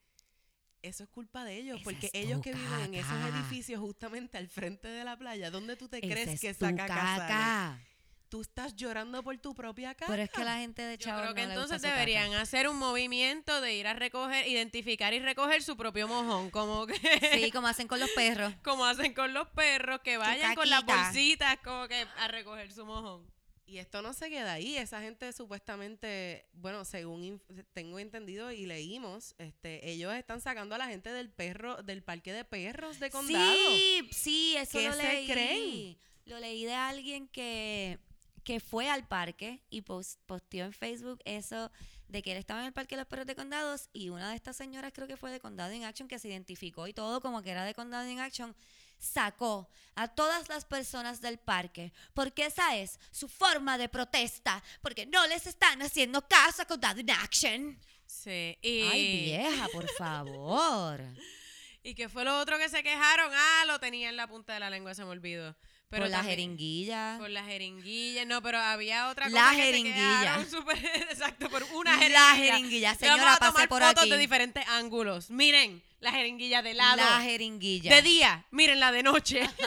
Eso 0.88 1.04
es 1.04 1.10
culpa 1.10 1.44
de 1.44 1.58
ellos. 1.58 1.76
Esa 1.78 1.84
porque 1.84 2.10
ellos 2.14 2.42
que 2.42 2.54
viven 2.54 2.82
en 2.86 2.96
esos 2.96 3.18
edificios 3.34 3.80
justamente 3.80 4.38
al 4.38 4.48
frente 4.48 4.88
de 4.88 5.04
la 5.04 5.18
playa, 5.18 5.50
¿dónde 5.52 5.76
tú 5.76 5.88
te 5.88 5.98
Esa 5.98 6.08
crees 6.08 6.28
es 6.30 6.42
que 6.42 6.54
tu 6.54 6.66
esa 6.66 6.76
caca, 6.76 6.96
sale? 6.96 7.20
caca. 7.28 7.80
Tú 8.28 8.42
estás 8.42 8.76
llorando 8.76 9.24
por 9.24 9.38
tu 9.38 9.54
propia 9.54 9.94
caca. 9.94 10.08
Pero 10.12 10.24
es 10.24 10.30
que 10.32 10.44
la 10.44 10.58
gente 10.58 10.82
de 10.82 10.98
Yo 10.98 11.06
Chavo 11.06 11.22
creo 11.22 11.34
que 11.36 11.42
no 11.42 11.48
gusta 11.48 11.54
entonces 11.62 11.78
su 11.82 11.84
caca. 11.84 11.94
deberían 12.00 12.34
hacer 12.34 12.68
un 12.68 12.78
movimiento 12.78 13.62
de 13.62 13.76
ir 13.76 13.88
a 13.88 13.94
recoger, 13.94 14.48
identificar 14.48 15.14
y 15.14 15.20
recoger 15.20 15.62
su 15.64 15.78
propio 15.78 16.08
mojón, 16.08 16.50
como 16.50 16.86
que 16.88 16.96
Sí, 17.44 17.52
como 17.52 17.68
hacen 17.68 17.88
con 17.88 18.00
los 18.00 18.10
perros. 18.12 18.54
como 18.64 18.84
hacen 18.86 19.14
con 19.14 19.34
los 19.34 19.48
perros, 19.50 20.02
que 20.04 20.18
vayan 20.18 20.56
con 20.56 20.70
las 20.70 20.84
bolsitas 20.86 21.58
como 21.64 21.88
que 21.88 22.06
a 22.18 22.28
recoger 22.28 22.72
su 22.72 22.86
mojón. 22.86 23.26
Y 23.68 23.80
esto 23.80 24.02
no 24.04 24.14
se 24.14 24.30
queda 24.30 24.54
ahí. 24.54 24.78
Esa 24.78 25.02
gente 25.02 25.32
supuestamente, 25.34 26.46
bueno, 26.54 26.86
según 26.86 27.24
inf- 27.24 27.66
tengo 27.74 27.98
entendido 28.00 28.52
y 28.52 28.66
leímos, 28.68 29.34
este, 29.40 29.90
ellos 29.90 30.14
están 30.14 30.40
sacando 30.40 30.76
a 30.76 30.78
la 30.78 30.88
gente 30.88 31.12
del 31.12 31.30
perro, 31.32 31.82
del 31.82 32.04
parque 32.04 32.32
de 32.32 32.46
perros 32.46 33.00
de 33.00 33.10
condado. 33.10 33.56
Sí, 33.76 34.08
sí, 34.12 34.56
eso 34.58 34.78
¿Qué 34.78 34.88
lo 34.88 34.94
se 34.94 35.04
leí. 35.04 35.28
creen? 35.28 35.98
Lo 36.26 36.40
leí 36.40 36.64
de 36.66 36.74
alguien 36.74 37.28
que, 37.28 37.98
que 38.44 38.60
fue 38.60 38.88
al 38.90 39.08
parque 39.08 39.62
y 39.70 39.82
pos- 39.82 40.20
posteó 40.28 40.66
en 40.66 40.74
Facebook 40.74 41.20
eso 41.26 41.72
de 42.08 42.22
que 42.22 42.34
él 42.34 42.38
estaba 42.38 42.60
en 42.60 42.68
el 42.68 42.74
parque 42.74 42.96
de 42.96 43.02
los 43.02 43.08
perros 43.08 43.26
de 43.26 43.36
condados 43.36 43.90
y 43.94 44.10
una 44.10 44.30
de 44.30 44.36
estas 44.36 44.56
señoras 44.56 44.92
creo 44.94 45.08
que 45.08 45.18
fue 45.18 45.32
de 45.32 45.40
Condado 45.40 45.74
in 45.74 45.84
Action 45.86 46.08
que 46.08 46.20
se 46.20 46.28
identificó 46.28 46.86
y 46.88 46.94
todo 46.94 47.20
como 47.20 47.42
que 47.42 47.50
era 47.50 47.64
de 47.66 47.74
Condado 47.74 48.08
in 48.08 48.20
Action 48.20 48.56
sacó 48.98 49.70
a 49.96 50.08
todas 50.08 50.50
las 50.50 50.66
personas 50.66 51.22
del 51.22 51.38
parque 51.38 51.94
porque 52.14 52.46
esa 52.46 52.76
es 52.76 53.00
su 53.12 53.28
forma 53.28 53.78
de 53.78 53.90
protesta 53.90 54.62
porque 54.82 55.06
no 55.06 55.26
les 55.28 55.48
están 55.48 55.82
haciendo 55.82 56.28
caso 56.28 56.62
a 56.62 56.66
Condado 56.66 57.00
in 57.00 57.12
Action. 57.12 57.80
Sí, 58.06 58.58
y 58.62 58.82
Ay, 58.82 59.24
vieja, 59.26 59.68
por 59.70 59.90
favor. 59.92 61.02
¿Y 61.84 61.94
qué 61.94 62.10
fue 62.10 62.24
lo 62.24 62.40
otro 62.40 62.58
que 62.58 62.68
se 62.68 62.82
quejaron? 62.82 63.32
Ah, 63.32 63.64
lo 63.68 63.80
tenía 63.80 64.10
en 64.10 64.18
la 64.18 64.28
punta 64.28 64.54
de 64.56 64.60
la 64.60 64.70
lengua, 64.70 64.96
se 64.96 65.04
me 65.04 65.12
olvidó. 65.12 65.56
Pero 65.90 66.04
por 66.04 66.10
la 66.10 66.18
también- 66.18 66.38
jeringuilla. 66.40 67.16
Por 67.20 67.30
la 67.30 67.44
jeringuilla, 67.44 68.26
no, 68.26 68.42
pero 68.42 68.60
había 68.60 69.10
otra 69.10 69.30
La 69.30 69.42
cosa 69.42 69.52
que 69.52 69.58
se 69.58 69.64
jeringuilla. 69.64 70.20
quejaron 70.22 70.50
súper- 70.50 70.86
exacto, 71.12 71.50
por 71.50 71.64
una 71.76 71.92
La 71.92 71.98
jeringuilla. 71.98 72.36
jeringuilla, 72.36 72.92
Le 73.00 73.08
vamos 73.08 73.18
señora, 73.20 73.34
a 73.34 73.38
tomar 73.38 73.54
pase 73.54 73.68
por 73.68 73.82
fotos 73.84 74.02
aquí. 74.04 74.10
de 74.12 74.18
diferentes 74.18 74.68
ángulos. 74.68 75.30
Miren, 75.30 75.82
la 76.00 76.12
jeringuilla 76.12 76.62
de 76.62 76.74
lado. 76.74 76.98
La 76.98 77.22
jeringuilla. 77.22 77.94
de 77.96 78.02
día, 78.02 78.46
miren 78.52 78.80
la 78.80 78.92
de 78.92 79.04
noche. 79.04 79.42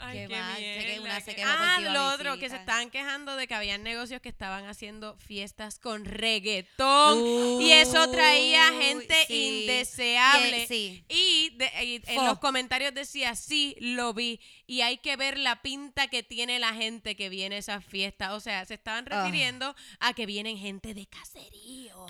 Ay, 0.00 0.18
Qué 0.28 0.28
mal, 0.28 0.56
que 0.56 1.20
se 1.24 1.34
quejó 1.34 1.50
por 1.50 1.66
Ah, 1.66 1.80
lo 1.80 2.14
otro, 2.14 2.38
que 2.38 2.48
se 2.48 2.56
estaban 2.56 2.90
quejando 2.90 3.34
de 3.36 3.48
que 3.48 3.54
habían 3.54 3.82
negocios 3.82 4.20
que 4.20 4.28
estaban 4.28 4.66
haciendo 4.66 5.16
fiestas 5.18 5.78
con 5.78 6.04
reggaetón. 6.04 7.60
y 7.60 7.72
eso 7.72 8.08
traía 8.10 8.72
gente 8.72 9.14
sí. 9.26 9.60
indeseable. 9.62 10.50
Que- 10.60 10.66
sí. 10.68 11.04
Y, 11.08 11.50
de- 11.56 11.84
y 11.84 12.02
en 12.06 12.24
los 12.26 12.38
comentarios 12.38 12.94
decía, 12.94 13.34
sí, 13.34 13.74
lo 13.80 14.14
vi. 14.14 14.40
Y 14.66 14.82
hay 14.82 14.98
que 14.98 15.16
ver 15.16 15.38
la 15.38 15.62
pinta 15.62 16.08
que 16.08 16.22
tiene 16.22 16.58
la 16.58 16.74
gente 16.74 17.16
que 17.16 17.28
viene 17.28 17.56
a 17.56 17.58
esas 17.58 17.84
fiestas. 17.84 18.30
O 18.32 18.40
sea, 18.40 18.64
se 18.66 18.74
estaban 18.74 19.06
Ah. 19.10 19.24
refiriendo 19.24 19.74
a 19.98 20.12
que 20.14 20.26
vienen 20.26 20.58
gente 20.58 20.94
de 20.94 21.06
caserío. 21.06 22.06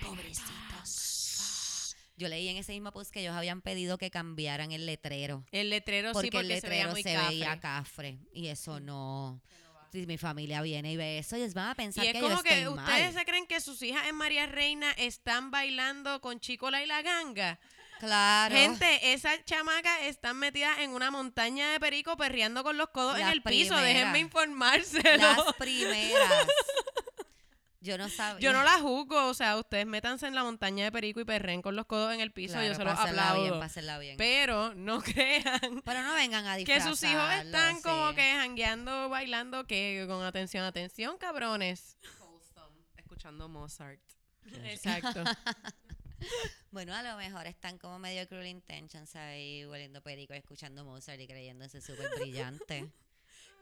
Pobrecitos. 0.00 1.13
Yo 2.16 2.28
leí 2.28 2.48
en 2.48 2.56
ese 2.56 2.72
mismo 2.72 2.92
post 2.92 3.10
que 3.10 3.20
ellos 3.20 3.34
habían 3.34 3.60
pedido 3.60 3.98
que 3.98 4.10
cambiaran 4.10 4.70
el 4.72 4.86
letrero. 4.86 5.44
El 5.50 5.70
letrero 5.70 6.12
Porque, 6.12 6.26
sí, 6.28 6.30
porque 6.30 6.40
el 6.42 6.48
letrero 6.48 6.94
se 6.94 7.02
se, 7.02 7.08
veía 7.08 7.22
muy 7.22 7.30
veía 7.30 7.60
cafre. 7.60 8.18
cafre. 8.18 8.18
Y 8.32 8.48
eso 8.48 8.78
no. 8.80 9.40
Si 9.92 10.06
mi 10.06 10.18
familia 10.18 10.60
viene 10.62 10.92
y 10.92 10.96
ve 10.96 11.18
eso, 11.18 11.36
ellos 11.36 11.54
van 11.54 11.68
a 11.68 11.74
pensar 11.76 12.04
Y 12.04 12.08
es 12.08 12.14
que 12.14 12.20
como 12.20 12.36
yo 12.36 12.42
que 12.42 12.60
estoy 12.60 12.66
ustedes 12.74 13.04
mal. 13.04 13.12
se 13.14 13.24
creen 13.24 13.46
que 13.46 13.60
sus 13.60 13.80
hijas 13.82 14.06
en 14.08 14.16
María 14.16 14.46
Reina 14.46 14.90
están 14.92 15.50
bailando 15.52 16.20
con 16.20 16.40
Chicola 16.40 16.82
y 16.82 16.86
la 16.86 17.02
ganga. 17.02 17.60
Claro. 18.00 18.54
Gente, 18.54 19.12
esas 19.12 19.44
chamacas 19.44 20.02
están 20.02 20.36
metidas 20.36 20.80
en 20.80 20.90
una 20.90 21.10
montaña 21.12 21.70
de 21.70 21.78
perico 21.80 22.16
perreando 22.16 22.64
con 22.64 22.76
los 22.76 22.88
codos 22.90 23.18
en 23.18 23.28
el 23.28 23.40
piso. 23.42 23.76
Déjenme 23.76 24.18
informárselo. 24.18 25.16
Las 25.16 25.52
primeras. 25.58 26.46
Yo 27.84 27.98
no 27.98 28.08
sabía. 28.08 28.40
Yo 28.40 28.52
no 28.54 28.64
la 28.64 28.80
juzgo, 28.80 29.26
o 29.26 29.34
sea, 29.34 29.58
ustedes 29.58 29.84
métanse 29.86 30.26
en 30.26 30.34
la 30.34 30.42
montaña 30.42 30.84
de 30.84 30.90
perico 30.90 31.20
y 31.20 31.24
perren 31.26 31.60
con 31.60 31.76
los 31.76 31.84
codos 31.84 32.14
en 32.14 32.20
el 32.20 32.32
piso, 32.32 32.54
Claro, 32.54 32.68
yo 32.68 32.74
se 32.74 32.82
los 32.84 32.94
pásenla 32.94 33.28
aplaudo. 33.28 33.42
bien, 33.50 33.60
pásenla 33.60 33.98
bien. 33.98 34.16
Pero 34.16 34.74
no 34.74 35.00
crean 35.02 35.82
Pero 35.84 36.02
no 36.02 36.14
vengan 36.14 36.46
a 36.46 36.56
que 36.56 36.80
sus 36.80 37.02
hijos 37.02 37.30
están 37.34 37.82
como 37.82 38.14
que 38.14 38.22
jangueando, 38.32 39.10
bailando, 39.10 39.66
que 39.66 40.04
con 40.08 40.24
atención, 40.24 40.64
atención, 40.64 41.18
cabrones. 41.18 41.98
Wholesome, 42.20 42.80
escuchando 42.96 43.48
Mozart. 43.48 44.00
Exacto. 44.64 45.22
Bueno, 46.70 46.94
a 46.94 47.02
lo 47.02 47.16
mejor 47.16 47.46
están 47.46 47.76
como 47.78 47.98
medio 47.98 48.26
cruel 48.26 48.46
intentions 48.46 49.14
ahí, 49.14 49.66
hueliendo 49.66 50.00
perico 50.02 50.32
y 50.34 50.38
escuchando 50.38 50.84
Mozart 50.84 51.20
y 51.20 51.26
creyéndose 51.26 51.80
súper 51.80 52.08
brillante. 52.18 52.90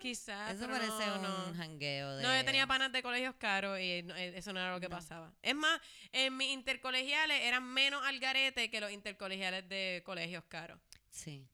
Quizás. 0.02 0.52
Eso 0.54 0.66
parece 0.68 1.06
no, 1.20 1.46
un 1.46 1.56
jangueo 1.56 2.16
de... 2.16 2.22
No, 2.24 2.36
yo 2.36 2.44
tenía 2.44 2.66
panas 2.66 2.90
de 2.92 3.02
colegios 3.02 3.34
caros 3.38 3.78
y 3.78 4.02
no, 4.02 4.14
eh, 4.16 4.36
eso 4.36 4.52
no 4.52 4.58
era 4.60 4.72
lo 4.72 4.80
que 4.80 4.88
No. 4.88 4.96
pasaba. 4.96 5.32
Es 5.40 5.54
más, 5.54 5.80
en 6.10 6.36
mis 6.36 6.50
intercolegiales 6.50 7.40
eran 7.42 7.62
menos 7.64 8.04
al 8.04 8.18
garete 8.18 8.68
que 8.70 8.80
los 8.80 8.90
intercolegiales 8.90 9.68
de 9.68 10.02
colegios 10.04 10.42
caros. 10.48 10.80
Sí. 11.10 11.46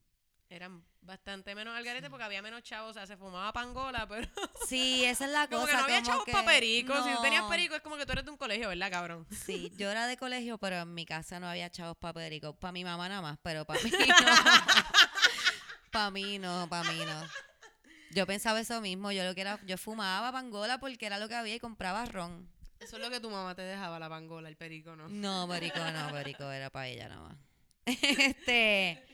Eran 0.50 0.82
bastante 1.02 1.54
menos 1.54 1.76
al 1.76 1.84
garete 1.84 2.08
porque 2.08 2.24
había 2.24 2.40
menos 2.40 2.62
chavos, 2.62 2.92
o 2.92 2.94
sea, 2.94 3.06
se 3.06 3.18
fumaba 3.18 3.52
pangola, 3.52 4.06
pero 4.08 4.26
Sí, 4.68 5.04
esa 5.04 5.26
es 5.26 5.30
la 5.30 5.46
como 5.46 5.60
cosa. 5.62 5.72
que 5.72 5.76
no 5.76 5.84
había 5.84 5.96
como 6.00 6.06
chavos 6.10 6.24
que- 6.24 6.32
para 6.32 6.46
perico. 6.46 6.94
Si 7.04 7.14
tú 7.14 7.20
tenías 7.22 7.44
perico 7.44 7.74
es 7.74 7.82
como 7.82 7.96
que 7.98 8.06
tú 8.06 8.12
eres 8.12 8.24
de 8.24 8.30
un 8.30 8.38
colegio, 8.38 8.68
¿verdad, 8.68 8.90
cabrón? 8.90 9.26
Sí, 9.46 9.70
yo 9.76 9.90
era 9.90 10.06
de 10.06 10.16
colegio, 10.16 10.56
pero 10.56 10.76
en 10.76 10.94
mi 10.94 11.04
casa 11.04 11.38
no 11.38 11.48
había 11.48 11.68
chavos 11.70 11.98
para 11.98 12.14
perico. 12.14 12.54
Para 12.54 12.72
mi 12.72 12.82
mamá 12.82 13.10
nada 13.10 13.20
más, 13.20 13.38
pero 13.42 13.66
para 13.66 13.78
mí 13.84 13.90
no. 13.90 14.16
para 15.90 16.10
mí 16.10 16.38
no, 16.38 16.66
para 16.70 16.90
mí 16.90 16.98
no. 17.04 17.28
Yo 18.18 18.26
pensaba 18.26 18.58
eso 18.58 18.80
mismo, 18.80 19.12
yo 19.12 19.22
lo 19.22 19.32
que 19.32 19.42
era, 19.42 19.60
yo 19.64 19.78
fumaba 19.78 20.32
pangola 20.32 20.80
porque 20.80 21.06
era 21.06 21.20
lo 21.20 21.28
que 21.28 21.36
había 21.36 21.54
y 21.54 21.60
compraba 21.60 22.04
ron. 22.04 22.48
Eso 22.80 22.96
es 22.96 23.02
lo 23.02 23.10
que 23.10 23.20
tu 23.20 23.30
mamá 23.30 23.54
te 23.54 23.62
dejaba, 23.62 24.00
la 24.00 24.08
pangola, 24.08 24.48
el 24.48 24.56
perico, 24.56 24.96
¿no? 24.96 25.08
No, 25.08 25.46
perico 25.46 25.78
no, 25.78 26.10
perico 26.10 26.50
era 26.50 26.68
para 26.68 26.88
ella 26.88 27.08
nada 27.08 27.28
más. 27.28 27.36
Este, 27.86 29.06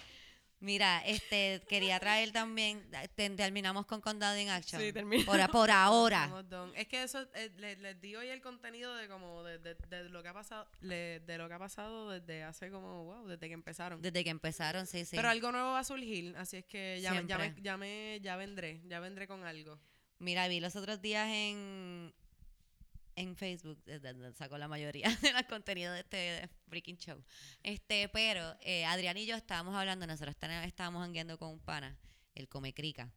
mira, 0.65 1.03
este, 1.07 1.63
quería 1.69 2.01
traer 2.01 2.33
también, 2.33 2.83
te- 3.15 3.31
terminamos 3.31 3.87
con 3.87 4.01
Condado 4.01 4.37
in 4.39 4.49
Action. 4.49 4.81
Sí, 4.81 4.93
terminamos. 4.93 5.27
Por, 5.27 5.51
por 5.51 5.71
ahora. 5.71 6.29
Es 6.75 6.89
que 6.89 7.03
eso 7.03 7.27
eh, 7.35 7.51
le- 7.59 7.77
les 7.77 8.01
di 8.01 8.17
hoy 8.17 8.29
el 8.29 8.41
contenido 8.41 8.95
de 8.97 9.07
como 9.09 9.43
de, 9.45 9.59
de- 9.59 9.75
de 9.75 10.09
lo 10.09 10.23
que 10.23 10.29
ha 10.29 10.33
pasado 10.35 10.67
le- 10.81 11.21
de 11.21 11.39
lo 11.39 11.47
que 11.49 11.55
ha 11.55 11.59
pasado 11.59 12.11
desde 12.11 12.43
hace 12.43 12.71
como 12.71 13.05
wow, 13.05 13.27
desde 13.29 13.47
que 13.49 13.55
empezaron. 13.55 14.03
Desde 14.03 14.25
que 14.25 14.31
empezaron, 14.31 14.87
sí, 14.87 15.05
sí. 15.05 15.17
Pero 15.17 15.29
algo 15.29 15.53
nuevo 15.53 15.73
va 15.73 15.81
a 15.81 15.85
surgir, 15.85 16.35
así 16.37 16.57
es 16.57 16.65
que 16.65 16.99
ya, 17.01 17.13
me- 17.15 17.27
ya, 17.27 17.39
me, 17.39 17.55
ya, 17.63 17.77
me- 17.77 18.21
ya 18.23 18.37
vendré, 18.37 18.81
ya 18.87 19.01
vendré 19.01 19.27
con 19.29 19.45
algo. 19.45 19.79
Mira, 20.19 20.49
vi 20.49 20.61
los 20.61 20.75
otros 20.77 21.03
días 21.03 21.29
en, 21.29 22.15
en 23.17 23.37
Facebook, 23.37 23.83
sacó 24.35 24.59
la 24.59 24.69
mayoría 24.69 25.09
de 25.23 25.33
los 25.33 25.43
contenidos 25.45 25.95
de 25.95 26.01
este 26.01 26.49
freaking 26.69 26.97
show. 26.97 27.23
Este, 27.63 28.09
pero 28.09 28.57
eh, 28.61 28.85
Adrián 28.85 29.17
y 29.17 29.27
yo 29.27 29.37
estábamos 29.37 29.75
hablando, 29.75 30.07
nosotros 30.07 30.37
estábamos 30.65 31.03
hangueando 31.03 31.39
con 31.39 31.51
un 31.51 31.61
pana, 31.61 31.99
el 32.35 32.49
come 32.49 32.73
crica. 32.73 33.13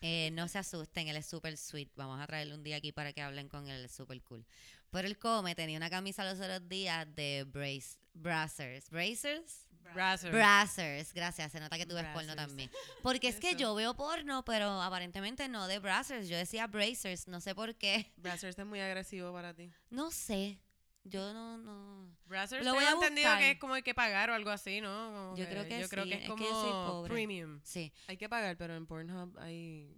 Eh, 0.00 0.30
no 0.32 0.46
se 0.46 0.58
asusten, 0.58 1.08
él 1.08 1.16
es 1.16 1.26
super 1.26 1.56
sweet. 1.56 1.90
Vamos 1.96 2.20
a 2.20 2.26
traerle 2.26 2.54
un 2.54 2.62
día 2.62 2.76
aquí 2.76 2.92
para 2.92 3.12
que 3.12 3.20
hablen 3.20 3.48
con 3.48 3.68
él, 3.68 3.84
es 3.84 3.92
super 3.92 4.22
cool. 4.22 4.46
Pero 4.90 5.08
el 5.08 5.18
come 5.18 5.54
tenía 5.54 5.76
una 5.76 5.90
camisa 5.90 6.24
los 6.24 6.40
otros 6.40 6.68
días 6.68 7.06
de 7.14 7.44
brace, 7.44 7.98
Brazzers. 8.14 8.90
¿Bracers? 8.90 9.67
Brazzers. 9.94 10.32
Brazzers, 10.34 11.12
gracias, 11.14 11.52
se 11.52 11.60
nota 11.60 11.76
que 11.76 11.86
tú 11.86 11.94
ves 11.94 12.06
porno 12.14 12.34
también. 12.36 12.70
Porque 13.02 13.28
es 13.28 13.40
que 13.40 13.54
yo 13.56 13.74
veo 13.74 13.94
porno, 13.94 14.44
pero 14.44 14.80
aparentemente 14.82 15.48
no 15.48 15.66
de 15.66 15.78
Brazzers, 15.78 16.28
yo 16.28 16.36
decía 16.36 16.66
Bracers, 16.66 17.28
no 17.28 17.40
sé 17.40 17.54
por 17.54 17.74
qué. 17.76 18.12
Brazzers 18.16 18.58
es 18.58 18.66
muy 18.66 18.80
agresivo 18.80 19.32
para 19.32 19.54
ti. 19.54 19.70
No 19.90 20.10
sé, 20.10 20.58
yo 21.04 21.32
no, 21.32 21.56
no. 21.58 22.14
Brazzers 22.26 22.64
Lo 22.64 22.74
voy 22.74 22.84
a 22.84 22.90
entendido 22.90 23.28
buscar. 23.28 23.38
que 23.40 23.50
es 23.52 23.58
como 23.58 23.74
hay 23.74 23.82
que 23.82 23.94
pagar 23.94 24.30
o 24.30 24.34
algo 24.34 24.50
así, 24.50 24.80
¿no? 24.80 25.10
Como 25.12 25.36
Yo 25.36 25.46
creo 25.48 25.66
que 25.66 25.80
yo 25.80 25.88
creo 25.88 26.04
sí, 26.04 26.10
que 26.10 26.16
es 26.16 26.22
es 26.22 26.28
como 26.28 26.42
que 26.44 26.50
yo 26.50 26.60
soy 26.62 26.70
pobre. 26.70 27.12
premium. 27.14 27.60
Sí, 27.64 27.92
Hay 28.08 28.16
que 28.16 28.28
pagar, 28.28 28.56
pero 28.56 28.76
en 28.76 28.86
Pornhub 28.86 29.38
hay 29.38 29.94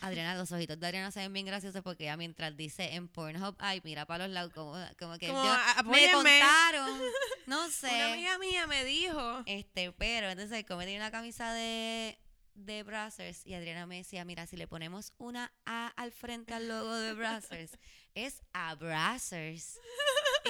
Adriana, 0.00 0.34
los 0.36 0.50
ojitos 0.52 0.78
de 0.78 0.86
Adriana 0.86 1.10
se 1.10 1.20
ven 1.20 1.32
bien 1.32 1.46
graciosos 1.46 1.82
porque 1.82 2.04
ella 2.04 2.16
mientras 2.16 2.56
dice 2.56 2.94
en 2.94 3.08
Pornhub, 3.08 3.56
ay, 3.58 3.80
mira 3.84 4.06
para 4.06 4.26
los 4.26 4.34
lados, 4.34 4.52
como, 4.52 4.72
como 4.98 5.18
que 5.18 5.28
Como, 5.28 5.44
yo- 5.44 5.52
"A- 5.52 5.82
me 5.84 6.06
apóyenme". 6.06 6.12
contaron, 6.40 7.00
no 7.46 7.64
Una 7.64 7.70
sé. 7.72 8.02
amiga 8.02 8.38
mía 8.38 8.66
me 8.66 8.84
dijo. 8.84 9.42
Este, 9.46 9.92
pero 9.92 10.28
entonces 10.30 10.64
como 10.66 10.80
tenía 10.80 10.96
una 10.98 11.10
camisa 11.10 11.52
de, 11.52 12.18
de 12.54 12.82
Brazzers 12.82 13.46
y 13.46 13.54
Adriana 13.54 13.86
me 13.86 13.96
decía, 13.98 14.24
mira, 14.24 14.46
si 14.46 14.56
le 14.56 14.66
ponemos 14.66 15.12
una 15.18 15.52
A 15.64 15.88
al 15.96 16.12
frente 16.12 16.54
al 16.54 16.68
logo 16.68 16.94
de 16.94 17.14
Brazzers, 17.14 17.78
es 18.14 18.42
a 18.52 18.74
Brazzers. 18.74 19.78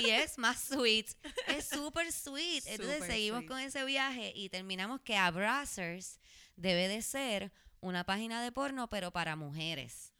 Y 0.02 0.10
es 0.10 0.38
más 0.38 0.60
sweet, 0.60 1.06
es 1.48 1.68
súper 1.68 2.12
sweet. 2.12 2.62
Entonces 2.66 3.04
seguimos 3.06 3.40
sweet. 3.40 3.48
con 3.48 3.58
ese 3.58 3.84
viaje 3.84 4.32
y 4.34 4.48
terminamos 4.48 5.00
que 5.00 5.16
a 5.16 5.30
Brazzers 5.30 6.20
debe 6.56 6.86
de 6.88 7.02
ser 7.02 7.52
una 7.80 8.04
página 8.04 8.42
de 8.42 8.52
porno, 8.52 8.88
pero 8.88 9.10
para 9.12 9.36
mujeres. 9.36 10.12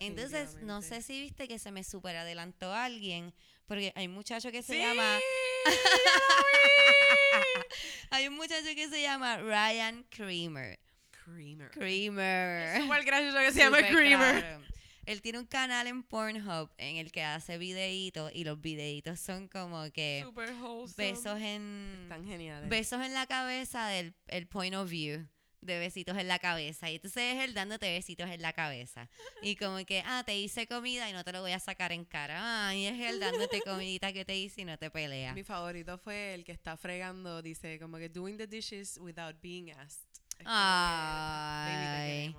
Entonces, 0.00 0.56
no 0.62 0.82
sé 0.82 1.00
si 1.02 1.20
viste 1.20 1.48
que 1.48 1.58
se 1.58 1.72
me 1.72 1.82
super 1.82 2.14
adelantó 2.16 2.72
alguien, 2.74 3.32
porque 3.66 3.92
hay 3.96 4.06
un 4.06 4.12
muchacho 4.14 4.52
que 4.52 4.62
se 4.62 4.74
Sí, 4.74 4.78
llama 4.80 5.18
hay 8.10 8.28
un 8.28 8.36
muchacho 8.36 8.68
que 8.74 8.88
se 8.88 9.02
llama 9.02 9.38
Ryan 9.38 10.04
Creamer. 10.10 10.78
Creamer. 11.24 11.70
Creamer. 11.70 12.82
Súper 12.82 13.04
gracioso 13.04 13.38
que 13.38 13.52
se 13.52 13.58
llama 13.60 13.78
Creamer. 13.78 14.40
claro. 14.40 14.62
Él 15.06 15.22
tiene 15.22 15.38
un 15.38 15.46
canal 15.46 15.86
en 15.86 16.02
Pornhub 16.02 16.70
en 16.76 16.98
el 16.98 17.10
que 17.10 17.22
hace 17.22 17.56
videitos 17.56 18.30
y 18.34 18.44
los 18.44 18.60
videitos 18.60 19.18
son 19.18 19.48
como 19.48 19.90
que 19.90 20.20
Super 20.22 20.50
besos 20.98 21.40
en 21.40 22.10
geniales. 22.26 22.68
besos 22.68 23.00
en 23.02 23.14
la 23.14 23.26
cabeza 23.26 23.86
del 23.88 24.12
el 24.26 24.46
point 24.46 24.74
of 24.74 24.90
view 24.90 25.26
de 25.68 25.78
besitos 25.78 26.16
en 26.18 26.26
la 26.28 26.38
cabeza 26.38 26.90
y 26.90 26.96
entonces 26.96 27.36
es 27.36 27.44
él 27.44 27.54
dándote 27.54 27.92
besitos 27.92 28.28
en 28.30 28.42
la 28.42 28.52
cabeza 28.52 29.08
y 29.42 29.56
como 29.56 29.76
que 29.84 30.02
ah 30.04 30.22
te 30.26 30.36
hice 30.36 30.66
comida 30.66 31.08
y 31.08 31.12
no 31.12 31.22
te 31.24 31.32
lo 31.32 31.40
voy 31.40 31.52
a 31.52 31.60
sacar 31.60 31.92
en 31.92 32.04
cara 32.04 32.68
ah, 32.68 32.74
y 32.74 32.86
es 32.86 33.00
él 33.00 33.20
dándote 33.20 33.60
comidita 33.62 34.12
que 34.12 34.24
te 34.24 34.36
hice 34.36 34.62
y 34.62 34.64
no 34.64 34.76
te 34.78 34.90
pelea 34.90 35.34
Mi 35.34 35.44
favorito 35.44 35.98
fue 35.98 36.34
el 36.34 36.44
que 36.44 36.52
está 36.52 36.76
fregando, 36.76 37.42
dice 37.42 37.78
como 37.78 37.98
que 37.98 38.08
doing 38.08 38.36
the 38.36 38.46
dishes 38.46 38.98
without 38.98 39.36
being 39.40 39.70
asked. 39.70 40.08
Es 40.38 40.46
Ay. 40.46 42.34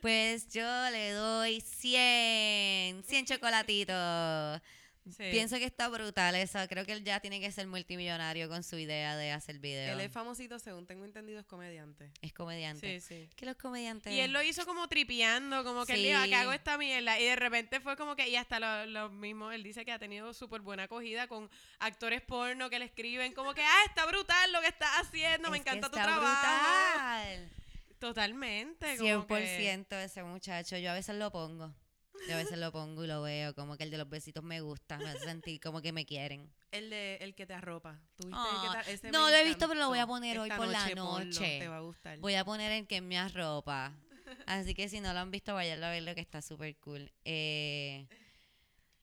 Pues 0.00 0.48
yo 0.48 0.90
le 0.90 1.12
doy 1.12 1.62
100, 1.62 3.04
100 3.04 3.24
chocolatitos. 3.24 4.60
Sí. 5.10 5.24
Pienso 5.30 5.56
que 5.56 5.64
está 5.66 5.88
brutal 5.88 6.34
eso. 6.34 6.58
Creo 6.68 6.86
que 6.86 6.92
él 6.92 7.04
ya 7.04 7.20
tiene 7.20 7.38
que 7.38 7.52
ser 7.52 7.66
multimillonario 7.66 8.48
con 8.48 8.62
su 8.62 8.78
idea 8.78 9.16
de 9.16 9.32
hacer 9.32 9.58
video. 9.58 9.92
Él 9.92 10.00
es 10.00 10.10
famosito, 10.10 10.58
según 10.58 10.86
tengo 10.86 11.04
entendido, 11.04 11.38
es 11.40 11.44
comediante. 11.46 12.10
Es 12.22 12.32
comediante. 12.32 13.00
Sí, 13.00 13.06
sí. 13.06 13.28
Que 13.36 13.44
los 13.44 13.56
comediantes... 13.56 14.10
Y 14.12 14.20
él 14.20 14.32
lo 14.32 14.42
hizo 14.42 14.64
como 14.64 14.88
tripeando, 14.88 15.62
como 15.62 15.84
que 15.84 15.92
él 15.92 16.02
dijo, 16.04 16.22
Sí. 16.22 16.30
que 16.30 16.34
hago 16.36 16.52
esta 16.54 16.78
mierda. 16.78 17.20
Y 17.20 17.24
de 17.24 17.36
repente 17.36 17.80
fue 17.80 17.96
como 17.98 18.16
que, 18.16 18.28
y 18.30 18.36
hasta 18.36 18.58
lo, 18.58 18.86
lo 18.86 19.10
mismo, 19.10 19.52
él 19.52 19.62
dice 19.62 19.84
que 19.84 19.92
ha 19.92 19.98
tenido 19.98 20.32
súper 20.32 20.62
buena 20.62 20.84
acogida 20.84 21.28
con 21.28 21.50
actores 21.80 22.22
porno 22.22 22.70
que 22.70 22.78
le 22.78 22.86
escriben, 22.86 23.34
como 23.34 23.52
que, 23.52 23.62
ah, 23.62 23.82
está 23.86 24.06
brutal 24.06 24.52
lo 24.52 24.60
que 24.62 24.68
estás 24.68 24.90
haciendo, 25.02 25.50
me 25.50 25.58
que 25.62 25.68
encanta 25.68 25.90
tu 25.90 25.96
está 25.98 26.06
trabajo. 26.08 26.32
brutal. 26.32 27.50
Totalmente. 27.98 28.96
como 28.98 29.26
que- 29.26 29.34
100% 29.58 29.96
ese 30.02 30.22
muchacho. 30.22 30.76
Yo 30.78 30.90
a 30.90 30.94
veces 30.94 31.16
lo 31.16 31.30
pongo. 31.30 31.74
Yo 32.28 32.34
a 32.34 32.38
veces 32.38 32.58
lo 32.58 32.72
pongo 32.72 33.04
y 33.04 33.06
lo 33.06 33.22
veo. 33.22 33.54
Como 33.54 33.76
que 33.76 33.84
el 33.84 33.90
de 33.90 33.98
los 33.98 34.08
besitos 34.08 34.42
me 34.42 34.60
gusta. 34.60 34.98
Me 34.98 35.10
hace 35.10 35.20
sentir 35.24 35.60
como 35.60 35.82
que 35.82 35.92
me 35.92 36.04
quieren. 36.06 36.50
El 36.70 36.90
de 36.90 37.16
el 37.16 37.34
que 37.34 37.46
te 37.46 37.54
arropa. 37.54 38.00
¿Tuviste 38.16 38.36
Ah, 38.38 38.62
el 38.64 38.70
que 38.70 38.84
te- 38.86 38.92
ese 38.94 39.10
no 39.10 39.28
lo 39.30 39.36
he 39.36 39.44
visto, 39.44 39.68
pero 39.68 39.80
lo 39.80 39.88
voy 39.88 39.98
a 39.98 40.06
poner 40.06 40.38
hoy 40.38 40.50
por 40.50 40.66
la 40.68 40.88
noche. 40.94 41.58
Te 41.60 41.68
va 41.68 41.76
a 41.78 41.80
gustar. 41.80 42.18
Voy 42.18 42.34
a 42.34 42.44
poner 42.44 42.72
el 42.72 42.86
que 42.86 43.00
me 43.00 43.18
arropa. 43.18 43.92
Así 44.46 44.74
que 44.74 44.88
si 44.88 45.00
no 45.00 45.12
lo 45.12 45.18
han 45.20 45.30
visto, 45.30 45.54
vayan 45.54 45.82
a 45.84 45.90
verlo 45.90 46.14
que 46.14 46.20
está 46.20 46.40
súper 46.42 46.76
cool. 46.76 47.12
Eh, 47.24 48.06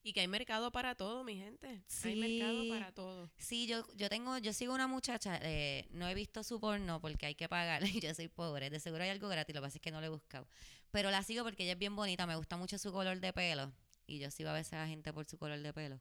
Y 0.03 0.13
que 0.13 0.21
hay 0.21 0.27
mercado 0.27 0.71
para 0.71 0.95
todo, 0.95 1.23
mi 1.23 1.35
gente. 1.37 1.67
Hay 1.67 1.83
Sí. 1.87 2.15
mercado 2.15 2.67
para 2.69 2.91
todo. 2.91 3.29
sí, 3.37 3.67
yo, 3.67 3.85
yo 3.95 4.09
tengo, 4.09 4.35
yo 4.39 4.51
sigo 4.51 4.73
una 4.73 4.87
muchacha, 4.87 5.37
eh, 5.43 5.85
no 5.91 6.09
he 6.09 6.15
visto 6.15 6.43
su 6.43 6.59
porno 6.59 6.99
porque 6.99 7.27
hay 7.27 7.35
que 7.35 7.47
pagar 7.47 7.83
y 7.85 7.99
yo 8.03 8.13
soy 8.15 8.27
pobre. 8.27 8.71
De 8.71 8.79
seguro 8.79 9.03
hay 9.03 9.11
algo 9.11 9.29
gratis, 9.29 9.53
lo 9.53 9.61
que 9.61 9.65
pasa 9.67 9.77
es 9.77 9.81
que 9.81 9.91
no 9.91 9.99
lo 10.01 10.07
he 10.07 10.09
buscado. 10.09 10.47
Pero 10.91 11.11
la 11.11 11.23
sigo 11.23 11.43
porque 11.43 11.63
ella 11.63 11.73
es 11.73 11.79
bien 11.79 11.95
bonita, 11.95 12.25
me 12.25 12.35
gusta 12.35 12.57
mucho 12.57 12.77
su 12.77 12.91
color 12.91 13.19
de 13.19 13.33
pelo. 13.33 13.71
Y 14.07 14.19
yo 14.19 14.29
sigo 14.29 14.49
a 14.49 14.53
veces 14.53 14.73
a 14.73 14.87
gente 14.87 15.13
por 15.13 15.25
su 15.25 15.37
color 15.37 15.59
de 15.59 15.73
pelo. 15.73 15.99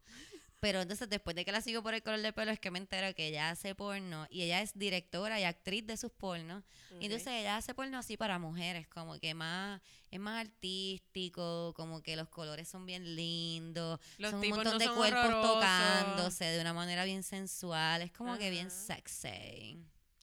Pero 0.60 0.82
entonces 0.82 1.08
después 1.08 1.34
de 1.34 1.46
que 1.46 1.52
la 1.52 1.62
sigo 1.62 1.82
por 1.82 1.94
el 1.94 2.02
color 2.02 2.20
de 2.20 2.34
pelo 2.34 2.50
es 2.50 2.60
que 2.60 2.70
me 2.70 2.78
entero 2.78 3.14
que 3.14 3.28
ella 3.28 3.48
hace 3.48 3.74
porno 3.74 4.26
y 4.28 4.42
ella 4.42 4.60
es 4.60 4.76
directora 4.78 5.40
y 5.40 5.44
actriz 5.44 5.86
de 5.86 5.96
sus 5.96 6.12
pornos. 6.12 6.62
Y 7.00 7.06
entonces 7.06 7.28
ella 7.28 7.56
hace 7.56 7.72
porno 7.72 7.96
así 7.96 8.18
para 8.18 8.38
mujeres, 8.38 8.86
como 8.88 9.18
que 9.18 9.32
más, 9.32 9.80
es 10.10 10.20
más 10.20 10.46
artístico, 10.46 11.72
como 11.74 12.02
que 12.02 12.14
los 12.14 12.28
colores 12.28 12.68
son 12.68 12.84
bien 12.84 13.16
lindos, 13.16 13.98
Los 14.18 14.32
son 14.32 14.40
un 14.40 14.48
montón 14.50 14.72
no 14.74 14.78
de 14.78 14.88
cuerpos 14.90 15.24
horrorosos. 15.24 15.54
tocándose 15.54 16.44
de 16.44 16.60
una 16.60 16.74
manera 16.74 17.04
bien 17.04 17.22
sensual, 17.22 18.02
es 18.02 18.12
como 18.12 18.36
que 18.36 18.50
bien 18.50 18.70
sexy. 18.70 19.78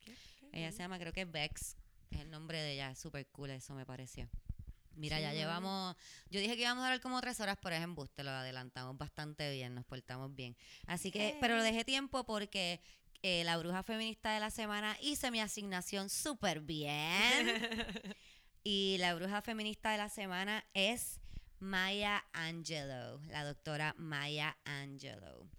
¿Qué? 0.06 0.14
Qué 0.52 0.60
Ella 0.60 0.72
se 0.72 0.80
llama, 0.80 1.00
creo 1.00 1.14
que 1.14 1.26
Vex, 1.26 1.78
es 2.12 2.20
el 2.20 2.30
nombre 2.30 2.60
de 2.60 2.74
ella, 2.74 2.92
es 2.92 3.00
súper 3.00 3.26
cool, 3.32 3.50
eso 3.50 3.74
me 3.74 3.88
pareció. 3.88 4.30
Mira, 4.98 5.18
Sí, 5.18 5.24
ya 5.24 5.34
llevamos, 5.34 5.96
yo 6.30 6.40
dije 6.40 6.56
que 6.56 6.64
íbamos 6.64 6.84
a 6.84 6.88
hablar 6.88 7.02
como 7.02 7.22
tres 7.22 7.40
horas, 7.40 7.58
pero 7.62 7.76
es 7.76 7.82
embuste, 7.82 8.24
lo 8.24 8.32
adelantamos 8.32 8.98
bastante 8.98 9.52
bien, 9.52 9.76
nos 9.76 9.86
portamos 9.86 10.34
bien. 10.36 10.56
Así 10.86 11.12
que, 11.12 11.38
pero 11.40 11.56
lo 11.56 11.64
dejé 11.64 11.86
tiempo 11.86 12.26
porque 12.26 12.82
eh, 13.24 13.44
la 13.44 13.58
bruja 13.58 13.84
feminista 13.84 14.34
de 14.34 14.40
la 14.40 14.52
semana 14.52 14.98
hice 15.02 15.32
mi 15.32 15.40
asignación 15.40 16.10
súper 16.10 16.62
bien. 16.62 17.48
y 18.64 18.98
la 19.00 19.16
bruja 19.16 19.42
feminista 19.42 19.92
de 19.92 19.98
la 19.98 20.10
semana 20.10 20.66
es 20.74 21.20
Maya 21.60 22.24
Angelou, 22.34 23.20
la 23.30 23.44
doctora 23.44 23.96
Maya 23.98 24.58
Angelou. 24.66 25.50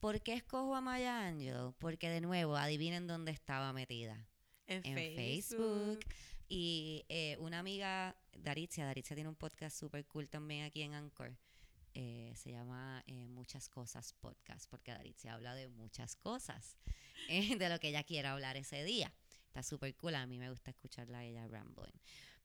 ¿Por 0.00 0.20
qué 0.20 0.34
escojo 0.34 0.74
a 0.74 0.80
Maya 0.80 1.26
Angelou? 1.26 1.74
Porque 1.78 2.10
de 2.10 2.20
nuevo, 2.20 2.56
adivinen 2.56 3.06
dónde 3.06 3.32
estaba 3.32 3.72
metida. 3.72 4.28
En, 4.66 4.84
En 4.84 5.16
Facebook. 5.16 6.00
Y 6.48 7.04
eh, 7.08 7.36
una 7.40 7.58
amiga, 7.58 8.16
Daritzia, 8.38 8.86
Daritzia 8.86 9.14
tiene 9.16 9.28
un 9.28 9.36
podcast 9.36 9.78
súper 9.78 10.04
cool 10.06 10.28
también 10.28 10.64
aquí 10.64 10.82
en 10.82 10.94
Anchor. 10.94 11.36
eh, 11.96 12.32
se 12.36 12.50
llama 12.50 13.02
eh, 13.06 13.28
Muchas 13.28 13.68
Cosas 13.68 14.12
Podcast, 14.14 14.68
porque 14.68 14.90
Daritzia 14.92 15.34
habla 15.34 15.54
de 15.54 15.68
muchas 15.68 16.16
cosas, 16.16 16.76
eh, 17.28 17.56
de 17.56 17.68
lo 17.68 17.78
que 17.78 17.88
ella 17.88 18.02
quiera 18.02 18.32
hablar 18.32 18.56
ese 18.56 18.82
día. 18.84 19.12
Está 19.46 19.62
súper 19.62 19.94
cool, 19.96 20.16
a 20.16 20.26
mí 20.26 20.38
me 20.38 20.50
gusta 20.50 20.70
escucharla 20.72 21.18
a 21.18 21.24
ella 21.24 21.46
rambling. 21.46 21.92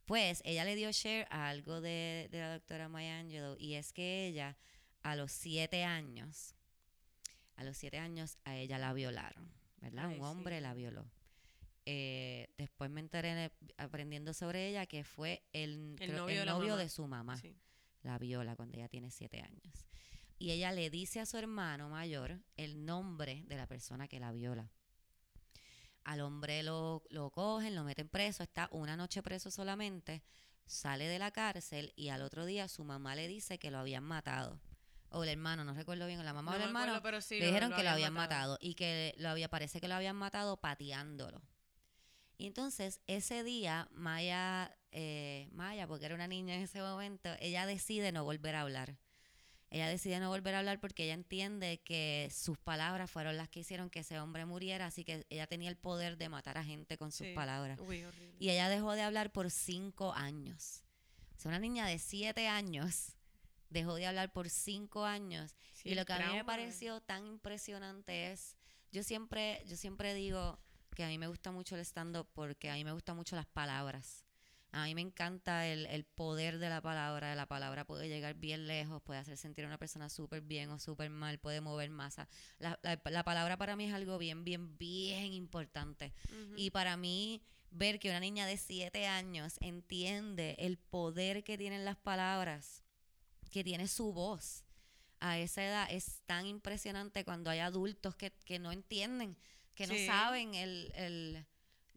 Pues 0.06 0.42
ella 0.46 0.64
le 0.66 0.76
dio 0.76 0.92
share 0.92 1.28
a 1.32 1.50
algo 1.50 1.82
de, 1.82 2.28
de 2.32 2.40
la 2.40 2.54
doctora 2.54 2.90
Maya 2.90 3.20
Angelou 3.20 3.56
y 3.60 3.74
es 3.76 3.92
que 3.94 4.28
ella 4.28 4.56
a 5.02 5.16
los 5.16 5.32
siete 5.32 5.84
años, 5.84 6.54
a 7.56 7.64
los 7.64 7.78
siete 7.78 7.98
años 7.98 8.38
a 8.44 8.56
ella 8.56 8.78
la 8.78 8.94
violaron, 8.94 9.52
¿verdad? 9.78 10.10
Ay, 10.10 10.18
Un 10.20 10.26
hombre 10.26 10.58
sí. 10.58 10.62
la 10.62 10.74
violó. 10.74 11.10
Eh, 11.92 12.54
después 12.56 12.92
me 12.92 13.00
enteré 13.00 13.52
aprendiendo 13.78 14.32
sobre 14.36 14.68
ella 14.70 14.86
que 14.86 15.04
fue 15.04 15.42
el, 15.54 15.96
El 16.00 16.10
creo- 16.12 16.18
novio 16.20 16.42
el 16.42 16.46
de 16.48 16.52
novio 16.52 16.76
de 16.76 16.88
su 16.88 17.08
mamá 17.08 17.36
Sí. 17.38 17.56
la 18.04 18.20
viola 18.20 18.56
cuando 18.56 18.78
ella 18.78 18.88
tiene 18.90 19.10
siete 19.10 19.42
años. 19.42 19.88
Y 20.38 20.52
ella 20.52 20.72
le 20.72 20.92
dice 20.92 21.20
a 21.20 21.26
su 21.26 21.38
hermano 21.38 21.90
mayor 21.90 22.42
el 22.58 22.86
nombre 22.86 23.44
de 23.48 23.56
la 23.58 23.66
persona 23.66 24.08
que 24.08 24.20
la 24.20 24.32
viola. 24.32 24.70
Al 26.04 26.22
hombre 26.22 26.62
lo, 26.62 27.04
lo 27.10 27.32
cogen, 27.32 27.74
lo 27.74 27.84
meten 27.84 28.08
preso, 28.08 28.44
está 28.44 28.70
una 28.72 28.96
noche 28.96 29.24
preso 29.24 29.50
solamente, 29.50 30.22
sale 30.68 31.08
de 31.08 31.18
la 31.18 31.32
cárcel 31.32 31.92
y 31.96 32.10
al 32.10 32.22
otro 32.22 32.46
día 32.46 32.68
su 32.68 32.84
mamá 32.84 33.16
le 33.16 33.28
dice 33.28 33.58
que 33.58 33.72
lo 33.72 33.80
habían 33.80 34.04
matado. 34.04 34.60
O 35.10 35.24
el 35.24 35.30
hermano, 35.30 35.64
no 35.64 35.74
recuerdo 35.74 36.06
bien, 36.06 36.24
la 36.24 36.34
mamá 36.34 36.52
No 36.52 36.58
o 36.58 36.60
el 36.62 36.68
hermano 36.68 36.86
acuerdo, 36.94 37.02
pero 37.04 37.22
sí 37.22 37.40
le 37.40 37.48
dijeron 37.48 37.72
que 37.72 37.82
lo 37.84 37.90
habían 37.90 37.94
habían 37.94 38.14
matado. 38.14 38.58
y 38.62 38.76
que 38.76 39.16
lo 39.18 39.30
había 39.30 39.50
parece 39.50 39.82
que 39.82 39.88
lo 39.88 39.96
habían 39.96 40.16
matado 40.16 40.58
pateándolo. 40.58 41.42
Y 42.40 42.48
entonces 42.48 43.02
ese 43.06 43.44
día 43.44 43.90
Maya 43.92 44.74
eh, 44.92 45.50
Maya 45.52 45.86
porque 45.88 46.06
era 46.06 46.16
una 46.16 46.28
niña 46.28 46.56
en 46.56 46.62
ese 46.62 46.82
momento, 46.82 47.30
ella 47.40 47.66
decide 47.66 48.12
no 48.12 48.24
volver 48.24 48.56
a 48.56 48.62
hablar. 48.62 48.98
Ella 49.72 49.88
decide 49.88 50.20
no 50.20 50.30
volver 50.30 50.56
a 50.56 50.60
hablar 50.60 50.80
porque 50.80 51.04
ella 51.04 51.14
entiende 51.14 51.82
que 51.84 52.30
sus 52.34 52.58
palabras 52.58 53.12
fueron 53.12 53.38
las 53.38 53.50
que 53.50 53.60
hicieron 53.60 53.92
que 53.92 54.00
ese 54.00 54.20
hombre 54.20 54.46
muriera, 54.46 54.88
así 54.88 55.04
que 55.04 55.28
ella 55.30 55.46
tenía 55.46 55.70
el 55.70 55.76
poder 55.78 56.18
de 56.18 56.28
matar 56.30 56.58
a 56.58 56.64
gente 56.64 56.98
con 56.98 57.12
sus 57.12 57.28
Sí. 57.28 57.34
palabras. 57.34 57.78
Uy. 57.82 58.04
Y 58.40 58.50
ella 58.50 58.68
dejó 58.70 58.94
de 58.94 59.04
hablar 59.04 59.32
por 59.32 59.52
cinco 59.52 60.14
años. 60.14 60.84
O 61.38 61.40
sea, 61.42 61.50
una 61.50 61.60
niña 61.60 61.86
de 61.86 62.00
siete 62.00 62.48
años 62.48 63.14
dejó 63.70 63.96
de 63.96 64.08
hablar 64.08 64.32
por 64.32 64.50
cinco 64.50 65.06
años. 65.06 65.54
Sí, 65.74 65.90
y 65.90 65.96
lo 65.96 66.06
que 66.06 66.14
a 66.14 66.20
mí 66.20 66.34
me 66.34 66.46
pareció 66.46 67.02
tan 67.02 67.28
impresionante 67.28 68.32
es, 68.32 68.56
yo 68.92 69.04
siempre, 69.04 69.62
yo 69.68 69.76
siempre 69.76 70.16
digo 70.16 70.58
que 71.00 71.06
a 71.06 71.08
mí 71.08 71.18
me 71.18 71.28
gusta 71.28 71.54
mucho 71.54 71.76
el 71.78 71.82
stand-up 71.86 72.28
porque 72.34 72.70
a 72.70 72.74
mí 72.74 72.84
me 72.84 72.92
gustan 72.92 73.16
mucho 73.16 73.38
las 73.38 73.46
palabras. 73.46 74.26
A 74.74 74.84
mí 74.84 74.96
me 74.96 75.00
encanta 75.00 75.66
el, 75.66 75.86
el 75.86 76.04
poder 76.04 76.60
de 76.60 76.68
la 76.68 76.82
palabra. 76.82 77.34
La 77.36 77.46
palabra 77.46 77.86
puede 77.86 78.10
llegar 78.10 78.36
bien 78.36 78.68
lejos, 78.68 79.02
puede 79.02 79.18
hacer 79.22 79.38
sentir 79.38 79.64
a 79.64 79.68
una 79.70 79.78
persona 79.78 80.10
súper 80.10 80.42
bien 80.42 80.70
o 80.72 80.78
súper 80.78 81.10
mal, 81.10 81.40
puede 81.40 81.62
mover 81.62 81.90
masa. 81.90 82.28
La, 82.58 82.78
la- 82.84 83.00
la 83.06 83.24
palabra 83.24 83.56
para 83.56 83.78
mí 83.78 83.86
es 83.86 83.94
algo 83.94 84.18
bien, 84.18 84.44
bien, 84.44 84.78
bien 84.78 85.32
importante. 85.32 86.14
Y 86.58 86.72
para 86.72 86.98
mí, 86.98 87.42
ver 87.72 87.98
que 87.98 88.10
una 88.10 88.20
niña 88.20 88.46
de 88.46 88.58
siete 88.58 89.08
años 89.08 89.56
entiende 89.62 90.58
el 90.60 90.78
poder 90.78 91.46
que 91.46 91.58
tienen 91.58 91.86
las 91.86 91.96
palabras, 91.96 92.84
que 93.52 93.64
tiene 93.64 93.88
su 93.88 94.12
voz 94.12 94.66
a 95.22 95.40
esa 95.40 95.64
edad, 95.64 95.88
es 95.90 96.22
tan 96.26 96.46
impresionante 96.46 97.24
cuando 97.24 97.50
hay 97.52 97.60
adultos 97.60 98.16
que, 98.18 98.32
que 98.44 98.60
no 98.60 98.74
entienden, 98.74 99.38
que 99.80 99.88
no 99.88 99.94
saben 100.06 100.54
el, 100.56 100.92
el- 100.96 101.46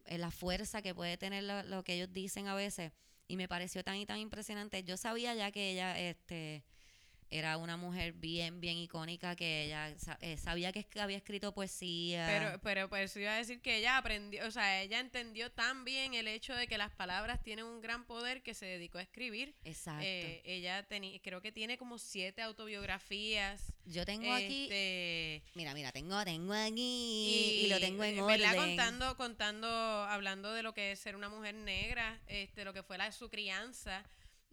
el- 0.07 0.21
la 0.21 0.31
fuerza 0.31 0.83
que 0.83 0.95
puede 0.95 1.17
tener 1.17 1.43
lo, 1.45 1.63
lo 1.65 1.83
que 1.85 1.95
ellos 1.95 2.13
dicen 2.13 2.47
a 2.47 2.55
veces. 2.55 2.93
Y 3.29 3.37
me 3.37 3.49
pareció 3.49 3.83
tan 3.83 3.97
y 3.97 4.07
tan 4.07 4.19
impresionante. 4.19 4.85
Yo 4.85 4.97
sabía 4.97 5.35
ya 5.35 5.51
que 5.51 5.73
ella 5.73 5.99
este, 5.99 6.63
era 7.33 7.57
una 7.57 7.79
mujer 7.79 8.13
bien, 8.13 8.61
bien 8.61 8.77
icónica, 8.77 9.35
que 9.35 9.65
ella 9.65 9.95
eh, 10.21 10.37
sabía 10.37 10.71
que 10.71 10.87
había 11.01 11.17
escrito 11.17 11.55
poesía. 11.55 12.27
Pero, 12.29 12.61
pero 12.61 12.89
pues 12.91 13.17
iba 13.17 13.33
a 13.33 13.37
decir 13.37 13.63
que 13.63 13.79
ella 13.79 13.97
aprendió, 13.97 14.47
o 14.47 14.51
sea, 14.51 14.83
ella 14.83 15.01
entendió 15.01 15.51
tan 15.51 15.85
bien 15.85 16.13
el 16.13 16.29
hecho 16.29 16.55
de 16.55 16.67
que 16.67 16.77
las 16.77 16.91
palabras 16.91 17.43
tienen 17.43 17.65
un 17.65 17.81
gran 17.81 18.05
poder 18.05 18.43
que 18.43 18.53
se 18.53 18.67
dedicó 18.67 18.99
a 18.99 19.03
escribir. 19.03 19.55
Exacto. 19.65 20.05
Eh, 20.05 20.43
ella 20.45 20.87
tenía, 20.87 21.19
creo 21.23 21.41
que 21.41 21.53
tiene 21.53 21.79
como 21.79 21.99
siete 21.99 22.43
autobiografías. 22.43 23.73
Yo 23.87 24.05
tengo 24.05 24.31
aquí 24.33 24.65
este, 24.65 25.43
Mira, 25.55 25.73
mira, 25.73 25.91
tengo, 25.91 26.23
tengo 26.25 26.53
aquí 26.53 27.63
y, 27.65 27.69
lo 27.69 27.81
tengo 27.81 28.05
en 28.05 28.19
eh, 28.19 28.23
orden. 28.23 28.41
¿verdad? 28.41 28.57
Contando, 28.57 29.17
contando, 29.17 29.69
hablando 29.69 30.53
de 30.53 30.63
lo 30.63 30.75
que 30.75 30.93
es 30.93 30.99
ser 30.99 31.17
una 31.17 31.31
mujer 31.31 31.55
negra, 31.55 32.21
este, 32.27 32.65
lo 32.65 32.75
que 32.75 32.83
fue 32.83 32.99
la, 32.99 33.11
su 33.11 33.31
crianza 33.31 34.05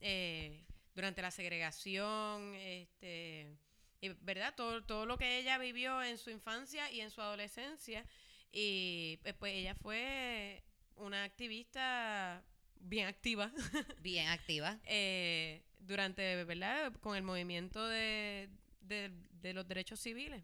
eh, 0.01 0.63
durante 0.99 1.21
la 1.21 1.31
segregación, 1.31 2.53
este, 2.55 3.55
y, 4.01 4.09
¿verdad? 4.21 4.53
Todo, 4.55 4.83
todo 4.83 5.05
lo 5.05 5.17
que 5.17 5.37
ella 5.39 5.57
vivió 5.57 6.03
en 6.03 6.17
su 6.17 6.29
infancia 6.29 6.91
y 6.91 6.99
en 6.99 7.09
su 7.09 7.21
adolescencia. 7.21 8.05
Y 8.51 9.19
eh, 9.23 9.33
pues 9.33 9.53
ella 9.55 9.75
fue 9.75 10.61
una 10.95 11.23
activista 11.23 12.43
bien 12.81 13.07
activa 13.07 13.51
Bien 14.01 14.27
activa. 14.27 14.77
eh, 14.85 15.63
durante, 15.79 16.43
¿verdad? 16.43 16.91
Con 16.99 17.15
el 17.15 17.23
movimiento 17.23 17.87
de, 17.87 18.49
de, 18.81 19.11
de 19.41 19.53
los 19.53 19.65
derechos 19.67 20.01
civiles, 20.01 20.43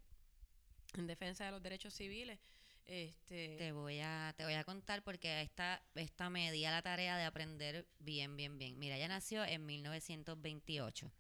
en 0.98 1.08
defensa 1.08 1.44
de 1.46 1.52
los 1.52 1.62
derechos 1.62 1.94
civiles. 1.94 2.40
Este, 2.88 3.56
Te 3.58 3.72
voy 3.72 4.00
a, 4.00 4.34
te 4.38 4.44
voy 4.44 4.54
a 4.54 4.64
contar 4.64 5.04
porque 5.04 5.42
esta, 5.42 5.82
esta 5.96 6.30
me 6.30 6.52
di 6.52 6.62
la 6.62 6.82
tarea 6.82 7.18
de 7.18 7.24
aprender 7.24 7.88
bien, 8.00 8.38
bien, 8.38 8.58
bien. 8.60 8.78
Mira, 8.78 8.96
ella 8.96 9.08
nació 9.08 9.44
en 9.44 9.66
1928. 9.66 11.12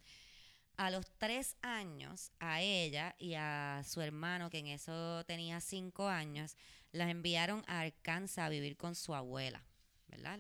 A 0.78 0.92
los 0.92 1.06
tres 1.18 1.56
años, 1.62 2.32
a 2.40 2.62
ella 2.62 3.16
y 3.18 3.36
a 3.36 3.82
su 3.86 4.02
hermano, 4.02 4.50
que 4.50 4.60
en 4.60 4.68
eso 4.68 5.24
tenía 5.26 5.62
cinco 5.62 6.08
años, 6.10 6.58
las 6.92 7.10
enviaron 7.10 7.64
a 7.68 7.80
Arkansas 7.82 8.46
a 8.46 8.50
vivir 8.50 8.76
con 8.78 8.94
su 8.94 9.16
abuela, 9.16 9.64
¿verdad? 10.08 10.40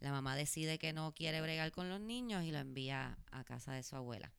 La 0.00 0.12
mamá 0.12 0.36
decide 0.36 0.78
que 0.78 0.92
no 0.92 1.12
quiere 1.14 1.40
bregar 1.40 1.72
con 1.72 1.88
los 1.88 2.00
niños 2.00 2.44
y 2.44 2.52
lo 2.52 2.58
envía 2.58 3.18
a 3.32 3.44
casa 3.44 3.72
de 3.72 3.82
su 3.82 3.96
abuela. 3.96 4.32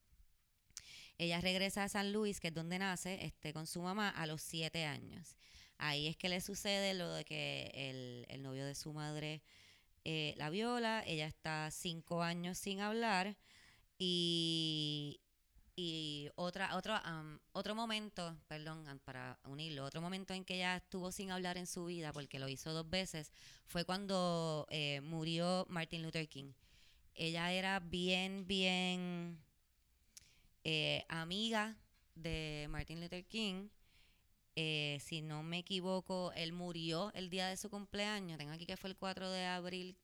Ella 1.19 1.39
regresa 1.39 1.83
a 1.83 1.89
San 1.89 2.11
Luis, 2.11 2.39
que 2.39 2.47
es 2.47 2.53
donde 2.55 2.79
nace, 2.79 3.23
este, 3.23 3.53
con 3.53 3.67
su 3.67 3.83
mamá 3.83 4.09
a 4.09 4.25
los 4.25 4.41
siete 4.41 4.85
años. 4.85 5.35
Ahí 5.77 6.07
es 6.07 6.17
que 6.17 6.29
le 6.29 6.41
sucede 6.41 6.95
lo 6.95 7.13
de 7.13 7.23
que 7.23 7.71
el, 7.75 8.25
el 8.27 8.41
novio 8.41 8.65
de 8.65 8.73
su 8.73 8.91
madre 8.93 9.43
eh, 10.05 10.33
la 10.37 10.49
viola, 10.49 11.03
ella 11.05 11.27
está 11.27 11.69
cinco 11.71 12.23
años 12.23 12.57
sin 12.57 12.79
hablar 12.79 13.35
y, 13.97 15.19
y 15.75 16.29
otra, 16.35 16.75
otro, 16.75 16.95
am, 17.03 17.39
otro 17.51 17.75
momento, 17.75 18.35
perdón, 18.47 18.85
para 19.03 19.39
unirlo, 19.45 19.83
otro 19.85 20.01
momento 20.01 20.33
en 20.33 20.45
que 20.45 20.55
ella 20.55 20.77
estuvo 20.77 21.11
sin 21.11 21.31
hablar 21.31 21.57
en 21.57 21.67
su 21.67 21.85
vida, 21.85 22.13
porque 22.13 22.39
lo 22.39 22.47
hizo 22.47 22.73
dos 22.73 22.89
veces, 22.89 23.31
fue 23.67 23.85
cuando 23.85 24.65
eh, 24.69 25.01
murió 25.01 25.65
Martin 25.69 26.01
Luther 26.01 26.27
King. 26.27 26.53
Ella 27.13 27.51
era 27.51 27.79
bien, 27.79 28.47
bien 28.47 29.37
eh, 30.63 31.05
amiga 31.09 31.77
de 32.15 32.67
Martin 32.69 33.01
Luther 33.01 33.25
King. 33.25 33.69
Eh, 34.55 34.99
si 35.01 35.21
no 35.21 35.41
me 35.43 35.59
equivoco, 35.59 36.33
él 36.35 36.51
murió 36.51 37.11
el 37.13 37.29
día 37.29 37.47
de 37.47 37.57
su 37.57 37.69
cumpleaños. 37.69 38.37
Tengo 38.37 38.51
aquí 38.51 38.65
que 38.65 38.77
fue 38.77 38.89
el 38.89 38.97
4 38.97 39.29
de 39.29 39.45
abril 39.45 39.97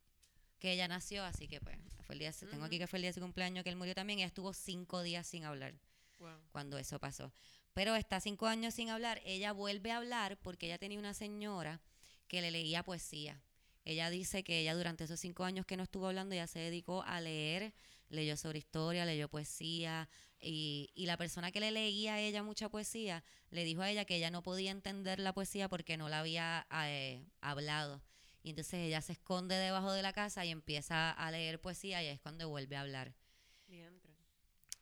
que 0.59 0.71
ella 0.71 0.87
nació, 0.87 1.23
así 1.23 1.47
que 1.47 1.59
pues, 1.59 1.77
fue 2.05 2.15
el 2.15 2.19
día, 2.19 2.31
tengo 2.31 2.63
aquí 2.63 2.79
que 2.79 2.87
fue 2.87 2.97
el 2.97 3.01
día 3.01 3.09
de 3.09 3.15
su 3.15 3.21
cumpleaños 3.21 3.63
que 3.63 3.69
él 3.69 3.75
murió 3.75 3.93
también. 3.93 4.19
Ella 4.19 4.27
estuvo 4.27 4.53
cinco 4.53 5.01
días 5.01 5.27
sin 5.27 5.43
hablar 5.43 5.73
wow. 6.19 6.29
cuando 6.51 6.77
eso 6.77 6.99
pasó. 6.99 7.33
Pero 7.73 7.95
está 7.95 8.21
cinco 8.21 8.47
años 8.47 8.73
sin 8.73 8.89
hablar. 8.89 9.21
Ella 9.25 9.51
vuelve 9.51 9.91
a 9.91 9.97
hablar 9.97 10.37
porque 10.37 10.67
ella 10.67 10.77
tenía 10.77 10.97
una 10.97 11.13
señora 11.13 11.81
que 12.27 12.41
le 12.41 12.51
leía 12.51 12.83
poesía. 12.83 13.41
Ella 13.83 14.09
dice 14.09 14.43
que 14.43 14.61
ella 14.61 14.75
durante 14.75 15.03
esos 15.03 15.19
cinco 15.19 15.43
años 15.43 15.65
que 15.65 15.77
no 15.77 15.83
estuvo 15.83 16.07
hablando, 16.07 16.33
ella 16.33 16.47
se 16.47 16.59
dedicó 16.59 17.03
a 17.03 17.21
leer, 17.21 17.73
leyó 18.09 18.37
sobre 18.37 18.59
historia, 18.59 19.05
leyó 19.05 19.29
poesía, 19.29 20.09
y, 20.39 20.91
y 20.93 21.05
la 21.05 21.17
persona 21.17 21.51
que 21.51 21.59
le 21.59 21.71
leía 21.71 22.15
a 22.15 22.19
ella 22.19 22.43
mucha 22.43 22.69
poesía 22.69 23.23
le 23.55 23.63
dijo 23.63 23.81
a 23.81 23.89
ella 23.89 24.05
que 24.05 24.17
ella 24.17 24.31
no 24.31 24.43
podía 24.43 24.71
entender 24.71 25.19
la 25.19 25.33
poesía 25.33 25.69
porque 25.69 25.97
no 25.97 26.09
la 26.09 26.19
había 26.19 26.67
eh, 26.85 27.25
hablado. 27.41 28.03
Y 28.43 28.51
entonces 28.51 28.75
ella 28.75 29.01
se 29.01 29.13
esconde 29.13 29.55
debajo 29.55 29.91
de 29.91 30.03
la 30.03 30.13
casa 30.13 30.45
y 30.45 30.51
empieza 30.51 31.11
a 31.11 31.31
leer 31.31 31.59
poesía 31.59 32.03
y 32.03 32.07
es 32.07 32.19
cuando 32.19 32.47
vuelve 32.49 32.75
a 32.75 32.81
hablar. 32.81 33.15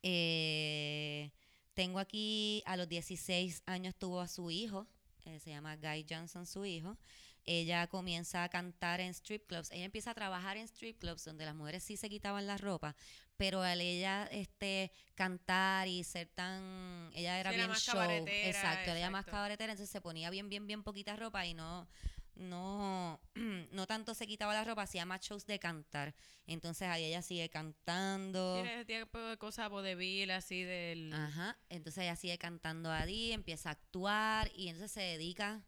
Eh, 0.06 1.32
tengo 1.74 2.00
aquí, 2.00 2.62
a 2.66 2.76
los 2.76 2.90
16 2.90 3.64
años 3.66 3.96
tuvo 3.96 4.20
a 4.20 4.28
su 4.28 4.52
hijo, 4.52 4.86
eh, 5.24 5.40
se 5.40 5.52
llama 5.52 5.78
Guy 5.78 6.06
Johnson, 6.10 6.46
su 6.46 6.66
hijo, 6.66 6.98
ella 7.46 7.88
comienza 7.88 8.44
a 8.44 8.50
cantar 8.50 9.00
en 9.02 9.10
strip 9.10 9.48
clubs. 9.48 9.72
Ella 9.72 9.86
empieza 9.86 10.12
a 10.12 10.14
trabajar 10.14 10.58
en 10.58 10.64
strip 10.64 11.00
clubs 11.00 11.26
donde 11.26 11.46
las 11.46 11.56
mujeres 11.56 11.84
sí 11.84 11.98
se 11.98 12.10
quitaban 12.10 12.48
la 12.48 12.58
ropa, 12.58 12.96
pero 13.38 13.62
al 13.62 13.82
ella 13.82 14.28
este 14.32 14.92
cantar 15.16 15.88
y 15.88 16.04
ser 16.04 16.28
tan 16.30 17.12
ella 17.14 17.40
era 17.40 17.50
Sí, 17.50 17.56
era 17.56 17.66
bien 17.66 17.70
más 17.70 17.84
show, 17.84 17.96
cabaretera, 17.96 18.48
exacto, 18.48 18.92
ella 18.92 19.10
más 19.10 19.26
cabaretera, 19.26 19.74
entonces 19.74 19.92
se 19.92 20.02
ponía 20.02 20.30
bien 20.30 20.50
bien 20.50 20.68
bien 20.68 20.84
poquita 20.84 21.16
ropa 21.16 21.46
y 21.46 21.54
no 21.54 21.88
no 22.36 23.20
no 23.72 23.88
tanto 23.88 24.14
se 24.14 24.28
quitaba 24.28 24.54
la 24.54 24.64
ropa, 24.64 24.84
hacía 24.84 25.06
más 25.06 25.22
shows 25.22 25.46
de 25.46 25.60
cantar. 25.60 26.16
Entonces 26.46 26.88
ahí 26.88 27.06
ella 27.06 27.22
sigue 27.22 27.50
cantando. 27.50 28.56
Tiene 28.56 28.82
ese 28.82 28.86
tipo 28.86 29.18
de 29.20 29.38
cosas 29.38 29.70
vodevil, 29.70 30.32
así 30.32 30.64
del... 30.64 31.14
Ajá, 31.14 31.58
entonces 31.70 32.04
ella 32.04 32.16
sigue 32.16 32.38
cantando 32.38 32.92
ahí, 32.92 33.32
empieza 33.32 33.70
a 33.70 33.74
actuar 33.74 34.52
y 34.56 34.68
entonces 34.68 34.92
se 34.92 35.02
dedica 35.02 35.64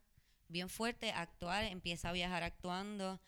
bien 0.48 0.68
fuerte 0.68 1.12
a 1.12 1.22
actuar, 1.22 1.64
empieza 1.64 2.10
a 2.10 2.12
viajar 2.12 2.42
actuando. 2.42 3.20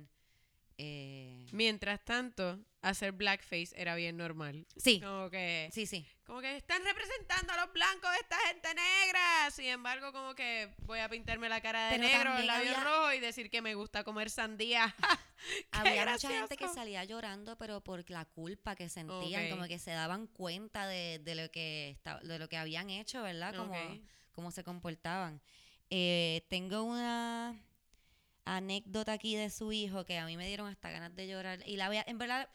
eh, 0.77 1.47
Mientras 1.51 2.05
tanto, 2.05 2.59
hacer 2.81 3.11
blackface 3.11 3.69
era 3.75 3.95
bien 3.95 4.15
normal. 4.15 4.65
sí, 4.77 5.01
Como 5.01 5.29
que, 5.29 5.69
sí, 5.73 5.85
sí. 5.85 6.07
como 6.25 6.39
que 6.39 6.55
están 6.55 6.81
representando 6.83 7.51
a 7.53 7.65
los 7.65 7.73
blancos 7.73 8.09
de 8.11 8.17
esta 8.19 8.37
gente 8.47 8.69
negra. 8.73 9.51
Sin 9.51 9.65
embargo, 9.65 10.13
como 10.13 10.33
que 10.35 10.73
voy 10.83 10.99
a 10.99 11.09
pintarme 11.09 11.49
la 11.49 11.59
cara 11.61 11.89
de 11.89 11.97
Pero 11.97 12.07
negro, 12.07 12.37
el 12.37 12.47
labio 12.47 12.71
había- 12.77 12.83
rojo 12.83 13.13
y 13.13 13.19
decir 13.19 13.49
que 13.49 13.61
me 13.61 13.75
gusta 13.75 14.03
comer 14.03 14.29
sandía. 14.29 14.95
¡Qué 15.71 15.79
Había 15.79 16.05
mucha 16.05 16.29
gente 16.29 16.55
que 16.57 16.67
salía 16.69 17.03
llorando, 17.03 17.57
pero 17.57 17.81
por 17.81 18.09
la 18.09 18.25
culpa 18.25 18.75
que 18.75 18.87
sentían, 18.89 19.49
como 19.49 19.67
que 19.67 19.79
se 19.79 19.91
daban 19.91 20.27
cuenta 20.27 20.87
de, 20.87 21.19
de 21.19 21.35
lo 21.35 21.49
que 21.51 21.89
estaba, 21.89 22.19
de 22.21 22.39
lo 22.39 22.47
que 22.49 22.57
habían 22.57 22.89
hecho, 22.89 23.21
¿verdad? 23.23 23.55
Como, 23.55 23.73
cómo 24.31 24.51
se 24.51 24.63
comportaban. 24.63 25.41
Eh, 25.89 26.45
tengo 26.49 26.83
una 26.83 27.57
anécdota 28.45 29.13
aquí 29.13 29.35
de 29.35 29.49
su 29.49 29.71
hijo 29.71 30.05
que 30.05 30.17
a 30.17 30.25
mí 30.25 30.37
me 30.37 30.47
dieron 30.47 30.67
hasta 30.67 30.89
ganas 30.89 31.15
de 31.15 31.27
llorar. 31.27 31.59
Y 31.65 31.77
la 31.77 31.87
voy 31.87 31.97
a, 31.97 32.03
en 32.07 32.17
verdad, 32.17 32.49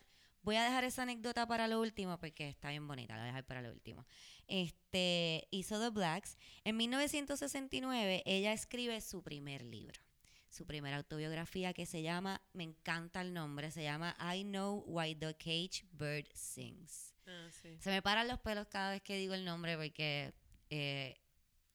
voy 0.44 0.56
a 0.56 0.64
dejar 0.64 0.84
esa 0.84 1.02
anécdota 1.02 1.46
para 1.46 1.66
lo 1.68 1.80
último 1.80 2.18
porque 2.18 2.48
está 2.48 2.70
bien 2.70 2.86
bonita, 2.86 3.14
la 3.14 3.20
voy 3.22 3.28
a 3.28 3.32
dejar 3.32 3.44
para 3.46 3.62
lo 3.62 3.72
último. 3.72 4.06
Este, 4.46 5.48
hizo 5.50 5.80
The 5.80 5.90
Blacks. 5.90 6.36
En 6.64 6.76
1969 6.76 8.22
ella 8.26 8.52
escribe 8.52 9.00
su 9.00 9.22
primer 9.22 9.62
libro, 9.64 10.00
su 10.48 10.66
primera 10.66 10.98
autobiografía 10.98 11.72
que 11.72 11.86
se 11.86 12.02
llama, 12.02 12.40
me 12.52 12.62
encanta 12.64 13.20
el 13.22 13.32
nombre, 13.32 13.70
se 13.70 13.82
llama 13.82 14.16
I 14.34 14.44
Know 14.44 14.84
Why 14.86 15.14
the 15.16 15.34
Cage 15.34 15.86
Bird 15.92 16.26
Sings. 16.34 17.14
Ah, 17.26 17.48
sí. 17.50 17.76
Se 17.80 17.90
me 17.90 18.02
paran 18.02 18.28
los 18.28 18.38
pelos 18.40 18.66
cada 18.68 18.90
vez 18.90 19.02
que 19.02 19.16
digo 19.16 19.34
el 19.34 19.44
nombre 19.44 19.76
porque, 19.76 20.34
eh, 20.68 21.18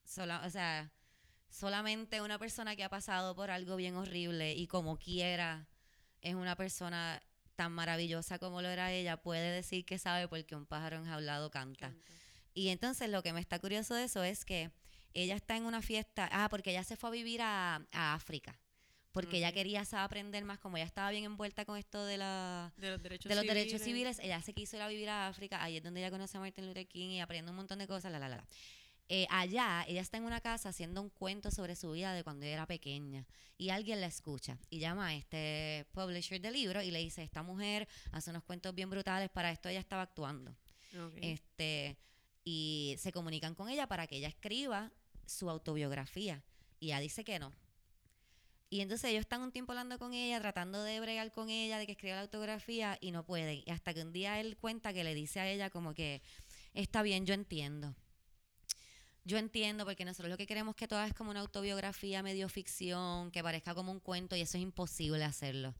sola- 0.06 0.44
o 0.46 0.50
sea, 0.50 0.92
solamente 1.50 2.22
una 2.22 2.38
persona 2.38 2.76
que 2.76 2.84
ha 2.84 2.90
pasado 2.90 3.36
por 3.36 3.50
algo 3.50 3.76
bien 3.76 3.96
horrible 3.96 4.54
y 4.54 4.68
como 4.68 4.98
quiera 4.98 5.68
es 6.22 6.36
una 6.36 6.56
persona 6.56 7.20
tan 7.60 7.74
maravillosa 7.74 8.40
como 8.40 8.62
lo 8.62 8.70
era 8.70 8.94
ella, 8.94 9.18
puede 9.18 9.52
decir 9.52 9.84
que 9.84 9.98
sabe 9.98 10.30
porque 10.30 10.56
un 10.56 10.66
pájaro 10.66 10.96
enjaulado 10.96 11.52
canta. 11.52 11.90
Canta. 11.90 12.12
Y 12.54 12.70
entonces 12.70 13.10
lo 13.10 13.22
que 13.22 13.34
me 13.34 13.42
está 13.42 13.60
curioso 13.60 13.96
de 13.96 14.06
eso 14.06 14.24
es 14.24 14.46
que 14.46 14.72
ella 15.14 15.36
está 15.36 15.58
en 15.58 15.66
una 15.66 15.82
fiesta, 15.82 16.30
ah, 16.32 16.48
porque 16.50 16.70
ella 16.72 16.86
se 16.86 16.96
fue 16.96 17.10
a 17.10 17.12
vivir 17.12 17.42
a, 17.42 17.86
a 17.92 18.14
África, 18.14 18.58
porque 19.12 19.40
ella 19.40 19.52
quería 19.52 19.84
saber 19.84 20.06
aprender 20.06 20.46
más, 20.46 20.58
como 20.60 20.78
ella 20.78 20.86
estaba 20.86 21.12
bien 21.12 21.26
envuelta 21.26 21.66
con 21.66 21.76
esto 21.78 22.06
de 22.06 22.16
la 22.16 22.72
De 22.78 22.92
los 22.92 23.04
derechos 23.04 23.28
de 23.28 23.36
los 23.36 23.42
civiles. 23.44 23.56
derechos 23.66 23.82
civiles, 23.82 24.20
ella 24.20 24.42
se 24.42 24.54
quiso 24.54 24.78
ir 24.78 24.82
a 24.84 24.88
vivir 24.88 25.10
a 25.10 25.28
África, 25.28 25.62
ahí 25.62 25.76
es 25.76 25.84
donde 25.84 26.00
ella 26.00 26.12
conoce 26.12 26.38
a 26.38 26.40
Martin 26.40 26.66
Luther 26.66 26.88
King 26.88 27.10
y 27.10 27.20
aprende 27.20 27.52
un 27.52 27.58
montón 27.58 27.80
de 27.80 27.88
cosas, 27.88 28.10
la, 28.10 28.20
la, 28.20 28.30
la, 28.30 28.38
la. 28.38 28.46
Eh, 29.12 29.26
allá, 29.32 29.84
ella 29.88 30.02
está 30.02 30.18
en 30.18 30.24
una 30.24 30.40
casa 30.40 30.70
haciendo 30.70 31.02
un 31.02 31.10
cuento 31.10 31.50
sobre 31.50 31.76
su 31.76 31.92
vida 31.92 32.14
de 32.14 32.24
cuando 32.24 32.46
ella 32.46 32.54
era 32.54 32.68
pequeña 32.68 33.26
y 33.58 33.72
alguien 33.72 34.02
la 34.02 34.08
escucha 34.08 34.60
y 34.70 34.78
llama 34.78 35.08
a 35.08 35.16
este 35.16 35.88
publisher 35.94 36.40
del 36.40 36.54
libro 36.54 36.84
y 36.84 36.92
le 36.92 37.00
dice, 37.00 37.24
esta 37.24 37.42
mujer 37.42 37.88
hace 38.12 38.30
unos 38.30 38.44
cuentos 38.44 38.76
bien 38.76 38.90
brutales, 38.90 39.30
para 39.30 39.52
esto 39.52 39.68
ella 39.68 39.80
estaba 39.80 40.04
actuando. 40.04 40.56
Este, 41.22 41.98
y 42.44 42.96
se 43.00 43.12
comunican 43.12 43.56
con 43.56 43.70
ella 43.70 43.88
para 43.88 44.06
que 44.06 44.18
ella 44.18 44.28
escriba 44.28 44.92
su 45.26 45.50
autobiografía. 45.50 46.44
Y 46.80 46.88
ella 46.88 47.00
dice 47.00 47.24
que 47.24 47.40
no. 47.40 47.52
Y 48.70 48.82
entonces 48.82 49.10
ellos 49.10 49.22
están 49.22 49.42
un 49.42 49.52
tiempo 49.52 49.72
hablando 49.72 49.98
con 49.98 50.14
ella, 50.14 50.40
tratando 50.40 50.84
de 50.84 51.00
bregar 51.00 51.32
con 51.32 51.50
ella, 51.50 51.80
de 51.80 51.88
que 51.88 51.94
escriba 51.94 52.16
la 52.16 52.22
autobiografía, 52.22 52.98
y 53.02 53.12
no 53.12 53.26
pueden. 53.26 53.64
Y 53.66 53.72
hasta 53.72 53.94
que 53.94 54.04
un 54.04 54.14
día 54.14 54.40
él 54.40 54.58
cuenta 54.58 54.94
que 54.94 55.04
le 55.04 55.16
dice 55.16 55.40
a 55.40 55.50
ella 55.50 55.72
como 55.72 55.96
que, 55.96 56.22
está 56.74 57.02
bien, 57.02 57.26
yo 57.26 57.34
entiendo. 57.34 57.96
Yo 59.30 59.38
entiendo, 59.38 59.86
porque 59.86 60.06
nosotros 60.06 60.32
lo 60.32 60.38
que 60.38 60.48
queremos 60.48 60.76
que 60.76 60.88
toda 60.88 61.06
es 61.06 61.14
como 61.14 61.30
una 61.30 61.42
autobiografía 61.42 62.24
medio 62.24 62.50
ficción, 62.50 63.30
que 63.30 63.44
parezca 63.44 63.76
como 63.76 63.92
un 63.92 64.00
cuento, 64.00 64.36
y 64.36 64.42
eso 64.42 64.58
es 64.58 64.64
imposible 64.64 65.24
hacerlo. 65.24 65.76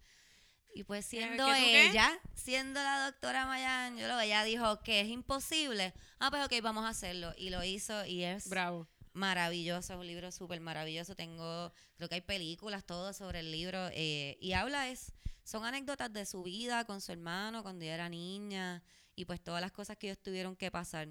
Y 0.76 0.84
pues 0.84 1.04
siendo 1.04 1.52
ella, 1.56 2.20
siendo 2.36 2.80
la 2.80 3.06
doctora 3.06 3.48
Mayan, 3.48 3.98
yo 3.98 4.08
lo 4.08 4.20
ella 4.20 4.44
dijo 4.44 4.84
que 4.84 5.02
es 5.02 5.08
imposible. 5.08 5.96
Ah, 6.20 6.30
pues 6.30 6.46
ok, 6.46 6.62
vamos 6.62 6.86
a 6.86 6.90
hacerlo. 6.90 7.34
Y 7.38 7.50
lo 7.50 7.64
hizo 7.64 8.06
y 8.06 8.24
es 8.24 8.48
Bravo. 8.48 8.88
maravilloso, 9.14 9.94
es 9.94 10.00
un 10.00 10.06
libro 10.06 10.32
súper 10.32 10.60
maravilloso. 10.62 11.16
Tengo, 11.16 11.74
creo 11.96 12.08
que 12.08 12.16
hay 12.16 12.22
películas, 12.22 12.86
todo 12.86 13.14
sobre 13.14 13.40
el 13.40 13.52
libro. 13.52 13.90
eh, 13.94 14.38
y 14.40 14.54
habla, 14.54 14.90
es, 14.90 15.12
son 15.44 15.66
anécdotas 15.66 16.14
de 16.14 16.28
su 16.28 16.44
vida 16.44 16.86
con 16.86 17.02
su 17.02 17.12
hermano 17.14 17.64
cuando 17.64 17.84
ella 17.84 17.96
era 17.96 18.10
niña 18.10 18.84
y 19.16 19.26
pues 19.26 19.42
todas 19.42 19.62
las 19.62 19.72
cosas 19.72 19.98
que 19.98 20.08
ellos 20.08 20.22
tuvieron 20.22 20.56
que 20.56 20.70
pasar. 20.70 21.10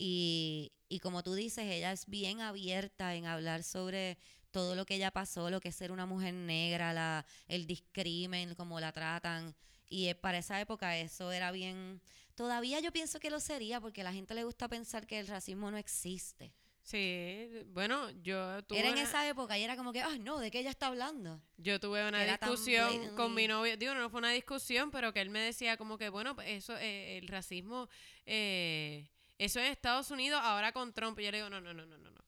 Y, 0.00 0.70
y 0.88 1.00
como 1.00 1.24
tú 1.24 1.34
dices, 1.34 1.66
ella 1.66 1.90
es 1.90 2.06
bien 2.06 2.40
abierta 2.40 3.16
en 3.16 3.26
hablar 3.26 3.64
sobre 3.64 4.16
todo 4.52 4.76
lo 4.76 4.86
que 4.86 4.94
ella 4.94 5.10
pasó, 5.10 5.50
lo 5.50 5.60
que 5.60 5.70
es 5.70 5.74
ser 5.74 5.90
una 5.90 6.06
mujer 6.06 6.32
negra, 6.32 6.92
la, 6.92 7.26
el 7.48 7.66
discrimen, 7.66 8.54
cómo 8.54 8.78
la 8.78 8.92
tratan. 8.92 9.56
Y 9.88 10.06
eh, 10.06 10.14
para 10.14 10.38
esa 10.38 10.60
época 10.60 10.96
eso 10.96 11.32
era 11.32 11.50
bien... 11.50 12.00
Todavía 12.36 12.78
yo 12.78 12.92
pienso 12.92 13.18
que 13.18 13.30
lo 13.30 13.40
sería 13.40 13.80
porque 13.80 14.02
a 14.02 14.04
la 14.04 14.12
gente 14.12 14.34
le 14.34 14.44
gusta 14.44 14.68
pensar 14.68 15.04
que 15.04 15.18
el 15.18 15.26
racismo 15.26 15.68
no 15.72 15.76
existe. 15.76 16.54
Sí, 16.84 17.50
bueno, 17.66 18.08
yo 18.22 18.62
tuve, 18.64 18.78
Era 18.78 18.88
en 18.88 18.94
una, 18.94 19.02
esa 19.02 19.28
época 19.28 19.58
y 19.58 19.64
era 19.64 19.76
como 19.76 19.92
que, 19.92 20.00
ay, 20.00 20.20
no, 20.20 20.38
¿de 20.38 20.50
qué 20.50 20.60
ella 20.60 20.70
está 20.70 20.86
hablando? 20.86 21.42
yo 21.58 21.78
tuve 21.80 22.08
una 22.08 22.24
discusión 22.24 23.14
con 23.14 23.34
mi 23.34 23.46
novio, 23.46 23.76
digo, 23.76 23.92
no 23.94 24.08
fue 24.08 24.20
una 24.20 24.30
discusión, 24.30 24.90
pero 24.90 25.12
que 25.12 25.20
él 25.20 25.28
me 25.28 25.40
decía 25.40 25.76
como 25.76 25.98
que, 25.98 26.08
bueno, 26.08 26.34
eso, 26.46 26.78
eh, 26.78 27.18
el 27.18 27.28
racismo 27.28 27.90
eh, 28.24 29.10
Eso 29.38 29.60
en 29.60 29.66
Estados 29.66 30.10
Unidos, 30.10 30.40
ahora 30.42 30.72
con 30.72 30.92
Trump. 30.92 31.18
Y 31.20 31.24
yo 31.24 31.30
le 31.30 31.38
digo, 31.38 31.50
no, 31.50 31.60
no, 31.60 31.72
no, 31.72 31.86
no, 31.86 31.96
no. 31.98 32.10
no. 32.10 32.18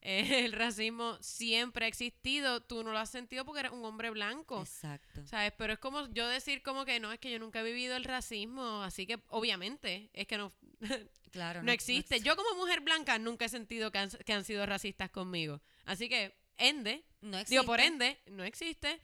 Eh, 0.00 0.44
El 0.44 0.52
racismo 0.52 1.16
siempre 1.20 1.84
ha 1.86 1.88
existido. 1.88 2.60
Tú 2.62 2.84
no 2.84 2.92
lo 2.92 2.98
has 2.98 3.10
sentido 3.10 3.44
porque 3.44 3.60
eres 3.60 3.72
un 3.72 3.84
hombre 3.84 4.10
blanco. 4.10 4.60
Exacto. 4.60 5.26
¿Sabes? 5.26 5.52
Pero 5.58 5.72
es 5.72 5.78
como 5.78 6.06
yo 6.10 6.28
decir 6.28 6.62
como 6.62 6.84
que 6.84 7.00
no, 7.00 7.12
es 7.12 7.18
que 7.18 7.30
yo 7.30 7.38
nunca 7.38 7.60
he 7.60 7.64
vivido 7.64 7.96
el 7.96 8.04
racismo, 8.04 8.82
así 8.82 9.06
que 9.06 9.18
obviamente 9.28 10.10
es 10.12 10.26
que 10.26 10.38
no, 10.38 10.52
Claro. 11.32 11.62
no 11.62 11.72
existe. 11.72 12.20
Yo 12.20 12.36
como 12.36 12.54
mujer 12.54 12.80
blanca 12.80 13.18
nunca 13.18 13.46
he 13.46 13.48
sentido 13.48 13.90
que 13.90 13.98
han, 13.98 14.10
que 14.10 14.32
han 14.32 14.44
sido 14.44 14.64
racistas 14.66 15.10
conmigo. 15.10 15.60
Así 15.84 16.08
que, 16.08 16.34
ende, 16.58 17.04
No 17.20 17.36
existe. 17.38 17.54
digo 17.54 17.64
por 17.64 17.80
ende, 17.80 18.18
no 18.26 18.44
existe. 18.44 19.00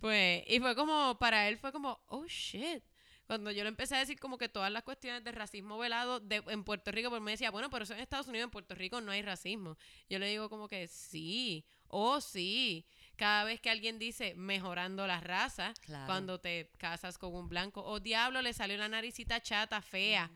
Pues, 0.00 0.44
y 0.46 0.60
fue 0.60 0.74
como, 0.76 1.18
para 1.18 1.48
él 1.48 1.56
fue 1.58 1.72
como, 1.72 2.00
oh 2.08 2.26
shit. 2.26 2.82
Cuando 3.26 3.50
yo 3.50 3.64
le 3.64 3.68
empecé 3.68 3.96
a 3.96 3.98
decir 3.98 4.18
como 4.20 4.38
que 4.38 4.48
todas 4.48 4.70
las 4.70 4.82
cuestiones 4.84 5.24
de 5.24 5.32
racismo 5.32 5.78
velado 5.78 6.20
de, 6.20 6.42
en 6.46 6.62
Puerto 6.64 6.92
Rico, 6.92 7.10
pues 7.10 7.20
me 7.20 7.32
decía, 7.32 7.50
bueno, 7.50 7.70
pero 7.70 7.82
eso 7.84 7.92
en 7.94 8.00
Estados 8.00 8.28
Unidos, 8.28 8.44
en 8.44 8.50
Puerto 8.50 8.74
Rico 8.76 9.00
no 9.00 9.10
hay 9.12 9.22
racismo. 9.22 9.76
Yo 10.08 10.18
le 10.18 10.28
digo 10.28 10.48
como 10.48 10.68
que 10.68 10.86
sí, 10.86 11.64
oh 11.88 12.20
sí. 12.20 12.86
Cada 13.16 13.44
vez 13.44 13.60
que 13.60 13.70
alguien 13.70 13.98
dice 13.98 14.34
mejorando 14.36 15.06
la 15.06 15.20
raza, 15.20 15.72
Claro. 15.80 16.06
cuando 16.06 16.38
te 16.40 16.70
casas 16.78 17.18
con 17.18 17.34
un 17.34 17.48
blanco, 17.48 17.82
o 17.84 17.98
diablo, 17.98 18.42
le 18.42 18.52
salió 18.52 18.76
una 18.76 18.88
naricita 18.88 19.40
chata 19.42 19.82
fea. 19.82 20.30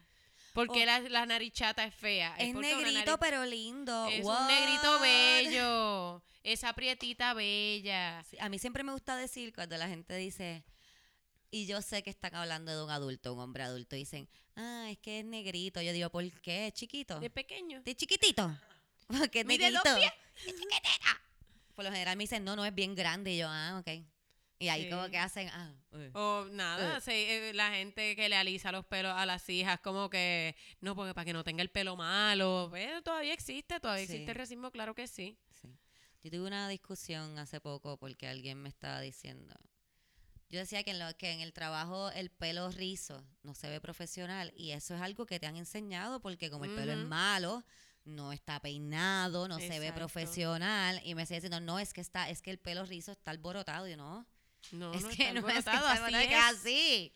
Porque 0.52 0.82
O- 0.82 0.86
la, 0.86 0.98
la 1.00 1.26
nariz 1.26 1.52
chata 1.52 1.84
es 1.84 1.94
fea. 1.94 2.34
Es 2.36 2.52
negrito, 2.54 3.12
nariz- 3.12 3.18
pero 3.20 3.44
lindo. 3.44 4.08
es 4.08 4.24
What? 4.24 4.40
un 4.40 4.46
negrito 4.48 4.98
bello. 4.98 6.22
Esa 6.42 6.72
prietita 6.72 7.34
bella. 7.34 8.24
Sí, 8.28 8.36
a 8.40 8.48
mí 8.48 8.58
siempre 8.58 8.82
me 8.82 8.92
gusta 8.92 9.16
decir 9.16 9.52
cuando 9.54 9.76
la 9.76 9.86
gente 9.88 10.16
dice, 10.16 10.64
y 11.50 11.66
yo 11.66 11.82
sé 11.82 12.02
que 12.02 12.10
están 12.10 12.34
hablando 12.34 12.76
de 12.76 12.84
un 12.84 12.90
adulto, 12.90 13.32
un 13.34 13.40
hombre 13.40 13.62
adulto, 13.62 13.96
dicen, 13.96 14.28
ah, 14.56 14.88
es 14.90 14.98
que 14.98 15.20
es 15.20 15.24
negrito. 15.24 15.80
Yo 15.82 15.92
digo, 15.92 16.10
¿por 16.10 16.28
qué? 16.40 16.68
¿Es 16.68 16.74
chiquito? 16.74 17.18
De 17.20 17.30
pequeño. 17.30 17.82
¿De 17.82 17.94
chiquitito? 17.96 18.56
Porque 19.08 19.40
es 19.40 19.46
negrito. 19.46 19.80
Es 19.96 20.12
chiquitito. 20.44 20.78
Por 21.74 21.84
lo 21.84 21.90
general 21.92 22.16
me 22.16 22.24
dicen, 22.24 22.44
no, 22.44 22.56
no, 22.56 22.64
es 22.64 22.74
bien 22.74 22.94
grande. 22.94 23.32
Y 23.32 23.38
yo, 23.38 23.48
ah, 23.48 23.78
ok. 23.80 24.04
Y 24.62 24.68
ahí 24.68 24.84
Sí. 24.84 24.90
como 24.90 25.08
que 25.08 25.16
hacen, 25.16 25.48
ah, 25.48 25.72
eh. 25.94 26.10
O 26.12 26.44
nada, 26.52 26.98
Eh. 26.98 27.00
se- 27.00 27.48
eh, 27.48 27.54
la 27.54 27.70
gente 27.72 28.14
que 28.14 28.28
le 28.28 28.36
alisa 28.36 28.70
los 28.70 28.84
pelos 28.84 29.12
a 29.16 29.24
las 29.24 29.48
hijas, 29.48 29.80
como 29.80 30.10
que, 30.10 30.54
no, 30.82 30.94
porque 30.94 31.14
para 31.14 31.24
que 31.24 31.32
no 31.32 31.42
tenga 31.44 31.62
el 31.62 31.70
pelo 31.70 31.96
malo. 31.96 32.68
Pero 32.70 33.00
todavía 33.02 33.32
existe, 33.32 33.80
todavía 33.80 34.04
Sí. 34.06 34.12
existe 34.12 34.30
el 34.32 34.36
racismo, 34.36 34.70
claro 34.70 34.94
que 34.94 35.06
sí. 35.08 35.38
Sí. 35.62 35.68
Yo 36.22 36.30
tuve 36.30 36.46
una 36.46 36.68
discusión 36.68 37.38
hace 37.38 37.58
poco 37.62 37.96
porque 37.96 38.28
alguien 38.28 38.60
me 38.60 38.68
estaba 38.68 39.00
diciendo. 39.00 39.54
Yo 40.50 40.58
decía 40.58 40.82
que 40.82 40.90
en, 40.90 40.98
lo, 40.98 41.16
que 41.16 41.30
en 41.30 41.40
el 41.40 41.52
trabajo 41.52 42.10
el 42.10 42.30
pelo 42.30 42.70
rizo 42.70 43.24
no 43.42 43.54
se 43.54 43.68
ve 43.68 43.80
profesional 43.80 44.52
y 44.56 44.72
eso 44.72 44.96
es 44.96 45.00
algo 45.00 45.24
que 45.24 45.38
te 45.38 45.46
han 45.46 45.56
enseñado 45.56 46.20
porque 46.20 46.50
como 46.50 46.64
el 46.64 46.74
pelo 46.74 46.92
es 46.92 46.98
malo, 46.98 47.64
no 48.04 48.32
está 48.32 48.60
peinado, 48.60 49.46
no 49.46 49.58
se 49.58 49.78
ve 49.78 49.92
profesional 49.92 51.00
y 51.04 51.14
me 51.14 51.22
decía 51.22 51.36
diciendo, 51.36 51.60
no, 51.60 51.78
es 51.78 51.92
que 51.92 52.00
está 52.00 52.28
es 52.28 52.42
que 52.42 52.50
el 52.50 52.58
pelo 52.58 52.84
rizo 52.84 53.12
está 53.12 53.30
alborotado 53.30 53.86
y 53.86 53.92
yo 53.92 53.96
no. 53.96 54.26
No, 54.72 54.92
es 54.92 55.02
no 55.02 55.08
que 55.08 55.28
está 55.28 55.32
no 55.40 55.48
es 55.48 55.52
que 55.54 55.58
está 55.58 55.92
así 55.92 56.14
es 56.16 56.34
así. 56.34 57.14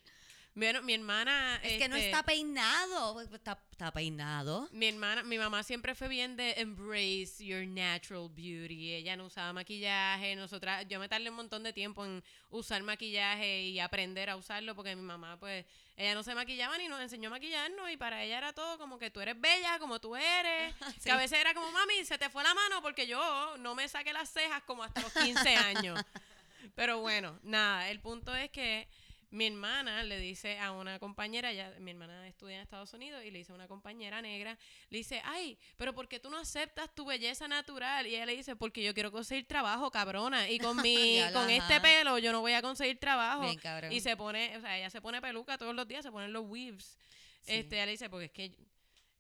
Bueno, 0.56 0.82
mi 0.82 0.94
hermana... 0.94 1.59
Es 1.64 1.78
que 1.78 1.89
no 1.89 1.97
este, 1.97 2.10
está 2.10 2.22
peinado, 2.22 3.20
está, 3.20 3.59
está 3.72 3.90
peinado. 3.90 4.68
Mi 4.70 4.86
hermana, 4.86 5.24
mi 5.24 5.36
mamá 5.36 5.64
siempre 5.64 5.97
fue 5.97 6.06
bien 6.06 6.36
de 6.36 6.52
embrace 6.59 7.44
your 7.44 7.66
natural 7.66 8.28
beauty. 8.28 8.94
Ella 8.94 9.16
no 9.16 9.26
usaba 9.26 9.52
maquillaje. 9.52 10.36
Nosotras, 10.36 10.86
yo 10.89 11.01
me 11.01 11.09
tardé 11.09 11.28
un 11.28 11.35
montón 11.36 11.64
de 11.64 11.72
tiempo 11.72 12.05
en 12.05 12.22
usar 12.51 12.81
maquillaje 12.85 13.62
y 13.62 13.81
aprender 13.81 14.31
a 14.31 14.36
usarlo 14.36 14.76
porque 14.76 14.94
mi 14.94 15.02
mamá, 15.02 15.40
pues, 15.40 15.66
ella 15.97 16.14
no 16.14 16.22
se 16.22 16.36
maquillaba 16.36 16.78
ni 16.78 16.86
nos 16.86 17.01
enseñó 17.01 17.31
a 17.31 17.32
maquillarnos 17.32 17.90
y 17.90 17.97
para 17.97 18.22
ella 18.22 18.39
era 18.39 18.52
todo 18.52 18.78
como 18.78 18.97
que 18.97 19.10
tú 19.10 19.20
eres 19.20 19.40
bella, 19.40 19.81
como 19.81 20.01
tú 20.01 20.14
eres. 20.14 20.72
Sí. 20.94 21.05
Que 21.05 21.10
a 21.10 21.16
veces 21.16 21.40
era 21.40 21.52
como, 21.52 21.70
mami, 21.72 22.05
se 22.05 22.16
te 22.16 22.31
fue 22.31 22.44
la 22.44 22.55
mano 22.55 22.81
porque 22.81 23.09
yo 23.09 23.56
no 23.59 23.74
me 23.74 23.89
saqué 23.89 24.12
las 24.12 24.31
cejas 24.31 24.62
como 24.62 24.85
hasta 24.85 25.01
los 25.01 25.12
15 25.12 25.56
años. 25.56 26.01
Pero 26.76 27.01
bueno, 27.01 27.39
nada, 27.43 27.90
el 27.90 28.01
punto 28.01 28.35
es 28.35 28.51
que 28.51 28.89
mi 29.35 29.47
hermana 29.47 30.02
le 30.05 30.19
dice 30.19 30.59
a 30.59 30.70
una 30.73 30.98
compañera, 30.98 31.52
ya, 31.52 31.74
mi 31.81 31.90
hermana 31.90 32.27
estudia 32.28 32.56
en 32.56 32.62
Estados 32.62 32.93
Unidos 32.94 33.23
y 33.24 33.31
le 33.31 33.39
dice 33.39 33.52
a 33.52 33.55
una 33.55 33.66
compañera 33.69 34.23
negra, 34.23 34.56
le 34.90 34.98
dice, 34.98 35.20
ay, 35.24 35.59
pero 35.77 35.93
¿por 35.94 36.09
qué 36.09 36.20
tú 36.20 36.31
no 36.31 36.39
aceptas 36.39 36.94
tu 36.94 37.05
belleza 37.05 37.48
natural? 37.48 38.06
Y 38.06 38.15
ella 38.15 38.27
le 38.27 38.36
dice, 38.36 38.55
porque 38.56 38.82
yo 38.82 38.94
quiero 38.94 39.11
conseguir 39.11 39.47
trabajo, 39.47 39.90
cabrona, 39.90 40.48
y 40.48 40.59
con 40.59 40.77
mi, 40.82 40.97
Diablo, 40.97 41.40
con 41.40 41.51
este 41.51 41.81
pelo 41.81 42.19
yo 42.19 42.32
no 42.32 42.40
voy 42.40 42.52
a 42.52 42.62
conseguir 42.62 42.98
trabajo. 42.98 43.43
Bien 43.43 43.59
cabrón. 43.59 43.93
Y 43.93 44.01
se 44.01 44.16
pone, 44.16 44.56
o 44.56 44.61
sea, 44.61 44.78
ella 44.78 44.90
se 44.90 45.01
pone 45.01 45.20
peluca 45.20 45.59
todos 45.59 45.74
los 45.74 45.86
días, 45.89 46.05
se 46.05 46.12
ponen 46.12 46.32
los 46.32 46.44
weaves. 46.47 46.97
Sí. 47.43 47.52
Este, 47.55 47.77
ella 47.77 47.86
le 47.86 47.93
dice, 47.93 48.09
porque 48.09 48.27
es 48.27 48.32
que 48.32 48.56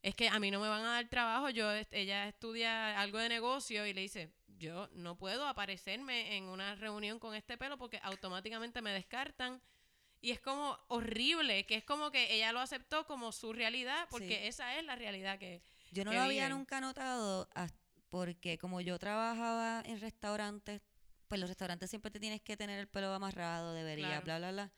es 0.02 0.14
que 0.14 0.28
a 0.28 0.38
mí 0.38 0.50
no 0.50 0.60
me 0.60 0.68
van 0.68 0.84
a 0.84 0.92
dar 0.92 1.08
trabajo, 1.08 1.48
yo 1.48 1.70
est- 1.72 1.92
ella 1.94 2.28
estudia 2.28 3.00
algo 3.00 3.18
de 3.18 3.30
negocio 3.30 3.86
y 3.86 3.94
le 3.94 4.02
dice, 4.02 4.30
yo 4.58 4.86
no 4.92 5.16
puedo 5.16 5.48
aparecerme 5.48 6.36
en 6.36 6.44
una 6.44 6.74
reunión 6.74 7.18
con 7.18 7.34
este 7.34 7.56
pelo 7.56 7.78
porque 7.78 7.98
automáticamente 8.02 8.82
me 8.82 8.92
descartan. 8.92 9.60
Y 10.24 10.30
es 10.30 10.40
como 10.40 10.78
horrible, 10.88 11.66
que 11.66 11.74
es 11.74 11.84
como 11.84 12.10
que 12.10 12.34
ella 12.34 12.50
lo 12.50 12.60
aceptó 12.60 13.06
como 13.06 13.30
su 13.30 13.52
realidad, 13.52 14.06
porque 14.10 14.38
Sí. 14.40 14.46
esa 14.46 14.78
es 14.78 14.84
la 14.86 14.96
realidad 14.96 15.38
que... 15.38 15.60
Yo 15.90 16.02
no 16.02 16.12
que 16.12 16.16
lo 16.16 16.22
había 16.22 16.48
nunca 16.48 16.80
notado 16.80 17.46
porque 18.08 18.56
como 18.56 18.80
yo 18.80 18.98
trabajaba 18.98 19.82
en 19.84 20.00
restaurantes, 20.00 20.80
pues 21.28 21.38
los 21.42 21.50
restaurantes 21.50 21.90
siempre 21.90 22.10
te 22.10 22.20
tienes 22.20 22.40
que 22.40 22.56
tener 22.56 22.78
el 22.78 22.88
pelo 22.88 23.12
amarrado, 23.12 23.74
debería, 23.74 24.22
Claro. 24.22 24.24
bla, 24.24 24.38
bla, 24.38 24.52
bla. 24.52 24.72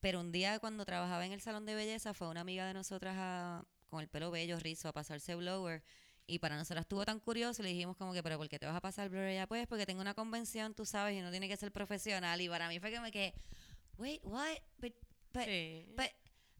Pero 0.00 0.18
un 0.18 0.32
día 0.32 0.58
cuando 0.58 0.84
trabajaba 0.84 1.24
en 1.24 1.30
el 1.30 1.40
salón 1.40 1.64
de 1.64 1.76
belleza 1.76 2.12
fue 2.12 2.26
una 2.28 2.40
amiga 2.40 2.66
de 2.66 2.74
nosotras 2.74 3.14
a- 3.16 3.64
con 3.88 4.00
el 4.00 4.08
pelo 4.08 4.32
bello, 4.32 4.58
rizo, 4.58 4.88
a 4.88 4.92
pasarse 4.92 5.36
blower. 5.36 5.84
Y 6.26 6.40
para 6.40 6.56
nosotras 6.56 6.82
estuvo 6.82 7.04
tan 7.04 7.20
curioso, 7.20 7.62
le 7.62 7.68
dijimos 7.68 7.96
como 7.96 8.12
que, 8.12 8.20
pero 8.20 8.36
¿por 8.36 8.48
qué 8.48 8.58
te 8.58 8.66
vas 8.66 8.74
a 8.74 8.80
pasar 8.80 9.08
blower? 9.10 9.32
Ya 9.32 9.46
pues, 9.46 9.68
porque 9.68 9.86
tengo 9.86 10.00
una 10.00 10.14
convención, 10.14 10.74
tú 10.74 10.84
sabes, 10.84 11.16
y 11.16 11.20
no 11.20 11.30
tiene 11.30 11.46
que 11.46 11.56
ser 11.56 11.70
profesional. 11.70 12.40
Y 12.40 12.48
para 12.48 12.68
mí 12.68 12.80
fue 12.80 12.90
que 12.90 12.98
me 13.00 13.12
quedé, 13.12 13.32
wait, 13.98 14.20
what? 14.24 14.60
But, 14.80 14.92
but, 15.32 15.46
Sí. 15.46 15.84
But, 15.96 16.10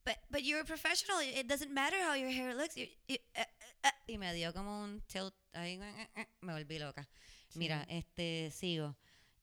but, 0.05 0.17
but 0.31 0.43
you're 0.45 0.61
a 0.61 0.65
professional. 0.65 1.19
It 1.21 1.47
doesn't 1.49 1.73
matter 1.73 1.97
how 2.03 2.15
your 2.15 2.31
hair 2.31 2.55
looks. 2.55 2.77
You- 2.77 2.89
you- 3.09 3.19
uh, 3.37 3.41
uh, 3.41 3.89
uh, 3.89 3.91
y 4.13 4.19
me 4.19 4.33
dio 4.35 4.53
como 4.53 4.83
un 4.85 5.03
tilt. 5.07 5.35
Ahí, 5.53 5.79
uh, 5.79 6.25
me 6.43 6.53
volví 6.53 6.79
loca. 6.79 7.09
Mira, 7.55 7.85
este, 7.89 8.51
sigo. 8.51 8.97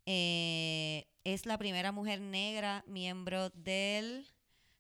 Eh, 0.05 1.07
es 1.23 1.45
la 1.45 1.57
primera 1.57 1.91
mujer 1.91 2.19
negra 2.19 2.83
miembro 2.87 3.49
del 3.51 4.27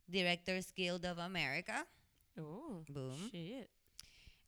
Directors 0.07 0.73
Guild 0.75 1.05
of 1.05 1.17
America. 1.19 1.87
Oh, 2.37 2.83
Boom. 2.89 3.29
shit. 3.31 3.69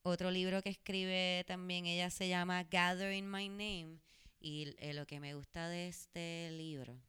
Otro 0.03 0.29
libro 0.29 0.61
que 0.61 0.69
escribe 0.69 1.43
también 1.47 1.85
ella 1.85 2.09
se 2.11 2.27
llama 2.27 2.63
Gathering 2.63 3.29
My 3.29 3.47
Name. 3.49 3.99
Y 4.39 4.75
eh, 4.77 4.93
lo 4.93 5.07
que 5.07 5.19
me 5.19 5.33
gusta 5.33 5.67
de 5.69 5.87
este 5.87 6.51
libro 6.51 6.99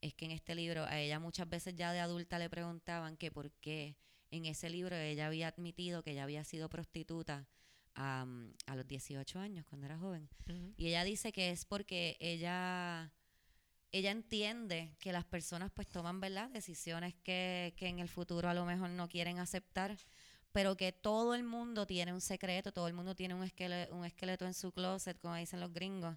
es 0.00 0.14
que 0.14 0.24
en 0.24 0.30
este 0.30 0.54
libro 0.54 0.84
a 0.84 0.98
ella 0.98 1.18
muchas 1.18 1.48
veces 1.48 1.74
ya 1.74 1.92
de 1.92 2.00
adulta 2.00 2.38
le 2.38 2.48
preguntaban 2.48 3.16
que 3.16 3.30
por 3.30 3.50
qué 3.52 3.96
en 4.30 4.46
ese 4.46 4.70
libro 4.70 4.96
ella 4.96 5.26
había 5.26 5.48
admitido 5.48 6.02
que 6.02 6.12
ella 6.12 6.24
había 6.24 6.44
sido 6.44 6.68
prostituta 6.68 7.48
a 7.94 8.76
los 8.76 8.86
18 8.86 9.38
años 9.38 9.66
cuando 9.66 9.86
era 9.86 9.98
joven. 9.98 10.28
Y 10.76 10.88
ella 10.88 11.04
dice 11.04 11.32
que 11.32 11.50
es 11.50 11.64
porque 11.64 12.16
ella, 12.20 13.12
ella 13.92 14.10
entiende 14.10 14.94
que 14.98 15.12
las 15.12 15.24
personas 15.24 15.70
pues 15.70 15.86
toman, 15.88 16.20
¿verdad? 16.20 16.48
Decisiones 16.50 17.14
que, 17.22 17.74
que 17.76 17.88
en 17.88 17.98
el 17.98 18.08
futuro 18.08 18.48
a 18.48 18.54
lo 18.54 18.64
mejor 18.64 18.90
no 18.90 19.08
quieren 19.08 19.38
aceptar, 19.38 19.98
pero 20.52 20.76
que 20.76 20.92
todo 20.92 21.34
el 21.34 21.42
mundo 21.42 21.86
tiene 21.86 22.12
un 22.12 22.20
secreto, 22.20 22.72
todo 22.72 22.88
el 22.88 22.94
mundo 22.94 23.14
tiene 23.14 23.34
un 23.34 23.42
esqueleto, 23.42 23.94
un 23.94 24.04
esqueleto 24.04 24.46
en 24.46 24.54
su 24.54 24.72
closet, 24.72 25.18
como 25.20 25.34
dicen 25.36 25.60
los 25.60 25.72
gringos, 25.72 26.16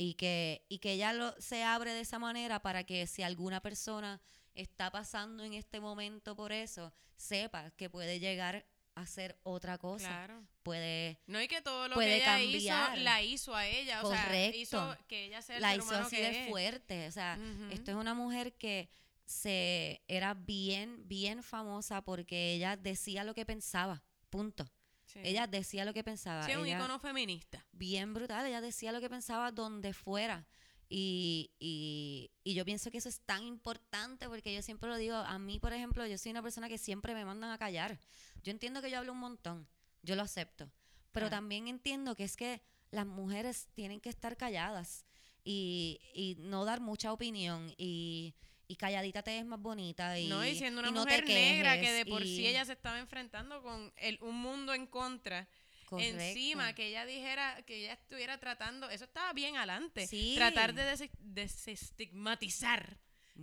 y 0.00 0.14
que, 0.14 0.64
y 0.68 0.78
que 0.78 0.92
ella 0.92 1.12
lo, 1.12 1.34
se 1.40 1.64
abre 1.64 1.92
de 1.92 2.00
esa 2.02 2.20
manera 2.20 2.60
para 2.62 2.84
que 2.84 3.06
si 3.08 3.22
alguna 3.24 3.60
persona 3.60 4.20
está 4.54 4.92
pasando 4.92 5.42
en 5.42 5.54
este 5.54 5.80
momento 5.80 6.36
por 6.36 6.52
eso, 6.52 6.92
sepa 7.16 7.72
que 7.72 7.90
puede 7.90 8.20
llegar 8.20 8.64
a 8.94 9.00
hacer 9.02 9.38
otra 9.42 9.76
cosa, 9.78 10.06
Claro. 10.08 10.42
puede 10.62 11.18
No, 11.26 11.40
y 11.42 11.48
que 11.48 11.62
todo 11.62 11.88
lo 11.88 11.96
que 11.98 12.16
ella 12.16 12.24
cambiar. 12.38 12.94
hizo, 12.94 13.02
la 13.04 13.22
hizo 13.22 13.54
a 13.56 13.66
ella. 13.66 14.00
O 14.00 14.04
Correcto. 14.04 14.28
sea, 14.30 14.54
hizo 14.56 14.96
que 15.08 15.24
ella 15.26 15.42
sea 15.42 15.56
el 15.56 15.62
la 15.62 15.70
ser 15.72 15.78
hizo 15.80 15.94
así 15.96 16.16
que 16.16 16.22
de 16.22 16.42
es. 16.44 16.48
fuerte. 16.48 17.08
O 17.08 17.12
sea, 17.12 17.38
esto 17.70 17.90
es 17.90 17.96
una 17.96 18.14
mujer 18.14 18.52
que 18.54 18.88
se 19.24 20.02
era 20.08 20.34
bien, 20.34 21.06
bien 21.08 21.42
famosa 21.42 22.02
porque 22.02 22.54
ella 22.54 22.76
decía 22.76 23.24
lo 23.24 23.34
que 23.34 23.44
pensaba. 23.46 24.02
Punto. 24.30 24.68
Sí. 25.08 25.20
Ella 25.24 25.46
decía 25.46 25.84
lo 25.84 25.92
que 25.92 26.04
pensaba. 26.04 26.44
Sí, 26.44 26.54
un 26.54 26.66
icono 26.66 26.98
feminista. 27.00 27.64
bien 27.72 28.14
brutal. 28.14 28.46
Ella 28.46 28.60
decía 28.60 28.92
lo 28.92 29.00
que 29.00 29.08
pensaba 29.08 29.50
donde 29.50 29.92
fuera. 29.92 30.46
Y, 30.90 31.50
y, 31.58 32.30
y 32.44 32.54
yo 32.54 32.64
pienso 32.64 32.90
que 32.90 32.98
eso 32.98 33.08
es 33.08 33.20
tan 33.20 33.42
importante 33.42 34.28
porque 34.28 34.54
yo 34.54 34.62
siempre 34.62 34.88
lo 34.88 34.96
digo, 34.96 35.16
a 35.16 35.38
mí, 35.38 35.58
por 35.58 35.72
ejemplo, 35.72 36.06
yo 36.06 36.16
soy 36.16 36.30
una 36.30 36.42
persona 36.42 36.68
que 36.68 36.78
siempre 36.78 37.14
me 37.14 37.24
mandan 37.24 37.50
a 37.50 37.58
callar. 37.58 37.98
Yo 38.42 38.50
entiendo 38.50 38.80
que 38.80 38.90
yo 38.90 38.98
hablo 38.98 39.12
un 39.12 39.18
montón, 39.18 39.68
yo 40.02 40.14
lo 40.16 40.22
acepto, 40.22 40.70
pero 41.12 41.28
también 41.28 41.68
entiendo 41.68 42.14
que 42.14 42.24
es 42.24 42.36
que 42.36 42.62
las 42.90 43.06
mujeres 43.06 43.68
tienen 43.74 44.00
que 44.00 44.08
estar 44.08 44.36
calladas 44.36 45.04
y, 45.44 46.00
y 46.14 46.36
no 46.38 46.64
dar 46.64 46.80
mucha 46.80 47.12
opinión 47.12 47.74
y, 47.76 48.34
y 48.68 48.76
calladita 48.76 49.22
te 49.22 49.30
ves 49.32 49.44
más 49.46 49.60
bonita 49.60 50.18
y 50.18 50.28
no, 50.28 50.46
y 50.46 50.54
siendo 50.54 50.80
una 50.80 50.90
y 50.90 50.92
no 50.92 51.04
te 51.06 51.10
mujer 51.22 51.26
negra 51.26 51.80
que 51.80 51.90
de 51.90 52.04
por 52.06 52.22
sí 52.22 52.42
y- 52.42 52.46
ella 52.46 52.64
se 52.64 52.72
estaba 52.72 52.98
enfrentando 52.98 53.62
con 53.62 53.92
el, 53.96 54.18
un 54.22 54.36
mundo 54.36 54.74
en 54.74 54.86
contra. 54.86 55.48
Correcto. 55.86 56.20
Encima 56.20 56.74
que 56.74 56.88
ella 56.88 57.06
dijera, 57.06 57.62
que 57.64 57.78
ella 57.84 57.94
estuviera 57.94 58.36
tratando, 58.38 58.90
eso 58.90 59.04
estaba 59.04 59.32
bien 59.32 59.56
adelante. 59.56 60.06
Sí. 60.06 60.34
Tratar 60.36 60.74
de 60.74 60.84
des- 60.84 61.10
desestigmatizar 61.18 62.98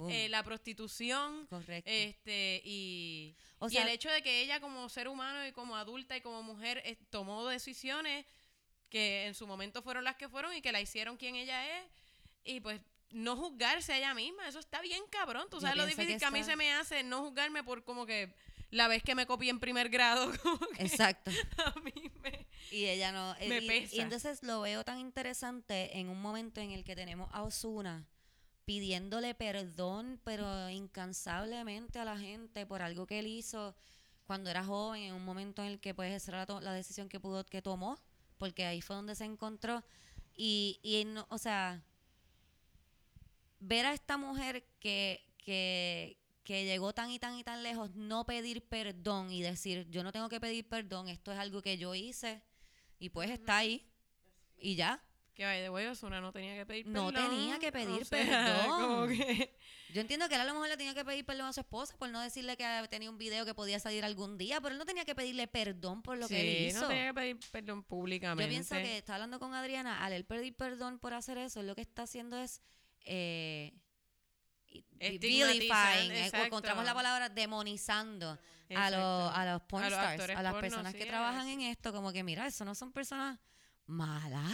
eh, 0.10 0.30
la 0.30 0.44
prostitución. 0.44 1.48
correcto. 1.48 1.90
Este, 1.90 2.62
y, 2.64 3.36
o 3.60 3.68
y 3.68 3.72
sea, 3.72 3.82
el 3.84 3.90
hecho 3.90 4.10
de 4.12 4.22
que 4.22 4.42
ella 4.42 4.60
como 4.60 4.90
ser 4.90 5.08
humano 5.08 5.46
y 5.48 5.54
como 5.54 5.76
adulta 5.76 6.16
y 6.18 6.22
como 6.22 6.44
mujer 6.44 6.82
eh, 6.86 6.98
tomó 7.10 7.48
decisiones 7.48 8.26
que 8.90 9.26
en 9.26 9.34
su 9.34 9.48
momento 9.48 9.82
fueron 9.82 10.04
las 10.04 10.16
que 10.16 10.30
fueron 10.30 10.54
y 10.56 10.62
que 10.62 10.72
la 10.72 10.82
hicieron 10.82 11.18
quien 11.18 11.36
ella 11.36 11.80
es 11.80 11.86
y 12.44 12.60
pues 12.60 12.80
no 13.16 13.36
juzgarse 13.38 13.94
a 13.94 13.98
ella 13.98 14.14
misma, 14.14 14.48
eso 14.48 14.60
está 14.60 14.82
bien 14.82 15.02
cabrón, 15.10 15.48
tú 15.50 15.58
Yo 15.58 15.62
sabes 15.62 15.78
lo 15.78 15.86
difícil 15.86 16.14
que 16.14 16.20
que, 16.20 16.26
a 16.26 16.32
mí 16.32 16.44
se 16.44 16.56
me 16.56 16.74
hace 16.74 17.02
no 17.04 17.24
juzgarme 17.24 17.64
por 17.64 17.84
como 17.84 18.06
que 18.06 18.34
la 18.72 18.88
vez 18.88 19.04
que 19.04 19.16
me 19.16 19.26
copié 19.26 19.50
en 19.50 19.60
primer 19.60 19.90
grado, 19.90 20.32
exacto. 20.80 21.32
a 21.66 21.80
mí 21.80 21.94
me... 22.22 22.46
Y 22.72 22.86
ella 22.88 23.12
no. 23.12 23.34
eh, 23.40 23.48
Me 23.48 23.60
y, 23.60 23.66
y 23.66 23.68
pesa. 23.68 24.02
entonces 24.02 24.44
lo 24.44 24.62
veo 24.62 24.84
tan 24.84 25.00
interesante 25.00 25.98
en 25.98 26.10
un 26.10 26.22
momento 26.22 26.60
en 26.60 26.72
el 26.72 26.84
que 26.84 26.96
tenemos 26.96 27.30
a 27.32 27.44
Osuna 27.44 28.06
pidiéndole 28.66 29.34
perdón, 29.36 30.20
pero 30.24 30.70
incansablemente 30.70 32.00
a 32.00 32.06
la 32.06 32.18
gente 32.18 32.66
por 32.66 32.82
algo 32.82 33.06
que 33.06 33.20
él 33.20 33.28
hizo 33.28 33.76
cuando 34.26 34.50
era 34.50 34.64
joven, 34.64 35.04
en 35.04 35.14
un 35.14 35.24
momento 35.24 35.62
en 35.62 35.70
el 35.70 35.80
que 35.80 35.94
pues 35.94 36.12
esa 36.12 36.32
era 36.32 36.46
la, 36.48 36.60
la 36.62 36.74
decisión 36.74 37.08
que 37.08 37.20
pudo, 37.20 37.46
que 37.46 37.62
tomó, 37.62 37.98
porque 38.40 38.66
ahí 38.66 38.82
fue 38.82 38.96
donde 38.96 39.16
se 39.16 39.24
encontró. 39.24 39.84
Y, 40.36 40.80
y 40.82 41.06
no, 41.06 41.28
o 41.30 41.38
sea, 41.38 41.84
ver 43.60 43.86
a 43.86 43.94
esta 43.94 44.18
mujer 44.18 44.66
que, 44.80 45.26
que, 45.38 46.18
que 46.44 46.66
llegó 46.66 46.94
tan 46.94 47.10
y 47.12 47.20
tan 47.20 47.38
y 47.38 47.44
tan 47.44 47.64
lejos, 47.64 47.92
no 47.96 48.26
pedir 48.26 48.64
perdón 48.68 49.32
y 49.32 49.42
decir, 49.42 49.88
yo 49.90 50.04
no 50.04 50.12
tengo 50.12 50.30
que 50.30 50.40
pedir 50.40 50.68
perdón, 50.68 51.08
esto 51.08 51.32
es 51.32 51.40
algo 51.40 51.62
que 51.62 51.78
yo 51.78 51.96
hice 51.96 52.42
y 53.00 53.10
pues 53.10 53.30
está 53.30 53.58
ahí 53.58 53.88
y 54.58 54.76
ya. 54.76 55.02
Que 55.34 55.44
vaya 55.44 55.62
de 55.64 55.70
huevo, 55.70 55.92
Osuna 55.92 56.22
no 56.22 56.32
tenía 56.32 56.56
que 56.56 56.66
pedir 56.66 56.88
No 56.88 57.12
perdón. 57.12 57.30
tenía 57.30 57.60
que 57.60 57.70
pedir 57.70 58.04
o 58.04 58.06
sea, 58.06 58.26
perdón. 58.66 59.10
que- 59.10 59.58
Yo 59.94 60.00
entiendo 60.00 60.30
que 60.30 60.36
él 60.36 60.42
a 60.42 60.46
lo 60.46 60.54
mejor 60.54 60.70
le 60.70 60.78
tenía 60.78 60.94
que 60.94 61.04
pedir 61.04 61.26
perdón 61.26 61.48
a 61.48 61.54
su 61.54 61.60
esposa 61.60 61.98
por 61.98 62.10
no 62.10 62.22
decirle 62.22 62.56
que 62.56 62.66
tenía 62.90 63.10
un 63.10 63.18
video 63.18 63.46
que 63.46 63.54
podía 63.54 63.78
salir 63.80 64.06
algún 64.06 64.38
día, 64.38 64.62
pero 64.62 64.72
él 64.74 64.80
no 64.80 64.86
tenía 64.86 65.04
que 65.04 65.14
pedirle 65.14 65.48
perdón 65.48 66.02
por 66.04 66.18
lo 66.18 66.30
que 66.30 66.40
él 66.40 66.68
hizo. 66.70 66.84
no 66.84 66.88
tenía 66.88 67.08
que 67.08 67.14
pedir 67.14 67.40
perdón 67.52 67.84
públicamente. 67.84 68.44
Yo 68.46 68.50
pienso 68.50 68.76
que 68.76 68.98
está 68.98 69.16
hablando 69.16 69.38
con 69.40 69.54
Adriana, 69.54 70.06
al 70.06 70.14
él 70.14 70.24
pedir 70.24 70.56
perdón 70.56 71.00
por 71.00 71.14
hacer 71.14 71.38
eso, 71.38 71.62
lo 71.64 71.76
que 71.76 71.82
está 71.82 72.04
haciendo 72.04 72.38
es 72.38 72.62
eh, 73.06 73.74
vilifying, 75.00 76.12
eh, 76.12 76.26
exacto. 76.26 76.48
encontramos 76.48 76.86
la 76.86 76.94
palabra 76.94 77.30
demonizando 77.30 78.40
a 78.76 78.90
los, 78.90 79.32
a 79.36 79.46
los 79.46 79.62
porn 79.64 79.84
A 79.84 79.90
los 79.90 80.00
stars, 80.00 80.36
a 80.36 80.42
las 80.42 80.54
porno, 80.54 80.62
personas 80.62 80.92
sí, 80.94 80.98
que 80.98 81.06
trabajan 81.06 81.48
en 81.48 81.62
esto, 81.62 81.94
como 81.94 82.12
que 82.12 82.24
mira, 82.24 82.48
eso 82.48 82.66
no 82.66 82.74
son 82.76 82.92
personas 82.92 83.40
malas. 83.86 84.52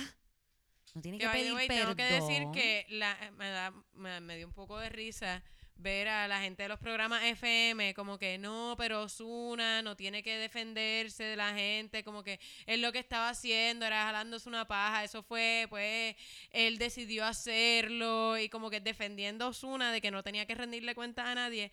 No 0.93 1.01
tienen 1.01 1.19
Que, 1.21 1.29
pedir 1.29 1.53
way, 1.53 1.67
perdón. 1.67 1.95
tengo 1.95 2.09
que 2.09 2.15
decir 2.15 2.47
que 2.53 2.85
la, 2.89 3.17
me, 3.37 3.49
da, 3.49 3.73
me, 3.93 4.19
me 4.19 4.35
dio 4.35 4.47
un 4.47 4.53
poco 4.53 4.77
de 4.77 4.89
risa 4.89 5.41
ver 5.81 6.07
a 6.07 6.27
la 6.27 6.41
gente 6.41 6.63
de 6.63 6.69
los 6.69 6.79
programas 6.79 7.23
FM 7.23 7.93
como 7.93 8.17
que 8.17 8.37
no, 8.37 8.75
pero 8.77 9.03
Osuna 9.03 9.81
no 9.81 9.95
tiene 9.95 10.23
que 10.23 10.37
defenderse 10.37 11.23
de 11.23 11.35
la 11.35 11.53
gente, 11.53 12.03
como 12.03 12.23
que 12.23 12.39
él 12.65 12.81
lo 12.81 12.91
que 12.91 12.99
estaba 12.99 13.29
haciendo 13.29 13.85
era 13.85 14.03
jalándose 14.03 14.47
una 14.47 14.67
paja, 14.67 15.03
eso 15.03 15.23
fue, 15.23 15.67
pues, 15.69 16.15
él 16.51 16.77
decidió 16.77 17.25
hacerlo 17.25 18.37
y 18.37 18.49
como 18.49 18.69
que 18.69 18.79
defendiendo 18.79 19.45
a 19.45 19.49
Osuna 19.49 19.91
de 19.91 20.01
que 20.01 20.11
no 20.11 20.23
tenía 20.23 20.45
que 20.45 20.55
rendirle 20.55 20.95
cuentas 20.95 21.25
a 21.25 21.35
nadie. 21.35 21.71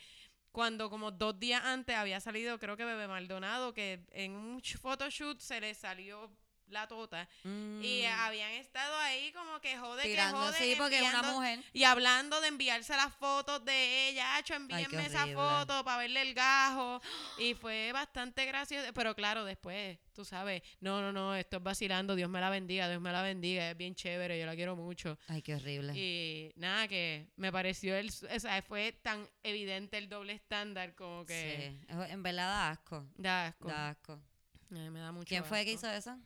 Cuando 0.52 0.90
como 0.90 1.10
dos 1.10 1.38
días 1.38 1.62
antes 1.64 1.94
había 1.94 2.20
salido, 2.20 2.58
creo 2.58 2.76
que 2.76 2.84
Bebé 2.84 3.06
Maldonado, 3.06 3.74
que 3.74 4.00
en 4.10 4.32
un 4.32 4.62
photoshoot 4.62 5.38
se 5.40 5.60
le 5.60 5.74
salió 5.74 6.30
la 6.70 6.86
tota. 6.88 7.28
Y 7.44 7.48
Mm, 7.48 8.20
habían 8.20 8.50
estado 8.52 8.96
ahí 8.98 9.32
como 9.32 9.60
que 9.60 9.76
jode, 9.78 10.02
que 10.02 10.08
tirando, 10.10 10.38
jode. 10.38 10.56
sí, 10.58 10.74
porque 10.78 10.98
es 10.98 11.08
una 11.14 11.22
mujer. 11.22 11.62
Y 11.72 11.84
hablando 11.84 12.40
de 12.40 12.48
enviarse 12.48 12.94
las 12.96 13.14
fotos 13.14 13.64
de 13.64 14.08
ella, 14.08 14.34
Ay, 14.36 14.42
qué 14.42 14.54
envíenme 14.54 15.06
esa 15.06 15.26
foto 15.28 15.84
para 15.84 15.98
verle 15.98 16.22
el 16.22 16.34
gajo. 16.34 17.00
Y 17.38 17.54
fue 17.54 17.92
bastante 17.92 18.44
gracioso. 18.46 18.92
Pero 18.94 19.14
claro, 19.14 19.44
después, 19.44 19.98
tú 20.12 20.24
sabes, 20.24 20.62
no, 20.80 21.00
no, 21.00 21.12
no, 21.12 21.34
esto 21.34 21.58
es 21.58 21.62
vacilando, 21.62 22.14
Dios 22.16 22.28
me 22.28 22.40
la 22.40 22.50
bendiga, 22.50 22.88
Dios 22.88 23.00
me 23.00 23.12
la 23.12 23.22
bendiga, 23.22 23.70
es 23.70 23.76
bien 23.76 23.94
chévere, 23.94 24.38
yo 24.38 24.46
la 24.46 24.54
quiero 24.56 24.74
mucho. 24.76 25.18
Ay, 25.28 25.42
qué 25.42 25.54
horrible. 25.54 25.92
Y 25.96 26.52
nada, 26.56 26.88
que 26.88 27.28
me 27.36 27.52
pareció, 27.52 27.96
el, 27.96 28.08
o 28.08 28.40
sea, 28.40 28.60
fue 28.62 28.92
tan 28.92 29.28
evidente 29.42 29.98
el 29.98 30.08
doble 30.08 30.32
estándar 30.32 30.94
como 30.94 31.24
que 31.24 31.78
Sí, 31.88 31.94
en 32.10 32.22
verdad 32.22 32.46
da 32.48 32.70
asco. 32.70 33.06
da 33.16 33.46
asco. 33.46 33.68
Da 33.68 33.88
asco. 33.90 34.20
Ay, 34.74 34.90
me 34.90 35.00
da 35.00 35.12
mucho 35.12 35.26
¿Quién 35.28 35.44
fue 35.44 35.64
que 35.64 35.72
hizo 35.72 35.88
eso? 35.88 36.18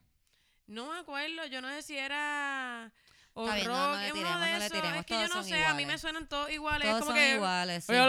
No 0.67 0.93
me 0.93 0.99
acuerdo, 0.99 1.47
yo 1.47 1.61
no 1.61 1.69
sé 1.71 1.83
si 1.83 1.97
era 1.99 2.93
o 3.35 3.45
Está 3.45 3.57
bien, 3.57 3.69
no, 3.69 3.75
rock, 3.75 3.95
no 3.95 4.01
le 4.01 4.07
es 4.07 4.13
uno 4.13 4.21
tiremos, 4.23 4.41
de 4.41 4.53
no 4.53 4.59
le 4.59 4.67
esos, 4.67 4.79
tiremos, 4.79 5.01
es 5.01 5.07
que 5.07 5.15
yo 5.15 5.19
todos 5.21 5.29
no 5.31 5.35
son 5.43 5.45
sé, 5.45 5.65
a 5.65 5.75
mí 5.75 5.87
me 5.87 5.99
suenan 5.99 6.29
todos 6.29 6.51
iguales, 6.51 6.87
Todos 6.89 7.01
es 7.01 7.01
como 7.07 7.11
son 7.13 7.19
que 7.21 7.35
iguales. 7.35 7.85
sí. 7.85 7.93
Oye, 7.93 8.07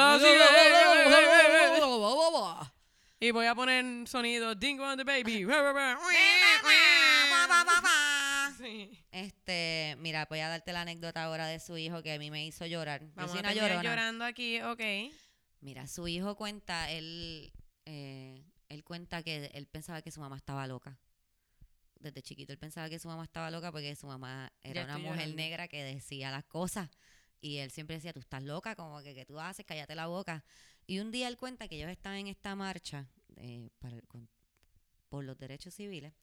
y 3.20 3.32
voy 3.32 3.46
a 3.46 3.56
poner 3.56 4.06
sonido 4.08 4.54
Dingo 4.54 4.84
and 4.86 4.98
the 5.00 5.06
Baby. 5.06 5.46
Sí. 8.58 9.00
Este, 9.12 9.96
mira, 10.00 10.26
voy 10.30 10.40
a 10.40 10.50
darte 10.50 10.74
la 10.74 10.82
anécdota 10.82 11.24
ahora 11.24 11.48
de 11.48 11.60
su 11.60 11.78
hijo 11.78 12.04
que 12.04 12.14
a 12.14 12.20
mí 12.20 12.30
me 12.30 12.46
hizo 12.46 12.66
llorar. 12.66 13.02
Yo 13.02 13.08
Vamos 13.16 13.32
soy 13.32 13.40
a 13.40 13.42
una 13.44 13.50
terminar 13.54 13.72
llorona. 13.72 13.90
llorando 13.90 14.26
aquí, 14.26 14.62
ok. 14.62 14.82
Mira, 15.62 15.88
su 15.88 16.08
hijo 16.10 16.36
cuenta, 16.36 16.92
él, 16.92 17.54
eh, 17.86 18.44
él 18.68 18.84
cuenta 18.84 19.24
que 19.24 19.50
él 19.54 19.68
pensaba 19.68 20.02
que 20.02 20.12
su 20.12 20.20
mamá 20.20 20.36
estaba 20.36 20.68
loca. 20.68 21.00
Desde 22.04 22.22
chiquito 22.22 22.52
él 22.54 22.60
pensaba 22.60 22.90
que 22.90 23.00
su 23.00 23.08
mamá 23.08 23.24
estaba 23.24 23.50
loca 23.50 23.72
porque 23.72 23.96
su 23.96 24.06
mamá 24.08 24.52
era 24.62 24.84
una 24.84 24.98
mujer 24.98 25.14
llorando. 25.16 25.36
negra 25.38 25.68
que 25.68 25.84
decía 25.84 26.30
las 26.32 26.44
cosas. 26.46 26.90
Y 27.42 27.58
él 27.58 27.72
siempre 27.72 27.96
decía, 27.96 28.14
tú 28.14 28.20
estás 28.20 28.44
loca, 28.44 28.76
como 28.76 29.02
que, 29.02 29.14
¿qué 29.16 29.26
tú 29.26 29.40
haces? 29.40 29.66
Cállate 29.66 29.96
la 29.96 30.08
boca. 30.08 30.44
Y 30.86 31.00
un 31.00 31.12
día 31.12 31.28
él 31.28 31.38
cuenta 31.38 31.68
que 31.68 31.76
ellos 31.78 31.90
estaban 31.90 32.20
en 32.20 32.28
esta 32.28 32.56
marcha 32.56 33.08
eh, 33.38 33.70
para 33.80 33.96
el- 33.96 34.08
con- 34.08 34.30
por 35.10 35.24
los 35.24 35.38
derechos 35.38 35.74
civiles. 35.74 36.14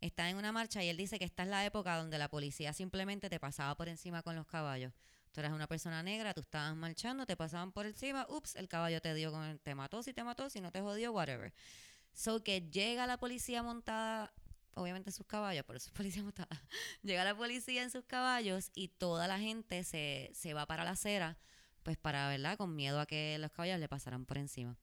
Está 0.00 0.28
en 0.28 0.36
una 0.36 0.50
marcha 0.52 0.82
y 0.82 0.88
él 0.88 0.96
dice 0.96 1.18
que 1.18 1.24
esta 1.24 1.44
es 1.44 1.48
la 1.48 1.64
época 1.64 1.96
donde 1.96 2.18
la 2.18 2.28
policía 2.28 2.72
simplemente 2.72 3.28
te 3.30 3.38
pasaba 3.40 3.74
por 3.76 3.88
encima 3.88 4.22
con 4.22 4.34
los 4.36 4.46
caballos. 4.46 4.92
Tú 5.32 5.40
eras 5.40 5.52
una 5.52 5.66
persona 5.66 6.02
negra, 6.02 6.34
tú 6.34 6.42
estabas 6.42 6.76
marchando, 6.76 7.26
te 7.26 7.36
pasaban 7.36 7.72
por 7.72 7.86
encima, 7.86 8.26
ups, 8.28 8.54
el 8.56 8.68
caballo 8.68 9.00
te 9.00 9.14
dio 9.14 9.32
con 9.32 9.58
te 9.60 9.74
mató, 9.74 10.02
si 10.02 10.12
te 10.12 10.22
mató, 10.22 10.50
si 10.50 10.60
no 10.60 10.70
te 10.70 10.80
jodió, 10.80 11.12
whatever. 11.12 11.52
So 12.12 12.42
que 12.44 12.60
llega 12.70 13.06
la 13.06 13.18
policía 13.18 13.62
montada, 13.62 14.32
obviamente 14.76 15.10
en 15.10 15.14
sus 15.14 15.26
caballos, 15.26 15.64
por 15.64 15.76
eso 15.76 15.88
es 15.88 15.92
policía 15.96 16.22
montada. 16.22 16.62
llega 17.02 17.24
la 17.24 17.36
policía 17.36 17.82
en 17.82 17.90
sus 17.90 18.04
caballos 18.04 18.70
y 18.74 18.88
toda 18.88 19.28
la 19.28 19.38
gente 19.38 19.84
se, 19.84 20.30
se 20.34 20.54
va 20.54 20.66
para 20.66 20.84
la 20.84 20.90
acera, 20.90 21.38
pues 21.82 21.96
para, 21.96 22.28
¿verdad? 22.28 22.56
Con 22.56 22.74
miedo 22.74 23.00
a 23.00 23.06
que 23.06 23.36
los 23.38 23.50
caballos 23.50 23.78
le 23.78 23.88
pasaran 23.88 24.24
por 24.24 24.38
encima. 24.38 24.76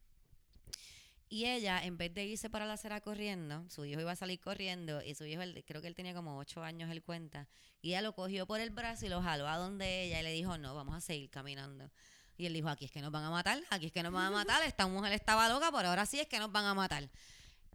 Y 1.31 1.45
ella, 1.45 1.81
en 1.81 1.95
vez 1.95 2.13
de 2.13 2.25
irse 2.25 2.49
para 2.49 2.65
la 2.65 2.73
acera 2.73 2.99
corriendo, 2.99 3.63
su 3.69 3.85
hijo 3.85 4.01
iba 4.01 4.11
a 4.11 4.17
salir 4.17 4.41
corriendo 4.41 5.01
y 5.01 5.15
su 5.15 5.23
hijo, 5.25 5.41
creo 5.65 5.81
que 5.81 5.87
él 5.87 5.95
tenía 5.95 6.13
como 6.13 6.37
ocho 6.37 6.61
años, 6.61 6.91
él 6.91 7.01
cuenta, 7.01 7.47
y 7.81 7.91
ella 7.91 8.01
lo 8.01 8.13
cogió 8.13 8.45
por 8.45 8.59
el 8.59 8.69
brazo 8.69 9.05
y 9.05 9.09
lo 9.09 9.21
jaló 9.21 9.47
a 9.47 9.55
donde 9.55 10.03
ella 10.03 10.19
y 10.19 10.23
le 10.23 10.33
dijo, 10.33 10.57
no, 10.57 10.75
vamos 10.75 10.93
a 10.93 10.99
seguir 10.99 11.29
caminando. 11.29 11.89
Y 12.37 12.47
él 12.47 12.53
dijo, 12.53 12.67
aquí 12.67 12.83
es 12.83 12.91
que 12.91 13.01
nos 13.01 13.13
van 13.13 13.23
a 13.23 13.29
matar, 13.29 13.61
aquí 13.69 13.85
es 13.85 13.91
que 13.93 14.03
nos 14.03 14.11
van 14.11 14.25
a 14.25 14.31
matar, 14.31 14.61
esta 14.63 14.87
mujer 14.87 15.13
estaba 15.13 15.47
loca, 15.47 15.71
pero 15.71 15.87
ahora 15.87 16.05
sí 16.05 16.19
es 16.19 16.27
que 16.27 16.37
nos 16.37 16.51
van 16.51 16.65
a 16.65 16.73
matar. 16.73 17.09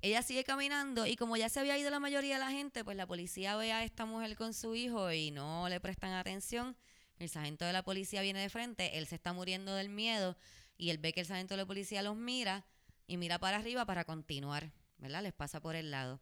Ella 0.07 0.23
sigue 0.23 0.45
caminando 0.45 1.05
y 1.05 1.16
como 1.16 1.37
ya 1.37 1.49
se 1.49 1.59
había 1.59 1.77
ido 1.77 1.91
la 1.91 1.99
mayoría 1.99 2.35
de 2.35 2.41
la 2.41 2.53
gente, 2.53 2.85
pues 2.85 2.97
la 2.97 3.09
policía 3.09 3.57
ve 3.57 3.73
a 3.73 3.83
esta 3.83 4.05
mujer 4.05 4.37
con 4.37 4.55
su 4.55 4.77
hijo 4.77 5.11
y 5.11 5.33
no 5.33 5.69
le 5.69 5.81
prestan 5.81 6.12
atención. 6.12 6.77
El 7.19 7.28
sargento 7.28 7.65
de 7.65 7.73
la 7.73 7.83
policía 7.83 8.23
viene 8.23 8.39
de 8.39 8.49
frente, 8.49 8.99
él 8.99 9.09
se 9.09 9.16
está 9.16 9.33
muriendo 9.33 9.74
del 9.74 9.89
miedo 9.89 10.37
y 10.78 10.91
él 10.91 10.99
ve 10.99 11.12
que 11.12 11.23
el 11.23 11.27
sargento 11.27 11.55
de 11.55 11.62
la 11.62 11.66
policía 11.66 12.03
los 12.03 12.15
mira 12.15 12.65
y 13.09 13.16
mira 13.16 13.41
para 13.41 13.57
arriba 13.57 13.85
para 13.85 14.05
continuar, 14.05 14.70
¿verdad? 14.99 15.24
Les 15.24 15.33
pasa 15.33 15.61
por 15.61 15.74
el 15.74 15.91
lado. 15.91 16.20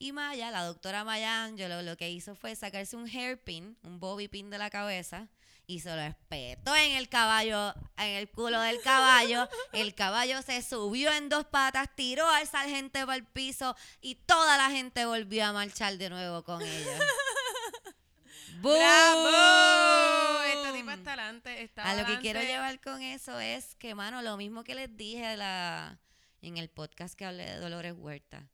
Y 0.00 0.10
Maya, 0.10 0.50
la 0.50 0.64
doctora 0.64 1.04
Maya 1.04 1.44
Angelo, 1.44 1.82
lo 1.82 1.96
que 1.96 2.10
hizo 2.10 2.34
fue 2.34 2.56
sacarse 2.56 2.96
un 2.96 3.06
hairpin, 3.06 3.76
un 3.84 4.00
bobby 4.00 4.26
pin 4.26 4.50
de 4.50 4.58
la 4.58 4.70
cabeza, 4.70 5.28
y 5.70 5.78
se 5.78 5.94
lo 5.94 6.02
espetó 6.02 6.74
en 6.74 6.96
el 6.96 7.08
caballo, 7.08 7.72
en 7.96 8.16
el 8.16 8.28
culo 8.28 8.60
del 8.60 8.80
caballo. 8.80 9.48
El 9.72 9.94
caballo 9.94 10.42
se 10.42 10.62
subió 10.62 11.12
en 11.12 11.28
dos 11.28 11.46
patas, 11.46 11.88
tiró 11.94 12.28
al 12.28 12.48
sargento 12.48 12.98
para 13.06 13.14
el 13.14 13.24
piso 13.24 13.76
y 14.00 14.16
toda 14.16 14.56
la 14.56 14.70
gente 14.70 15.06
volvió 15.06 15.46
a 15.46 15.52
marchar 15.52 15.96
de 15.96 16.10
nuevo 16.10 16.42
con 16.42 16.60
ellos. 16.60 16.90
¡Bravo! 18.60 20.42
Esta 20.42 20.70
¡Boom! 20.70 20.76
tipa 20.76 20.94
está 20.94 21.12
adelante. 21.12 21.62
Está 21.62 21.88
A 21.88 21.94
lo 21.94 22.04
que 22.04 22.18
quiero 22.18 22.40
llevar 22.40 22.80
con 22.80 23.00
eso 23.00 23.38
es 23.38 23.76
que, 23.76 23.94
mano, 23.94 24.22
lo 24.22 24.36
mismo 24.36 24.64
que 24.64 24.74
les 24.74 24.96
dije 24.96 25.36
la, 25.36 26.00
en 26.42 26.56
el 26.56 26.68
podcast 26.68 27.14
que 27.14 27.26
hablé 27.26 27.44
de 27.44 27.58
Dolores 27.58 27.94
Huerta, 27.96 28.48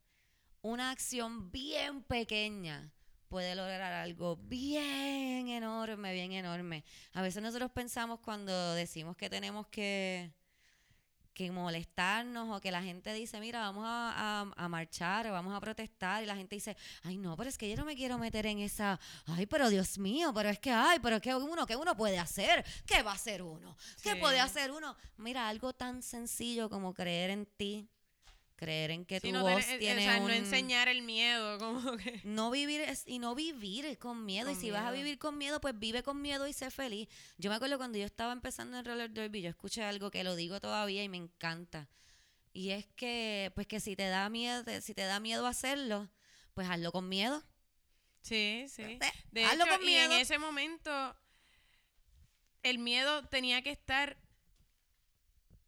una 0.61 0.91
acción 0.91 1.51
bien 1.51 2.03
pequeña 2.03 2.93
puede 3.27 3.55
lograr 3.55 3.93
algo 3.93 4.37
bien 4.37 5.49
enorme 5.49 6.13
bien 6.13 6.31
enorme. 6.33 6.83
A 7.13 7.21
veces 7.21 7.41
nosotros 7.43 7.71
pensamos 7.71 8.19
cuando 8.19 8.73
decimos 8.73 9.15
que 9.17 9.29
tenemos 9.29 9.67
que, 9.67 10.31
que 11.33 11.51
molestarnos 11.51 12.49
o 12.55 12.59
que 12.59 12.71
la 12.71 12.81
gente 12.81 13.13
dice, 13.13 13.39
mira, 13.39 13.59
vamos 13.59 13.83
a, 13.85 14.41
a- 14.41 14.53
a 14.65 14.67
marchar 14.67 15.27
o 15.27 15.31
vamos 15.31 15.53
a 15.55 15.59
protestar 15.59 16.23
y 16.23 16.25
la 16.25 16.35
gente 16.35 16.55
dice, 16.55 16.75
ay 17.03 17.17
no, 17.17 17.37
pero 17.37 17.49
es 17.49 17.57
que 17.57 17.69
yo 17.69 17.75
no 17.75 17.85
me 17.85 17.95
quiero 17.95 18.17
meter 18.17 18.47
en 18.47 18.59
esa, 18.59 18.99
ay, 19.27 19.45
pero 19.45 19.69
Dios 19.69 19.99
mío, 19.99 20.33
pero 20.33 20.49
es 20.49 20.57
que, 20.59 20.71
ay, 20.71 20.97
pero 20.99 21.21
¿qué 21.21 21.35
uno, 21.35 21.67
qué 21.67 21.75
uno 21.75 21.95
puede 21.95 22.17
hacer? 22.17 22.65
¿Qué 22.87 23.03
va 23.03 23.11
a 23.11 23.15
hacer 23.15 23.43
uno? 23.43 23.77
¿Qué 24.01 24.13
Sí. 24.13 24.19
puede 24.19 24.39
hacer 24.39 24.71
uno? 24.71 24.95
Mira, 25.17 25.47
algo 25.47 25.73
tan 25.73 26.01
sencillo 26.01 26.69
como 26.71 26.93
creer 26.93 27.29
en 27.29 27.45
ti, 27.45 27.87
creer 28.57 28.91
en 28.91 29.05
que 29.05 29.19
Sí, 29.21 29.27
tu 29.29 29.33
no 29.33 29.43
voz 29.43 29.61
tener- 29.63 29.79
tiene 29.79 30.01
o 30.01 30.11
sea, 30.11 30.19
un... 30.21 30.27
no 30.27 30.33
enseñar 30.33 30.89
el 30.89 31.01
miedo, 31.03 31.57
como 31.59 31.95
que... 31.95 32.19
No 32.25 32.51
vivir 32.51 32.81
y 33.05 33.19
no 33.19 33.33
vivir 33.35 33.97
con 33.97 34.25
miedo. 34.25 34.51
y 34.51 34.55
si 34.55 34.69
vas 34.71 34.81
a 34.81 34.91
miedo. 34.91 35.03
vivir 35.03 35.17
con 35.19 35.37
miedo, 35.37 35.61
pues 35.61 35.77
vive 35.79 36.03
con 36.03 36.21
miedo 36.21 36.45
y 36.47 36.51
sé 36.53 36.69
feliz. 36.71 37.07
Yo 37.37 37.49
me 37.49 37.55
acuerdo 37.55 37.77
cuando 37.77 37.97
yo 37.97 38.05
estaba 38.05 38.33
empezando 38.33 38.77
en 38.77 38.83
roller 38.85 39.09
derby, 39.11 39.41
yo 39.41 39.49
escuché 39.49 39.83
algo 39.83 40.11
que 40.11 40.23
lo 40.25 40.35
digo 40.35 40.59
todavía 40.59 41.03
y 41.03 41.09
me 41.09 41.17
encanta. 41.17 41.87
Y 42.51 42.71
es 42.71 42.87
que, 42.95 43.51
pues 43.55 43.67
que 43.67 43.79
si 43.79 43.95
te 43.95 44.07
da 44.07 44.27
miedo, 44.29 44.63
si 44.81 44.93
te 44.95 45.03
da 45.03 45.19
miedo 45.19 45.45
hacerlo, 45.47 46.09
pues 46.55 46.67
hazlo 46.69 46.91
con 46.91 47.07
miedo. 47.07 47.43
Sí, 48.23 48.65
sí. 48.67 48.81
Eh, 48.81 48.99
De 49.31 49.45
hazlo 49.45 49.63
hecho, 49.65 49.77
con 49.77 49.87
y 49.87 49.93
en 49.95 50.09
miedo. 50.09 50.21
ese 50.21 50.37
momento 50.39 51.15
el 52.63 52.79
miedo 52.79 53.23
tenía 53.27 53.61
que 53.61 53.69
estar 53.71 54.17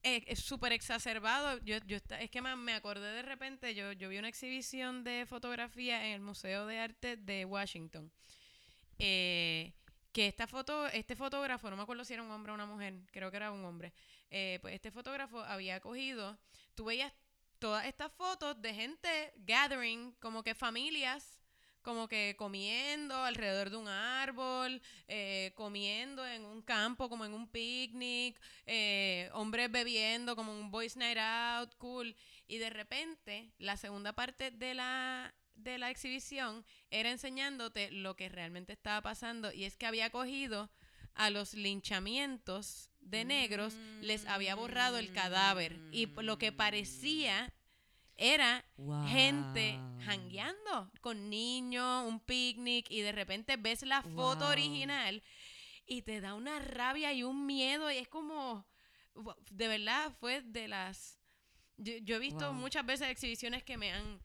eh, 0.04 0.24
eh, 0.28 0.36
súper 0.36 0.72
exacerbado. 0.74 1.60
Yo, 1.64 1.78
yo 1.86 1.98
esta- 1.98 2.20
es 2.22 2.30
que 2.30 2.42
me, 2.42 2.56
me 2.56 2.74
acordé 2.74 3.12
de 3.14 3.22
repente, 3.22 3.76
yo, 3.76 3.92
yo 3.94 4.10
vi 4.10 4.18
una 4.18 4.30
exhibición 4.30 5.04
de 5.04 5.26
fotografía 5.28 6.06
en 6.08 6.14
el 6.14 6.22
Museo 6.22 6.66
de 6.68 6.80
Arte 6.80 7.18
de 7.18 7.46
Washington. 7.46 8.12
eh, 9.00 9.74
que 10.12 10.28
esta 10.28 10.48
foto, 10.48 10.88
este 10.88 11.16
fotógrafo, 11.16 11.70
no 11.70 11.78
me 11.78 11.84
acuerdo 11.84 12.04
si 12.06 12.14
era 12.14 12.24
un 12.24 12.32
hombre 12.32 12.52
o 12.52 12.56
una 12.56 12.66
mujer, 12.66 12.96
creo 13.12 13.32
que 13.32 13.38
era 13.38 13.52
un 13.52 13.64
hombre. 13.66 13.94
eh, 14.32 14.60
pues 14.62 14.76
este 14.76 14.92
fotógrafo 14.92 15.40
había 15.42 15.80
cogido, 15.80 16.38
tú 16.76 16.86
veías 16.86 17.14
todas 17.60 17.86
estas 17.86 18.12
fotos 18.14 18.62
de 18.62 18.74
gente 18.74 19.34
gathering, 19.38 20.14
como 20.20 20.44
que 20.44 20.56
familias, 20.56 21.39
como 21.82 22.08
que 22.08 22.36
comiendo 22.38 23.16
alrededor 23.16 23.70
de 23.70 23.78
un 23.78 23.88
árbol, 23.88 24.82
eh, 25.08 25.52
comiendo 25.56 26.26
en 26.26 26.44
un 26.44 26.62
campo, 26.62 27.10
como 27.10 27.26
en 27.26 27.34
un 27.34 27.48
picnic, 27.48 28.40
eh, 28.66 29.30
hombres 29.34 29.72
bebiendo, 29.72 30.36
como 30.36 30.52
un 30.52 30.72
boys 30.72 30.98
night 30.98 31.18
out, 31.18 31.74
cool. 31.78 32.16
Y 32.48 32.58
de 32.58 32.70
repente, 32.70 33.52
la 33.58 33.78
segunda 33.78 34.14
parte 34.14 34.52
de 34.52 34.74
la, 34.74 35.34
de 35.56 35.78
la 35.78 35.90
exhibición 35.90 36.66
era 36.90 37.12
enseñándote 37.12 37.92
lo 37.92 38.16
que 38.16 38.30
realmente 38.30 38.74
estaba 38.74 39.02
pasando. 39.02 39.52
Y 39.52 39.66
es 39.66 39.76
que 39.76 39.86
había 39.86 40.10
cogido 40.10 40.70
a 41.16 41.30
los 41.30 41.54
linchamientos 41.54 42.90
de 43.02 43.26
negros, 43.26 43.76
les 44.02 44.26
había 44.26 44.56
borrado 44.56 44.98
el 44.98 45.12
cadáver. 45.12 45.80
Y 45.92 46.08
lo 46.08 46.38
que 46.38 46.52
parecía 46.52 47.54
era 48.20 48.64
gente 49.02 49.82
Wow. 49.82 50.04
jangueando 50.06 50.92
con 51.02 51.30
niños, 51.30 52.06
un 52.08 52.20
picnic, 52.20 52.86
y 52.90 53.02
de 53.02 53.12
repente 53.12 53.58
ves 53.58 53.82
la 53.84 54.02
foto 54.04 54.46
Wow. 54.46 54.52
original 54.52 55.24
y 55.88 56.02
te 56.04 56.22
da 56.22 56.34
una 56.36 56.60
rabia 56.60 57.12
y 57.14 57.24
un 57.24 57.46
miedo, 57.46 57.90
y 57.92 57.98
es 57.98 58.08
como, 58.08 58.66
de 59.52 59.68
verdad, 59.68 60.12
fue 60.20 60.42
de 60.42 60.68
las... 60.68 61.18
Yo, 61.78 61.94
yo 62.04 62.18
he 62.18 62.20
visto 62.20 62.52
Wow. 62.52 62.54
muchas 62.54 62.86
veces 62.86 63.10
exhibiciones 63.10 63.64
que 63.64 63.78
me 63.78 63.92
han 63.92 64.22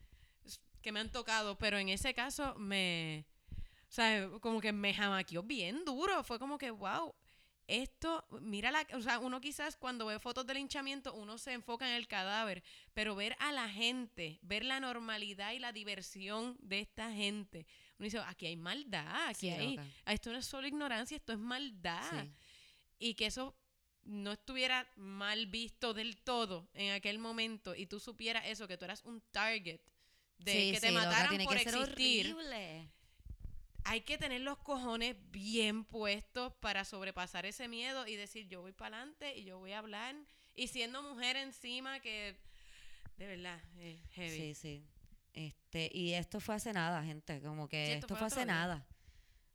que 0.82 0.92
me 0.92 1.00
han 1.00 1.10
tocado, 1.10 1.56
pero 1.56 1.78
en 1.78 1.88
ese 1.88 2.12
caso 2.12 2.54
me, 2.56 3.24
o 3.88 3.92
sea, 3.92 4.28
como 4.42 4.60
que 4.60 4.70
me 4.70 4.92
jamaqueó 4.92 5.42
bien 5.42 5.82
duro, 5.86 6.22
fue 6.22 6.38
como 6.38 6.58
que, 6.58 6.70
wow, 6.70 7.14
esto, 7.66 8.26
mira 8.42 8.70
la, 8.70 8.86
o 8.94 9.00
sea, 9.00 9.18
uno 9.18 9.40
quizás 9.40 9.76
cuando 9.76 10.06
ve 10.06 10.18
fotos 10.18 10.46
del 10.46 10.58
hinchamiento, 10.58 11.14
uno 11.14 11.38
se 11.38 11.52
enfoca 11.52 11.88
en 11.88 11.94
el 11.94 12.06
cadáver, 12.06 12.62
pero 12.92 13.14
ver 13.14 13.34
a 13.38 13.52
la 13.52 13.68
gente, 13.68 14.38
ver 14.42 14.64
la 14.64 14.80
normalidad 14.80 15.52
y 15.52 15.58
la 15.58 15.72
diversión 15.72 16.56
de 16.60 16.80
esta 16.80 17.10
gente, 17.12 17.66
uno 17.98 18.04
dice, 18.04 18.18
aquí 18.26 18.46
hay 18.46 18.56
maldad, 18.56 19.28
aquí 19.28 19.40
Sí, 19.40 19.50
hay, 19.50 19.76
loca. 19.76 19.88
esto 20.06 20.32
no 20.32 20.38
es 20.38 20.46
solo 20.46 20.66
ignorancia, 20.66 21.16
esto 21.16 21.32
es 21.32 21.38
maldad. 21.38 22.24
Sí. 22.24 22.32
Y 22.98 23.14
que 23.14 23.26
eso 23.26 23.56
no 24.02 24.32
estuviera 24.32 24.86
mal 24.96 25.46
visto 25.46 25.94
del 25.94 26.18
todo 26.18 26.68
en 26.74 26.92
aquel 26.92 27.18
momento 27.18 27.74
y 27.74 27.86
tú 27.86 27.98
supieras 27.98 28.44
eso, 28.46 28.68
que 28.68 28.76
tú 28.76 28.84
eras 28.84 29.02
un 29.04 29.22
target 29.30 29.80
de 30.38 30.52
Sí, 30.52 30.72
que 30.72 30.80
te 30.80 30.92
mataran 30.92 31.28
tiene 31.30 31.44
por 31.44 31.56
que 31.56 31.64
ser 31.64 31.74
existir 31.76 32.34
horrible. 32.34 32.90
Hay 33.84 34.00
que 34.02 34.18
tener 34.18 34.40
los 34.40 34.58
cojones 34.58 35.16
bien 35.30 35.84
puestos 35.84 36.52
para 36.54 36.84
sobrepasar 36.84 37.46
ese 37.46 37.68
miedo 37.68 38.06
y 38.06 38.16
decir 38.16 38.48
yo 38.48 38.60
voy 38.62 38.72
para 38.72 38.96
adelante 38.98 39.36
y 39.36 39.44
yo 39.44 39.58
voy 39.58 39.72
a 39.72 39.78
hablar 39.78 40.16
y 40.54 40.68
siendo 40.68 41.02
mujer 41.02 41.36
encima 41.36 42.00
que 42.00 42.36
de 43.16 43.26
verdad 43.26 43.60
es 43.78 44.00
heavy. 44.12 44.36
Sí, 44.38 44.54
sí. 44.54 44.86
Este, 45.32 45.90
y 45.92 46.12
esto 46.14 46.40
fue 46.40 46.54
hace 46.54 46.72
nada, 46.72 47.02
gente. 47.04 47.40
Como 47.42 47.68
que 47.68 47.86
Sí, 47.86 47.92
esto 47.92 48.06
esto, 48.06 48.16
fue 48.16 48.26
hace 48.26 48.36
día. 48.44 48.46
nada. 48.46 48.86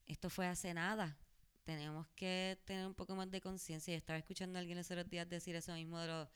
Esto 0.06 0.30
fue 0.30 0.46
hace 0.48 0.74
nada. 0.74 1.18
Tenemos 1.64 2.08
que 2.16 2.58
tener 2.66 2.86
un 2.86 2.94
poco 2.96 3.16
más 3.16 3.30
de 3.32 3.40
conciencia. 3.42 3.94
Y 3.94 3.98
estaba 3.98 4.18
escuchando 4.20 4.58
a 4.58 4.62
alguien 4.62 4.78
los 4.78 4.90
otros 4.92 5.10
días 5.10 5.28
decir 5.30 5.56
eso 5.56 5.74
mismo 5.74 6.00
de, 6.00 6.08
lo- 6.08 6.30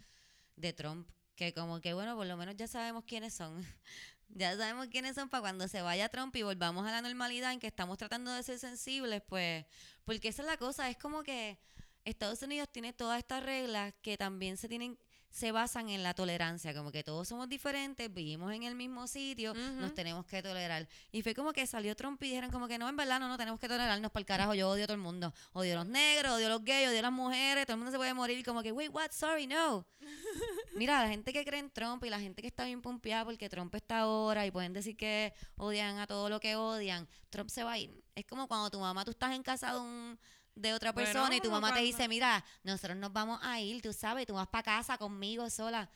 de 0.56 0.74
Trump. 0.74 1.10
Que 1.36 1.54
como 1.54 1.82
que, 1.82 1.94
bueno, 1.94 2.16
por 2.16 2.26
lo 2.26 2.38
menos 2.38 2.56
ya 2.56 2.68
sabemos 2.68 3.04
quiénes 3.06 3.34
son. 3.34 3.62
ya 4.36 4.56
sabemos 4.58 4.88
quiénes 4.88 5.16
son 5.16 5.30
para 5.30 5.42
cuando 5.42 5.68
se 5.68 5.82
vaya 5.82 6.10
Trump 6.10 6.36
y 6.36 6.42
volvamos 6.42 6.88
a 6.88 6.92
la 6.92 7.02
normalidad 7.02 7.52
en 7.52 7.60
que 7.60 7.68
estamos 7.68 7.98
tratando 7.98 8.32
de 8.34 8.44
ser 8.44 8.60
sensibles, 8.60 9.22
pues. 9.28 9.66
Porque 10.06 10.28
esa 10.28 10.42
es 10.42 10.48
la 10.48 10.58
cosa. 10.58 10.90
Es 10.90 10.98
como 10.98 11.24
que 11.24 11.58
Estados 12.04 12.42
Unidos 12.42 12.70
tiene 12.72 12.94
todas 12.94 13.20
estas 13.20 13.44
reglas 13.44 13.94
que 14.02 14.18
también 14.18 14.58
se 14.58 14.68
tienen 14.68 14.98
se 15.34 15.52
basan 15.52 15.90
en 15.90 16.04
la 16.04 16.14
tolerancia, 16.14 16.76
como 16.76 16.92
que 16.92 17.04
todos 17.04 17.28
somos 17.28 17.50
diferentes, 17.50 18.14
vivimos 18.14 18.54
en 18.54 18.62
el 18.64 18.76
mismo 18.76 19.08
sitio, 19.08 19.56
nos 19.56 19.96
tenemos 19.96 20.28
que 20.28 20.44
tolerar. 20.44 20.88
Y 21.12 21.24
fue 21.24 21.34
como 21.34 21.54
que 21.54 21.66
salió 21.66 21.96
Trump 21.96 22.22
y 22.22 22.28
dijeron 22.28 22.52
como 22.52 22.68
que 22.68 22.78
no, 22.78 22.88
en 22.88 22.96
verdad 22.96 23.20
no, 23.20 23.28
no 23.28 23.36
tenemos 23.36 23.60
que 23.60 23.68
tolerarnos 23.68 24.12
para 24.12 24.22
el 24.22 24.26
carajo, 24.28 24.54
yo 24.54 24.70
odio 24.70 24.84
a 24.84 24.88
todo 24.88 24.94
el 24.94 25.02
mundo. 25.02 25.34
Odio 25.54 25.74
a 25.74 25.78
los 25.78 25.88
negros, 25.88 26.34
odio 26.34 26.46
a 26.46 26.50
los 26.50 26.64
gays, 26.64 26.88
odio 26.88 27.00
a 27.00 27.02
las 27.02 27.12
mujeres, 27.12 27.66
todo 27.66 27.74
el 27.74 27.80
mundo 27.80 27.92
se 27.92 27.98
puede 27.98 28.14
morir 28.14 28.46
como 28.46 28.62
que, 28.62 28.72
wait, 28.72 28.94
what, 28.94 29.10
sorry, 29.10 29.48
no. 29.48 29.88
Mira, 30.76 31.02
la 31.02 31.10
gente 31.10 31.34
que 31.34 31.44
cree 31.44 31.60
en 31.60 31.72
Trump 31.72 32.06
y 32.06 32.12
la 32.12 32.20
gente 32.20 32.44
que 32.44 32.48
está 32.48 32.66
bien 32.66 32.84
pompeada 32.84 33.26
porque 33.26 33.50
Trump 33.50 33.74
está 33.74 34.02
ahora 34.02 34.46
y 34.46 34.52
pueden 34.52 34.72
decir 34.72 34.96
que 34.96 35.34
odian 35.56 35.98
a 35.98 36.06
todo 36.06 36.30
lo 36.30 36.40
que 36.40 36.56
odian, 36.56 37.08
Trump 37.32 37.50
se 37.50 37.64
va 37.64 37.72
a 37.72 37.80
ir. 37.80 38.04
Es 38.14 38.26
como 38.28 38.48
cuando 38.48 38.70
tu 38.70 38.80
mamá, 38.80 39.04
tú 39.04 39.10
estás 39.10 39.34
en 39.34 39.42
casa 39.42 39.74
de, 39.74 39.80
un, 39.80 40.20
de 40.56 40.74
otra 40.74 40.92
Bueno, 40.92 41.12
persona 41.12 41.36
y 41.36 41.42
tu 41.42 41.52
mamá 41.52 41.74
te 41.74 41.82
dice, 41.82 42.08
mira, 42.08 42.44
nosotros 42.64 42.98
nos 42.98 43.12
vamos 43.12 43.40
a 43.42 43.60
ir, 43.60 43.82
tú 43.82 43.94
sabes, 43.94 44.26
tú 44.26 44.34
vas 44.34 44.48
para 44.48 44.64
casa 44.64 44.98
conmigo 44.98 45.50
sola. 45.50 45.90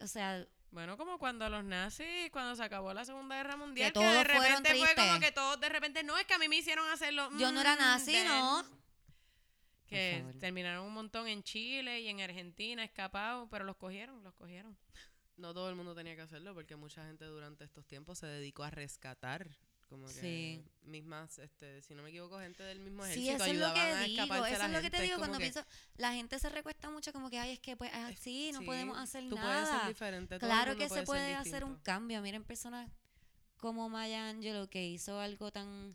O 0.00 0.06
sea, 0.06 0.46
Bueno, 0.70 0.96
como 0.96 1.18
cuando 1.18 1.48
los 1.48 1.64
nazis, 1.64 2.30
cuando 2.30 2.54
se 2.54 2.62
acabó 2.62 2.94
la 2.94 3.04
Segunda 3.04 3.36
Guerra 3.36 3.56
Mundial, 3.56 3.88
que, 3.88 3.92
todos 3.92 4.12
de 4.12 4.24
repente 4.24 4.74
fue 4.76 4.94
como 4.94 5.20
que 5.20 5.32
todos 5.32 5.60
de 5.60 5.68
repente, 5.68 6.02
no, 6.02 6.16
es 6.18 6.26
que 6.26 6.34
a 6.34 6.38
mí 6.38 6.48
me 6.48 6.56
hicieron 6.56 6.88
hacerlo. 6.88 7.28
yo 7.38 7.52
no 7.52 7.60
era 7.60 7.74
mm, 7.74 7.78
nazi, 7.78 8.12
then". 8.12 8.28
¿no? 8.28 8.64
Que 9.86 10.24
terminaron 10.38 10.86
un 10.86 10.94
montón 10.94 11.26
en 11.26 11.42
Chile 11.42 12.00
y 12.00 12.08
en 12.08 12.20
Argentina 12.20 12.84
escapados, 12.84 13.48
pero 13.50 13.64
los 13.64 13.76
cogieron, 13.76 14.22
los 14.22 14.32
cogieron. 14.34 14.78
No 15.36 15.52
todo 15.52 15.68
el 15.68 15.74
mundo 15.74 15.96
tenía 15.96 16.14
que 16.14 16.22
hacerlo 16.22 16.54
porque 16.54 16.76
mucha 16.76 17.04
gente 17.06 17.24
durante 17.24 17.64
estos 17.64 17.84
tiempos 17.86 18.18
se 18.18 18.26
dedicó 18.26 18.62
a 18.62 18.70
rescatar. 18.70 19.48
Como 19.90 20.06
que 20.06 20.12
Sí. 20.12 20.64
mismas, 20.84 21.38
este, 21.40 21.82
si 21.82 21.94
no 21.94 22.02
me 22.04 22.08
equivoco, 22.10 22.38
gente 22.38 22.62
del 22.62 22.78
mismo 22.80 23.04
Sí, 23.04 23.28
ejército 23.28 23.34
eso 23.34 23.44
es 23.52 23.58
lo 23.58 23.66
ayudaban 23.66 23.98
a 23.98 24.04
que 24.04 24.08
digo, 24.08 24.22
eso 24.46 24.58
la 24.58 24.66
es 24.66 24.72
lo 24.72 24.80
que 24.82 24.90
te 24.90 25.02
digo 25.02 25.18
cuando 25.18 25.36
que- 25.38 25.44
pienso, 25.50 25.64
la 25.96 26.12
gente 26.14 26.38
se 26.38 26.48
recuesta 26.48 26.88
mucho 26.90 27.12
como 27.12 27.28
que, 27.28 27.38
ay, 27.40 27.50
es 27.52 27.58
que 27.60 27.76
pues 27.76 27.90
es 27.92 27.96
así, 27.98 28.52
no 28.52 28.60
sí, 28.60 28.66
podemos 28.66 28.96
hacer 28.96 29.28
tú 29.28 29.36
puedes 29.36 29.48
ser 29.66 29.74
nada. 29.74 29.88
diferente, 29.88 30.38
Claro 30.38 30.76
que 30.78 30.88
se 30.88 31.02
puede 31.02 31.34
hacer 31.34 31.64
un 31.64 31.76
cambio. 31.76 32.22
Miren 32.22 32.44
personas 32.44 32.88
como 33.56 33.88
Maya 33.90 34.28
Angelou 34.30 34.68
que 34.68 34.86
hizo 34.86 35.18
algo 35.20 35.50
tan 35.50 35.94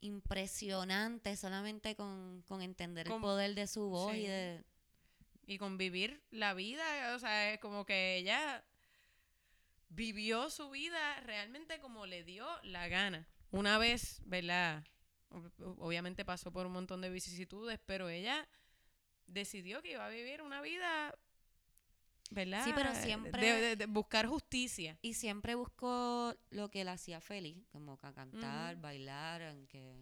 impresionante 0.00 1.36
solamente 1.36 1.94
con, 1.96 2.42
con 2.46 2.60
entender 2.62 3.06
el 3.06 3.20
poder 3.20 3.54
de 3.54 3.66
su 3.66 3.88
voz 3.88 4.14
y 4.14 4.22
sí. 4.22 4.26
de... 4.26 4.64
y 5.46 5.58
con 5.58 5.78
vivir 5.78 6.22
la 6.30 6.54
vida, 6.54 7.14
o 7.14 7.18
sea, 7.18 7.52
es 7.52 7.60
como 7.60 7.84
que 7.86 8.16
ella 8.16 8.64
vivió 9.94 10.48
su 10.50 10.70
vida 10.70 11.20
realmente 11.20 11.78
como 11.80 12.06
le 12.06 12.24
dio 12.24 12.46
la 12.62 12.88
gana. 12.88 13.26
Una 13.50 13.78
vez, 13.78 14.20
¿verdad? 14.24 14.84
Ob- 15.30 15.52
Obviamente 15.78 16.24
pasó 16.24 16.50
por 16.52 16.66
un 16.66 16.72
montón 16.72 17.00
de 17.00 17.10
vicisitudes, 17.10 17.78
pero 17.84 18.08
ella 18.08 18.48
decidió 19.26 19.82
que 19.82 19.92
iba 19.92 20.04
a 20.06 20.08
vivir 20.08 20.42
una 20.42 20.60
vida, 20.62 21.14
¿verdad? 22.30 22.64
Sí, 22.64 22.72
pero 22.74 22.94
siempre- 22.94 23.40
de- 23.54 23.60
de- 23.60 23.76
de 23.76 23.86
buscar 23.86 24.26
justicia. 24.26 24.98
Y 25.02 25.14
siempre 25.14 25.54
buscó 25.54 26.34
lo 26.50 26.70
que 26.70 26.84
la 26.84 26.92
hacía 26.92 27.20
feliz, 27.20 27.64
como 27.70 27.98
que 27.98 28.12
cantar, 28.12 28.76
bailar, 28.76 29.42
aunque... 29.42 29.94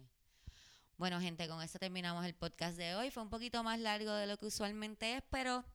Bueno, 0.97 1.19
gente, 1.19 1.47
con 1.47 1.61
eso 1.63 1.79
terminamos 1.79 2.23
el 2.25 2.35
podcast 2.35 2.77
de 2.77 2.95
hoy. 2.95 3.09
Fue 3.09 3.23
un 3.23 3.29
poquito 3.31 3.63
más 3.63 3.79
largo 3.79 4.13
de 4.13 4.27
lo 4.27 4.37
que 4.37 4.45
usualmente 4.45 5.15
es, 5.17 5.23
pero 5.31 5.65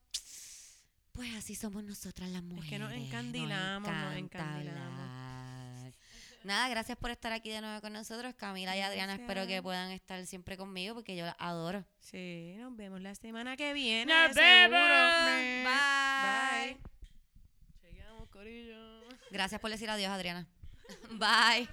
pues 1.17 1.33
así 1.33 1.55
somos 1.55 1.83
nosotras 1.83 2.29
las 2.29 2.43
mujeres. 2.43 2.69
que 2.69 2.77
nos 2.77 2.93
encandilamos, 2.93 3.91
nos 3.91 4.15
encandilamos. 4.17 4.99
hablar. 4.99 5.93
Nada, 6.43 6.69
gracias 6.69 6.95
por 6.95 7.09
estar 7.09 7.31
aquí 7.33 7.49
de 7.49 7.59
nuevo 7.59 7.81
con 7.81 7.91
nosotros. 7.91 8.35
Camila 8.35 8.77
y 8.77 8.81
Adriana, 8.81 9.15
espero 9.15 9.47
que 9.47 9.59
puedan 9.63 9.89
estar 9.89 10.23
siempre 10.27 10.57
conmigo 10.57 10.93
porque 10.93 11.15
yo 11.15 11.25
las 11.25 11.35
adoro. 11.39 11.83
Sí, 12.01 12.53
nos 12.59 12.77
vemos 12.77 13.01
la 13.01 13.15
semana 13.15 13.57
que 13.57 13.73
viene. 13.73 14.13
Nos 14.13 14.35
vemos. 14.35 14.79
Bye. 15.63 16.77
Chequeamos, 17.81 18.29
corillo. 18.29 19.07
Gracias 19.31 19.59
por 19.59 19.71
decir 19.71 19.89
adiós, 19.89 20.11
Adriana. 20.11 20.47
Bye. 21.09 21.67